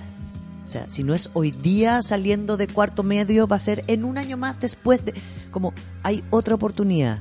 O 0.64 0.68
sea, 0.68 0.88
si 0.88 1.04
no 1.04 1.14
es 1.14 1.30
hoy 1.34 1.52
día 1.52 2.02
saliendo 2.02 2.56
de 2.58 2.68
cuarto 2.68 3.04
medio, 3.04 3.48
va 3.48 3.56
a 3.58 3.60
ser 3.60 3.84
en 3.88 4.04
un 4.06 4.18
año 4.18 4.38
más 4.38 4.60
después 4.60 5.04
de... 5.06 5.14
Como 5.52 5.74
hay 6.04 6.24
otra 6.30 6.56
oportunidad. 6.56 7.20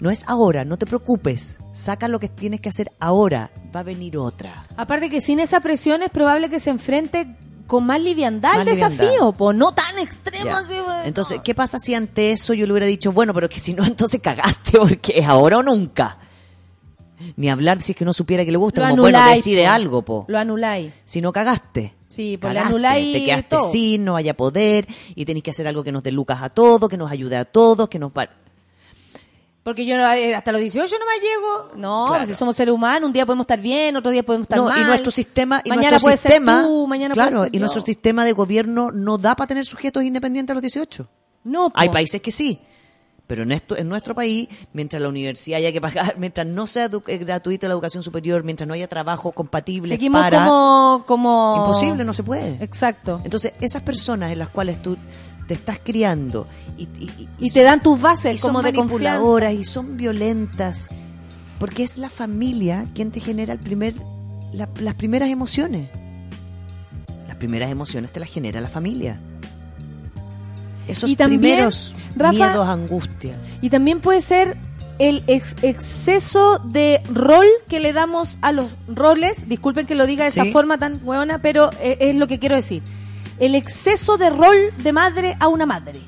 No 0.00 0.10
es 0.10 0.24
ahora, 0.26 0.64
no 0.64 0.76
te 0.78 0.86
preocupes. 0.86 1.58
Saca 1.72 2.08
lo 2.08 2.18
que 2.18 2.28
tienes 2.28 2.60
que 2.60 2.68
hacer 2.68 2.90
ahora. 2.98 3.50
Va 3.74 3.80
a 3.80 3.84
venir 3.84 4.16
otra. 4.18 4.66
Aparte 4.76 5.08
que 5.10 5.20
sin 5.20 5.38
esa 5.40 5.60
presión 5.60 6.02
es 6.02 6.10
probable 6.10 6.50
que 6.50 6.60
se 6.60 6.70
enfrente 6.70 7.36
con 7.66 7.84
más 7.86 8.00
liviandad 8.00 8.64
liviandad. 8.64 8.90
desafío, 8.90 9.32
pues 9.32 9.56
no 9.56 9.72
tan 9.72 9.98
extremo. 9.98 10.54
Así, 10.54 10.74
bueno. 10.74 11.04
Entonces, 11.04 11.40
¿qué 11.44 11.54
pasa 11.54 11.78
si 11.78 11.94
ante 11.94 12.32
eso 12.32 12.52
yo 12.52 12.66
le 12.66 12.72
hubiera 12.72 12.86
dicho, 12.86 13.12
bueno, 13.12 13.32
pero 13.32 13.48
que 13.48 13.60
si 13.60 13.74
no, 13.74 13.84
entonces 13.86 14.20
cagaste, 14.20 14.78
porque 14.78 15.18
es 15.20 15.26
ahora 15.26 15.58
o 15.58 15.62
nunca? 15.62 16.18
Ni 17.36 17.48
hablar 17.48 17.80
si 17.80 17.92
es 17.92 17.98
que 17.98 18.04
no 18.04 18.12
supiera 18.12 18.44
que 18.44 18.50
le 18.50 18.58
gusta, 18.58 18.82
Lo 18.82 18.90
como, 18.90 19.02
bueno, 19.02 19.16
anuláis, 19.18 19.44
decide 19.44 19.64
po. 19.64 19.70
algo, 19.70 20.02
po. 20.02 20.24
Lo 20.28 20.38
anuláis. 20.38 20.92
Si 21.04 21.20
no 21.20 21.32
cagaste. 21.32 21.94
Sí, 22.08 22.36
pues 22.38 22.52
le 22.52 22.58
Cagaste, 22.58 22.68
anuláis 22.74 23.12
Te 23.12 23.24
quedaste 23.24 23.48
todo. 23.48 23.70
sin, 23.70 24.04
no 24.04 24.14
vaya 24.14 24.32
a 24.32 24.36
poder, 24.36 24.86
y 25.14 25.24
tenéis 25.24 25.44
que 25.44 25.52
hacer 25.52 25.66
algo 25.66 25.82
que 25.84 25.92
nos 25.92 26.02
dé 26.02 26.10
lucas 26.10 26.42
a 26.42 26.50
todos, 26.50 26.90
que 26.90 26.96
nos 26.98 27.10
ayude 27.10 27.36
a 27.36 27.44
todos, 27.46 27.88
que 27.88 27.98
nos... 27.98 28.12
Porque 29.62 29.86
yo 29.86 29.96
no- 29.96 30.10
eh, 30.12 30.34
hasta 30.34 30.50
los 30.50 30.60
18 30.60 30.94
no 30.98 31.04
me 31.06 31.24
llego. 31.24 31.80
No, 31.80 32.06
Claro. 32.08 32.26
si 32.26 32.34
somos 32.34 32.56
seres 32.56 32.74
humanos, 32.74 33.06
un 33.06 33.12
día 33.12 33.24
podemos 33.24 33.44
estar 33.44 33.60
bien, 33.60 33.94
otro 33.96 34.10
día 34.10 34.22
podemos 34.24 34.46
estar 34.46 34.58
No, 34.58 34.64
mal. 34.68 34.80
y 34.80 34.84
nuestro 34.84 35.12
sistema, 35.12 35.60
y 35.64 35.68
mañana 35.70 35.90
nuestro 35.90 36.06
puede 36.06 36.16
sistema, 36.16 36.56
ser 36.58 36.66
tú, 36.66 36.86
mañana 36.88 37.14
claro, 37.14 37.30
puede 37.38 37.44
ser 37.50 37.56
y 37.56 37.58
nuestro 37.60 37.82
sistema 37.82 38.24
de 38.24 38.32
gobierno 38.32 38.90
no 38.90 39.18
da 39.18 39.36
para 39.36 39.46
tener 39.46 39.64
sujetos 39.64 40.02
independientes 40.02 40.52
a 40.52 40.54
los 40.54 40.62
18. 40.62 41.06
No, 41.44 41.70
po. 41.70 41.78
Hay 41.78 41.88
países 41.90 42.20
que 42.20 42.32
sí. 42.32 42.60
Pero 43.28 43.44
en, 43.44 43.52
esto, 43.52 43.76
en 43.78 43.88
nuestro 43.88 44.14
país, 44.16 44.48
mientras 44.72 45.00
la 45.00 45.08
universidad 45.08 45.58
haya 45.58 45.72
que 45.72 45.80
pagar, 45.80 46.14
mientras 46.18 46.44
no 46.46 46.66
sea 46.66 46.90
eh, 47.06 47.18
gratuita 47.18 47.68
la 47.68 47.74
educación 47.74 48.02
superior, 48.02 48.42
mientras 48.42 48.66
no 48.66 48.74
haya 48.74 48.88
trabajo 48.88 49.30
compatible 49.30 49.94
Seguimos 49.94 50.20
para... 50.20 50.44
como, 50.44 51.04
como... 51.06 51.54
Imposible, 51.58 52.04
no 52.04 52.14
se 52.14 52.24
puede. 52.24 52.58
Exacto. 52.62 53.20
Entonces, 53.24 53.52
esas 53.60 53.82
personas 53.82 54.32
en 54.32 54.40
las 54.40 54.48
cuales 54.48 54.82
tú 54.82 54.96
te 55.48 55.54
estás 55.54 55.78
criando 55.82 56.46
y, 56.78 56.82
y- 56.98 57.10
y- 57.18 57.28
Y 57.46 57.50
te 57.50 57.62
dan 57.62 57.82
tus 57.82 57.98
y 57.98 58.02
bases 58.02 58.40
son 58.40 58.48
como 58.50 58.62
de 58.62 58.72
confianza. 58.72 59.04
manipuladoras 59.18 59.54
y 59.54 59.64
son 59.64 59.96
violentas, 59.96 60.88
porque 61.58 61.82
es 61.82 61.98
la 61.98 62.10
familia 62.10 62.86
quien 62.94 63.10
te 63.10 63.20
genera 63.20 63.52
el 63.52 63.58
primer, 63.58 63.94
la- 64.52 64.68
las 64.80 64.94
primeras 64.94 65.28
emociones. 65.30 65.88
Las 67.26 67.36
primeras 67.36 67.70
emociones 67.70 68.12
te 68.12 68.20
las 68.20 68.30
genera 68.30 68.60
la 68.60 68.68
familia. 68.68 69.18
Esos 70.88 71.10
Y 71.10 71.16
también, 71.16 71.40
primeros 71.40 71.94
Rafa, 72.16 72.32
miedos, 72.32 72.68
angustia. 72.68 73.36
Y 73.60 73.70
también 73.70 74.00
puede 74.00 74.20
ser 74.20 74.56
el 74.98 75.22
ex- 75.26 75.56
exceso 75.62 76.58
de 76.58 77.00
rol 77.12 77.46
que 77.68 77.80
le 77.80 77.92
damos 77.92 78.38
a 78.42 78.52
los 78.52 78.76
roles. 78.88 79.48
Disculpen 79.48 79.86
que 79.86 79.94
lo 79.94 80.06
diga 80.06 80.24
de 80.24 80.30
esa 80.30 80.44
forma 80.46 80.78
tan 80.78 81.00
hueona, 81.04 81.40
pero 81.40 81.70
eh, 81.80 81.96
es 82.00 82.16
lo 82.16 82.26
que 82.26 82.38
quiero 82.38 82.56
decir. 82.56 82.82
El 83.38 83.54
exceso 83.54 84.16
de 84.16 84.30
rol 84.30 84.56
de 84.78 84.92
madre 84.92 85.36
a 85.40 85.48
una 85.48 85.66
madre. 85.66 86.00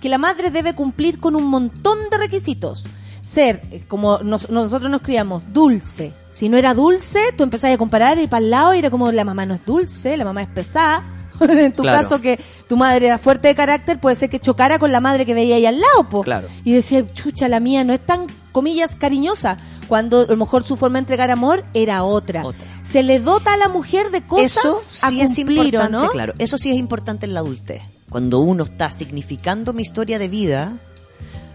Que 0.00 0.08
la 0.08 0.18
madre 0.18 0.50
debe 0.50 0.74
cumplir 0.74 1.18
con 1.18 1.36
un 1.36 1.44
montón 1.44 1.98
de 2.10 2.18
requisitos. 2.18 2.86
Ser, 3.22 3.62
eh, 3.70 3.84
como 3.86 4.18
nos- 4.18 4.50
nosotros 4.50 4.90
nos 4.90 5.00
criamos, 5.02 5.44
dulce. 5.52 6.12
Si 6.32 6.48
no 6.48 6.56
era 6.56 6.74
dulce, 6.74 7.20
tú 7.36 7.44
empezabas 7.44 7.76
a 7.76 7.78
comparar 7.78 8.18
y 8.18 8.26
para 8.26 8.42
el 8.44 8.50
lado 8.50 8.74
y 8.74 8.78
era 8.80 8.90
como 8.90 9.12
la 9.12 9.24
mamá 9.24 9.46
no 9.46 9.54
es 9.54 9.64
dulce, 9.64 10.16
la 10.16 10.24
mamá 10.24 10.42
es 10.42 10.48
pesada. 10.48 11.04
en 11.50 11.72
tu 11.72 11.82
Claro. 11.82 12.02
caso 12.02 12.20
que 12.20 12.38
tu 12.68 12.76
madre 12.76 13.06
era 13.06 13.18
fuerte 13.18 13.48
de 13.48 13.54
carácter, 13.54 13.98
puede 14.00 14.16
ser 14.16 14.30
que 14.30 14.38
chocara 14.40 14.78
con 14.78 14.92
la 14.92 15.00
madre 15.00 15.26
que 15.26 15.34
veía 15.34 15.56
ahí 15.56 15.66
al 15.66 15.80
lado, 15.80 16.08
po. 16.08 16.22
Claro. 16.22 16.48
Y 16.64 16.72
decía, 16.72 17.04
chucha, 17.12 17.48
la 17.48 17.60
mía 17.60 17.84
no 17.84 17.92
es 17.92 18.00
tan, 18.04 18.26
comillas, 18.52 18.94
cariñosa. 18.96 19.56
Cuando 19.88 20.20
a 20.22 20.26
lo 20.26 20.36
mejor 20.36 20.62
su 20.62 20.76
forma 20.76 20.98
de 20.98 21.00
entregar 21.00 21.30
amor 21.30 21.64
era 21.74 22.04
otra. 22.04 22.44
Otra. 22.46 22.64
Se 22.82 23.02
le 23.02 23.20
dota 23.20 23.52
a 23.54 23.56
la 23.58 23.68
mujer 23.68 24.10
de 24.10 24.22
cosas 24.26 24.56
Eso 24.56 24.78
a 25.02 25.08
sí 25.10 25.20
es 25.20 25.34
cumplir, 25.36 25.58
¿o 25.58 25.62
importante, 25.64 25.92
¿no? 25.92 26.08
claro. 26.10 26.34
Eso 26.38 26.56
sí 26.56 26.70
es 26.70 26.76
importante 26.78 27.26
en 27.26 27.34
la 27.34 27.40
adultez. 27.40 27.82
Cuando 28.08 28.40
uno 28.40 28.64
está 28.64 28.90
significando 28.90 29.72
mi 29.72 29.82
historia 29.82 30.18
de 30.18 30.28
vida, 30.28 30.72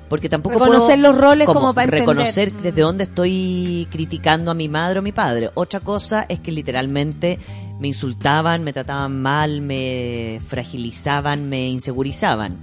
porque 0.10 0.30
tampoco 0.30 0.60
Reconocer 0.60 1.00
puedo- 1.00 1.12
los 1.14 1.22
roles 1.22 1.46
como 1.48 1.74
para 1.74 1.86
entender. 1.86 2.02
reconocer 2.08 2.52
desde 2.54 2.82
dónde 2.82 3.04
estoy 3.06 3.88
criticando 3.92 4.52
a 4.52 4.54
mi 4.54 4.70
madre 4.70 5.00
o 5.00 5.02
mi 5.02 5.12
padre. 5.12 5.50
Otra 5.54 5.80
cosa 5.82 6.26
es 6.30 6.40
que 6.40 6.52
literalmente 6.52 7.40
me 7.80 7.88
insultaban, 7.90 8.64
me 8.64 8.74
trataban 8.74 9.22
mal, 9.22 9.62
me 9.62 10.40
fragilizaban, 10.48 11.50
me 11.50 11.68
insegurizaban. 11.70 12.58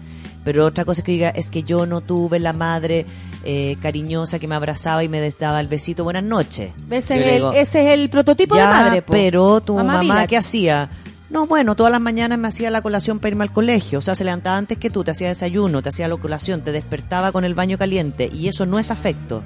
Pero 0.44 0.66
otra 0.66 0.84
cosa 0.84 1.00
es 1.00 1.04
que 1.04 1.12
diga 1.12 1.30
es 1.30 1.50
que 1.50 1.62
yo 1.62 1.86
no 1.86 2.02
tuve 2.02 2.38
la 2.38 2.52
madre 2.52 3.06
eh, 3.44 3.76
cariñosa 3.80 4.38
que 4.38 4.46
me 4.48 4.54
abrazaba 4.54 5.02
y 5.04 5.08
me 5.08 5.30
daba 5.32 5.60
el 5.60 5.68
besito 5.68 6.04
buenas 6.04 6.22
noches. 6.24 6.72
Ese, 6.90 7.18
es 7.20 7.26
el, 7.28 7.34
digo, 7.36 7.52
ese 7.52 7.86
es 7.92 7.98
el 7.98 8.10
prototipo 8.10 8.54
ya, 8.54 8.60
de 8.60 8.66
madre, 8.84 9.02
po. 9.02 9.12
pero 9.12 9.60
tu 9.62 9.74
Mamá 9.74 10.02
mamá. 10.02 10.26
¿qué 10.26 10.36
hacía? 10.36 10.90
No, 11.34 11.48
bueno, 11.48 11.74
todas 11.74 11.90
las 11.90 12.00
mañanas 12.00 12.38
me 12.38 12.46
hacía 12.46 12.70
la 12.70 12.80
colación 12.80 13.18
para 13.18 13.30
irme 13.30 13.42
al 13.42 13.50
colegio. 13.50 13.98
O 13.98 14.02
sea, 14.02 14.14
se 14.14 14.22
levantaba 14.22 14.56
antes 14.56 14.78
que 14.78 14.88
tú, 14.88 15.02
te 15.02 15.10
hacía 15.10 15.26
desayuno, 15.26 15.82
te 15.82 15.88
hacía 15.88 16.06
la 16.06 16.16
colación, 16.16 16.62
te 16.62 16.70
despertaba 16.70 17.32
con 17.32 17.44
el 17.44 17.56
baño 17.56 17.76
caliente. 17.76 18.30
Y 18.32 18.46
eso 18.46 18.66
no 18.66 18.78
es 18.78 18.92
afecto. 18.92 19.42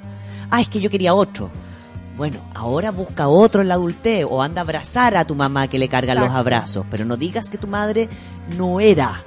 Ah, 0.51 0.61
es 0.61 0.67
que 0.67 0.81
yo 0.81 0.91
quería 0.91 1.15
otro. 1.15 1.49
Bueno, 2.15 2.41
ahora 2.53 2.91
busca 2.91 3.27
otro 3.27 3.63
en 3.63 3.69
la 3.69 3.73
adultez 3.73 4.23
o 4.29 4.43
anda 4.43 4.61
a 4.61 4.65
abrazar 4.65 5.17
a 5.17 5.25
tu 5.25 5.33
mamá 5.33 5.67
que 5.67 5.79
le 5.79 5.89
carga 5.89 6.13
los 6.13 6.29
abrazos. 6.29 6.85
Pero 6.91 7.05
no 7.05 7.17
digas 7.17 7.49
que 7.49 7.57
tu 7.57 7.65
madre 7.65 8.07
no 8.55 8.79
era. 8.79 9.23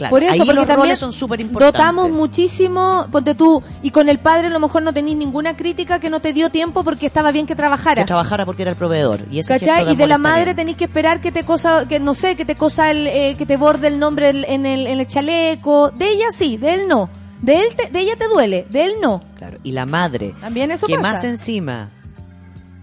Claro, 0.00 0.10
Por 0.14 0.22
eso, 0.22 0.32
ahí 0.32 0.38
porque 0.38 0.52
los 0.54 0.66
también 0.66 0.80
roles 0.86 0.98
son 0.98 1.12
súper 1.12 1.40
importantes. 1.42 1.78
dotamos 1.78 2.10
muchísimo, 2.10 3.06
ponte 3.12 3.34
tú, 3.34 3.62
y 3.82 3.90
con 3.90 4.08
el 4.08 4.18
padre 4.18 4.46
a 4.46 4.50
lo 4.50 4.58
mejor 4.58 4.82
no 4.82 4.94
tenés 4.94 5.14
ninguna 5.14 5.56
crítica 5.56 6.00
que 6.00 6.08
no 6.08 6.20
te 6.20 6.32
dio 6.32 6.48
tiempo 6.50 6.82
porque 6.84 7.04
estaba 7.06 7.32
bien 7.32 7.46
que 7.46 7.54
trabajara. 7.54 8.00
Que 8.02 8.06
trabajara 8.06 8.46
porque 8.46 8.62
era 8.62 8.70
el 8.70 8.76
proveedor. 8.78 9.26
Y 9.30 9.40
ese 9.40 9.58
¿Cachai? 9.58 9.76
gesto 9.80 9.92
Y 9.92 9.96
de 9.96 10.06
la 10.06 10.16
madre 10.16 10.54
tenés 10.54 10.76
que 10.76 10.84
esperar 10.84 11.20
que 11.20 11.30
te 11.32 11.44
cosa, 11.44 11.86
que 11.86 12.00
no 12.00 12.14
sé, 12.14 12.34
que 12.34 12.44
te 12.46 12.56
cosa 12.56 12.90
el, 12.90 13.06
eh, 13.08 13.34
que 13.36 13.44
te 13.44 13.56
borde 13.58 13.88
el 13.88 13.98
nombre 13.98 14.30
en 14.30 14.64
el, 14.66 14.86
en 14.86 14.98
el 15.00 15.06
chaleco. 15.06 15.90
De 15.90 16.08
ella 16.10 16.32
sí, 16.32 16.56
de 16.56 16.72
él 16.74 16.88
no. 16.88 17.10
De 17.42 17.60
él, 17.60 17.74
te- 17.76 17.90
de 17.90 18.00
ella 18.00 18.16
te 18.16 18.26
duele, 18.28 18.66
de 18.70 18.84
él 18.84 18.92
no. 19.02 19.22
Claro, 19.36 19.58
y 19.62 19.72
la 19.72 19.84
madre, 19.86 20.34
También 20.40 20.70
eso 20.70 20.86
que 20.86 20.94
pasa. 20.96 21.02
más 21.14 21.24
encima 21.24 21.90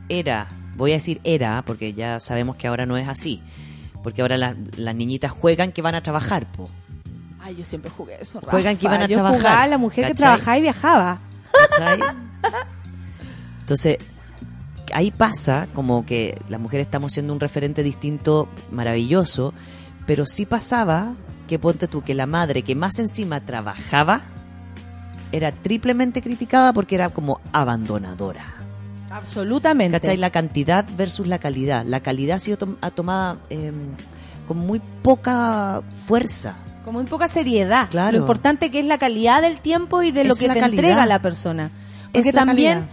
era, 0.09 0.49
voy 0.75 0.91
a 0.91 0.95
decir 0.95 1.19
era, 1.23 1.63
porque 1.65 1.93
ya 1.93 2.19
sabemos 2.19 2.55
que 2.55 2.67
ahora 2.67 2.85
no 2.85 2.97
es 2.97 3.07
así, 3.07 3.41
porque 4.03 4.21
ahora 4.21 4.37
la- 4.37 4.55
las 4.75 4.95
niñitas 4.95 5.31
juegan 5.31 5.71
que 5.71 5.81
van 5.81 5.95
a 5.95 6.01
trabajar, 6.01 6.45
po. 6.51 6.69
Ay, 7.47 7.55
yo 7.55 7.63
siempre 7.63 7.89
jugué 7.89 8.17
eso. 8.21 8.41
Juegan 8.41 8.75
que 8.75 8.85
iban 8.87 9.01
a 9.03 9.07
Yo 9.07 9.13
trabajar, 9.13 9.37
jugaba 9.39 9.61
a 9.63 9.67
la 9.67 9.77
mujer 9.77 10.07
que 10.07 10.15
trabajaba 10.15 10.57
y 10.57 10.61
viajaba. 10.61 11.19
¿cachai? 11.69 11.99
Entonces, 13.61 13.97
ahí 14.93 15.11
pasa 15.11 15.67
como 15.73 16.05
que 16.05 16.37
las 16.49 16.59
mujeres 16.59 16.87
estamos 16.87 17.13
siendo 17.13 17.31
un 17.33 17.39
referente 17.39 17.83
distinto, 17.83 18.49
maravilloso, 18.69 19.53
pero 20.05 20.25
sí 20.25 20.45
pasaba 20.45 21.13
que 21.47 21.57
ponte 21.57 21.87
tú 21.87 22.01
que 22.03 22.13
la 22.13 22.25
madre 22.25 22.63
que 22.63 22.75
más 22.75 22.99
encima 22.99 23.39
trabajaba 23.39 24.21
era 25.31 25.53
triplemente 25.53 26.21
criticada 26.21 26.73
porque 26.73 26.95
era 26.95 27.09
como 27.11 27.39
abandonadora. 27.53 28.55
Absolutamente. 29.09 29.99
¿Cachai? 30.01 30.17
La 30.17 30.31
cantidad 30.31 30.85
versus 30.97 31.27
la 31.27 31.39
calidad. 31.39 31.85
La 31.85 32.01
calidad 32.01 32.35
ha 32.37 32.39
sido 32.39 32.57
tom- 32.57 32.75
ha 32.81 32.91
tomada 32.91 33.37
eh, 33.49 33.71
con 34.47 34.57
muy 34.57 34.81
poca 35.01 35.81
fuerza. 36.05 36.55
Con 36.87 36.93
muy 36.93 37.03
poca 37.03 37.27
seriedad. 37.27 37.89
Claro. 37.89 38.13
Lo 38.13 38.19
importante 38.19 38.71
que 38.71 38.79
es 38.79 38.85
la 38.85 38.97
calidad 38.97 39.41
del 39.41 39.59
tiempo 39.59 40.03
y 40.03 40.11
de 40.11 40.23
lo 40.23 40.31
Es 40.31 40.39
que 40.39 40.47
te 40.47 40.53
calidad. 40.53 40.69
entrega 40.69 41.05
la 41.05 41.19
persona. 41.21 41.69
Porque 42.13 42.31
la 42.31 42.45
también, 42.45 42.73
calidad. 42.75 42.89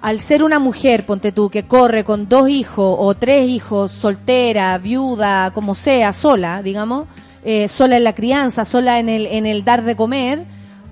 al 0.00 0.20
ser 0.20 0.42
una 0.42 0.58
mujer, 0.58 1.04
ponte 1.04 1.30
tú, 1.30 1.50
que 1.50 1.64
corre 1.66 2.04
con 2.04 2.26
dos 2.30 2.48
hijos 2.48 2.96
o 2.98 3.14
tres 3.14 3.46
hijos, 3.48 3.92
soltera, 3.92 4.78
viuda, 4.78 5.50
como 5.52 5.74
sea, 5.74 6.14
sola, 6.14 6.62
digamos, 6.62 7.06
eh, 7.44 7.68
sola 7.68 7.98
en 7.98 8.04
la 8.04 8.14
crianza, 8.14 8.64
sola 8.64 8.98
en 8.98 9.10
el, 9.10 9.26
en 9.26 9.44
el 9.44 9.62
dar 9.62 9.84
de 9.84 9.94
comer, 9.94 10.46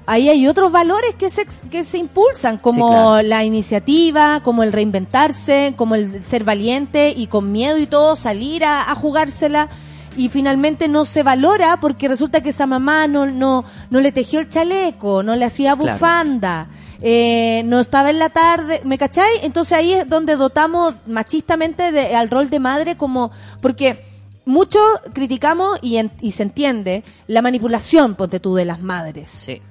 ahí 0.04 0.28
hay 0.28 0.46
otros 0.46 0.70
valores 0.70 1.14
que 1.14 1.30
se, 1.30 1.46
que 1.70 1.84
se 1.84 1.96
impulsan, 1.96 2.58
como 2.58 2.86
Sí, 2.88 2.92
claro. 2.92 3.22
la 3.26 3.44
iniciativa, 3.44 4.40
como 4.42 4.62
el 4.62 4.74
reinventarse, 4.74 5.72
como 5.74 5.94
el 5.94 6.22
ser 6.22 6.44
valiente 6.44 7.14
y 7.16 7.28
con 7.28 7.50
miedo 7.50 7.78
y 7.78 7.86
todo 7.86 8.14
salir 8.14 8.62
a, 8.62 8.90
a 8.90 8.94
jugársela. 8.94 9.70
Y 10.16 10.28
finalmente 10.28 10.88
no 10.88 11.04
se 11.04 11.22
valora 11.22 11.78
porque 11.80 12.08
resulta 12.08 12.40
que 12.42 12.50
esa 12.50 12.66
mamá 12.66 13.06
no, 13.06 13.26
no, 13.26 13.64
no 13.90 14.00
le 14.00 14.12
tejió 14.12 14.40
el 14.40 14.48
chaleco, 14.48 15.22
no 15.22 15.36
le 15.36 15.44
hacía 15.44 15.76
Claro. 15.76 15.92
bufanda, 15.92 16.68
eh, 17.00 17.62
no 17.64 17.80
estaba 17.80 18.10
en 18.10 18.18
la 18.18 18.28
tarde, 18.28 18.82
¿me 18.84 18.98
cachai? 18.98 19.30
Entonces 19.42 19.78
ahí 19.78 19.92
es 19.92 20.08
donde 20.08 20.36
dotamos 20.36 20.94
machistamente 21.06 21.92
de- 21.92 22.14
al 22.14 22.28
rol 22.28 22.50
de 22.50 22.58
madre 22.58 22.96
como, 22.96 23.30
porque 23.62 24.04
mucho 24.44 24.80
criticamos 25.14 25.78
y, 25.80 25.96
en- 25.98 26.10
y 26.20 26.32
se 26.32 26.42
entiende 26.42 27.04
la 27.28 27.40
manipulación, 27.40 28.16
ponte 28.16 28.40
tú, 28.40 28.54
de 28.56 28.64
las 28.64 28.80
madres, 28.80 29.30
Sí. 29.30 29.62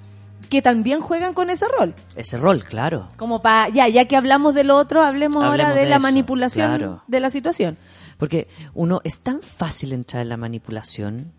que 0.50 0.62
también 0.62 1.02
juegan 1.02 1.34
con 1.34 1.50
ese 1.50 1.66
rol. 1.68 1.94
Ese 2.16 2.38
rol, 2.38 2.64
claro. 2.64 3.10
Como 3.18 3.42
para, 3.42 3.70
ya, 3.70 3.88
ya 3.90 4.06
que 4.06 4.16
hablamos 4.16 4.56
del 4.56 4.72
otro, 4.72 5.04
hablemos, 5.04 5.44
ahora 5.44 5.72
de, 5.74 5.82
de 5.82 5.90
la 5.90 5.98
eso, 5.98 6.04
manipulación 6.04 6.68
claro. 6.70 7.04
de 7.08 7.20
la 7.20 7.30
situación. 7.30 7.78
Porque 8.20 8.48
uno 8.76 9.00
es 9.06 9.22
tan 9.22 9.42
fácil 9.42 9.94
entrar 9.94 10.22
en 10.22 10.30
la 10.30 10.38
manipulación, 10.38 11.32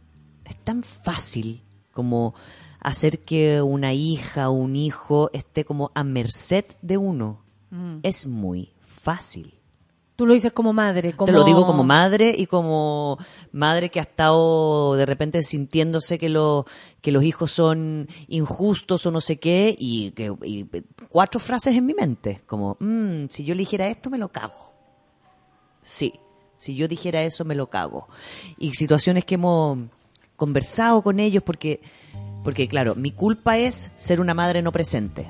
es 0.47 0.57
tan 0.57 0.83
fácil 0.83 1.63
como 1.93 2.35
hacer 2.81 3.21
que 3.21 3.61
una 3.61 3.93
hija 3.93 4.49
o 4.49 4.53
un 4.55 4.75
hijo 4.75 5.31
esté 5.35 5.67
como 5.67 5.93
a 5.95 6.03
merced 6.03 6.65
de 6.81 6.97
uno. 6.97 7.45
Mm. 7.69 7.99
Es 8.03 8.27
muy 8.27 8.73
fácil. 8.81 9.55
Tú 10.17 10.27
lo 10.27 10.33
dices 10.35 10.53
como 10.53 10.73
madre, 10.73 11.13
como... 11.15 11.27
Te 11.27 11.33
lo 11.33 11.45
digo 11.45 11.67
como 11.67 11.85
madre 11.85 12.35
y 12.37 12.47
como 12.47 13.19
madre 13.53 13.91
que 13.91 14.01
ha 14.01 14.03
estado 14.03 14.95
de 14.95 15.05
repente 15.07 15.43
sintiéndose 15.43 16.19
que, 16.19 16.29
lo, 16.31 16.67
que 17.03 17.13
los 17.13 17.25
hijos 17.25 17.53
son 17.53 18.09
injustos 18.29 19.05
o 19.05 19.11
no 19.11 19.21
sé 19.21 19.39
qué 19.39 19.75
y, 19.79 20.13
que, 20.13 20.35
y 20.45 20.67
cuatro 21.11 21.41
frases 21.41 21.75
en 21.77 21.85
mi 21.87 21.95
mente, 21.95 22.43
como, 22.47 22.77
"Mm, 22.81 23.27
si 23.29 23.45
yo 23.45 23.55
le 23.55 23.61
dijera 23.61 23.89
esto 23.89 24.11
me 24.11 24.19
lo 24.19 24.29
cago. 24.31 24.73
Sí, 25.83 26.13
si 26.61 26.75
yo 26.75 26.87
dijera 26.89 27.23
eso 27.23 27.45
me 27.47 27.55
lo 27.55 27.69
cago. 27.71 28.07
Y 28.59 28.75
situaciones 28.75 29.25
que 29.25 29.37
hemos 29.37 29.79
conversado 30.37 31.03
con 31.03 31.19
ellos 31.21 31.43
porque, 31.43 31.81
porque 32.45 32.69
claro, 32.69 32.95
mi 32.95 33.13
culpa 33.13 33.57
es 33.59 33.91
ser 33.97 34.21
una 34.21 34.35
madre 34.35 34.61
no 34.63 34.71
presente. 34.73 35.27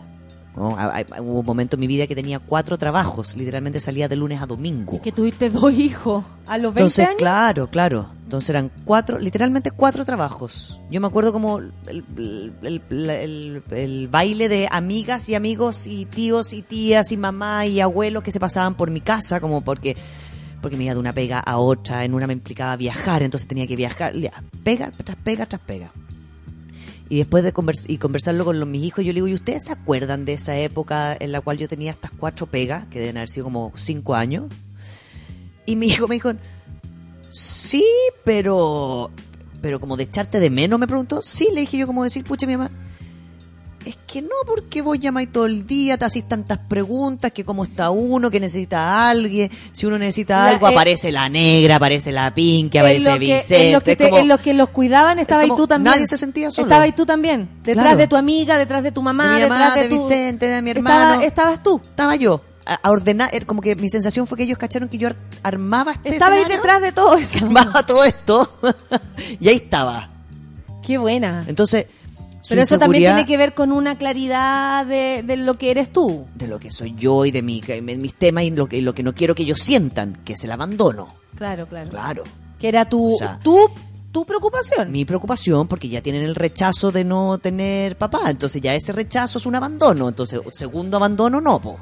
¿no? 0.56 0.76
Ha- 0.76 0.98
ha- 1.16 1.22
Hubo 1.22 1.40
un 1.40 1.46
momento 1.46 1.76
en 1.76 1.80
mi 1.80 1.86
vida 1.86 2.08
que 2.08 2.16
tenía 2.16 2.40
cuatro 2.40 2.76
trabajos, 2.76 3.36
literalmente 3.36 3.78
salía 3.78 4.08
de 4.08 4.16
lunes 4.16 4.42
a 4.42 4.46
domingo. 4.46 5.00
Que 5.00 5.12
tuviste 5.12 5.48
dos 5.48 5.72
hijos 5.72 6.24
a 6.46 6.58
los 6.58 6.74
20 6.74 6.80
Entonces, 6.80 7.06
años. 7.06 7.18
claro, 7.18 7.70
claro. 7.70 8.08
Entonces 8.24 8.50
eran 8.50 8.70
cuatro, 8.84 9.18
literalmente 9.20 9.70
cuatro 9.70 10.04
trabajos. 10.04 10.80
Yo 10.90 11.00
me 11.00 11.06
acuerdo 11.06 11.32
como 11.32 11.58
el, 11.58 11.72
el- 11.86 12.52
el- 12.62 12.82
el- 13.10 13.62
el 13.70 14.08
baile 14.08 14.48
de 14.48 14.68
amigas 14.70 15.28
y 15.28 15.36
amigos 15.36 15.86
y 15.86 16.04
tíos 16.06 16.52
y 16.52 16.62
tías 16.62 17.12
y 17.12 17.16
mamá 17.16 17.66
y 17.66 17.80
abuelos 17.80 18.22
que 18.24 18.32
se 18.32 18.40
pasaban 18.40 18.76
por 18.76 18.90
mi 18.90 19.00
casa, 19.00 19.40
como 19.40 19.60
porque 19.62 19.96
porque 20.60 20.76
me 20.76 20.84
iba 20.84 20.94
de 20.94 21.00
una 21.00 21.12
pega 21.12 21.38
a 21.38 21.58
otra, 21.58 22.04
en 22.04 22.14
una 22.14 22.26
me 22.26 22.32
implicaba 22.32 22.76
viajar, 22.76 23.22
entonces 23.22 23.48
tenía 23.48 23.66
que 23.66 23.76
viajar, 23.76 24.14
ya, 24.14 24.42
pega 24.62 24.90
tras 24.90 25.16
pega 25.16 25.46
tras 25.46 25.60
pega. 25.62 25.92
Y 27.08 27.18
después 27.18 27.42
de 27.42 27.52
convers- 27.52 27.86
y 27.88 27.98
conversarlo 27.98 28.44
con 28.44 28.60
los, 28.60 28.68
mis 28.68 28.84
hijos, 28.84 29.04
yo 29.04 29.12
le 29.12 29.16
digo, 29.16 29.26
¿y 29.28 29.34
ustedes 29.34 29.64
se 29.64 29.72
acuerdan 29.72 30.24
de 30.24 30.34
esa 30.34 30.56
época 30.56 31.16
en 31.18 31.32
la 31.32 31.40
cual 31.40 31.58
yo 31.58 31.68
tenía 31.68 31.90
estas 31.90 32.12
cuatro 32.12 32.46
pegas, 32.46 32.86
que 32.86 33.00
deben 33.00 33.16
haber 33.16 33.28
sido 33.28 33.44
como 33.44 33.72
cinco 33.74 34.14
años? 34.14 34.44
Y 35.66 35.74
mi 35.74 35.86
hijo 35.88 36.06
me 36.06 36.14
dijo, 36.14 36.32
sí, 37.30 37.84
pero... 38.24 39.10
Pero 39.60 39.78
como 39.78 39.96
de 39.96 40.04
echarte 40.04 40.40
de 40.40 40.48
menos, 40.48 40.78
me 40.80 40.86
preguntó. 40.86 41.20
Sí, 41.22 41.48
le 41.52 41.60
dije 41.60 41.76
yo 41.76 41.86
como 41.86 42.02
decir, 42.02 42.24
pucha, 42.24 42.46
mi 42.46 42.56
mamá, 42.56 42.70
es 43.84 43.96
que 44.06 44.20
no, 44.20 44.28
porque 44.46 44.82
vos 44.82 44.98
llamáis 44.98 45.32
todo 45.32 45.46
el 45.46 45.66
día, 45.66 45.96
te 45.96 46.04
hacís 46.04 46.28
tantas 46.28 46.58
preguntas, 46.58 47.30
que 47.32 47.44
cómo 47.44 47.64
está 47.64 47.90
uno, 47.90 48.30
que 48.30 48.38
necesita 48.40 48.78
a 48.80 49.10
alguien, 49.10 49.50
si 49.72 49.86
uno 49.86 49.98
necesita 49.98 50.36
La- 50.38 50.48
algo, 50.50 50.68
eh, 50.68 50.72
aparece 50.72 51.10
la 51.10 51.28
negra, 51.28 51.76
aparece 51.76 52.12
la 52.12 52.32
pinky, 52.34 52.76
en 52.78 52.82
aparece 52.84 53.18
Vicente. 53.18 53.66
en, 53.68 53.72
lo 53.72 53.80
que 53.80 53.92
es 53.92 53.98
te- 53.98 54.04
como- 54.10 54.18
en 54.20 54.28
lo 54.28 54.38
que 54.38 54.52
los 54.54 54.68
cuidaban 54.68 55.18
estaba 55.18 55.42
como 55.42 55.56
tú 55.56 55.66
también. 55.66 55.94
nadie 55.94 56.06
se 56.06 56.18
sentía 56.18 56.50
solo. 56.50 56.66
Estaba 56.66 56.82
ahí 56.84 56.92
tú 56.92 57.06
también. 57.06 57.48
Detrás 57.64 57.84
Claro. 57.86 57.98
de 57.98 58.06
tu 58.08 58.16
amiga, 58.16 58.58
detrás 58.58 58.82
de 58.82 58.92
tu 58.92 59.02
mamá, 59.02 59.24
de 59.28 59.34
mi 59.36 59.40
detrás 59.42 59.58
mamá, 59.58 59.74
de, 59.76 59.82
de 59.82 59.88
tu... 59.88 60.08
Vicente, 60.08 60.46
de 60.48 60.62
mi 60.62 60.70
Estaba- 60.72 61.02
hermano. 61.04 61.22
estabas 61.22 61.62
tú. 61.62 61.80
Estaba 61.86 62.16
yo. 62.16 62.42
A, 62.66 62.74
a 62.74 62.90
ordenar, 62.90 63.34
er, 63.34 63.46
como 63.46 63.62
que 63.62 63.74
mi 63.74 63.88
sensación 63.88 64.26
fue 64.26 64.36
que 64.36 64.44
ellos 64.44 64.58
cacharon 64.58 64.88
que 64.90 64.98
yo 64.98 65.08
ar- 65.08 65.16
armaba 65.42 65.92
este 65.92 66.10
Estaba 66.10 66.36
ahí 66.36 66.44
detrás 66.44 66.82
de 66.82 66.92
todo 66.92 67.14
eso. 67.16 67.44
armaba 67.46 67.82
todo 67.84 68.04
esto, 68.04 68.52
y 69.40 69.48
ahí 69.48 69.56
estaba. 69.56 70.10
Qué 70.86 70.98
buena. 70.98 71.44
Entonces, 71.48 71.86
Pero 72.48 72.62
eso 72.62 72.78
también 72.78 73.02
tiene 73.14 73.26
que 73.26 73.36
ver 73.36 73.54
con 73.54 73.70
una 73.72 73.96
claridad 73.98 74.86
de, 74.86 75.22
de 75.26 75.36
lo 75.36 75.58
que 75.58 75.70
eres 75.70 75.92
tú. 75.92 76.26
de 76.34 76.46
lo 76.48 76.58
que 76.58 76.70
soy 76.70 76.94
yo 76.96 77.24
y 77.26 77.30
de 77.30 77.42
mi, 77.42 77.60
que- 77.60 77.82
mis 77.82 78.14
temas 78.14 78.44
y 78.44 78.50
lo 78.50 78.66
que, 78.68 78.80
lo 78.82 78.94
que 78.94 79.02
no 79.02 79.12
quiero 79.14 79.34
que 79.34 79.42
ellos 79.42 79.60
sientan, 79.60 80.18
que 80.24 80.32
es 80.32 80.44
el 80.44 80.52
abandono. 80.52 81.08
Claro, 81.36 81.66
claro. 81.66 81.90
Claro. 81.90 82.24
Que 82.58 82.68
era 82.68 82.84
tu, 82.88 83.14
O 83.14 83.18
sea, 83.18 83.38
tu, 83.42 83.56
tu 84.12 84.24
preocupación. 84.24 84.90
Mi 84.90 85.04
preocupación, 85.04 85.68
porque 85.68 85.88
ya 85.88 86.02
tienen 86.02 86.22
el 86.22 86.34
rechazo 86.34 86.90
de 86.92 87.04
no 87.04 87.38
tener 87.38 87.96
papá, 87.96 88.30
entonces 88.30 88.60
ya 88.62 88.74
ese 88.74 88.92
rechazo 88.92 89.38
es 89.38 89.46
un 89.46 89.54
abandono, 89.54 90.08
entonces 90.08 90.40
segundo 90.52 90.96
abandono 90.96 91.40
no, 91.40 91.60
po. 91.60 91.78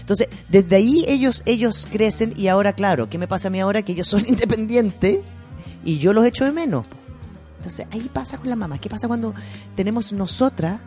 Entonces, 0.00 0.28
desde 0.48 0.76
ahí 0.76 1.04
ellos, 1.06 1.42
ellos 1.44 1.86
crecen 1.90 2.32
y 2.36 2.48
ahora, 2.48 2.72
claro, 2.72 3.08
¿qué 3.10 3.18
me 3.18 3.28
pasa 3.28 3.48
a 3.48 3.50
mí 3.50 3.60
ahora? 3.60 3.82
Que 3.82 3.92
ellos 3.92 4.06
son 4.08 4.24
independientes 4.28 5.20
y 5.84 5.98
yo 5.98 6.12
los 6.14 6.24
echo 6.24 6.44
de 6.46 6.52
menos. 6.52 6.86
po. 6.86 6.96
Entonces, 7.58 7.86
ahí 7.90 8.08
pasa 8.12 8.38
con 8.38 8.48
la 8.48 8.56
mamá. 8.56 8.78
¿Qué 8.78 8.88
pasa 8.88 9.08
cuando 9.08 9.34
tenemos 9.76 10.12
nosotras, 10.12 10.80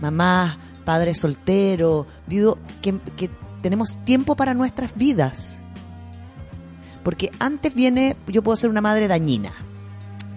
mamás, 0.00 0.58
padres 0.84 1.18
solteros, 1.18 2.06
viudos, 2.26 2.58
que, 2.82 2.98
que 3.16 3.30
tenemos 3.62 3.96
tiempo 4.04 4.36
para 4.36 4.54
nuestras 4.54 4.94
vidas? 4.94 5.62
Porque 7.02 7.30
antes 7.38 7.74
viene, 7.74 8.16
yo 8.26 8.42
puedo 8.42 8.56
ser 8.56 8.70
una 8.70 8.80
madre 8.80 9.08
dañina. 9.08 9.52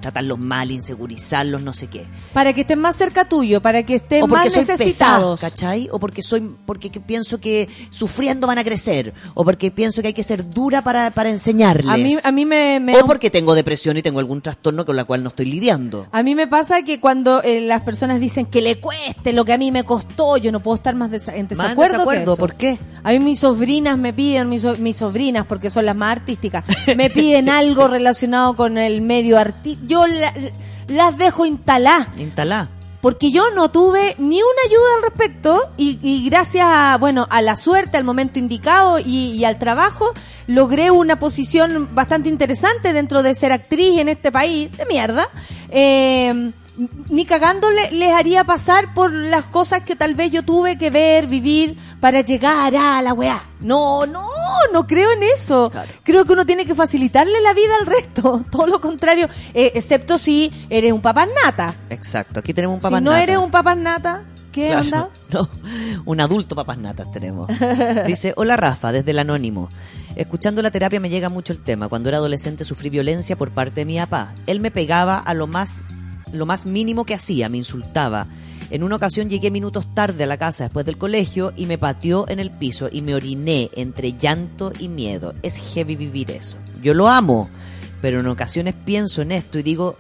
Tratarlos 0.04 0.38
mal, 0.38 0.70
insegurizarlos, 0.70 1.62
no 1.64 1.72
sé 1.72 1.88
qué. 1.88 2.06
Para 2.34 2.52
que 2.52 2.62
estén 2.62 2.78
más 2.80 2.98
cerca 2.98 3.24
tuyo, 3.24 3.62
para 3.62 3.84
que 3.84 3.96
estén 3.96 4.22
O 4.24 4.28
porque 4.28 4.46
más 4.46 4.54
soy 4.54 4.66
necesitados. 4.66 5.40
pesada, 5.40 5.50
¿cachai? 5.50 5.88
O 5.94 6.00
porque 6.00 6.22
soy, 6.22 6.42
porque 6.66 6.90
que 6.90 7.00
pienso 7.00 7.40
que 7.40 7.70
sufriendo 7.90 8.46
van 8.46 8.58
a 8.58 8.66
crecer. 8.66 9.14
O 9.34 9.46
porque 9.46 9.72
pienso 9.72 10.02
que 10.02 10.10
hay 10.10 10.14
que 10.14 10.24
ser 10.24 10.50
dura 10.50 10.84
para, 10.84 11.10
para 11.12 11.30
enseñarles. 11.30 11.88
a 11.88 11.96
mí, 11.96 12.18
a 12.22 12.32
mí 12.34 12.46
me, 12.46 12.82
me 12.82 12.98
o 12.98 13.06
porque 13.06 13.30
tengo 13.30 13.56
depresión 13.56 13.96
y 13.96 14.02
tengo 14.02 14.20
algún 14.20 14.42
trastorno 14.42 14.86
con 14.86 14.98
la 14.98 15.06
cual 15.06 15.24
no 15.24 15.30
estoy 15.30 15.46
lidiando. 15.46 16.08
A 16.12 16.22
mí 16.22 16.36
me 16.36 16.48
pasa 16.48 16.82
que 16.84 17.00
cuando 17.00 17.42
eh, 17.42 17.62
las 17.62 17.82
personas 17.84 18.20
dicen 18.20 18.46
que 18.48 18.62
le 18.62 18.82
cueste 18.82 19.32
lo 19.32 19.46
que 19.46 19.54
a 19.54 19.58
mí 19.58 19.72
me 19.72 19.86
costó, 19.86 20.36
yo 20.36 20.52
no 20.52 20.60
puedo 20.60 20.76
estar 20.76 20.96
más 20.96 21.12
desa- 21.12 21.34
en 21.36 21.44
Más 21.46 21.52
en 21.52 21.58
desacuerdo. 21.60 21.78
que 21.78 21.98
desacuerdo, 22.00 22.34
eso. 22.34 22.38
¿por 22.38 22.56
qué? 22.56 22.78
A 23.04 23.12
mí 23.12 23.20
mis 23.20 23.40
sobrinas 23.40 23.98
me 23.98 24.12
piden, 24.12 24.50
mis, 24.50 24.64
so- 24.64 24.78
mis 24.78 24.98
sobrinas, 24.98 25.46
porque 25.48 25.70
son 25.70 25.86
las 25.86 25.96
más 25.96 26.12
artísticas, 26.18 26.66
me 26.98 27.10
piden 27.10 27.48
algo 27.50 27.88
relacionado 27.88 28.56
con 28.58 28.78
el 28.78 29.02
medio 29.02 29.40
artístico. 29.40 29.93
Yo 29.94 30.07
la- 30.07 30.34
las 30.88 31.18
dejo 31.18 31.45
instalar. 31.45 32.07
Instalá. 32.18 32.70
Porque 33.02 33.32
yo 33.32 33.44
no 33.53 33.70
tuve 33.70 34.15
ni 34.18 34.38
una 34.38 34.61
ayuda 34.65 34.95
al 34.98 35.02
respecto 35.03 35.70
y, 35.78 35.99
y 36.02 36.30
gracias 36.30 36.65
a, 36.68 36.98
bueno, 36.98 37.28
a 37.30 37.41
la 37.41 37.56
suerte, 37.57 37.98
al 37.98 38.06
momento 38.06 38.40
indicado 38.40 38.98
y, 38.98 39.32
y 39.38 39.44
al 39.44 39.60
trabajo, 39.60 40.14
logré 40.48 40.90
una 40.90 41.20
posición 41.20 41.90
bastante 41.94 42.30
interesante 42.30 42.94
dentro 42.94 43.22
de 43.22 43.36
ser 43.36 43.52
actriz 43.52 43.99
en 43.99 44.07
este 44.07 44.32
país 44.32 44.72
de 44.78 44.86
mierda. 44.86 45.30
Eh, 45.70 46.52
ni 47.10 47.26
cagando 47.26 47.70
le- 47.70 47.91
les 47.91 48.12
haría 48.14 48.44
pasar 48.44 48.94
por 48.94 49.12
las 49.14 49.45
cosas 49.45 49.82
que 49.84 49.95
tal 49.95 50.16
vez 50.16 50.32
yo 50.32 50.44
tuve 50.44 50.78
que 50.78 50.90
ver, 50.90 51.28
vivir 51.28 51.78
para 52.00 52.22
llegar 52.22 52.76
a 52.76 53.02
la 53.02 53.14
weá. 53.14 53.44
No, 53.60 54.06
no, 54.06 54.28
no 54.74 54.88
creo 54.88 55.12
en 55.12 55.24
eso. 55.24 55.72
Creo 56.04 56.26
que 56.26 56.34
uno 56.34 56.45
tiene 56.45 56.66
que 56.66 56.74
facilitarle 56.76 57.41
la 57.41 57.54
vida 57.54 57.74
al 57.80 57.86
resto. 57.86 58.44
Todo 58.52 58.68
lo 58.68 58.82
contrario, 58.82 59.28
eh, 59.54 59.72
excepto 59.76 60.18
si 60.18 60.52
eres 60.70 60.91
un 60.94 61.02
papá 61.02 61.28
nata. 61.45 61.76
Exacto, 61.90 62.40
aquí 62.40 62.54
tenemos 62.54 62.76
un 62.76 62.82
papá 62.82 62.98
Si 62.98 63.04
no 63.04 63.14
eres 63.16 63.38
un 63.38 63.52
papás 63.52 63.78
nata, 63.78 64.24
¿qué 64.52 64.68
Claro, 64.68 64.82
onda? 64.84 65.10
No, 65.32 65.50
un 66.06 66.22
adulto 66.22 66.56
papas 66.56 66.78
natas 66.78 67.12
tenemos. 67.12 67.50
Dice, 68.08 68.34
hola 68.36 68.56
Rafa, 68.58 68.91
desde 68.91 69.12
el 69.12 69.20
anónimo. 69.20 69.70
Escuchando 70.16 70.62
la 70.62 70.70
terapia 70.70 71.00
me 71.00 71.10
llega 71.10 71.30
mucho 71.30 71.54
el 71.54 71.60
tema. 71.64 71.88
Cuando 71.88 72.10
era 72.10 72.18
adolescente 72.20 72.66
sufrí 72.66 72.90
violencia 72.90 73.36
por 73.36 73.50
parte 73.52 73.82
de 73.82 73.86
mi 73.86 73.98
papá. 73.98 74.34
Él 74.45 74.60
me 74.60 74.70
pegaba 74.70 75.18
a 75.18 75.34
lo 75.34 75.48
más, 75.48 75.82
lo 76.34 76.45
más 76.45 76.65
mínimo 76.65 77.05
que 77.05 77.14
hacía, 77.14 77.49
me 77.49 77.57
insultaba. 77.57 78.27
En 78.69 78.84
una 78.84 78.95
ocasión 78.95 79.30
llegué 79.30 79.51
minutos 79.51 79.85
tarde 79.93 80.23
a 80.23 80.27
la 80.27 80.38
casa 80.38 80.65
después 80.65 80.85
del 80.85 80.97
colegio 80.97 81.53
y 81.55 81.68
me 81.68 81.77
pateó 81.77 82.27
en 82.27 82.39
el 82.39 82.51
piso 82.51 82.89
y 82.91 83.01
me 83.01 83.15
oriné 83.15 83.69
entre 83.76 84.14
llanto 84.14 84.73
y 84.80 84.89
miedo. 84.89 85.35
Es 85.43 85.57
heavy 85.57 85.95
vivir 85.95 86.31
eso. 86.31 86.57
Yo 86.81 86.93
lo 86.93 87.07
amo, 87.07 87.49
pero 88.01 88.19
en 88.19 88.27
ocasiones 88.27 88.73
pienso 88.84 89.22
en 89.22 89.31
esto 89.31 89.60
y 89.60 89.64
digo, 89.64 89.95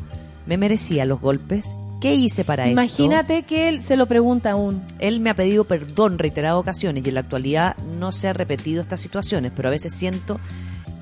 ¿me 0.45 0.57
merecía 0.57 1.05
los 1.05 1.21
golpes? 1.21 1.75
¿Qué 2.01 2.15
hice 2.15 2.43
para 2.43 2.63
esto? 2.63 2.73
Imagínate 2.73 3.43
que 3.43 3.69
él 3.69 3.81
se 3.81 3.95
lo 3.95 4.07
pregunta 4.07 4.51
aún. 4.51 4.83
Él 4.99 5.21
me 5.21 5.29
ha 5.29 5.35
pedido 5.35 5.63
perdón 5.63 6.19
reiteradas 6.19 6.59
ocasiones 6.59 7.05
y 7.05 7.07
en 7.09 7.13
la 7.13 7.21
actualidad 7.21 7.77
no 7.77 8.11
se 8.11 8.27
ha 8.27 8.33
repetido 8.33 8.81
estas 8.81 8.99
situaciones, 8.99 9.53
pero 9.55 9.69
a 9.69 9.71
veces 9.71 9.93
siento 9.93 10.39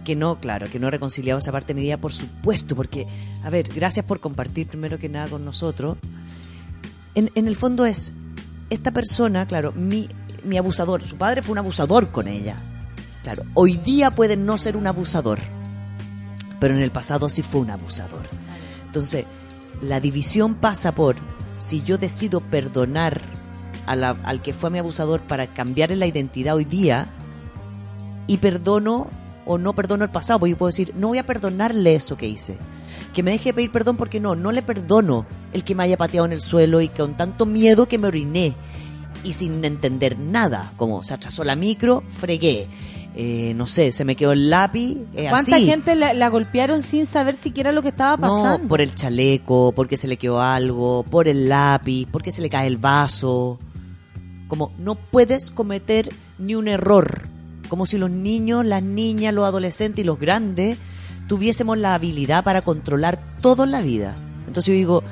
que 0.04 0.16
no, 0.16 0.40
claro, 0.40 0.68
que 0.70 0.80
no 0.80 0.88
he 0.88 0.92
reconciliado 0.92 1.40
esa 1.40 1.52
parte 1.52 1.68
de 1.70 1.74
mi 1.76 1.82
vida, 1.82 1.98
por 1.98 2.12
supuesto, 2.14 2.76
porque, 2.76 3.06
a 3.44 3.50
ver, 3.50 3.70
gracias 3.74 4.06
por 4.06 4.20
compartir 4.20 4.68
primero 4.68 4.98
que 4.98 5.10
nada 5.10 5.28
con 5.28 5.46
nosotros. 5.46 5.98
en, 7.16 7.30
en 7.36 7.48
el 7.48 7.56
fondo 7.56 7.86
es, 7.86 8.14
esta 8.70 8.92
persona, 8.92 9.46
claro, 9.46 9.72
mi, 9.74 10.08
mi 10.44 10.58
abusador, 10.58 11.04
su 11.04 11.18
padre 11.18 11.42
fue 11.42 11.52
un 11.54 11.58
abusador 11.60 12.10
con 12.12 12.28
ella. 12.28 12.56
Claro, 13.24 13.44
hoy 13.54 13.78
día 13.78 14.12
puede 14.12 14.38
no 14.38 14.58
ser 14.58 14.76
un 14.78 14.88
abusador, 14.88 15.40
pero 16.60 16.76
en 16.76 16.82
el 16.82 16.92
pasado 16.92 17.30
sí 17.30 17.42
fue 17.44 17.62
un 17.62 17.70
abusador. 17.72 18.28
Entonces, 18.86 19.26
la 19.82 20.00
división 20.00 20.56
pasa 20.56 20.94
por 20.96 21.18
si 21.58 21.82
yo 21.84 21.98
decido 21.98 22.40
perdonar 22.40 23.22
a 23.86 23.96
la- 23.96 24.18
al 24.24 24.42
que 24.42 24.54
fue 24.54 24.70
mi 24.70 24.80
abusador 24.80 25.22
para 25.22 25.48
cambiarle 25.48 25.96
la 25.98 26.08
identidad 26.08 26.56
hoy 26.56 26.66
día 26.66 27.08
y 28.28 28.38
perdono 28.38 29.10
o 29.46 29.58
no 29.58 29.74
perdono 29.74 30.04
el 30.04 30.12
pasado, 30.12 30.40
porque 30.40 30.52
yo 30.52 30.58
puedo 30.58 30.70
decir, 30.70 30.94
no 30.96 31.10
voy 31.10 31.18
a 31.18 31.26
perdonarle 31.26 31.96
eso 31.96 32.18
que 32.18 32.28
hice. 32.28 32.58
Que 33.14 33.24
me 33.24 33.32
deje 33.32 33.50
de 33.50 33.54
pedir 33.54 33.72
perdón 33.72 33.98
porque 33.98 34.20
no, 34.20 34.36
no 34.36 34.52
le 34.52 34.62
perdono 34.62 35.26
el 35.54 35.64
que 35.64 35.76
me 35.76 35.84
haya 35.84 35.98
pateado 35.98 36.26
en 36.26 36.34
el 36.34 36.42
suelo 36.42 36.82
y 36.82 36.88
con 36.90 37.18
tanto 37.18 37.46
miedo 37.46 37.88
que 37.88 37.98
me 37.98 38.08
oriné 38.08 38.56
y 39.24 39.34
sin 39.34 39.64
entender 39.66 40.18
nada, 40.18 40.74
como 40.78 41.04
se 41.04 41.14
atrasó 41.14 41.44
la 41.44 41.56
micro, 41.56 42.04
fregué. 42.10 42.68
Eh, 43.14 43.54
no 43.56 43.68
sé, 43.68 43.92
se 43.92 44.06
me 44.06 44.16
quedó 44.16 44.32
el 44.32 44.50
lápiz. 44.50 44.98
eh, 45.14 45.28
¿Cuánta 45.30 45.58
así. 45.58 45.66
gente 45.66 45.96
la, 45.96 46.14
la 46.14 46.30
golpearon 46.30 46.82
sin 46.82 47.06
saber 47.06 47.36
siquiera 47.36 47.74
lo 47.74 47.82
que 47.82 47.90
estaba 47.90 48.16
pasando? 48.16 48.60
No, 48.60 48.68
por 48.70 48.80
el 48.80 48.96
chaleco, 48.96 49.74
porque 49.76 49.98
se 49.98 50.08
le 50.08 50.16
quedó 50.16 50.42
algo, 50.42 51.04
por 51.04 51.28
el 51.28 51.50
lápiz, 51.50 52.08
porque 52.10 52.32
se 52.32 52.42
le 52.42 52.50
cae 52.50 52.68
el 52.68 52.78
vaso. 52.78 53.60
Como 54.48 54.72
no 54.78 54.96
puedes 54.96 55.52
cometer 55.52 56.10
ni 56.40 56.56
un 56.56 56.70
error. 56.70 57.28
Como 57.72 57.86
si 57.86 57.98
los 57.98 58.12
niños, 58.12 58.66
las 58.66 58.84
niñas, 58.84 59.34
los 59.34 59.46
adolescentes 59.46 60.04
y 60.04 60.06
los 60.06 60.20
grandes 60.20 60.78
tuviésemos 61.30 61.78
la 61.78 61.96
habilidad 61.96 62.44
para 62.44 62.64
controlar 62.64 63.38
todo 63.40 63.64
en 63.64 63.72
la 63.72 63.80
vida. 63.80 64.14
Entonces 64.46 64.66
yo 64.66 64.74
digo, 64.74 65.04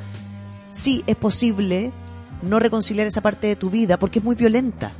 sí, 0.69 1.01
es 1.07 1.15
posible 1.15 1.93
no 2.41 2.59
reconciliar 2.59 3.07
esa 3.07 3.21
parte 3.21 3.47
de 3.47 3.55
tu 3.55 3.69
vida 3.69 3.97
porque 3.97 4.19
es 4.19 4.25
muy 4.25 4.35
violenta. 4.35 4.91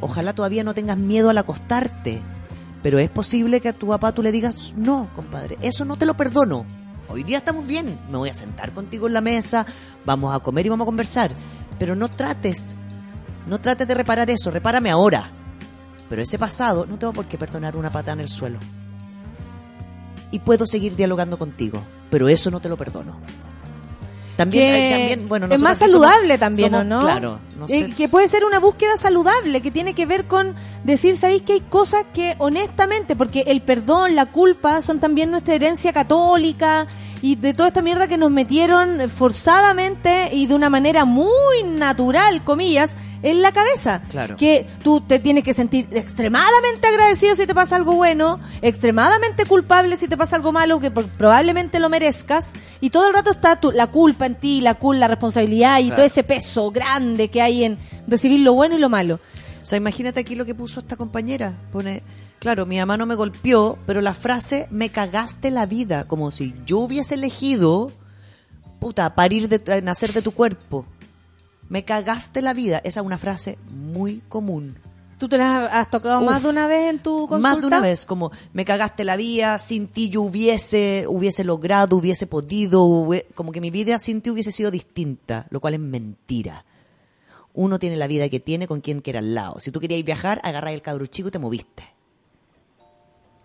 Ojalá 0.00 0.34
todavía 0.34 0.62
no 0.62 0.72
tengas 0.72 0.96
miedo 0.96 1.30
al 1.30 1.38
acostarte. 1.38 2.22
Pero 2.80 3.00
es 3.00 3.10
posible 3.10 3.60
que 3.60 3.70
a 3.70 3.72
tu 3.72 3.88
papá 3.88 4.12
tú 4.12 4.22
le 4.22 4.30
digas, 4.30 4.74
no, 4.76 5.10
compadre, 5.16 5.58
eso 5.62 5.84
no 5.84 5.96
te 5.96 6.06
lo 6.06 6.16
perdono. 6.16 6.64
Hoy 7.08 7.24
día 7.24 7.38
estamos 7.38 7.66
bien, 7.66 7.98
me 8.08 8.18
voy 8.18 8.28
a 8.28 8.34
sentar 8.34 8.70
contigo 8.70 9.08
en 9.08 9.14
la 9.14 9.20
mesa, 9.20 9.66
vamos 10.04 10.32
a 10.32 10.38
comer 10.38 10.66
y 10.66 10.68
vamos 10.68 10.84
a 10.84 10.86
conversar. 10.86 11.32
Pero 11.80 11.96
no 11.96 12.08
trates, 12.08 12.76
no 13.48 13.60
trates 13.60 13.88
de 13.88 13.94
reparar 13.94 14.30
eso, 14.30 14.52
repárame 14.52 14.90
ahora. 14.90 15.32
Pero 16.08 16.22
ese 16.22 16.38
pasado 16.38 16.86
no 16.86 16.98
tengo 16.98 17.12
por 17.12 17.26
qué 17.26 17.36
perdonar 17.38 17.76
una 17.76 17.90
patada 17.90 18.12
en 18.14 18.20
el 18.20 18.28
suelo. 18.28 18.58
Y 20.30 20.38
puedo 20.40 20.66
seguir 20.66 20.96
dialogando 20.96 21.38
contigo, 21.38 21.82
pero 22.10 22.28
eso 22.28 22.50
no 22.50 22.60
te 22.60 22.68
lo 22.68 22.76
perdono. 22.76 23.16
También, 24.36 24.62
eh, 24.74 24.90
también 24.90 25.28
bueno, 25.28 25.46
es 25.50 25.62
más 25.62 25.78
somos- 25.78 25.92
saludable 25.92 26.36
también, 26.36 26.70
somos- 26.72 26.80
¿o 26.82 26.84
no? 26.84 27.00
Claro, 27.00 27.38
no 27.58 27.64
Eh, 27.66 27.86
sé- 27.86 27.90
que 27.94 28.06
puede 28.08 28.28
ser 28.28 28.44
una 28.44 28.58
búsqueda 28.58 28.98
saludable, 28.98 29.62
que 29.62 29.70
tiene 29.70 29.94
que 29.94 30.04
ver 30.04 30.26
con 30.26 30.54
decir, 30.84 31.16
¿sabéis 31.16 31.40
que 31.42 31.54
hay 31.54 31.60
cosas 31.62 32.04
que 32.12 32.34
honestamente, 32.38 33.16
porque 33.16 33.44
el 33.46 33.62
perdón, 33.62 34.14
la 34.14 34.26
culpa 34.26 34.82
son 34.82 35.00
también 35.00 35.30
nuestra 35.30 35.54
herencia 35.54 35.94
católica 35.94 36.86
y 37.26 37.34
de 37.34 37.54
toda 37.54 37.68
esta 37.70 37.82
mierda 37.82 38.06
que 38.06 38.16
nos 38.18 38.30
metieron 38.30 39.00
forzadamente 39.10 40.28
y 40.32 40.46
de 40.46 40.54
una 40.54 40.70
manera 40.70 41.04
muy 41.04 41.62
natural, 41.64 42.44
comillas, 42.44 42.96
en 43.22 43.42
la 43.42 43.50
cabeza. 43.50 44.02
Claro. 44.10 44.36
Que 44.36 44.66
tú 44.84 45.00
te 45.00 45.18
tienes 45.18 45.42
que 45.42 45.52
sentir 45.54 45.88
extremadamente 45.92 46.86
agradecido 46.86 47.34
si 47.34 47.46
te 47.46 47.54
pasa 47.54 47.74
algo 47.76 47.94
bueno, 47.94 48.38
extremadamente 48.62 49.44
culpable 49.46 49.96
si 49.96 50.06
te 50.06 50.16
pasa 50.16 50.36
algo 50.36 50.52
malo, 50.52 50.78
que 50.78 50.90
probablemente 50.92 51.80
lo 51.80 51.88
merezcas, 51.88 52.52
y 52.80 52.90
todo 52.90 53.08
el 53.08 53.14
rato 53.14 53.32
está 53.32 53.56
tu- 53.60 53.72
la 53.72 53.88
culpa 53.88 54.26
en 54.26 54.36
ti, 54.36 54.60
la 54.60 54.74
culpa, 54.74 55.00
la 55.00 55.08
responsabilidad 55.08 55.78
y 55.80 55.84
Claro. 55.86 55.96
todo 55.96 56.06
ese 56.06 56.22
peso 56.22 56.70
grande 56.70 57.28
que 57.28 57.42
hay 57.42 57.64
en 57.64 57.78
recibir 58.06 58.40
lo 58.40 58.52
bueno 58.52 58.76
y 58.76 58.78
lo 58.78 58.88
malo. 58.88 59.18
O 59.66 59.68
sea, 59.68 59.78
imagínate 59.78 60.20
aquí 60.20 60.36
lo 60.36 60.44
que 60.44 60.54
puso 60.54 60.78
esta 60.78 60.94
compañera. 60.94 61.58
Pone, 61.72 62.04
claro, 62.38 62.66
mi 62.66 62.78
mamá 62.78 62.96
no 62.96 63.04
me 63.04 63.16
golpeó, 63.16 63.76
pero 63.84 64.00
la 64.00 64.14
frase 64.14 64.68
me 64.70 64.90
cagaste 64.90 65.50
la 65.50 65.66
vida, 65.66 66.06
como 66.06 66.30
si 66.30 66.54
yo 66.64 66.78
hubiese 66.78 67.14
elegido, 67.14 67.90
puta, 68.78 69.16
parir 69.16 69.48
de, 69.48 69.82
nacer 69.82 70.12
de 70.12 70.22
tu 70.22 70.30
cuerpo. 70.30 70.86
Me 71.68 71.84
cagaste 71.84 72.42
la 72.42 72.54
vida. 72.54 72.80
Esa 72.84 73.00
es 73.00 73.06
una 73.06 73.18
frase 73.18 73.58
muy 73.68 74.22
común. 74.28 74.76
¿Tú 75.18 75.28
te 75.28 75.36
las 75.36 75.68
has 75.72 75.90
tocado 75.90 76.20
Uf. 76.20 76.26
más 76.30 76.44
de 76.44 76.48
una 76.48 76.68
vez 76.68 76.88
en 76.88 77.02
tu 77.02 77.26
consulta? 77.26 77.38
Más 77.38 77.60
de 77.60 77.66
una 77.66 77.80
vez, 77.80 78.06
como 78.06 78.30
me 78.52 78.64
cagaste 78.64 79.02
la 79.02 79.16
vida, 79.16 79.58
sin 79.58 79.88
ti 79.88 80.10
yo 80.10 80.22
hubiese, 80.22 81.06
hubiese 81.08 81.42
logrado, 81.42 81.96
hubiese 81.96 82.28
podido, 82.28 82.84
hubie- 82.84 83.24
como 83.34 83.50
que 83.50 83.60
mi 83.60 83.72
vida 83.72 83.98
sin 83.98 84.20
ti 84.20 84.30
hubiese 84.30 84.52
sido 84.52 84.70
distinta, 84.70 85.48
lo 85.50 85.58
cual 85.58 85.74
es 85.74 85.80
mentira. 85.80 86.64
Uno 87.56 87.78
tiene 87.80 87.96
la 87.96 88.06
vida 88.06 88.28
que 88.28 88.38
tiene 88.38 88.68
con 88.68 88.80
quien 88.80 89.00
quiera 89.00 89.18
al 89.18 89.34
lado. 89.34 89.58
Si 89.58 89.72
tú 89.72 89.80
querías 89.80 90.04
viajar, 90.04 90.40
agarras 90.44 90.74
el 90.74 90.82
cabro 90.82 91.06
chico 91.06 91.28
y 91.28 91.32
te 91.32 91.38
moviste. 91.38 91.82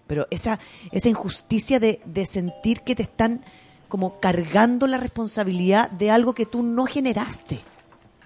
Pero 0.05 0.27
esa, 0.29 0.59
esa 0.91 1.09
injusticia 1.09 1.79
de, 1.79 2.01
de 2.05 2.25
sentir 2.25 2.81
que 2.81 2.93
te 2.93 3.03
están 3.03 3.43
como 3.87 4.19
cargando 4.19 4.85
la 4.85 4.97
responsabilidad 4.97 5.89
de 5.89 6.11
algo 6.11 6.33
que 6.33 6.45
tú 6.45 6.61
no 6.61 6.85
generaste. 6.85 7.61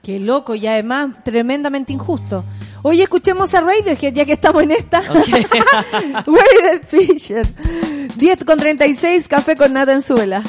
Qué 0.01 0.19
loco 0.19 0.55
y 0.55 0.67
además 0.67 1.23
tremendamente 1.23 1.93
injusto. 1.93 2.43
Oye, 2.83 3.03
escuchemos 3.03 3.53
a 3.55 3.61
Radiohead 3.61 4.13
ya 4.13 4.25
que 4.25 4.33
estamos 4.33 4.63
en 4.63 4.71
esta. 4.71 5.01
Radiohead 5.01 6.83
Fisher. 6.87 7.47
10 8.15 8.43
con 8.43 8.57
36, 8.57 9.27
café 9.27 9.55
con 9.55 9.73
nata 9.73 9.93
en 9.93 10.01
suela. 10.03 10.43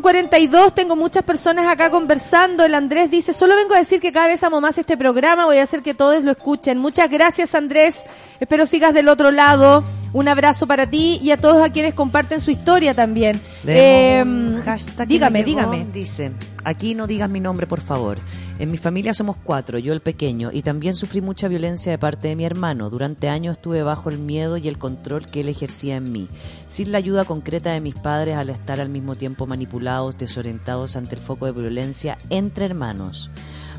Con 0.00 0.12
42, 0.12 0.74
tengo 0.74 0.96
muchas 0.96 1.22
personas 1.24 1.66
acá 1.68 1.90
conversando. 1.90 2.64
El 2.64 2.74
Andrés 2.74 3.10
dice, 3.10 3.32
solo 3.32 3.54
vengo 3.54 3.74
a 3.74 3.78
decir 3.78 4.00
que 4.00 4.12
cada 4.12 4.28
vez 4.28 4.42
amo 4.42 4.60
más 4.60 4.78
este 4.78 4.96
programa, 4.96 5.44
voy 5.44 5.58
a 5.58 5.62
hacer 5.62 5.82
que 5.82 5.94
todos 5.94 6.24
lo 6.24 6.32
escuchen. 6.32 6.78
Muchas 6.78 7.10
gracias 7.10 7.54
Andrés, 7.54 8.04
espero 8.40 8.64
sigas 8.64 8.94
del 8.94 9.08
otro 9.08 9.30
lado. 9.30 9.84
Un 10.12 10.28
abrazo 10.28 10.66
para 10.66 10.88
ti 10.88 11.20
y 11.22 11.30
a 11.30 11.36
todos 11.36 11.62
a 11.64 11.70
quienes 11.70 11.94
comparten 11.94 12.40
su 12.40 12.50
historia 12.50 12.94
también. 12.94 13.40
Eh, 13.64 14.24
que 14.64 15.06
dígame, 15.06 15.44
dígame. 15.44 15.86
Dice, 15.92 16.32
aquí 16.64 16.94
no 16.94 17.06
digas 17.06 17.30
mi 17.30 17.40
nombre, 17.40 17.66
por 17.66 17.80
favor. 17.80 18.18
En 18.58 18.70
mi 18.70 18.76
familia 18.76 19.14
somos 19.14 19.36
cuatro, 19.36 19.78
yo 19.78 19.92
el 19.92 20.00
pequeño, 20.00 20.50
y 20.52 20.62
también 20.62 20.94
sufrí 20.94 21.20
mucha 21.20 21.48
violencia 21.48 21.92
de 21.92 21.98
parte 21.98 22.28
de 22.28 22.36
mi 22.36 22.44
hermano. 22.44 22.90
Durante 22.90 23.28
años 23.28 23.56
estuve 23.56 23.82
bajo 23.82 24.10
el 24.10 24.18
miedo 24.18 24.56
y 24.56 24.68
el 24.68 24.78
control 24.78 25.26
que 25.26 25.40
él 25.40 25.48
ejercía 25.48 25.96
en 25.96 26.12
mí, 26.12 26.28
sin 26.68 26.92
la 26.92 26.98
ayuda 26.98 27.24
concreta 27.24 27.72
de 27.72 27.80
mis 27.80 27.94
padres 27.94 28.36
al 28.36 28.50
estar 28.50 28.80
al 28.80 28.88
mismo 28.88 29.16
tiempo 29.16 29.46
manipulados, 29.46 30.18
desorientados 30.18 30.96
ante 30.96 31.14
el 31.14 31.20
foco 31.20 31.46
de 31.46 31.52
violencia 31.52 32.18
entre 32.30 32.66
hermanos. 32.66 33.30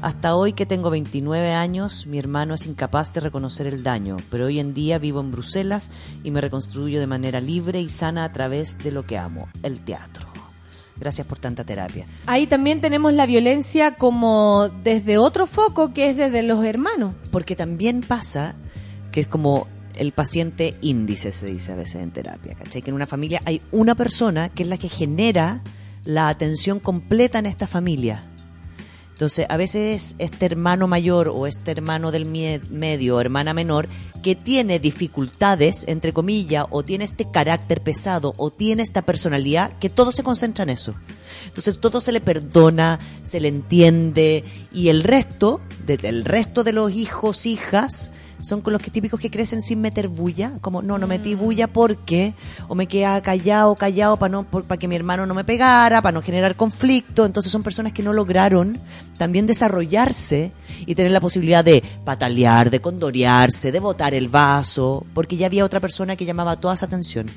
Hasta 0.01 0.35
hoy 0.35 0.53
que 0.53 0.65
tengo 0.65 0.89
29 0.89 1.53
años, 1.53 2.07
mi 2.07 2.17
hermano 2.17 2.55
es 2.55 2.65
incapaz 2.65 3.13
de 3.13 3.21
reconocer 3.21 3.67
el 3.67 3.83
daño, 3.83 4.17
pero 4.31 4.47
hoy 4.47 4.59
en 4.59 4.73
día 4.73 4.97
vivo 4.97 5.19
en 5.19 5.31
Bruselas 5.31 5.91
y 6.23 6.31
me 6.31 6.41
reconstruyo 6.41 6.99
de 6.99 7.05
manera 7.05 7.39
libre 7.39 7.81
y 7.81 7.87
sana 7.87 8.23
a 8.23 8.31
través 8.31 8.79
de 8.79 8.91
lo 8.91 9.05
que 9.05 9.19
amo, 9.19 9.47
el 9.61 9.79
teatro. 9.81 10.27
Gracias 10.99 11.27
por 11.27 11.37
tanta 11.37 11.63
terapia. 11.63 12.07
Ahí 12.25 12.47
también 12.47 12.81
tenemos 12.81 13.13
la 13.13 13.27
violencia 13.27 13.93
como 13.93 14.69
desde 14.83 15.19
otro 15.19 15.45
foco 15.45 15.93
que 15.93 16.09
es 16.09 16.17
desde 16.17 16.41
los 16.41 16.65
hermanos. 16.65 17.13
Porque 17.29 17.55
también 17.55 18.01
pasa 18.01 18.55
que 19.11 19.21
es 19.21 19.27
como 19.27 19.67
el 19.95 20.13
paciente 20.13 20.77
índice, 20.81 21.31
se 21.31 21.45
dice 21.45 21.73
a 21.73 21.75
veces 21.75 22.01
en 22.01 22.09
terapia, 22.09 22.55
¿cachai? 22.55 22.81
Que 22.81 22.89
en 22.89 22.95
una 22.95 23.05
familia 23.05 23.43
hay 23.45 23.61
una 23.71 23.93
persona 23.93 24.49
que 24.49 24.63
es 24.63 24.69
la 24.69 24.77
que 24.77 24.89
genera 24.89 25.61
la 26.05 26.27
atención 26.27 26.79
completa 26.79 27.37
en 27.37 27.45
esta 27.45 27.67
familia. 27.67 28.30
Entonces, 29.21 29.45
a 29.49 29.55
veces 29.57 30.15
este 30.17 30.47
hermano 30.47 30.87
mayor 30.87 31.27
o 31.27 31.45
este 31.45 31.69
hermano 31.69 32.11
del 32.11 32.25
medio 32.25 33.17
o 33.17 33.21
hermana 33.21 33.53
menor 33.53 33.87
que 34.23 34.33
tiene 34.35 34.79
dificultades, 34.79 35.83
entre 35.87 36.11
comillas, 36.11 36.65
o 36.71 36.81
tiene 36.81 37.03
este 37.05 37.29
carácter 37.29 37.81
pesado 37.83 38.33
o 38.37 38.49
tiene 38.49 38.81
esta 38.81 39.03
personalidad, 39.03 39.77
que 39.77 39.91
todo 39.91 40.11
se 40.11 40.23
concentra 40.23 40.63
en 40.63 40.71
eso. 40.71 40.95
Entonces, 41.45 41.79
todo 41.79 42.01
se 42.01 42.11
le 42.13 42.19
perdona, 42.19 42.99
se 43.21 43.39
le 43.39 43.49
entiende 43.49 44.43
y 44.73 44.87
el 44.89 45.03
resto, 45.03 45.61
de- 45.85 45.99
el 46.01 46.25
resto 46.25 46.63
de 46.63 46.73
los 46.73 46.91
hijos, 46.91 47.45
hijas, 47.45 48.11
son 48.41 48.61
con 48.61 48.73
los 48.73 48.81
que 48.81 48.91
típicos 48.91 49.19
que 49.19 49.29
crecen 49.29 49.61
sin 49.61 49.81
meter 49.81 50.07
bulla, 50.07 50.53
como 50.61 50.81
no, 50.81 50.97
no 50.97 51.07
metí 51.07 51.35
bulla 51.35 51.67
porque, 51.67 52.33
o 52.67 52.75
me 52.75 52.87
quedaba 52.87 53.21
callado, 53.21 53.75
callado 53.75 54.17
para 54.17 54.31
no, 54.31 54.43
para 54.43 54.77
que 54.77 54.87
mi 54.87 54.95
hermano 54.95 55.25
no 55.25 55.33
me 55.33 55.43
pegara, 55.43 56.01
para 56.01 56.13
no 56.13 56.21
generar 56.21 56.55
conflicto. 56.55 57.25
Entonces 57.25 57.51
son 57.51 57.63
personas 57.63 57.93
que 57.93 58.03
no 58.03 58.13
lograron 58.13 58.79
también 59.17 59.47
desarrollarse 59.47 60.51
y 60.85 60.95
tener 60.95 61.11
la 61.11 61.19
posibilidad 61.19 61.63
de 61.63 61.83
patalear, 62.03 62.69
de 62.69 62.81
condorearse, 62.81 63.71
de 63.71 63.79
botar 63.79 64.13
el 64.13 64.29
vaso, 64.29 65.05
porque 65.13 65.37
ya 65.37 65.45
había 65.45 65.65
otra 65.65 65.79
persona 65.79 66.15
que 66.15 66.25
llamaba 66.25 66.59
toda 66.59 66.73
esa 66.73 66.85
atención. 66.85 67.29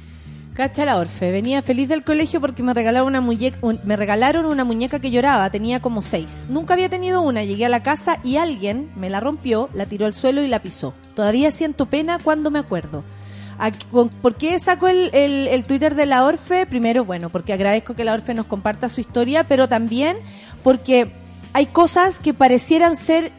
Cacha 0.55 0.85
la 0.85 0.99
Orfe, 0.99 1.33
venía 1.33 1.63
feliz 1.63 1.89
del 1.89 2.05
colegio 2.05 2.41
porque 2.41 2.63
me 2.63 2.73
regalaron 2.73 3.09
una 3.09 3.21
muñeca, 3.21 3.59
me 3.83 3.97
regalaron 3.97 4.47
una 4.47 4.63
muñeca 4.63 5.01
que 5.01 5.11
lloraba, 5.11 5.51
tenía 5.51 5.81
como 5.81 6.01
seis. 6.01 6.47
Nunca 6.49 6.75
había 6.75 6.89
tenido 6.89 7.23
una, 7.23 7.43
llegué 7.43 7.67
a 7.67 7.69
la 7.69 7.83
casa 7.83 8.21
y 8.23 8.37
alguien 8.37 8.93
me 8.95 9.11
la 9.11 9.19
rompió, 9.19 9.69
la 9.75 9.87
tiró 9.87 10.07
al 10.07 10.15
suelo 10.15 10.45
y 10.45 10.47
la 10.47 10.63
pisó. 10.63 10.95
Todavía 11.17 11.51
siento 11.51 11.87
pena 11.87 12.21
cuando 12.21 12.53
me 12.53 12.61
acuerdo. 12.61 13.03
¿Por 14.23 14.37
qué 14.37 14.57
saco 14.61 14.87
el, 14.87 15.65
Twitter 15.67 15.97
de 15.97 16.07
la 16.07 16.25
Orfe? 16.25 16.67
Primero, 16.67 17.05
bueno, 17.05 17.31
porque 17.31 17.53
agradezco 17.53 17.97
que 17.97 18.05
la 18.05 18.15
Orfe 18.15 18.33
nos 18.33 18.47
comparta 18.47 18.89
su 18.89 19.01
historia, 19.01 19.49
pero 19.49 19.69
también 19.69 20.17
porque 20.63 21.11
hay 21.53 21.67
cosas 21.67 22.21
que 22.21 22.33
parecieran 22.33 22.95
ser 22.95 23.33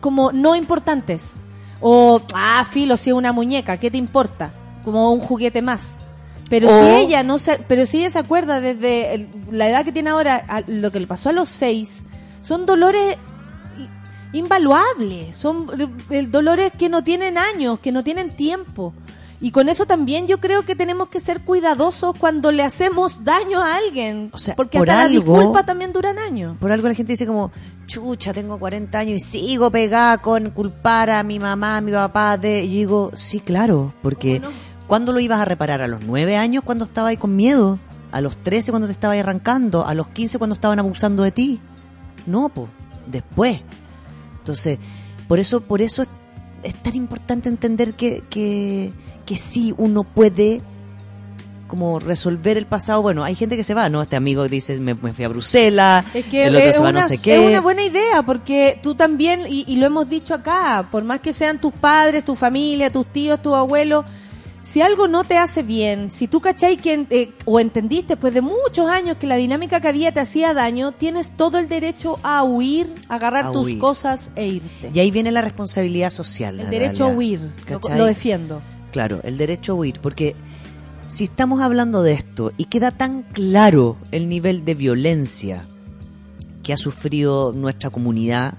como 0.00 0.30
no 0.30 0.54
importantes. 0.54 1.34
O, 1.80 2.22
ah, 2.34 2.64
filo, 2.70 2.96
si 2.96 3.10
es 3.10 3.16
una 3.16 3.32
muñeca, 3.32 3.78
¿qué 3.78 3.90
te 3.90 3.98
importa? 3.98 4.52
Como 4.84 5.12
un 5.12 5.18
juguete 5.18 5.60
más. 5.60 5.98
Pero 6.52 6.68
O- 6.68 6.78
si 6.84 6.90
ella 7.06 7.22
no 7.22 7.38
se, 7.38 7.58
pero 7.66 7.86
si 7.86 8.00
ella 8.00 8.10
se 8.10 8.18
acuerda 8.18 8.60
desde 8.60 9.14
el- 9.14 9.28
la 9.50 9.70
edad 9.70 9.86
que 9.86 9.92
tiene 9.92 10.10
ahora, 10.10 10.44
a 10.48 10.60
lo 10.66 10.92
que 10.92 11.00
le 11.00 11.06
pasó 11.06 11.30
a 11.30 11.32
los 11.32 11.48
seis, 11.48 12.04
son 12.42 12.66
dolores 12.66 13.16
invaluables, 14.32 15.36
son 15.36 15.66
eh, 16.10 16.26
dolores 16.26 16.72
que 16.78 16.88
no 16.88 17.02
tienen 17.04 17.38
años, 17.38 17.78
que 17.80 17.92
no 17.92 18.04
tienen 18.04 18.36
tiempo. 18.36 18.92
Y 19.40 19.50
con 19.50 19.68
eso 19.68 19.86
también 19.86 20.28
yo 20.28 20.38
creo 20.38 20.62
que 20.64 20.76
tenemos 20.76 21.08
que 21.08 21.20
ser 21.20 21.40
cuidadosos 21.40 22.14
cuando 22.16 22.52
le 22.52 22.62
hacemos 22.62 23.24
daño 23.24 23.60
a 23.60 23.74
alguien. 23.76 24.30
porque 24.56 24.78
por 24.78 24.88
hasta 24.88 25.02
algo- 25.02 25.32
la 25.32 25.38
disculpa 25.40 25.66
también 25.66 25.92
duran 25.92 26.18
años. 26.18 26.56
Por 26.60 26.70
algo 26.70 26.86
la 26.86 26.94
gente 26.94 27.14
dice 27.14 27.26
como, 27.26 27.50
chucha, 27.86 28.32
tengo 28.32 28.58
40 28.58 29.00
años 29.00 29.16
y 29.16 29.20
sigo 29.20 29.70
pegada 29.70 30.18
con 30.18 30.50
culpar 30.50 31.10
a 31.10 31.22
mi 31.24 31.38
mamá, 31.40 31.78
a 31.78 31.80
mi 31.80 31.90
papá 31.90 32.36
de... 32.38 32.62
Y 32.62 32.68
yo 32.68 32.74
digo, 32.74 33.10
sí, 33.14 33.40
claro, 33.40 33.92
porque 34.00 34.40
¿cuándo 34.92 35.14
lo 35.14 35.20
ibas 35.20 35.40
a 35.40 35.46
reparar? 35.46 35.80
¿A 35.80 35.88
los 35.88 36.02
9 36.02 36.36
años 36.36 36.62
cuando 36.66 36.84
estaba 36.84 37.08
ahí 37.08 37.16
con 37.16 37.34
miedo? 37.34 37.78
¿A 38.10 38.20
los 38.20 38.36
13 38.36 38.72
cuando 38.72 38.88
te 38.88 38.92
estaba 38.92 39.14
ahí 39.14 39.20
arrancando? 39.20 39.86
¿A 39.86 39.94
los 39.94 40.10
15 40.10 40.36
cuando 40.36 40.52
estaban 40.52 40.78
abusando 40.78 41.22
de 41.22 41.30
ti? 41.30 41.60
No, 42.26 42.50
pues, 42.50 42.68
después. 43.06 43.62
Entonces, 44.40 44.78
por 45.28 45.38
eso, 45.38 45.62
por 45.62 45.80
eso 45.80 46.02
es, 46.02 46.08
es 46.62 46.74
tan 46.82 46.94
importante 46.94 47.48
entender 47.48 47.94
que, 47.94 48.22
que, 48.28 48.92
que 49.24 49.36
sí 49.38 49.74
uno 49.78 50.04
puede 50.04 50.60
como 51.68 51.98
resolver 51.98 52.58
el 52.58 52.66
pasado. 52.66 53.00
Bueno, 53.00 53.24
hay 53.24 53.34
gente 53.34 53.56
que 53.56 53.64
se 53.64 53.72
va, 53.72 53.88
¿no? 53.88 54.02
Este 54.02 54.16
amigo 54.16 54.46
dice, 54.46 54.78
me, 54.78 54.92
me 54.92 55.14
fui 55.14 55.24
a 55.24 55.28
Bruselas, 55.28 56.04
Es 56.12 56.26
que 56.26 56.48
el 56.48 56.54
otro 56.54 56.68
es, 56.68 56.76
se 56.76 56.82
va 56.82 56.90
una, 56.90 57.00
no 57.00 57.08
sé 57.08 57.14
es 57.14 57.22
qué. 57.22 57.38
una 57.38 57.62
buena 57.62 57.82
idea, 57.82 58.22
porque 58.24 58.78
tú 58.82 58.94
también, 58.94 59.46
y, 59.48 59.64
y 59.66 59.76
lo 59.76 59.86
hemos 59.86 60.10
dicho 60.10 60.34
acá, 60.34 60.86
por 60.90 61.02
más 61.02 61.20
que 61.20 61.32
sean 61.32 61.62
tus 61.62 61.72
padres, 61.72 62.26
tu 62.26 62.34
familia, 62.34 62.92
tus 62.92 63.06
tíos, 63.06 63.40
tu 63.40 63.56
abuelo, 63.56 64.04
si 64.62 64.80
algo 64.80 65.08
no 65.08 65.24
te 65.24 65.38
hace 65.38 65.64
bien, 65.64 66.10
si 66.12 66.28
tú 66.28 66.40
cachai 66.40 66.76
que, 66.76 67.04
eh, 67.10 67.32
o 67.44 67.58
entendiste 67.58 68.14
después 68.14 68.32
de 68.32 68.40
muchos 68.40 68.88
años 68.88 69.16
que 69.16 69.26
la 69.26 69.34
dinámica 69.34 69.80
que 69.80 69.88
había 69.88 70.12
te 70.12 70.20
hacía 70.20 70.54
daño, 70.54 70.92
tienes 70.92 71.36
todo 71.36 71.58
el 71.58 71.68
derecho 71.68 72.20
a 72.22 72.44
huir, 72.44 72.94
a 73.08 73.16
agarrar 73.16 73.46
A 73.46 73.52
tus 73.52 73.64
huir. 73.64 73.78
cosas 73.80 74.30
e 74.36 74.46
irte. 74.46 74.90
Y 74.94 75.00
ahí 75.00 75.10
viene 75.10 75.32
la 75.32 75.42
responsabilidad 75.42 76.10
social. 76.10 76.60
el 76.60 76.70
derecho 76.70 77.06
a 77.06 77.08
huir, 77.08 77.40
lo, 77.68 77.96
lo 77.96 78.04
defiendo. 78.04 78.62
Claro, 78.92 79.20
el 79.24 79.36
derecho 79.36 79.72
a 79.72 79.74
huir, 79.74 79.98
porque 80.00 80.36
si 81.08 81.24
estamos 81.24 81.60
hablando 81.60 82.04
de 82.04 82.12
esto 82.12 82.52
y 82.56 82.66
queda 82.66 82.92
tan 82.92 83.22
claro 83.24 83.96
el 84.12 84.28
nivel 84.28 84.64
de 84.64 84.76
violencia 84.76 85.64
que 86.62 86.72
ha 86.72 86.76
sufrido 86.76 87.52
nuestra 87.52 87.90
comunidad, 87.90 88.54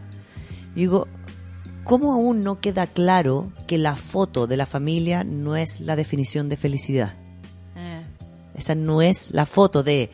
digo, 0.75 1.07
¿cómo 1.83 2.13
aún 2.13 2.43
no 2.43 2.59
queda 2.59 2.87
claro 2.87 3.51
que 3.67 3.77
la 3.77 3.95
foto 3.95 4.47
de 4.47 4.57
la 4.57 4.65
familia 4.65 5.23
no 5.23 5.55
es 5.55 5.79
la 5.79 5.95
definición 5.95 6.49
de 6.49 6.57
felicidad? 6.57 7.13
Esa 8.55 8.75
no 8.75 9.01
es 9.01 9.31
la 9.31 9.45
foto 9.45 9.81
de 9.83 10.11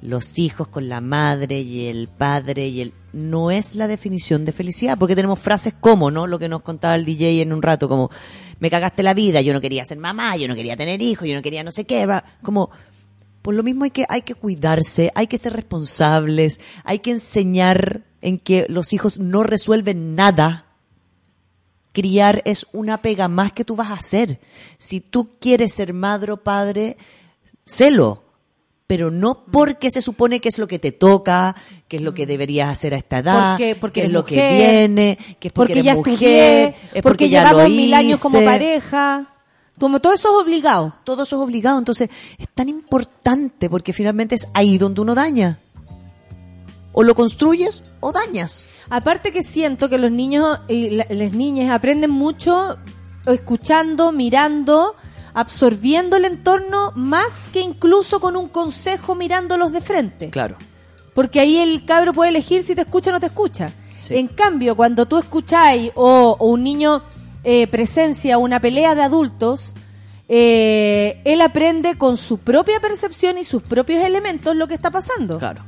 los 0.00 0.38
hijos 0.38 0.68
con 0.68 0.88
la 0.88 1.00
madre 1.00 1.60
y 1.60 1.86
el 1.86 2.08
padre 2.08 2.68
y 2.68 2.82
el 2.82 2.92
no 3.12 3.50
es 3.50 3.74
la 3.74 3.86
definición 3.86 4.44
de 4.44 4.52
felicidad, 4.52 4.98
porque 4.98 5.16
tenemos 5.16 5.38
frases 5.38 5.72
como, 5.80 6.10
¿no? 6.10 6.26
Lo 6.26 6.38
que 6.38 6.48
nos 6.48 6.62
contaba 6.62 6.96
el 6.96 7.04
DJ 7.04 7.40
en 7.40 7.52
un 7.52 7.62
rato, 7.62 7.88
como 7.88 8.10
me 8.58 8.70
cagaste 8.70 9.02
la 9.02 9.14
vida, 9.14 9.40
yo 9.40 9.52
no 9.52 9.60
quería 9.60 9.84
ser 9.84 9.98
mamá, 9.98 10.36
yo 10.36 10.48
no 10.48 10.54
quería 10.54 10.76
tener 10.76 11.00
hijos, 11.00 11.26
yo 11.28 11.34
no 11.34 11.42
quería 11.42 11.62
no 11.62 11.70
sé 11.70 11.84
qué, 11.84 12.06
como 12.42 12.70
por 13.40 13.54
lo 13.54 13.62
mismo 13.62 13.84
hay 13.84 13.90
que 13.90 14.04
hay 14.08 14.22
que 14.22 14.34
cuidarse, 14.34 15.12
hay 15.14 15.26
que 15.26 15.38
ser 15.38 15.52
responsables, 15.52 16.60
hay 16.82 16.98
que 16.98 17.12
enseñar 17.12 18.02
en 18.20 18.38
que 18.38 18.66
los 18.68 18.92
hijos 18.92 19.18
no 19.18 19.42
resuelven 19.42 20.14
nada. 20.14 20.66
Criar 21.94 22.42
es 22.44 22.66
una 22.72 22.98
pega 23.00 23.28
más 23.28 23.52
que 23.52 23.64
tú 23.64 23.76
vas 23.76 23.88
a 23.90 23.94
hacer. 23.94 24.38
Si 24.76 25.00
tú 25.00 25.30
quieres 25.40 25.72
ser 25.72 25.94
madre 25.94 26.32
o 26.32 26.36
padre, 26.36 26.98
sélo, 27.64 28.22
pero 28.86 29.10
no 29.10 29.44
porque 29.50 29.90
se 29.90 30.02
supone 30.02 30.40
que 30.40 30.48
es 30.50 30.58
lo 30.58 30.66
que 30.66 30.78
te 30.78 30.92
toca, 30.92 31.56
que 31.88 31.96
es 31.96 32.02
lo 32.02 32.12
que 32.12 32.26
deberías 32.26 32.68
hacer 32.68 32.92
a 32.94 32.98
esta 32.98 33.18
edad, 33.20 33.52
Porque- 33.52 33.76
porque 33.76 34.00
que 34.00 34.06
es 34.08 34.12
lo 34.12 34.24
que 34.24 34.34
mujer, 34.34 34.56
viene, 34.58 35.16
que 35.40 35.48
es 35.48 35.52
porque, 35.54 35.54
porque, 35.54 35.72
eres 35.72 35.84
ya 35.84 35.94
mujer, 35.94 36.12
estudié, 36.14 36.64
es 36.66 36.72
porque, 36.74 37.02
porque, 37.02 37.28
ya 37.30 37.38
llevamos 37.44 37.62
lo 37.62 37.68
mil 37.70 37.94
años 37.94 38.20
como 38.20 38.38
hice. 38.38 38.44
pareja. 38.46 39.26
Como 39.78 40.00
todo 40.00 40.12
eso 40.12 40.28
es 40.38 40.44
obligado. 40.44 40.94
Todo 41.04 41.22
eso 41.24 41.36
es 41.36 41.42
obligado, 41.42 41.78
entonces 41.78 42.10
es 42.38 42.46
tan 42.54 42.68
importante 42.68 43.70
porque 43.70 43.92
finalmente 43.92 44.34
es 44.34 44.46
ahí 44.52 44.78
donde 44.78 45.00
uno 45.00 45.14
daña. 45.14 45.58
O 46.92 47.02
lo 47.02 47.14
construyes 47.14 47.82
o 48.00 48.12
dañas. 48.12 48.66
Aparte 48.90 49.32
que 49.32 49.42
siento 49.42 49.88
que 49.88 49.98
los 49.98 50.10
niños 50.10 50.60
y 50.68 50.90
la- 50.90 51.06
las 51.10 51.32
niñas 51.32 51.70
aprenden 51.72 52.10
mucho 52.10 52.76
escuchando, 53.26 54.12
mirando, 54.12 54.94
absorbiendo 55.32 56.16
el 56.16 56.24
entorno 56.26 56.92
más 56.94 57.48
que 57.52 57.60
incluso 57.60 58.20
con 58.20 58.36
un 58.36 58.48
consejo 58.48 59.14
mirándolos 59.14 59.72
de 59.72 59.80
frente. 59.80 60.30
Claro. 60.30 60.56
Porque 61.14 61.40
ahí 61.40 61.58
el 61.58 61.84
cabro 61.84 62.12
puede 62.12 62.30
elegir 62.30 62.62
si 62.64 62.74
te 62.74 62.82
escucha 62.82 63.10
o 63.10 63.12
no 63.14 63.20
te 63.20 63.26
escucha. 63.26 63.72
Sí. 64.00 64.16
En 64.16 64.28
cambio, 64.28 64.76
cuando 64.76 65.06
tú 65.06 65.18
escucháis 65.18 65.90
o, 65.94 66.36
o 66.38 66.46
un 66.46 66.62
niño 66.62 67.02
eh, 67.42 67.66
presencia 67.68 68.36
una 68.38 68.60
pelea 68.60 68.94
de 68.94 69.02
adultos, 69.02 69.74
eh, 70.28 71.20
él 71.24 71.40
aprende 71.40 71.96
con 71.96 72.16
su 72.16 72.38
propia 72.38 72.80
percepción 72.80 73.38
y 73.38 73.44
sus 73.44 73.62
propios 73.62 74.02
elementos 74.02 74.56
lo 74.56 74.66
que 74.66 74.74
está 74.74 74.90
pasando. 74.90 75.38
Claro. 75.38 75.62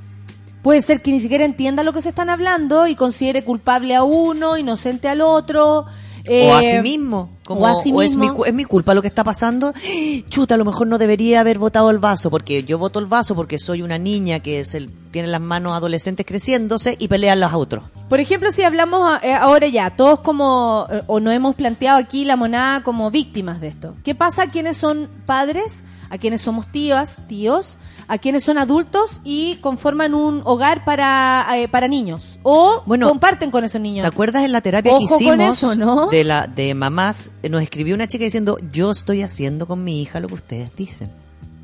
Puede 0.67 0.83
ser 0.83 1.01
que 1.01 1.13
ni 1.13 1.21
siquiera 1.21 1.45
entienda 1.45 1.85
lo 1.85 1.93
que 1.93 2.03
se 2.03 2.09
están 2.09 2.29
hablando 2.29 2.89
y 2.89 2.97
considere 2.97 3.45
culpable 3.45 3.95
a 3.95 4.03
uno, 4.03 4.57
inocente 4.57 5.09
al 5.09 5.21
otro. 5.21 5.87
eh, 6.25 6.51
o 6.51 6.57
a 6.57 6.61
sí 6.61 6.81
mismo. 6.81 7.31
Como, 7.45 7.61
o 7.61 7.67
a 7.67 7.81
sí 7.81 7.93
o 7.95 8.03
es, 8.03 8.17
mi, 8.17 8.27
mismo. 8.27 8.45
es 8.45 8.53
mi 8.53 8.65
culpa 8.65 8.93
lo 8.93 9.01
que 9.01 9.07
está 9.07 9.23
pasando. 9.23 9.73
Chuta, 10.29 10.57
a 10.57 10.59
lo 10.59 10.65
mejor 10.65 10.89
no 10.89 10.99
debería 10.99 11.39
haber 11.39 11.61
votado 11.61 11.89
el 11.91 12.01
vaso, 12.01 12.31
porque 12.31 12.65
yo 12.65 12.79
voto 12.79 12.99
el 12.99 13.07
vaso 13.07 13.37
porque 13.37 13.61
soy 13.61 13.81
una 13.83 13.97
niña 13.97 14.41
que 14.41 14.59
es 14.59 14.75
el, 14.75 14.91
tiene 15.13 15.29
las 15.29 15.41
manos 15.41 15.73
adolescentes 15.73 16.27
creciéndose 16.27 16.97
y 16.99 17.07
pelean 17.07 17.39
los 17.39 17.55
otros. 17.55 17.85
Por 18.09 18.19
ejemplo, 18.19 18.51
si 18.51 18.65
hablamos 18.65 19.23
eh, 19.23 19.35
ahora 19.35 19.69
ya, 19.69 19.91
todos 19.91 20.19
como, 20.19 20.89
eh, 20.91 21.05
o 21.07 21.21
nos 21.21 21.33
hemos 21.33 21.55
planteado 21.55 21.99
aquí 21.99 22.25
la 22.25 22.35
monada 22.35 22.83
como 22.83 23.13
víctimas 23.13 23.61
de 23.61 23.69
esto. 23.69 23.95
¿Qué 24.03 24.17
pasa 24.17 24.43
a 24.43 24.51
quienes 24.51 24.77
son 24.79 25.09
padres, 25.27 25.85
a 26.11 26.19
quienes 26.19 26.41
somos 26.41 26.67
tías, 26.73 27.19
tíos, 27.29 27.79
a 28.09 28.19
quienes 28.19 28.45
son 28.45 28.59
adultos 28.59 29.21
y 29.25 29.57
conforman 29.57 30.15
un 30.15 30.43
hogar 30.45 30.85
para, 30.85 31.47
eh, 31.57 31.69
para 31.69 31.89
niños? 31.89 32.39
O 32.43 32.83
Bueno, 32.87 33.09
comparten 33.09 33.51
con 33.51 33.65
esos 33.65 33.81
niños. 33.81 34.03
¿Te 34.03 34.09
acuerdas 34.09 34.45
en 34.45 34.53
la 34.53 34.61
terapia 34.61 34.93
que 34.99 35.05
hicimos 35.05 35.23
con 35.23 35.41
eso, 35.41 35.75
¿no? 35.75 36.09
de 36.09 36.25
la 36.25 36.47
de 36.47 36.75
mamás? 36.75 37.31
Nos 37.49 37.63
escribió 37.63 37.95
una 37.95 38.07
chica 38.07 38.25
diciendo, 38.25 38.59
yo 38.73 38.91
estoy 38.91 39.23
haciendo 39.23 39.67
con 39.67 39.85
mi 39.85 40.03
hija 40.03 40.21
lo 40.21 40.29
que 40.29 40.35
ustedes 40.35 40.75
dicen. 40.77 41.11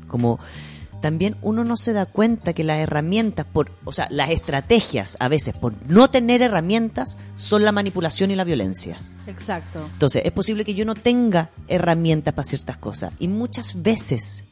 Como 0.07 0.39
también 1.03 1.35
uno 1.41 1.65
no 1.65 1.75
se 1.75 1.91
da 1.91 2.05
cuenta 2.05 2.53
que 2.53 2.63
las 2.63 2.79
herramientas, 2.79 3.45
por, 3.45 3.71
o 3.83 3.91
sea, 3.91 4.07
las 4.09 4.29
estrategias 4.29 5.17
a 5.19 5.27
veces 5.27 5.53
por 5.53 5.73
no 5.87 6.09
tener 6.09 6.41
herramientas 6.41 7.17
son 7.35 7.63
la 7.63 7.73
manipulación 7.73 8.31
y 8.31 8.35
la 8.35 8.45
violencia. 8.45 9.01
Exacto. 9.27 9.85
Entonces, 9.91 10.21
es 10.23 10.31
posible 10.31 10.63
que 10.63 10.73
yo 10.73 10.85
no 10.85 10.95
tenga 10.95 11.49
herramientas 11.67 12.33
para 12.33 12.45
ciertas 12.47 12.77
cosas. 12.77 13.11
Y 13.19 13.27
muchas 13.27 13.81
veces 13.81 14.45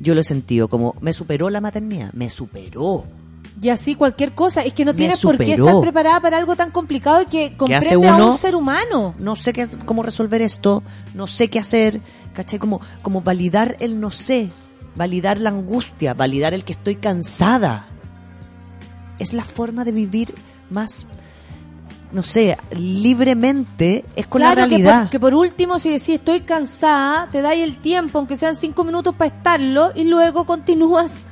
yo 0.00 0.14
lo 0.14 0.22
he 0.22 0.24
sentido 0.24 0.68
como, 0.68 0.96
me 1.00 1.12
superó 1.12 1.50
la 1.50 1.60
maternidad, 1.60 2.12
me 2.14 2.30
superó. 2.30 3.06
Y 3.62 3.68
así 3.68 3.94
cualquier 3.94 4.34
cosa. 4.34 4.62
Es 4.62 4.72
que 4.72 4.84
no 4.84 4.94
tienes 4.94 5.20
por 5.20 5.36
qué 5.36 5.52
estar 5.52 5.80
preparada 5.80 6.20
para 6.20 6.38
algo 6.38 6.56
tan 6.56 6.70
complicado 6.70 7.22
y 7.22 7.26
que 7.26 7.54
¿Qué 7.66 7.74
hace 7.74 7.94
comprende 7.94 8.22
a 8.22 8.26
un 8.26 8.38
ser 8.38 8.56
humano. 8.56 9.14
No 9.18 9.36
sé 9.36 9.52
qué, 9.52 9.68
cómo 9.84 10.02
resolver 10.02 10.40
esto, 10.40 10.82
no 11.14 11.26
sé 11.26 11.48
qué 11.48 11.58
hacer, 11.58 12.00
¿cachai? 12.32 12.58
Como, 12.58 12.80
como 13.02 13.20
validar 13.20 13.76
el 13.80 14.00
no 14.00 14.10
sé, 14.10 14.48
validar 14.96 15.38
la 15.38 15.50
angustia, 15.50 16.14
validar 16.14 16.54
el 16.54 16.64
que 16.64 16.72
estoy 16.72 16.96
cansada. 16.96 17.86
Es 19.18 19.34
la 19.34 19.44
forma 19.44 19.84
de 19.84 19.92
vivir 19.92 20.34
más, 20.70 21.06
no 22.12 22.22
sé, 22.22 22.56
libremente, 22.72 24.04
es 24.16 24.26
con 24.26 24.40
claro 24.40 24.60
la 24.60 24.64
que 24.64 24.68
realidad. 24.70 25.00
por, 25.02 25.10
que 25.10 25.20
por 25.20 25.34
último, 25.34 25.78
si 25.78 25.90
decís 25.90 26.08
estoy 26.10 26.40
cansada, 26.40 27.28
te 27.30 27.40
dais 27.42 27.62
el 27.62 27.76
tiempo, 27.78 28.18
aunque 28.18 28.36
sean 28.36 28.56
cinco 28.56 28.84
minutos 28.84 29.14
para 29.14 29.28
estarlo, 29.34 29.92
y 29.94 30.04
luego 30.04 30.44
continúas, 30.46 31.22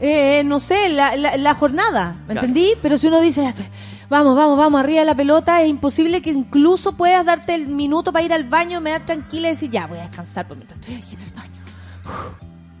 eh, 0.00 0.42
no 0.44 0.58
sé, 0.60 0.88
la, 0.88 1.16
la, 1.16 1.36
la 1.36 1.54
jornada. 1.54 2.16
¿Me 2.26 2.32
Claro. 2.34 2.46
entendí? 2.48 2.72
Pero 2.82 2.98
si 2.98 3.06
uno 3.08 3.20
dice, 3.20 3.42
"Ya 3.42 3.50
estoy- 3.50 3.68
vamos, 4.08 4.34
vamos, 4.36 4.56
vamos, 4.58 4.80
arriba 4.80 5.00
de 5.00 5.06
la 5.06 5.14
pelota, 5.14 5.62
es 5.62 5.68
imposible 5.68 6.20
que 6.22 6.30
incluso 6.30 6.96
puedas 6.96 7.24
darte 7.24 7.54
el 7.54 7.68
minuto 7.68 8.12
para 8.12 8.24
ir 8.24 8.32
al 8.32 8.44
baño, 8.44 8.80
me 8.80 8.90
dar 8.90 9.06
tranquila 9.06 9.48
y 9.48 9.52
decir, 9.52 9.70
ya, 9.70 9.86
voy 9.86 9.98
a 9.98 10.02
descansar 10.02 10.46
por 10.48 10.56
mientras 10.56 10.80
estoy 10.80 10.96
aquí 10.96 11.14
en 11.14 11.20
el 11.22 11.30
baño. 11.30 11.52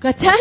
¿Cachai? 0.00 0.38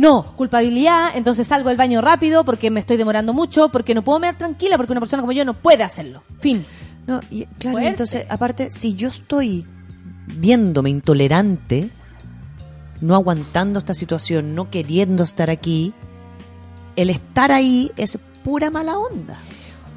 No, 0.00 0.34
culpabilidad, 0.34 1.10
entonces 1.14 1.46
salgo 1.46 1.68
del 1.68 1.76
baño 1.76 2.00
rápido 2.00 2.42
porque 2.42 2.70
me 2.70 2.80
estoy 2.80 2.96
demorando 2.96 3.34
mucho, 3.34 3.68
porque 3.68 3.94
no 3.94 4.02
puedo 4.02 4.18
mear 4.18 4.38
tranquila, 4.38 4.78
porque 4.78 4.92
una 4.92 5.00
persona 5.00 5.20
como 5.20 5.32
yo 5.32 5.44
no 5.44 5.52
puede 5.52 5.82
hacerlo. 5.82 6.22
Fin. 6.38 6.64
No, 7.06 7.20
y, 7.30 7.44
claro, 7.58 7.74
Fuerte. 7.74 7.88
entonces, 7.90 8.26
aparte, 8.30 8.70
si 8.70 8.94
yo 8.94 9.10
estoy 9.10 9.66
viéndome 10.26 10.88
intolerante, 10.88 11.90
no 13.02 13.14
aguantando 13.14 13.78
esta 13.78 13.92
situación, 13.92 14.54
no 14.54 14.70
queriendo 14.70 15.22
estar 15.22 15.50
aquí, 15.50 15.92
el 16.96 17.10
estar 17.10 17.52
ahí 17.52 17.92
es 17.98 18.18
pura 18.42 18.70
mala 18.70 18.96
onda. 18.96 19.38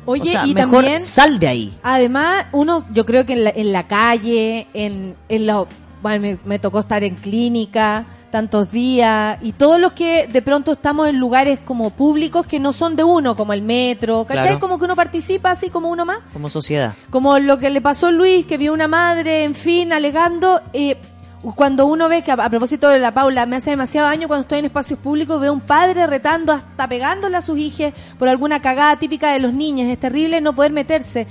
Oye, 0.06 0.24
o 0.24 0.26
sea, 0.26 0.46
y 0.46 0.54
mejor 0.54 0.82
también... 0.82 1.00
sal 1.00 1.40
de 1.40 1.48
ahí. 1.48 1.74
Además, 1.82 2.48
uno, 2.52 2.86
yo 2.92 3.06
creo 3.06 3.26
que 3.26 3.34
en 3.34 3.46
la, 3.46 3.52
en 3.52 3.72
la 3.72 3.88
calle, 3.88 4.68
en, 4.74 5.16
en 5.30 5.48
la, 5.48 5.66
bueno, 6.04 6.22
me, 6.22 6.38
me 6.46 6.60
tocó 6.60 6.82
estar 6.82 7.04
en 7.04 7.16
clínica 7.16 8.06
tantos 8.30 8.72
días 8.72 9.38
y 9.42 9.54
todos 9.54 9.80
los 9.80 9.94
que 9.94 10.28
de 10.28 10.42
pronto 10.42 10.74
estamos 10.74 11.08
en 11.08 11.20
lugares 11.20 11.60
como 11.60 11.92
públicos 11.92 12.46
que 12.46 12.60
no 12.60 12.74
son 12.74 12.96
de 12.96 13.04
uno, 13.04 13.36
como 13.36 13.54
el 13.54 13.62
metro, 13.62 14.26
¿cachai? 14.26 14.44
Claro. 14.44 14.60
Como 14.60 14.78
que 14.78 14.86
uno 14.86 14.96
participa 14.96 15.52
así 15.52 15.70
como 15.70 15.90
uno 15.90 16.04
más. 16.06 16.20
Como 16.34 16.50
sociedad. 16.50 16.94
Como 17.10 17.40
lo 17.40 17.58
que 17.58 17.70
le 17.70 17.80
pasó 17.80 18.08
a 18.08 18.12
Luis, 18.12 18.46
que 18.46 18.58
vio 18.58 18.74
una 18.74 18.88
madre, 18.88 19.44
en 19.44 19.56
fin, 19.56 19.94
alegando. 19.94 20.62
eh, 20.74 20.98
cuando 21.56 21.86
uno 21.86 22.08
ve 22.08 22.22
que, 22.22 22.32
a, 22.32 22.36
a 22.36 22.50
propósito 22.50 22.88
de 22.90 23.00
la 23.00 23.14
Paula, 23.14 23.46
me 23.46 23.58
hace 23.58 23.72
demasiado 23.72 24.08
daño 24.08 24.28
cuando 24.28 24.42
estoy 24.44 24.60
en 24.60 24.66
espacios 24.66 24.98
públicos, 24.98 25.40
veo 25.42 25.52
un 25.52 25.60
padre 25.60 26.08
retando, 26.08 26.54
hasta 26.54 26.88
pegándole 26.88 27.36
a 27.38 27.42
sus 27.42 27.58
hijas 27.60 27.94
por 28.18 28.30
alguna 28.30 28.62
cagada 28.62 28.96
típica 28.98 29.32
de 29.34 29.40
los 29.40 29.54
niños. 29.54 29.90
Es 29.90 30.00
terrible 30.00 30.40
no 30.42 30.54
poder 30.56 30.72
meterse. 30.72 31.28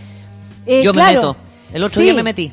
Eh, 0.67 0.83
yo 0.85 0.93
me 0.93 1.03
meto. 1.03 1.37
El 1.73 1.83
otro 1.83 2.01
sí, 2.01 2.05
día 2.05 2.15
me 2.15 2.23
metí. 2.23 2.53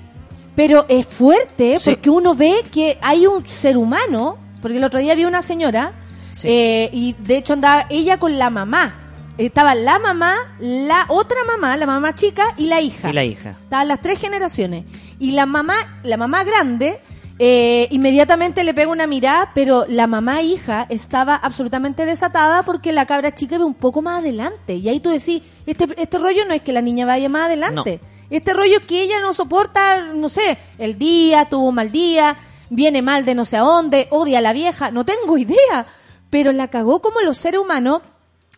Pero 0.56 0.86
es 0.90 1.06
fuerte 1.06 1.80
Sí. 1.80 1.92
porque 1.92 2.10
uno 2.10 2.36
ve 2.36 2.66
que 2.72 2.98
hay 3.02 3.26
un 3.28 3.48
ser 3.48 3.78
humano, 3.78 4.38
porque 4.62 4.78
el 4.78 4.84
otro 4.84 5.00
día 5.00 5.16
vi 5.16 5.26
una 5.26 5.42
señora 5.42 5.94
Sí. 6.32 6.48
eh, 6.50 6.90
y 6.94 7.16
de 7.20 7.38
hecho 7.38 7.54
andaba 7.54 7.86
ella 7.90 8.18
con 8.18 8.38
la 8.38 8.50
mamá. 8.50 8.96
Estaba 9.38 9.74
la 9.74 10.00
mamá, 10.00 10.36
la 10.60 11.06
otra 11.08 11.38
mamá, 11.48 11.78
la 11.78 11.86
mamá 11.86 12.14
chica 12.14 12.54
y 12.58 12.66
la 12.66 12.82
hija. 12.82 13.10
Y 13.10 13.14
la 13.14 13.24
hija. 13.24 13.56
Estaban 13.64 13.88
las 13.88 14.02
tres 14.02 14.20
generaciones. 14.20 14.84
Y 15.18 15.32
la 15.32 15.46
mamá, 15.46 15.76
la 16.04 16.18
mamá 16.18 16.44
grande 16.44 17.00
Eh, 17.42 17.88
inmediatamente 17.92 18.66
le 18.66 18.74
pega 18.74 18.92
una 18.92 19.08
mirada, 19.08 19.52
pero 19.56 19.86
la 19.88 20.08
mamá 20.08 20.42
hija 20.42 20.86
estaba 20.90 21.36
absolutamente 21.36 22.06
desatada 22.06 22.64
porque 22.64 22.92
la 22.92 23.06
cabra 23.06 23.34
chica 23.34 23.56
iba 23.56 23.64
un 23.64 23.76
poco 23.76 24.02
más 24.02 24.20
adelante. 24.20 24.76
Y 24.76 24.90
ahí 24.90 25.00
tú 25.00 25.10
decís, 25.10 25.42
este, 25.66 25.88
este 25.96 26.18
rollo 26.20 26.44
no 26.46 26.54
es 26.54 26.62
que 26.64 26.74
la 26.74 26.82
niña 26.82 27.06
vaya 27.06 27.30
más 27.30 27.44
adelante. 27.46 28.02
Este 28.30 28.54
rollo 28.54 28.78
es 28.78 28.84
que 28.84 29.02
ella 29.02 29.20
no 29.20 29.34
soporta, 29.34 30.04
no 30.14 30.30
sé, 30.30 30.58
el 30.78 30.98
día, 30.98 31.50
tuvo 31.50 31.70
un 31.70 31.76
mal 31.76 31.92
día, 31.92 32.38
viene 32.70 33.02
mal 33.02 33.26
de 33.26 33.36
no 33.36 33.46
sé 33.46 33.58
a 33.58 33.62
dónde, 33.62 34.08
odia 34.12 34.38
a 34.38 34.42
la 34.42 34.54
vieja, 34.54 34.92
no 34.92 35.06
tengo 35.06 35.38
idea. 35.38 35.88
Pero 36.30 36.52
la 36.52 36.68
cagó 36.68 37.02
como 37.02 37.22
los 37.22 37.38
seres 37.38 37.60
humanos 37.60 38.02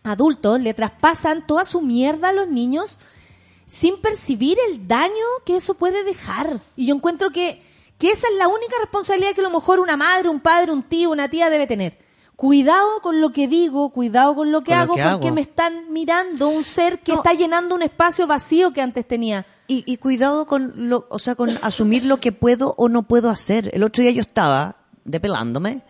adultos 0.04 0.60
le 0.60 0.74
traspasan 0.74 1.46
toda 1.46 1.64
su 1.64 1.82
mierda 1.82 2.30
a 2.30 2.34
los 2.34 2.48
niños 2.48 3.00
sin 3.68 4.02
percibir 4.02 4.58
el 4.70 4.88
daño 4.88 5.26
que 5.46 5.56
eso 5.56 5.76
puede 5.76 6.04
dejar. 6.04 6.60
Y 6.76 6.88
yo 6.88 6.96
encuentro 6.96 7.30
que, 7.30 7.64
que 7.98 8.12
esa 8.12 8.28
es 8.28 8.36
la 8.36 8.50
única 8.50 8.76
responsabilidad 8.82 9.34
que 9.34 9.40
a 9.40 9.46
lo 9.46 9.50
mejor 9.50 9.80
una 9.80 9.96
madre, 9.96 10.28
un 10.28 10.42
padre, 10.42 10.74
un 10.74 10.84
tío, 10.84 11.12
una 11.12 11.30
tía 11.30 11.50
debe 11.50 11.68
tener. 11.68 11.98
Cuidado 12.42 13.02
con 13.04 13.22
lo 13.22 13.32
que 13.32 13.48
digo, 13.48 13.90
cuidado 13.92 14.34
con 14.34 14.52
lo 14.52 14.64
que 14.64 14.72
Con 14.72 14.78
lo 14.78 14.82
hago, 14.82 14.96
que 14.96 15.04
porque 15.04 15.28
hago. 15.28 15.36
me 15.36 15.42
están 15.42 15.94
mirando 15.94 16.50
un 16.50 16.64
ser 16.64 16.98
que 16.98 17.14
está 17.14 17.34
llenando 17.34 17.76
un 17.76 17.84
espacio 17.84 18.26
vacío 18.26 18.74
que 18.74 18.82
antes 18.82 19.08
tenía. 19.08 19.46
Y, 19.68 19.84
y 19.86 19.98
cuidado 19.98 20.48
con 20.48 20.74
lo, 20.76 21.06
o 21.12 21.20
sea, 21.20 21.36
con 21.36 21.52
asumir 21.62 22.04
lo 22.04 22.20
que 22.20 22.32
puedo 22.32 22.74
o 22.80 22.90
no 22.90 23.04
puedo 23.04 23.30
hacer. 23.30 23.70
El 23.76 23.84
otro 23.84 24.02
día 24.02 24.10
yo 24.12 24.22
estaba 24.22 24.78
depelándome 25.06 25.84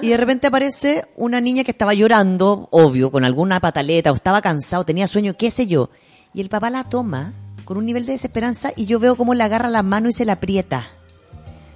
y 0.00 0.08
de 0.08 0.16
repente 0.16 0.46
aparece 0.46 1.04
una 1.14 1.42
niña 1.42 1.62
que 1.62 1.72
estaba 1.72 1.92
llorando, 1.92 2.68
obvio, 2.70 3.12
con 3.12 3.26
alguna 3.26 3.60
pataleta 3.60 4.12
o 4.12 4.14
estaba 4.14 4.40
cansado, 4.40 4.86
tenía 4.86 5.06
sueño, 5.06 5.34
qué 5.36 5.50
sé 5.50 5.66
yo. 5.66 5.90
Y 6.32 6.40
el 6.40 6.48
papá 6.48 6.70
la 6.70 6.84
toma 6.84 7.34
con 7.66 7.76
un 7.76 7.84
nivel 7.84 8.06
de 8.06 8.12
desesperanza 8.12 8.72
y 8.76 8.86
yo 8.86 8.98
veo 8.98 9.14
cómo 9.14 9.34
le 9.34 9.44
agarra 9.44 9.68
la 9.68 9.82
mano 9.82 10.08
y 10.08 10.12
se 10.12 10.24
la 10.24 10.32
aprieta. 10.32 10.86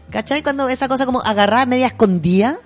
¿Cachai? 0.09 0.43
Cuando 0.43 0.71
esa 0.71 0.89
cosa 0.89 1.05
como 1.05 1.21
agarrada 1.21 1.67
media 1.67 1.89
escondida 1.89 2.59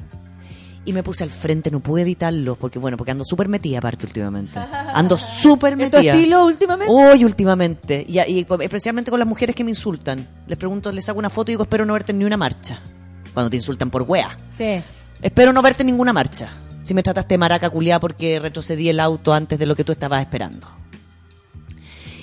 y 0.84 0.92
me 0.92 1.02
puse 1.02 1.24
al 1.24 1.30
frente, 1.30 1.70
no 1.70 1.80
pude 1.80 2.02
evitarlo, 2.02 2.56
porque 2.56 2.78
bueno, 2.78 2.96
porque 2.96 3.12
ando 3.12 3.24
súper 3.24 3.48
metida 3.48 3.78
aparte 3.78 4.06
últimamente. 4.06 4.58
Ando 4.94 5.18
súper 5.18 5.74
¿Es 5.74 5.90
tu 5.90 5.96
metida. 5.96 6.14
estilo 6.14 6.46
últimamente? 6.46 6.92
Hoy 6.94 7.24
últimamente. 7.24 8.04
Y, 8.08 8.18
y 8.18 8.46
especialmente 8.60 9.10
con 9.10 9.20
las 9.20 9.28
mujeres 9.28 9.54
que 9.54 9.62
me 9.62 9.70
insultan. 9.70 10.26
Les 10.46 10.56
pregunto, 10.56 10.90
les 10.90 11.08
hago 11.08 11.18
una 11.18 11.30
foto 11.30 11.50
y 11.50 11.54
digo, 11.54 11.64
espero 11.64 11.84
no 11.84 11.92
verte 11.92 12.12
en 12.12 12.18
ni 12.18 12.24
una 12.24 12.36
marcha. 12.36 12.80
Cuando 13.34 13.50
te 13.50 13.56
insultan 13.56 13.90
por 13.90 14.02
wea. 14.02 14.36
Sí. 14.56 14.82
Espero 15.22 15.52
no 15.52 15.62
verte 15.62 15.82
en 15.82 15.88
ninguna 15.88 16.12
marcha. 16.12 16.50
Si 16.82 16.94
me 16.94 17.02
trataste 17.02 17.34
de 17.34 17.38
maraca 17.38 17.68
culiá 17.68 18.00
porque 18.00 18.40
retrocedí 18.40 18.88
el 18.88 19.00
auto 19.00 19.34
antes 19.34 19.58
de 19.58 19.66
lo 19.66 19.76
que 19.76 19.84
tú 19.84 19.92
estabas 19.92 20.22
esperando. 20.22 20.66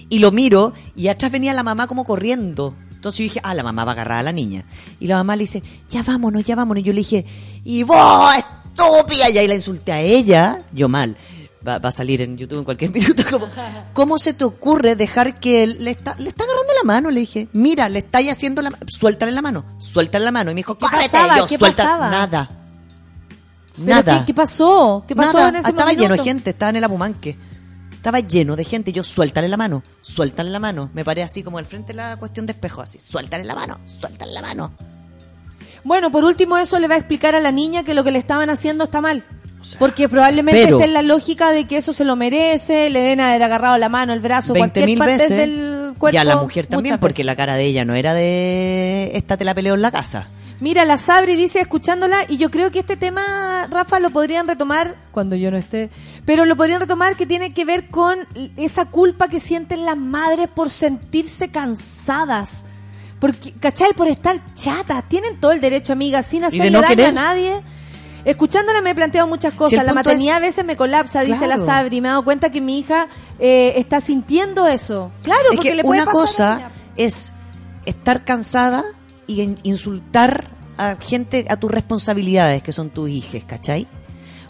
Y 0.09 0.19
lo 0.19 0.31
miro 0.31 0.73
y 0.95 1.09
atrás 1.09 1.31
venía 1.31 1.53
la 1.53 1.63
mamá 1.63 1.88
como 1.88 2.05
corriendo. 2.05 2.75
Entonces 2.98 3.19
yo 3.19 3.24
dije, 3.26 3.40
ah, 3.44 3.53
la 3.53 3.61
mamá 3.61 3.86
va 3.86 3.91
a 3.91 3.94
agarrar 3.94 4.19
a 4.19 4.24
la 4.24 4.32
niña. 4.32 4.65
Y 4.99 5.06
la 5.06 5.18
mamá 5.18 5.36
le 5.36 5.44
dice, 5.44 5.61
ya 5.88 6.02
vámonos, 6.02 6.44
ya 6.44 6.56
vámonos. 6.56 6.82
Y 6.82 6.86
yo 6.88 6.94
le 6.94 6.99
dije, 7.02 7.26
y 7.64 7.84
vos, 7.84 8.34
estúpida. 8.36 9.30
Y 9.30 9.38
ahí 9.38 9.48
la 9.48 9.53
insulté 9.53 9.91
a 9.91 10.02
ella, 10.02 10.64
yo 10.74 10.90
mal. 10.90 11.15
Va, 11.68 11.78
va 11.78 11.90
a 11.90 11.91
salir 11.91 12.22
en 12.24 12.38
YouTube 12.38 12.57
en 12.60 12.64
cualquier 12.65 12.91
minuto. 12.94 13.22
Como, 13.30 13.48
¿Cómo 13.94 14.18
se 14.18 14.34
te 14.34 14.44
ocurre 14.45 14.95
dejar 14.95 15.40
que 15.40 15.61
él 15.64 15.78
le 15.80 15.91
está, 15.91 16.15
le 16.18 16.30
está 16.30 16.44
agarrando 16.44 16.74
la 16.82 16.88
mano? 16.88 17.11
Le 17.11 17.19
dije, 17.19 17.48
mira, 17.53 17.88
le 17.88 17.99
estáis 17.99 18.32
haciendo 18.32 18.61
la 18.64 18.72
suéltale 18.88 19.32
la 19.32 19.41
mano, 19.44 19.64
suéltale 19.78 20.26
la 20.26 20.32
mano. 20.32 20.49
Y 20.49 20.56
me 20.56 20.60
dijo, 20.60 20.76
córrete. 20.78 21.10
pasaba? 21.10 21.38
Yo, 21.38 21.45
¿Qué 21.45 21.57
suelta, 21.60 21.84
pasaba? 21.84 22.10
nada. 22.10 22.49
¿Pero 23.76 23.88
Nada. 23.90 24.19
¿qué, 24.19 24.26
qué 24.26 24.34
pasó? 24.34 25.03
¿Qué 25.07 25.15
pasó 25.15 25.34
Nada. 25.34 25.49
en 25.49 25.56
ese 25.57 25.69
Estaba 25.69 25.94
lleno 25.94 26.15
de 26.15 26.24
gente, 26.24 26.49
estaba 26.49 26.72
en 26.72 26.78
el 26.78 26.84
Apumanque. 26.84 27.38
Estaba 28.07 28.21
lleno 28.21 28.55
de 28.55 28.63
gente. 28.63 28.91
y 28.91 28.93
Yo, 28.93 29.03
suéltale 29.03 29.49
la 29.49 29.57
mano, 29.57 29.84
suéltale 30.01 30.49
la 30.49 30.59
mano. 30.59 30.89
Me 30.93 31.03
paré 31.03 31.23
así 31.23 31.43
como 31.43 31.57
al 31.57 31.65
frente 31.65 31.91
de 31.91 31.97
la 31.97 32.15
cuestión 32.15 32.45
de 32.45 32.53
espejo, 32.53 32.81
así. 32.81 33.01
Suéltale 33.01 33.43
la 33.43 33.53
mano, 33.53 33.81
suéltale 33.84 34.31
la 34.31 34.41
mano. 34.41 34.71
Bueno, 35.84 36.09
por 36.09 36.23
último, 36.23 36.57
eso 36.57 36.79
le 36.79 36.88
va 36.88 36.95
a 36.95 36.99
explicar 36.99 37.35
a 37.35 37.41
la 37.41 37.51
niña 37.51 37.84
que 37.84 37.93
lo 37.93 38.05
que 38.05 38.11
le 38.11 38.19
estaban 38.19 38.49
haciendo 38.49 38.85
está 38.85 39.01
mal. 39.01 39.25
Porque 39.77 40.07
probablemente 40.07 40.63
pero- 40.63 40.77
esté 40.77 40.88
en 40.88 40.93
la 40.93 41.01
lógica 41.01 41.51
de 41.51 41.67
que 41.67 41.75
eso 41.75 41.91
se 41.91 42.05
lo 42.05 42.15
merece, 42.15 42.89
le 42.89 43.01
den 43.01 43.19
haber 43.19 43.43
agarrado 43.43 43.77
la 43.77 43.89
mano, 43.89 44.13
el 44.13 44.21
brazo, 44.21 44.53
20 44.53 44.79
cualquier 44.79 44.97
parte 44.97 45.13
veces. 45.13 45.29
del 45.38 45.93
cuerpo. 45.97 46.15
y 46.15 46.17
a 46.17 46.23
la 46.23 46.38
mujer 46.38 46.65
también, 46.65 46.99
porque 46.99 47.23
veces. 47.23 47.25
la 47.25 47.35
cara 47.35 47.55
de 47.55 47.65
ella 47.65 47.84
no 47.84 47.93
era 47.93 48.13
de. 48.13 49.11
Esta 49.15 49.35
te 49.35 49.43
la 49.43 49.53
peleo 49.53 49.75
en 49.75 49.81
la 49.81 49.91
casa. 49.91 50.27
Mira, 50.59 50.85
la 50.85 50.97
Sabri 50.97 51.35
dice 51.35 51.59
escuchándola, 51.59 52.17
y 52.27 52.38
yo 52.38 52.49
creo 52.49 52.71
que 52.71 52.79
este 52.79 52.97
tema, 52.97 53.67
Rafa, 53.69 53.99
lo 53.99 54.09
podrían 54.09 54.47
retomar 54.47 54.95
cuando 55.11 55.35
yo 55.35 55.51
no 55.51 55.57
esté, 55.57 55.91
pero 56.25 56.45
lo 56.45 56.55
podrían 56.55 56.79
retomar 56.81 57.15
que 57.15 57.27
tiene 57.27 57.53
que 57.53 57.63
ver 57.63 57.89
con 57.89 58.17
esa 58.57 58.85
culpa 58.85 59.27
que 59.27 59.39
sienten 59.39 59.85
las 59.85 59.97
madres 59.97 60.47
por 60.47 60.69
sentirse 60.71 61.49
cansadas. 61.49 62.65
Porque, 63.19 63.51
¿cachai? 63.53 63.93
Por 63.93 64.07
estar 64.07 64.39
chatas. 64.53 65.03
Tienen 65.09 65.39
todo 65.39 65.51
el 65.51 65.61
derecho, 65.61 65.93
amiga, 65.93 66.21
sin 66.23 66.43
hacerle 66.43 66.71
no 66.71 66.81
daño 66.81 66.89
querer. 66.95 67.09
a 67.09 67.11
nadie. 67.11 67.61
Escuchándola 68.25 68.81
me 68.81 68.91
he 68.91 68.95
planteado 68.95 69.27
muchas 69.27 69.53
cosas. 69.53 69.84
la 69.85 69.93
maternidad 69.93 70.35
es- 70.35 70.38
a 70.38 70.45
veces 70.47 70.65
me 70.65 70.75
colapsa, 70.75 71.21
dice 71.21 71.47
la. 71.47 71.57
Sabri. 71.59 72.01
Me 72.01 72.07
he 72.09 72.11
dado 72.11 72.23
cuenta 72.23 72.51
que 72.51 72.61
mi 72.61 72.79
hija 72.79 73.07
eh, 73.39 73.73
está 73.77 74.01
sintiendo 74.01 74.67
eso. 74.67 75.11
Claro, 75.23 75.41
es 75.51 75.55
porque 75.55 75.69
que 75.69 75.75
le 75.75 75.84
puede 75.84 76.01
una 76.01 76.05
pasar 76.11 76.21
cosa 76.21 76.71
es 76.95 77.34
estar 77.85 78.23
cansada 78.25 78.84
y 79.27 79.55
insultar 79.63 80.49
a 80.77 80.95
gente, 80.95 81.45
a 81.49 81.57
tus 81.57 81.71
responsabilidades, 81.71 82.63
que 82.63 82.71
son 82.71 82.89
tus 82.89 83.09
hijas, 83.09 83.43
¿cachai? 83.45 83.87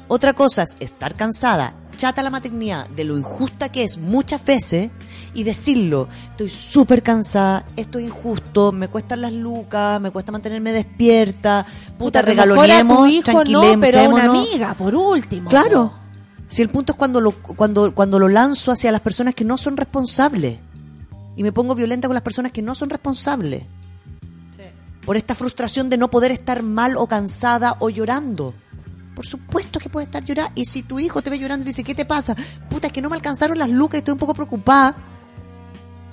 Otra 0.07 0.33
cosa 0.33 0.63
es 0.63 0.77
estar 0.79 1.15
cansada, 1.15 1.73
chata 1.97 2.23
la 2.23 2.29
maternidad, 2.29 2.87
de 2.89 3.03
lo 3.03 3.17
injusta 3.17 3.69
que 3.69 3.83
es 3.83 3.97
muchas 3.97 4.45
veces, 4.45 4.89
y 5.33 5.43
decirlo, 5.43 6.07
estoy 6.29 6.49
súper 6.49 7.03
cansada, 7.03 7.65
esto 7.75 7.99
es 7.99 8.05
injusto, 8.05 8.71
me 8.71 8.87
cuestan 8.87 9.21
las 9.21 9.33
lucas, 9.33 9.99
me 9.99 10.11
cuesta 10.11 10.31
mantenerme 10.31 10.71
despierta, 10.71 11.65
puta, 11.97 12.19
a 12.19 12.21
lo 12.23 12.27
mejor 12.29 12.39
a 12.39 12.43
tu 12.43 12.61
regaloniemos, 12.61 13.09
hijo 13.09 13.43
no, 13.45 13.79
pero 13.81 14.09
una 14.09 14.25
amiga, 14.25 14.73
por 14.75 14.95
último. 14.95 15.49
Claro. 15.49 15.93
Si 16.47 16.61
el 16.61 16.69
punto 16.69 16.93
es 16.93 16.97
cuando 16.97 17.19
lo, 17.19 17.33
cuando, 17.33 17.93
cuando 17.93 18.19
lo 18.19 18.29
lanzo 18.29 18.71
hacia 18.71 18.91
las 18.91 19.01
personas 19.01 19.35
que 19.35 19.43
no 19.43 19.57
son 19.57 19.75
responsables. 19.75 20.59
Y 21.35 21.43
me 21.43 21.51
pongo 21.51 21.75
violenta 21.75 22.07
con 22.07 22.15
las 22.15 22.23
personas 22.23 22.51
que 22.51 22.61
no 22.61 22.73
son 22.73 22.89
responsables. 22.89 23.63
Por 25.07 25.15
esta 25.15 25.35
frustración 25.35 25.89
de 25.89 25.95
no 25.95 26.09
poder 26.09 26.33
estar 26.33 26.63
mal 26.63 26.97
o 26.97 27.07
cansada 27.07 27.77
o 27.79 27.89
llorando. 27.89 28.53
Por 29.15 29.25
supuesto 29.25 29.79
que 29.79 29.87
puede 29.87 30.03
estar 30.03 30.21
llorando. 30.21 30.51
Y 30.53 30.65
si 30.65 30.83
tu 30.83 30.99
hijo 30.99 31.21
te 31.21 31.29
ve 31.29 31.39
llorando 31.39 31.63
y 31.63 31.67
dice, 31.67 31.85
¿qué 31.85 31.95
te 31.95 32.03
pasa? 32.03 32.35
Puta, 32.69 32.87
es 32.87 32.93
que 32.93 33.01
no 33.01 33.09
me 33.09 33.15
alcanzaron 33.15 33.57
las 33.57 33.69
lucas 33.69 33.95
y 33.95 33.97
estoy 33.99 34.11
un 34.11 34.17
poco 34.19 34.33
preocupada. 34.33 34.97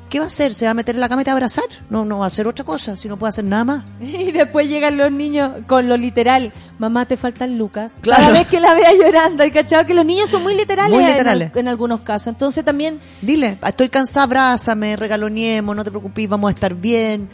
¿Qué 0.09 0.21
va 0.21 0.27
a 0.27 0.29
hacer? 0.29 0.55
¿Se 0.55 0.65
va 0.67 0.71
a 0.71 0.75
meter 0.75 0.95
en 0.95 1.01
la 1.01 1.09
cama 1.09 1.23
y 1.23 1.25
te 1.25 1.33
va 1.33 1.33
a 1.33 1.39
abrazar? 1.39 1.65
No, 1.91 2.05
no 2.05 2.21
va 2.21 2.27
a 2.27 2.29
hacer 2.29 2.47
otra 2.47 2.65
cosa, 2.65 2.95
si 2.97 3.09
no 3.09 3.17
puede 3.17 3.31
hacer 3.31 3.45
nada 3.45 3.65
más. 3.65 3.85
Y 4.01 4.31
después 4.31 4.69
llegan 4.69 4.97
los 4.97 5.11
niños 5.11 5.51
con 5.67 5.89
lo 5.89 5.97
literal. 5.97 6.53
Mamá, 6.79 7.07
te 7.07 7.17
faltan 7.17 7.59
lucas. 7.59 7.99
Claro. 8.01 8.23
Cada 8.23 8.39
vez 8.39 8.47
que 8.47 8.61
la 8.61 8.75
vea 8.75 8.93
llorando, 8.93 9.43
hay 9.43 9.51
cachado 9.51 9.85
que 9.87 9.95
los 9.95 10.07
niños 10.07 10.31
son 10.31 10.45
muy 10.45 10.55
literales, 10.55 10.95
Muy 10.95 11.03
en 11.03 11.11
literales. 11.11 11.51
En, 11.53 11.67
algunos 11.67 12.03
casos. 12.03 12.29
Entonces 12.29 12.65
también, 12.65 13.01
Dile, 13.23 13.59
estoy 13.67 13.89
cansada, 13.89 14.23
abrázame, 14.23 14.95
regaloniemos, 14.95 15.75
no 15.75 15.83
te 15.83 15.91
preocupes, 15.91 16.29
vamos 16.29 16.47
a 16.47 16.53
estar 16.53 16.75
bien. 16.75 17.29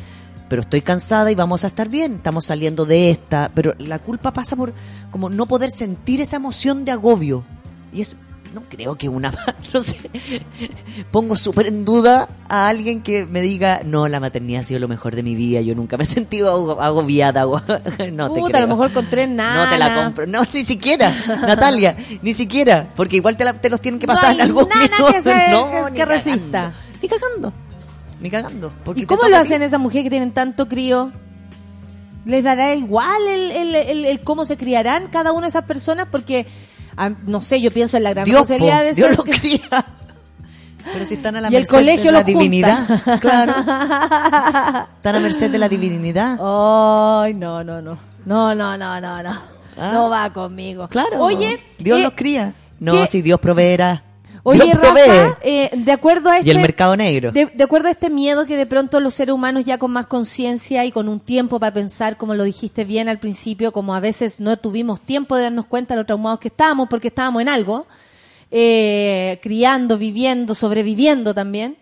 Pero 0.51 0.61
estoy 0.63 0.83
cansada 0.83 1.31
y 1.31 1.35
vamos 1.35 1.65
a 1.65 1.69
estar 1.69 1.89
bien. 1.89 2.17
Estamos 2.17 2.45
saliendo 2.45 2.85
de 2.85 3.11
esta. 3.11 3.51
Pero 3.55 3.73
la 3.79 3.99
culpa 4.01 4.33
pasa 4.35 4.55
por 4.57 4.75
como 5.11 5.31
no 5.31 5.47
poder 5.47 5.71
sentir 5.71 6.21
esa 6.21 6.37
emoción 6.37 6.85
de 6.85 6.91
agobio. 6.93 7.45
Y 7.93 8.01
es, 8.03 8.17
no 8.53 8.63
creo 8.69 8.97
que 8.97 9.09
una, 9.09 9.33
no 9.73 9.81
sé, 9.81 10.11
pongo 11.13 11.37
súper 11.37 11.69
en 11.69 11.85
duda 11.85 12.29
a 12.49 12.69
alguien 12.69 13.01
que 13.01 13.25
me 13.27 13.41
diga, 13.41 13.83
no, 13.85 14.09
la 14.09 14.19
maternidad 14.19 14.63
ha 14.63 14.65
sido 14.65 14.81
lo 14.81 14.89
mejor 14.89 15.15
de 15.15 15.23
mi 15.23 15.37
vida, 15.37 15.61
yo 15.61 15.75
nunca 15.77 15.97
me 15.97 16.03
he 16.03 16.07
sentido 16.19 16.51
ago- 16.53 16.83
agobiada. 16.83 17.43
ago- 17.43 17.61
no 18.13 18.33
te 18.33 18.41
puta, 18.41 18.59
a 18.59 18.61
lo 18.61 18.67
creo. 18.67 18.67
mejor 18.67 18.93
con 18.93 19.07
tres 19.09 19.29
nada. 19.29 19.65
No 19.67 19.71
te 19.71 19.79
la 19.79 20.03
compro. 20.05 20.27
No, 20.27 20.43
ni 20.53 20.65
siquiera. 20.65 21.15
Natalia, 21.47 21.97
ni 22.23 22.35
siquiera. 22.35 22.89
Porque 22.97 23.17
igual 23.17 23.37
te, 23.37 23.45
la- 23.45 23.53
te 23.55 23.71
los 23.71 23.81
tienen 23.81 24.01
que 24.01 24.09
pasar 24.09 24.35
en 24.35 24.41
hay 24.41 24.47
algún 24.49 24.69
nada 24.69 24.83
minuto. 24.83 25.13
que 25.13 25.23
se- 25.23 25.51
No, 25.51 25.67
que- 25.67 25.99
cagando. 26.01 26.05
resista. 26.07 26.73
Ni 27.01 27.09
cagando. 27.09 27.53
Ni 28.21 28.31
cagando. 28.31 28.73
Porque 28.85 29.01
¿Y 29.03 29.07
cómo 29.07 29.29
lo 29.29 29.37
hacen 29.37 29.63
esas 29.63 29.81
mujeres 29.81 30.05
que 30.05 30.11
tienen 30.11 30.33
tanto 30.33 30.69
crío? 30.69 31.11
¿Les 32.27 32.45
dará 32.45 32.75
igual 32.75 33.27
el, 33.29 33.51
el- 33.51 33.75
el- 33.75 34.05
el 34.05 34.21
cómo 34.21 34.45
se 34.45 34.57
criarán 34.59 35.09
cada 35.09 35.33
una 35.33 35.43
de 35.47 35.49
esas 35.49 35.65
personas? 35.65 36.07
Porque, 36.11 36.47
ah, 36.97 37.11
no 37.27 37.41
sé, 37.41 37.61
yo 37.63 37.71
pienso 37.71 37.97
en 37.97 38.03
la 38.03 38.11
gran 38.11 38.27
Dios, 38.27 38.41
po, 38.47 38.49
responsabilidad 38.53 38.85
de 38.85 38.93
Dios 38.95 39.09
ser- 39.09 39.17
lo 39.17 39.25
cría. 39.25 39.85
Pero 40.93 41.05
si 41.05 41.15
están 41.15 41.37
a 41.37 41.41
la 41.43 41.49
Y 41.51 41.57
el 41.57 41.63
merced 41.63 41.75
colegio 41.77 42.05
de 42.07 42.13
la 42.13 42.19
los 42.21 42.25
junta. 42.27 42.39
divinidad. 42.43 43.21
Claro. 43.21 43.53
Están 44.97 45.17
a 45.17 45.21
merced 45.21 45.51
de 45.51 45.59
la 45.59 45.69
divinidad. 45.69 46.39
Ay, 46.41 47.35
no, 47.35 47.63
no, 47.63 47.83
no. 47.83 47.99
No, 48.25 48.55
no, 48.55 48.77
no, 48.79 49.01
no, 49.01 49.23
no. 49.23 49.31
Ah. 49.79 49.91
No 49.93 50.09
va 50.11 50.31
conmigo. 50.33 50.89
Claro. 50.89 51.21
Oye, 51.23 51.59
Dios 51.79 51.99
eh, 52.01 52.03
los 52.03 52.13
cría. 52.15 52.55
No, 52.81 52.93
¿qué- 52.93 53.07
si 53.07 53.21
Dios 53.23 53.39
proveerá. 53.41 54.03
Oye. 54.51 54.73
Rafa, 54.73 55.39
eh, 55.43 55.71
de 55.77 55.93
acuerdo 55.93 56.31
a 56.31 56.39
este... 56.39 56.49
Y 56.49 56.51
el 56.51 56.59
mercado 56.59 56.97
negro. 56.97 57.33
De, 57.33 57.47
de 57.47 57.65
acuerdo 57.65 57.89
a 57.89 57.91
este 57.91 58.11
miedo 58.11 58.47
que 58.47 58.57
de 58.57 58.67
pronto 58.67 59.01
los 59.01 59.15
seres 59.15 59.35
humanos 59.35 59.65
ya 59.65 59.79
con 59.79 59.91
más 59.93 60.07
conciencia 60.07 60.85
y 60.85 60.93
con 60.93 61.09
un 61.09 61.21
tiempo 61.21 61.61
para 61.61 61.73
pensar, 61.73 62.17
como 62.17 62.35
lo 62.35 62.45
dijiste 62.45 62.85
bien 62.85 63.09
al 63.09 63.19
principio, 63.19 63.73
como 63.73 63.95
a 63.95 64.01
veces 64.01 64.41
no 64.41 64.57
tuvimos 64.57 65.01
tiempo 65.01 65.37
de 65.37 65.45
darnos 65.45 65.67
cuenta 65.67 65.95
de 65.95 66.01
lo 66.01 66.07
traumados 66.07 66.41
que 66.41 66.49
estábamos 66.49 66.89
porque 66.89 67.09
estábamos 67.09 67.43
en 67.43 67.49
algo, 67.49 67.87
eh, 68.51 69.39
criando, 69.43 69.99
viviendo, 69.99 70.55
sobreviviendo 70.55 71.35
también. 71.35 71.77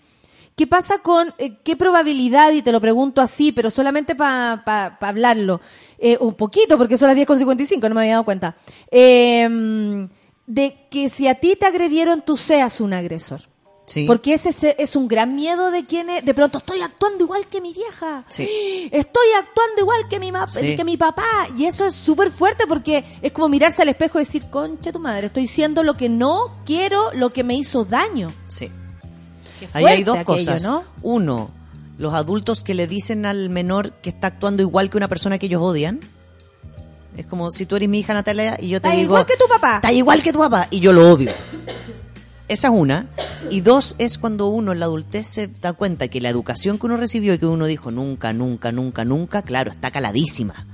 ¿Qué 0.59 0.67
pasa 0.67 0.99
con 0.99 1.33
eh, 1.39 1.59
qué 1.63 1.77
probabilidad, 1.77 2.51
y 2.51 2.63
te 2.63 2.73
lo 2.73 2.81
pregunto 2.81 3.21
así, 3.21 3.53
pero 3.53 3.71
solamente 3.71 4.17
para 4.17 4.97
hablarlo, 5.01 5.61
eh, 5.99 6.17
un 6.21 6.35
poquito, 6.35 6.77
porque 6.77 6.99
son 6.99 7.07
las 7.07 7.17
10.55, 7.17 7.89
no 7.89 7.95
me 7.95 8.01
había 8.01 8.15
dado 8.15 8.25
cuenta, 8.25 8.57
eh, 8.91 10.09
de 10.49 10.89
que 10.91 11.09
si 11.09 11.29
a 11.29 11.37
ti 11.37 11.55
te 11.55 11.67
agredieron, 11.67 12.23
tú 12.23 12.37
seas 12.37 12.81
un 12.81 12.93
agresor? 12.95 13.43
Sí. 13.87 14.05
Porque 14.07 14.35
ese 14.35 14.75
es- 14.77 14.97
un 14.97 15.09
gran 15.09 15.35
miedo 15.35 15.71
de 15.71 15.85
quienes, 15.87 16.23
de 16.25 16.35
pronto 16.35 16.59
estoy 16.59 16.83
actuando 16.83 17.25
igual 17.25 17.47
que 17.47 17.61
mi 17.63 17.73
vieja. 17.73 18.25
Sí. 18.29 18.47
Estoy 18.93 19.27
actuando 19.39 19.81
igual 19.81 20.09
que 20.11 20.19
mi, 20.21 20.31
Sí. 20.49 20.77
que 20.77 20.85
mi 20.85 20.97
papá. 20.99 21.25
Y 21.57 21.65
eso 21.65 21.87
es 21.87 21.95
súper 21.95 22.31
fuerte 22.31 22.67
porque 22.67 23.03
es 23.23 23.33
como 23.33 23.49
mirarse 23.49 23.81
al 23.81 23.89
espejo 23.89 24.19
y 24.19 24.25
decir, 24.25 24.51
concha 24.51 24.93
tu 24.93 24.99
madre, 24.99 25.29
estoy 25.29 25.47
siendo 25.47 25.83
lo 25.85 25.97
que 25.97 26.11
no 26.11 26.57
quiero, 26.67 27.13
lo 27.15 27.33
que 27.33 27.45
me 27.45 27.55
hizo 27.55 27.87
daño. 27.87 28.31
Sí. 28.49 28.71
Ahí 29.73 29.87
hay 29.87 30.05
dos 30.05 30.19
aquello, 30.19 30.37
cosas. 30.39 30.63
¿no? 30.65 30.85
Uno, 31.03 31.51
los 31.97 32.13
adultos 32.13 32.65
que 32.65 32.75
le 32.75 32.87
dicen 32.87 33.25
al 33.25 33.49
menor 33.49 33.93
que 34.03 34.11
está 34.11 34.27
actuando 34.29 34.63
igual 34.63 34.91
que 34.91 34.99
una 34.99 35.09
persona 35.09 35.39
que 35.39 35.47
ellos 35.47 35.63
odian. 35.63 36.01
Es 37.19 37.27
como 37.27 37.51
si 37.51 37.67
tú 37.67 37.75
eres 37.75 37.89
mi 37.89 37.99
hija 37.99 38.15
Natalia 38.15 38.57
y 38.61 38.69
yo 38.69 38.81
te 38.81 38.87
Está 38.87 38.97
digo... 38.97 39.11
igual 39.11 39.27
que 39.27 39.37
tu 39.37 39.49
papá. 39.49 39.75
Está 39.75 39.93
igual 39.93 40.23
que 40.23 40.33
tu 40.33 40.39
papá 40.39 40.69
y 40.71 40.79
yo 40.79 40.93
lo 40.93 41.11
odio. 41.11 41.33
Esa 42.47 42.69
es 42.69 42.75
una. 42.75 43.09
Y 43.51 43.61
dos 43.61 43.97
es 43.99 44.19
cuando 44.19 44.47
uno 44.47 44.71
en 44.71 44.79
la 44.79 44.87
adultez 44.87 45.27
se 45.27 45.49
da 45.49 45.73
cuenta 45.73 46.07
que 46.07 46.21
la 46.21 46.29
educación 46.29 46.79
que 46.79 46.87
uno 46.87 46.97
recibió 46.97 47.35
y 47.35 47.39
que 47.39 47.47
uno 47.47 47.67
dijo 47.67 47.91
nunca, 47.91 48.33
nunca, 48.33 48.71
nunca, 48.71 49.05
nunca, 49.05 49.43
claro, 49.43 49.73
está 49.73 49.91
caladísima. 49.91 50.65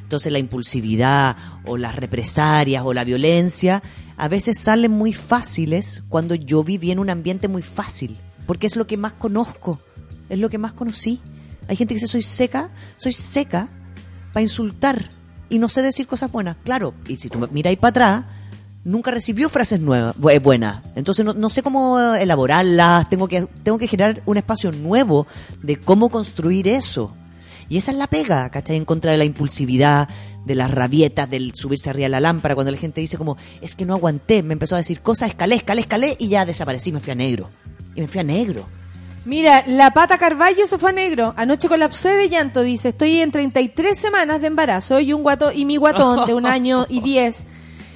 Entonces 0.00 0.32
la 0.32 0.38
impulsividad 0.38 1.36
o 1.66 1.76
las 1.76 1.94
represalias 1.94 2.84
o 2.86 2.94
la 2.94 3.04
violencia 3.04 3.82
a 4.16 4.28
veces 4.28 4.58
salen 4.58 4.92
muy 4.92 5.12
fáciles 5.12 6.02
cuando 6.08 6.34
yo 6.34 6.64
viví 6.64 6.90
en 6.90 7.00
un 7.00 7.10
ambiente 7.10 7.48
muy 7.48 7.62
fácil, 7.62 8.16
porque 8.46 8.66
es 8.66 8.76
lo 8.76 8.86
que 8.86 8.96
más 8.96 9.12
conozco, 9.12 9.78
es 10.30 10.38
lo 10.38 10.48
que 10.48 10.56
más 10.56 10.72
conocí. 10.72 11.20
Hay 11.68 11.76
gente 11.76 11.92
que 11.92 11.96
dice 11.96 12.08
soy 12.08 12.22
seca, 12.22 12.70
soy 12.96 13.12
seca 13.12 13.68
para 14.32 14.42
insultar 14.42 15.10
y 15.52 15.58
no 15.58 15.68
sé 15.68 15.82
decir 15.82 16.06
cosas 16.06 16.32
buenas. 16.32 16.56
Claro, 16.64 16.94
y 17.06 17.16
si 17.16 17.28
tú 17.28 17.48
ahí 17.64 17.76
para 17.76 17.88
atrás, 17.90 18.24
nunca 18.84 19.10
recibió 19.10 19.48
frases 19.48 19.78
nuevas, 19.80 20.16
bu- 20.16 20.40
buenas. 20.42 20.82
Entonces 20.96 21.24
no, 21.24 21.34
no 21.34 21.50
sé 21.50 21.62
cómo 21.62 22.00
elaborarlas, 22.14 23.08
tengo 23.08 23.28
que, 23.28 23.46
tengo 23.62 23.78
que 23.78 23.86
generar 23.88 24.22
un 24.26 24.36
espacio 24.38 24.72
nuevo 24.72 25.26
de 25.62 25.76
cómo 25.76 26.08
construir 26.10 26.66
eso. 26.68 27.14
Y 27.68 27.76
esa 27.76 27.92
es 27.92 27.96
la 27.96 28.06
pega, 28.08 28.50
¿cachai? 28.50 28.76
En 28.76 28.84
contra 28.84 29.12
de 29.12 29.18
la 29.18 29.24
impulsividad, 29.24 30.08
de 30.44 30.54
las 30.56 30.70
rabietas, 30.70 31.30
del 31.30 31.54
subirse 31.54 31.88
arriba 31.88 32.06
de 32.06 32.10
la 32.10 32.20
lámpara, 32.20 32.54
cuando 32.54 32.72
la 32.72 32.76
gente 32.78 33.00
dice 33.00 33.16
como, 33.16 33.36
es 33.60 33.74
que 33.76 33.86
no 33.86 33.94
aguanté, 33.94 34.42
me 34.42 34.52
empezó 34.54 34.74
a 34.74 34.78
decir 34.78 35.00
cosas, 35.00 35.28
escalé, 35.30 35.54
escalé, 35.54 35.80
escalé, 35.82 36.16
y 36.18 36.28
ya 36.28 36.44
desaparecí, 36.44 36.90
me 36.92 37.00
fui 37.00 37.12
a 37.12 37.14
negro. 37.14 37.48
Y 37.94 38.00
me 38.00 38.08
fui 38.08 38.20
a 38.20 38.24
negro. 38.24 38.66
Mira, 39.24 39.62
la 39.66 39.92
pata 39.92 40.18
Carballo 40.18 40.66
se 40.66 40.78
fue 40.78 40.90
a 40.90 40.92
negro. 40.92 41.32
Anoche 41.36 41.68
colapsé 41.68 42.10
de 42.10 42.28
llanto, 42.28 42.62
dice. 42.62 42.88
Estoy 42.88 43.20
en 43.20 43.30
33 43.30 43.96
semanas 43.96 44.40
de 44.40 44.48
embarazo 44.48 44.98
y 45.00 45.12
un 45.12 45.22
guato 45.22 45.52
y 45.52 45.64
mi 45.64 45.76
guatón 45.76 46.26
de 46.26 46.34
un 46.34 46.46
año 46.46 46.86
y 46.88 47.00
10. 47.00 47.46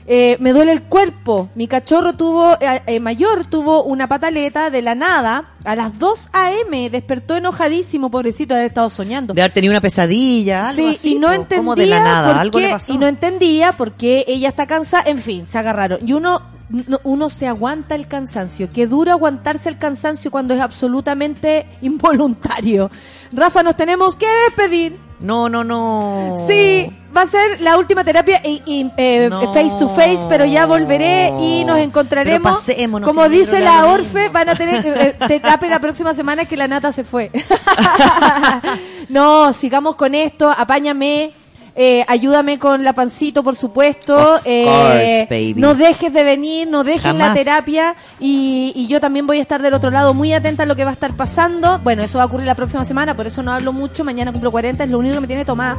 eh, 0.08 0.36
me 0.38 0.52
duele 0.52 0.70
el 0.70 0.84
cuerpo. 0.84 1.48
Mi 1.56 1.66
cachorro 1.66 2.12
tuvo, 2.12 2.52
eh, 2.60 2.80
eh, 2.86 3.00
mayor 3.00 3.44
tuvo 3.46 3.82
una 3.82 4.06
pataleta 4.06 4.70
de 4.70 4.80
la 4.80 4.94
nada. 4.94 5.50
A 5.64 5.74
las 5.74 5.98
2 5.98 6.28
a.m. 6.32 6.90
despertó 6.90 7.34
enojadísimo, 7.34 8.08
pobrecito, 8.08 8.54
de 8.54 8.60
haber 8.60 8.68
estado 8.68 8.88
soñando. 8.88 9.34
De 9.34 9.42
haber 9.42 9.50
tenido 9.52 9.72
una 9.72 9.80
pesadilla, 9.80 10.68
algo 10.68 10.80
Sí, 10.90 10.94
así, 10.94 11.12
y 11.16 11.18
no 11.18 11.26
po, 11.26 11.32
entendía 11.34 11.74
de 11.74 11.86
la 11.88 11.98
nada, 12.04 12.28
por 12.28 12.40
algo 12.40 12.58
qué- 12.60 12.66
le 12.66 12.70
pasó. 12.72 12.92
y 12.92 12.98
no 12.98 13.08
entendía 13.08 13.72
por 13.72 13.94
qué 13.94 14.24
ella 14.28 14.50
está 14.50 14.68
cansada, 14.68 15.02
en 15.06 15.18
fin, 15.18 15.44
se 15.44 15.58
agarraron. 15.58 15.98
Y 16.06 16.12
uno 16.12 16.38
no- 16.38 16.55
uno 17.04 17.30
se 17.30 17.46
aguanta 17.46 17.94
el 17.94 18.08
cansancio, 18.08 18.68
qué 18.72 18.86
duro 18.86 19.12
aguantarse 19.12 19.68
el 19.68 19.78
cansancio 19.78 20.30
cuando 20.30 20.54
es 20.54 20.60
absolutamente 20.60 21.66
involuntario. 21.82 22.90
Rafa, 23.32 23.62
nos 23.62 23.76
tenemos 23.76 24.16
que 24.16 24.26
despedir. 24.48 24.98
No, 25.18 25.48
no, 25.48 25.64
no. 25.64 26.34
Sí, 26.46 26.90
va 27.16 27.22
a 27.22 27.26
ser 27.26 27.62
la 27.62 27.78
última 27.78 28.04
terapia 28.04 28.42
y, 28.44 28.62
y, 28.66 28.92
eh, 28.98 29.28
No. 29.30 29.50
face 29.54 29.74
to 29.78 29.88
face, 29.88 30.26
pero 30.28 30.44
ya 30.44 30.66
volveré 30.66 31.32
y 31.40 31.64
nos 31.64 31.78
encontraremos. 31.78 32.52
pasémonos, 32.52 33.08
Como 33.08 33.26
dice 33.30 33.60
la 33.60 33.86
Orfe, 33.86 34.28
van 34.28 34.50
a 34.50 34.54
tener 34.54 34.84
eh, 34.84 35.16
eh, 35.18 35.40
terapia 35.40 35.70
la 35.70 35.80
próxima 35.80 36.12
semana 36.12 36.44
que 36.44 36.54
la 36.58 36.68
nata 36.68 36.92
se 36.92 37.02
fue. 37.02 37.30
no, 39.08 39.52
sigamos 39.54 39.96
con 39.96 40.14
esto, 40.14 40.50
apáñame. 40.50 41.32
Eh, 41.78 42.04
ayúdame 42.08 42.58
con 42.58 42.84
la 42.84 42.94
pancito, 42.94 43.42
por 43.44 43.54
supuesto. 43.54 44.16
Of 44.36 44.42
eh, 44.46 44.64
course, 44.64 45.26
baby. 45.28 45.54
No 45.60 45.74
dejes 45.74 46.10
de 46.12 46.24
venir, 46.24 46.66
no 46.68 46.84
dejes 46.84 47.14
la 47.14 47.34
terapia. 47.34 47.94
Y, 48.18 48.72
y 48.74 48.86
yo 48.86 48.98
también 48.98 49.26
voy 49.26 49.38
a 49.38 49.42
estar 49.42 49.60
del 49.60 49.74
otro 49.74 49.90
lado 49.90 50.14
muy 50.14 50.32
atenta 50.32 50.62
a 50.62 50.66
lo 50.66 50.74
que 50.74 50.84
va 50.84 50.90
a 50.90 50.94
estar 50.94 51.14
pasando. 51.14 51.78
Bueno, 51.80 52.02
eso 52.02 52.16
va 52.16 52.24
a 52.24 52.26
ocurrir 52.26 52.46
la 52.46 52.54
próxima 52.54 52.84
semana, 52.86 53.14
por 53.14 53.26
eso 53.26 53.42
no 53.42 53.52
hablo 53.52 53.74
mucho. 53.74 54.04
Mañana 54.04 54.32
cumplo 54.32 54.50
40, 54.50 54.84
es 54.84 54.90
lo 54.90 54.98
único 54.98 55.16
que 55.16 55.20
me 55.20 55.26
tiene 55.26 55.44
tomada. 55.44 55.78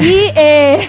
Y 0.00 0.32
eh, 0.36 0.80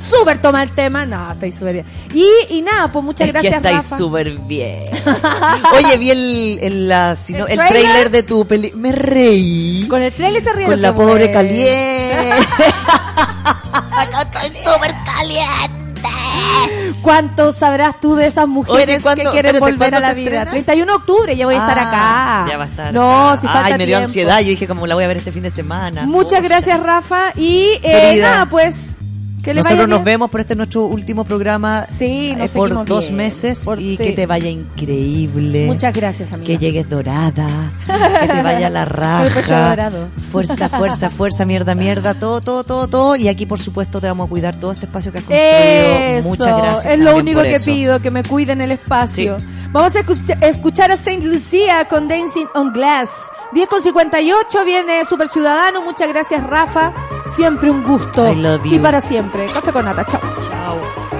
súper 0.00 0.42
toma 0.42 0.64
el 0.64 0.74
tema. 0.74 1.06
No, 1.06 1.30
estoy 1.30 1.52
súper 1.52 1.72
bien. 1.74 1.86
Y, 2.12 2.26
y 2.56 2.62
nada, 2.62 2.90
pues 2.90 3.04
muchas 3.04 3.28
Es 3.28 3.32
gracias, 3.32 3.52
que 3.52 3.68
estáis 3.68 3.96
súper 3.96 4.38
bien. 4.38 4.84
Oye, 5.76 5.98
vi 5.98 6.10
el, 6.10 6.58
el, 6.62 6.88
la, 6.88 7.14
si 7.14 7.32
no- 7.32 7.46
¿El 7.46 7.60
el 7.60 7.66
trailer? 7.68 7.82
trailer 7.82 8.10
de 8.10 8.22
tu 8.24 8.44
peli. 8.44 8.72
Me 8.74 8.90
reí. 8.90 9.86
Con 9.88 10.02
el 10.02 10.12
trailer 10.12 10.42
se 10.42 10.52
rieron. 10.52 10.72
Con 10.72 10.82
la 10.82 10.94
pobre. 10.94 11.30
Caliente. 11.30 12.32
Acá 13.96 14.22
estoy 14.22 14.62
súper 14.64 14.94
caliente. 15.04 15.80
¿Cuánto 17.02 17.52
sabrás 17.52 18.00
tú 18.00 18.14
de 18.16 18.26
esas 18.26 18.46
mujeres 18.48 18.88
Oye, 18.96 19.00
¿cuándo- 19.02 19.24
que 19.24 19.30
quieren 19.30 19.54
espérate, 19.56 19.72
volver 19.72 19.88
a 19.94 19.98
¿cuándo 19.98 20.08
la 20.08 20.14
vida? 20.14 20.24
estrena? 20.30 20.50
31 20.50 20.92
de 20.92 20.96
octubre, 20.96 21.36
ya 21.36 21.46
voy 21.46 21.54
a 21.54 21.58
estar 21.58 21.78
Ah, 21.78 21.82
acá. 22.42 22.50
Ya 22.50 22.56
va 22.56 22.64
a 22.64 22.66
estar. 22.66 22.94
No, 22.94 23.28
acá. 23.30 23.40
si 23.40 23.46
falta 23.46 23.64
Ay, 23.66 23.72
me 23.72 23.78
dio 23.78 23.86
tiempo. 23.86 24.04
ansiedad. 24.06 24.40
Yo 24.40 24.48
dije, 24.48 24.66
como 24.66 24.86
la 24.86 24.94
voy 24.94 25.04
a 25.04 25.08
ver 25.08 25.16
este 25.18 25.32
fin 25.32 25.42
de 25.42 25.50
semana. 25.50 26.06
Muchas 26.06 26.40
Pucha. 26.40 26.48
gracias, 26.48 26.80
Rafa. 26.82 27.32
Y 27.36 27.68
eh, 27.82 28.18
nada, 28.20 28.46
pues. 28.46 28.96
Que 29.42 29.54
le 29.54 29.60
Nosotros 29.60 29.86
vaya 29.86 29.96
nos 29.96 30.04
vemos, 30.04 30.28
pero 30.30 30.42
este 30.42 30.52
es 30.52 30.56
nuestro 30.58 30.84
último 30.84 31.24
programa 31.24 31.86
Sí, 31.88 32.34
eh, 32.38 32.48
por 32.52 32.84
dos 32.84 33.06
bien. 33.06 33.16
meses 33.16 33.62
Por- 33.64 33.80
y 33.80 33.96
sí. 33.96 34.02
que 34.04 34.12
te 34.12 34.26
vaya 34.26 34.50
increíble. 34.50 35.66
Muchas 35.66 35.94
gracias, 35.94 36.32
amiga. 36.32 36.46
Que 36.46 36.58
llegues 36.58 36.88
dorada, 36.90 37.72
que 37.86 38.26
te 38.28 38.42
vaya 38.42 38.68
la 38.68 38.84
raja. 38.84 39.68
dorado. 39.70 40.08
Fuerza, 40.30 40.68
fuerza, 40.68 41.08
fuerza, 41.10 41.44
mierda, 41.46 41.74
mierda, 41.74 42.12
todo, 42.14 42.40
todo, 42.42 42.64
todo, 42.64 42.86
todo. 42.88 43.16
Y 43.16 43.28
aquí, 43.28 43.46
por 43.46 43.60
supuesto, 43.60 44.00
te 44.00 44.08
vamos 44.08 44.26
a 44.26 44.28
cuidar 44.30 44.56
todo 44.60 44.72
este 44.72 44.84
espacio 44.86 45.10
que 45.12 45.18
has 45.18 45.24
construido. 45.24 46.18
Eso, 46.18 46.28
Muchas 46.28 46.56
gracias. 46.62 46.92
es 46.94 47.00
lo 47.00 47.16
único 47.16 47.42
que 47.42 47.54
eso. 47.54 47.64
pido, 47.70 48.00
que 48.00 48.10
me 48.10 48.22
cuiden 48.24 48.60
el 48.60 48.72
espacio. 48.72 49.38
Vamos 49.72 49.94
a 49.94 50.00
escucha- 50.00 50.36
escuchar 50.40 50.90
a 50.90 50.96
Saint 50.96 51.22
Lucia 51.24 51.86
con 51.86 52.08
Dancing 52.08 52.46
on 52.54 52.72
Glass. 52.72 53.30
10 53.52 53.68
con 53.68 53.80
58 53.80 54.64
viene 54.64 55.04
Super 55.04 55.28
Ciudadano. 55.28 55.82
Muchas 55.82 56.08
gracias, 56.08 56.44
Rafa. 56.44 56.92
Siempre 57.26 57.70
un 57.70 57.82
gusto. 57.84 58.32
I 58.32 58.34
love 58.36 58.64
you. 58.64 58.74
Y 58.74 58.78
para 58.80 59.00
siempre. 59.00 59.44
Café 59.46 59.72
con 59.72 59.84
nata. 59.84 60.04
Chao. 60.04 60.20
Chao. 60.40 61.19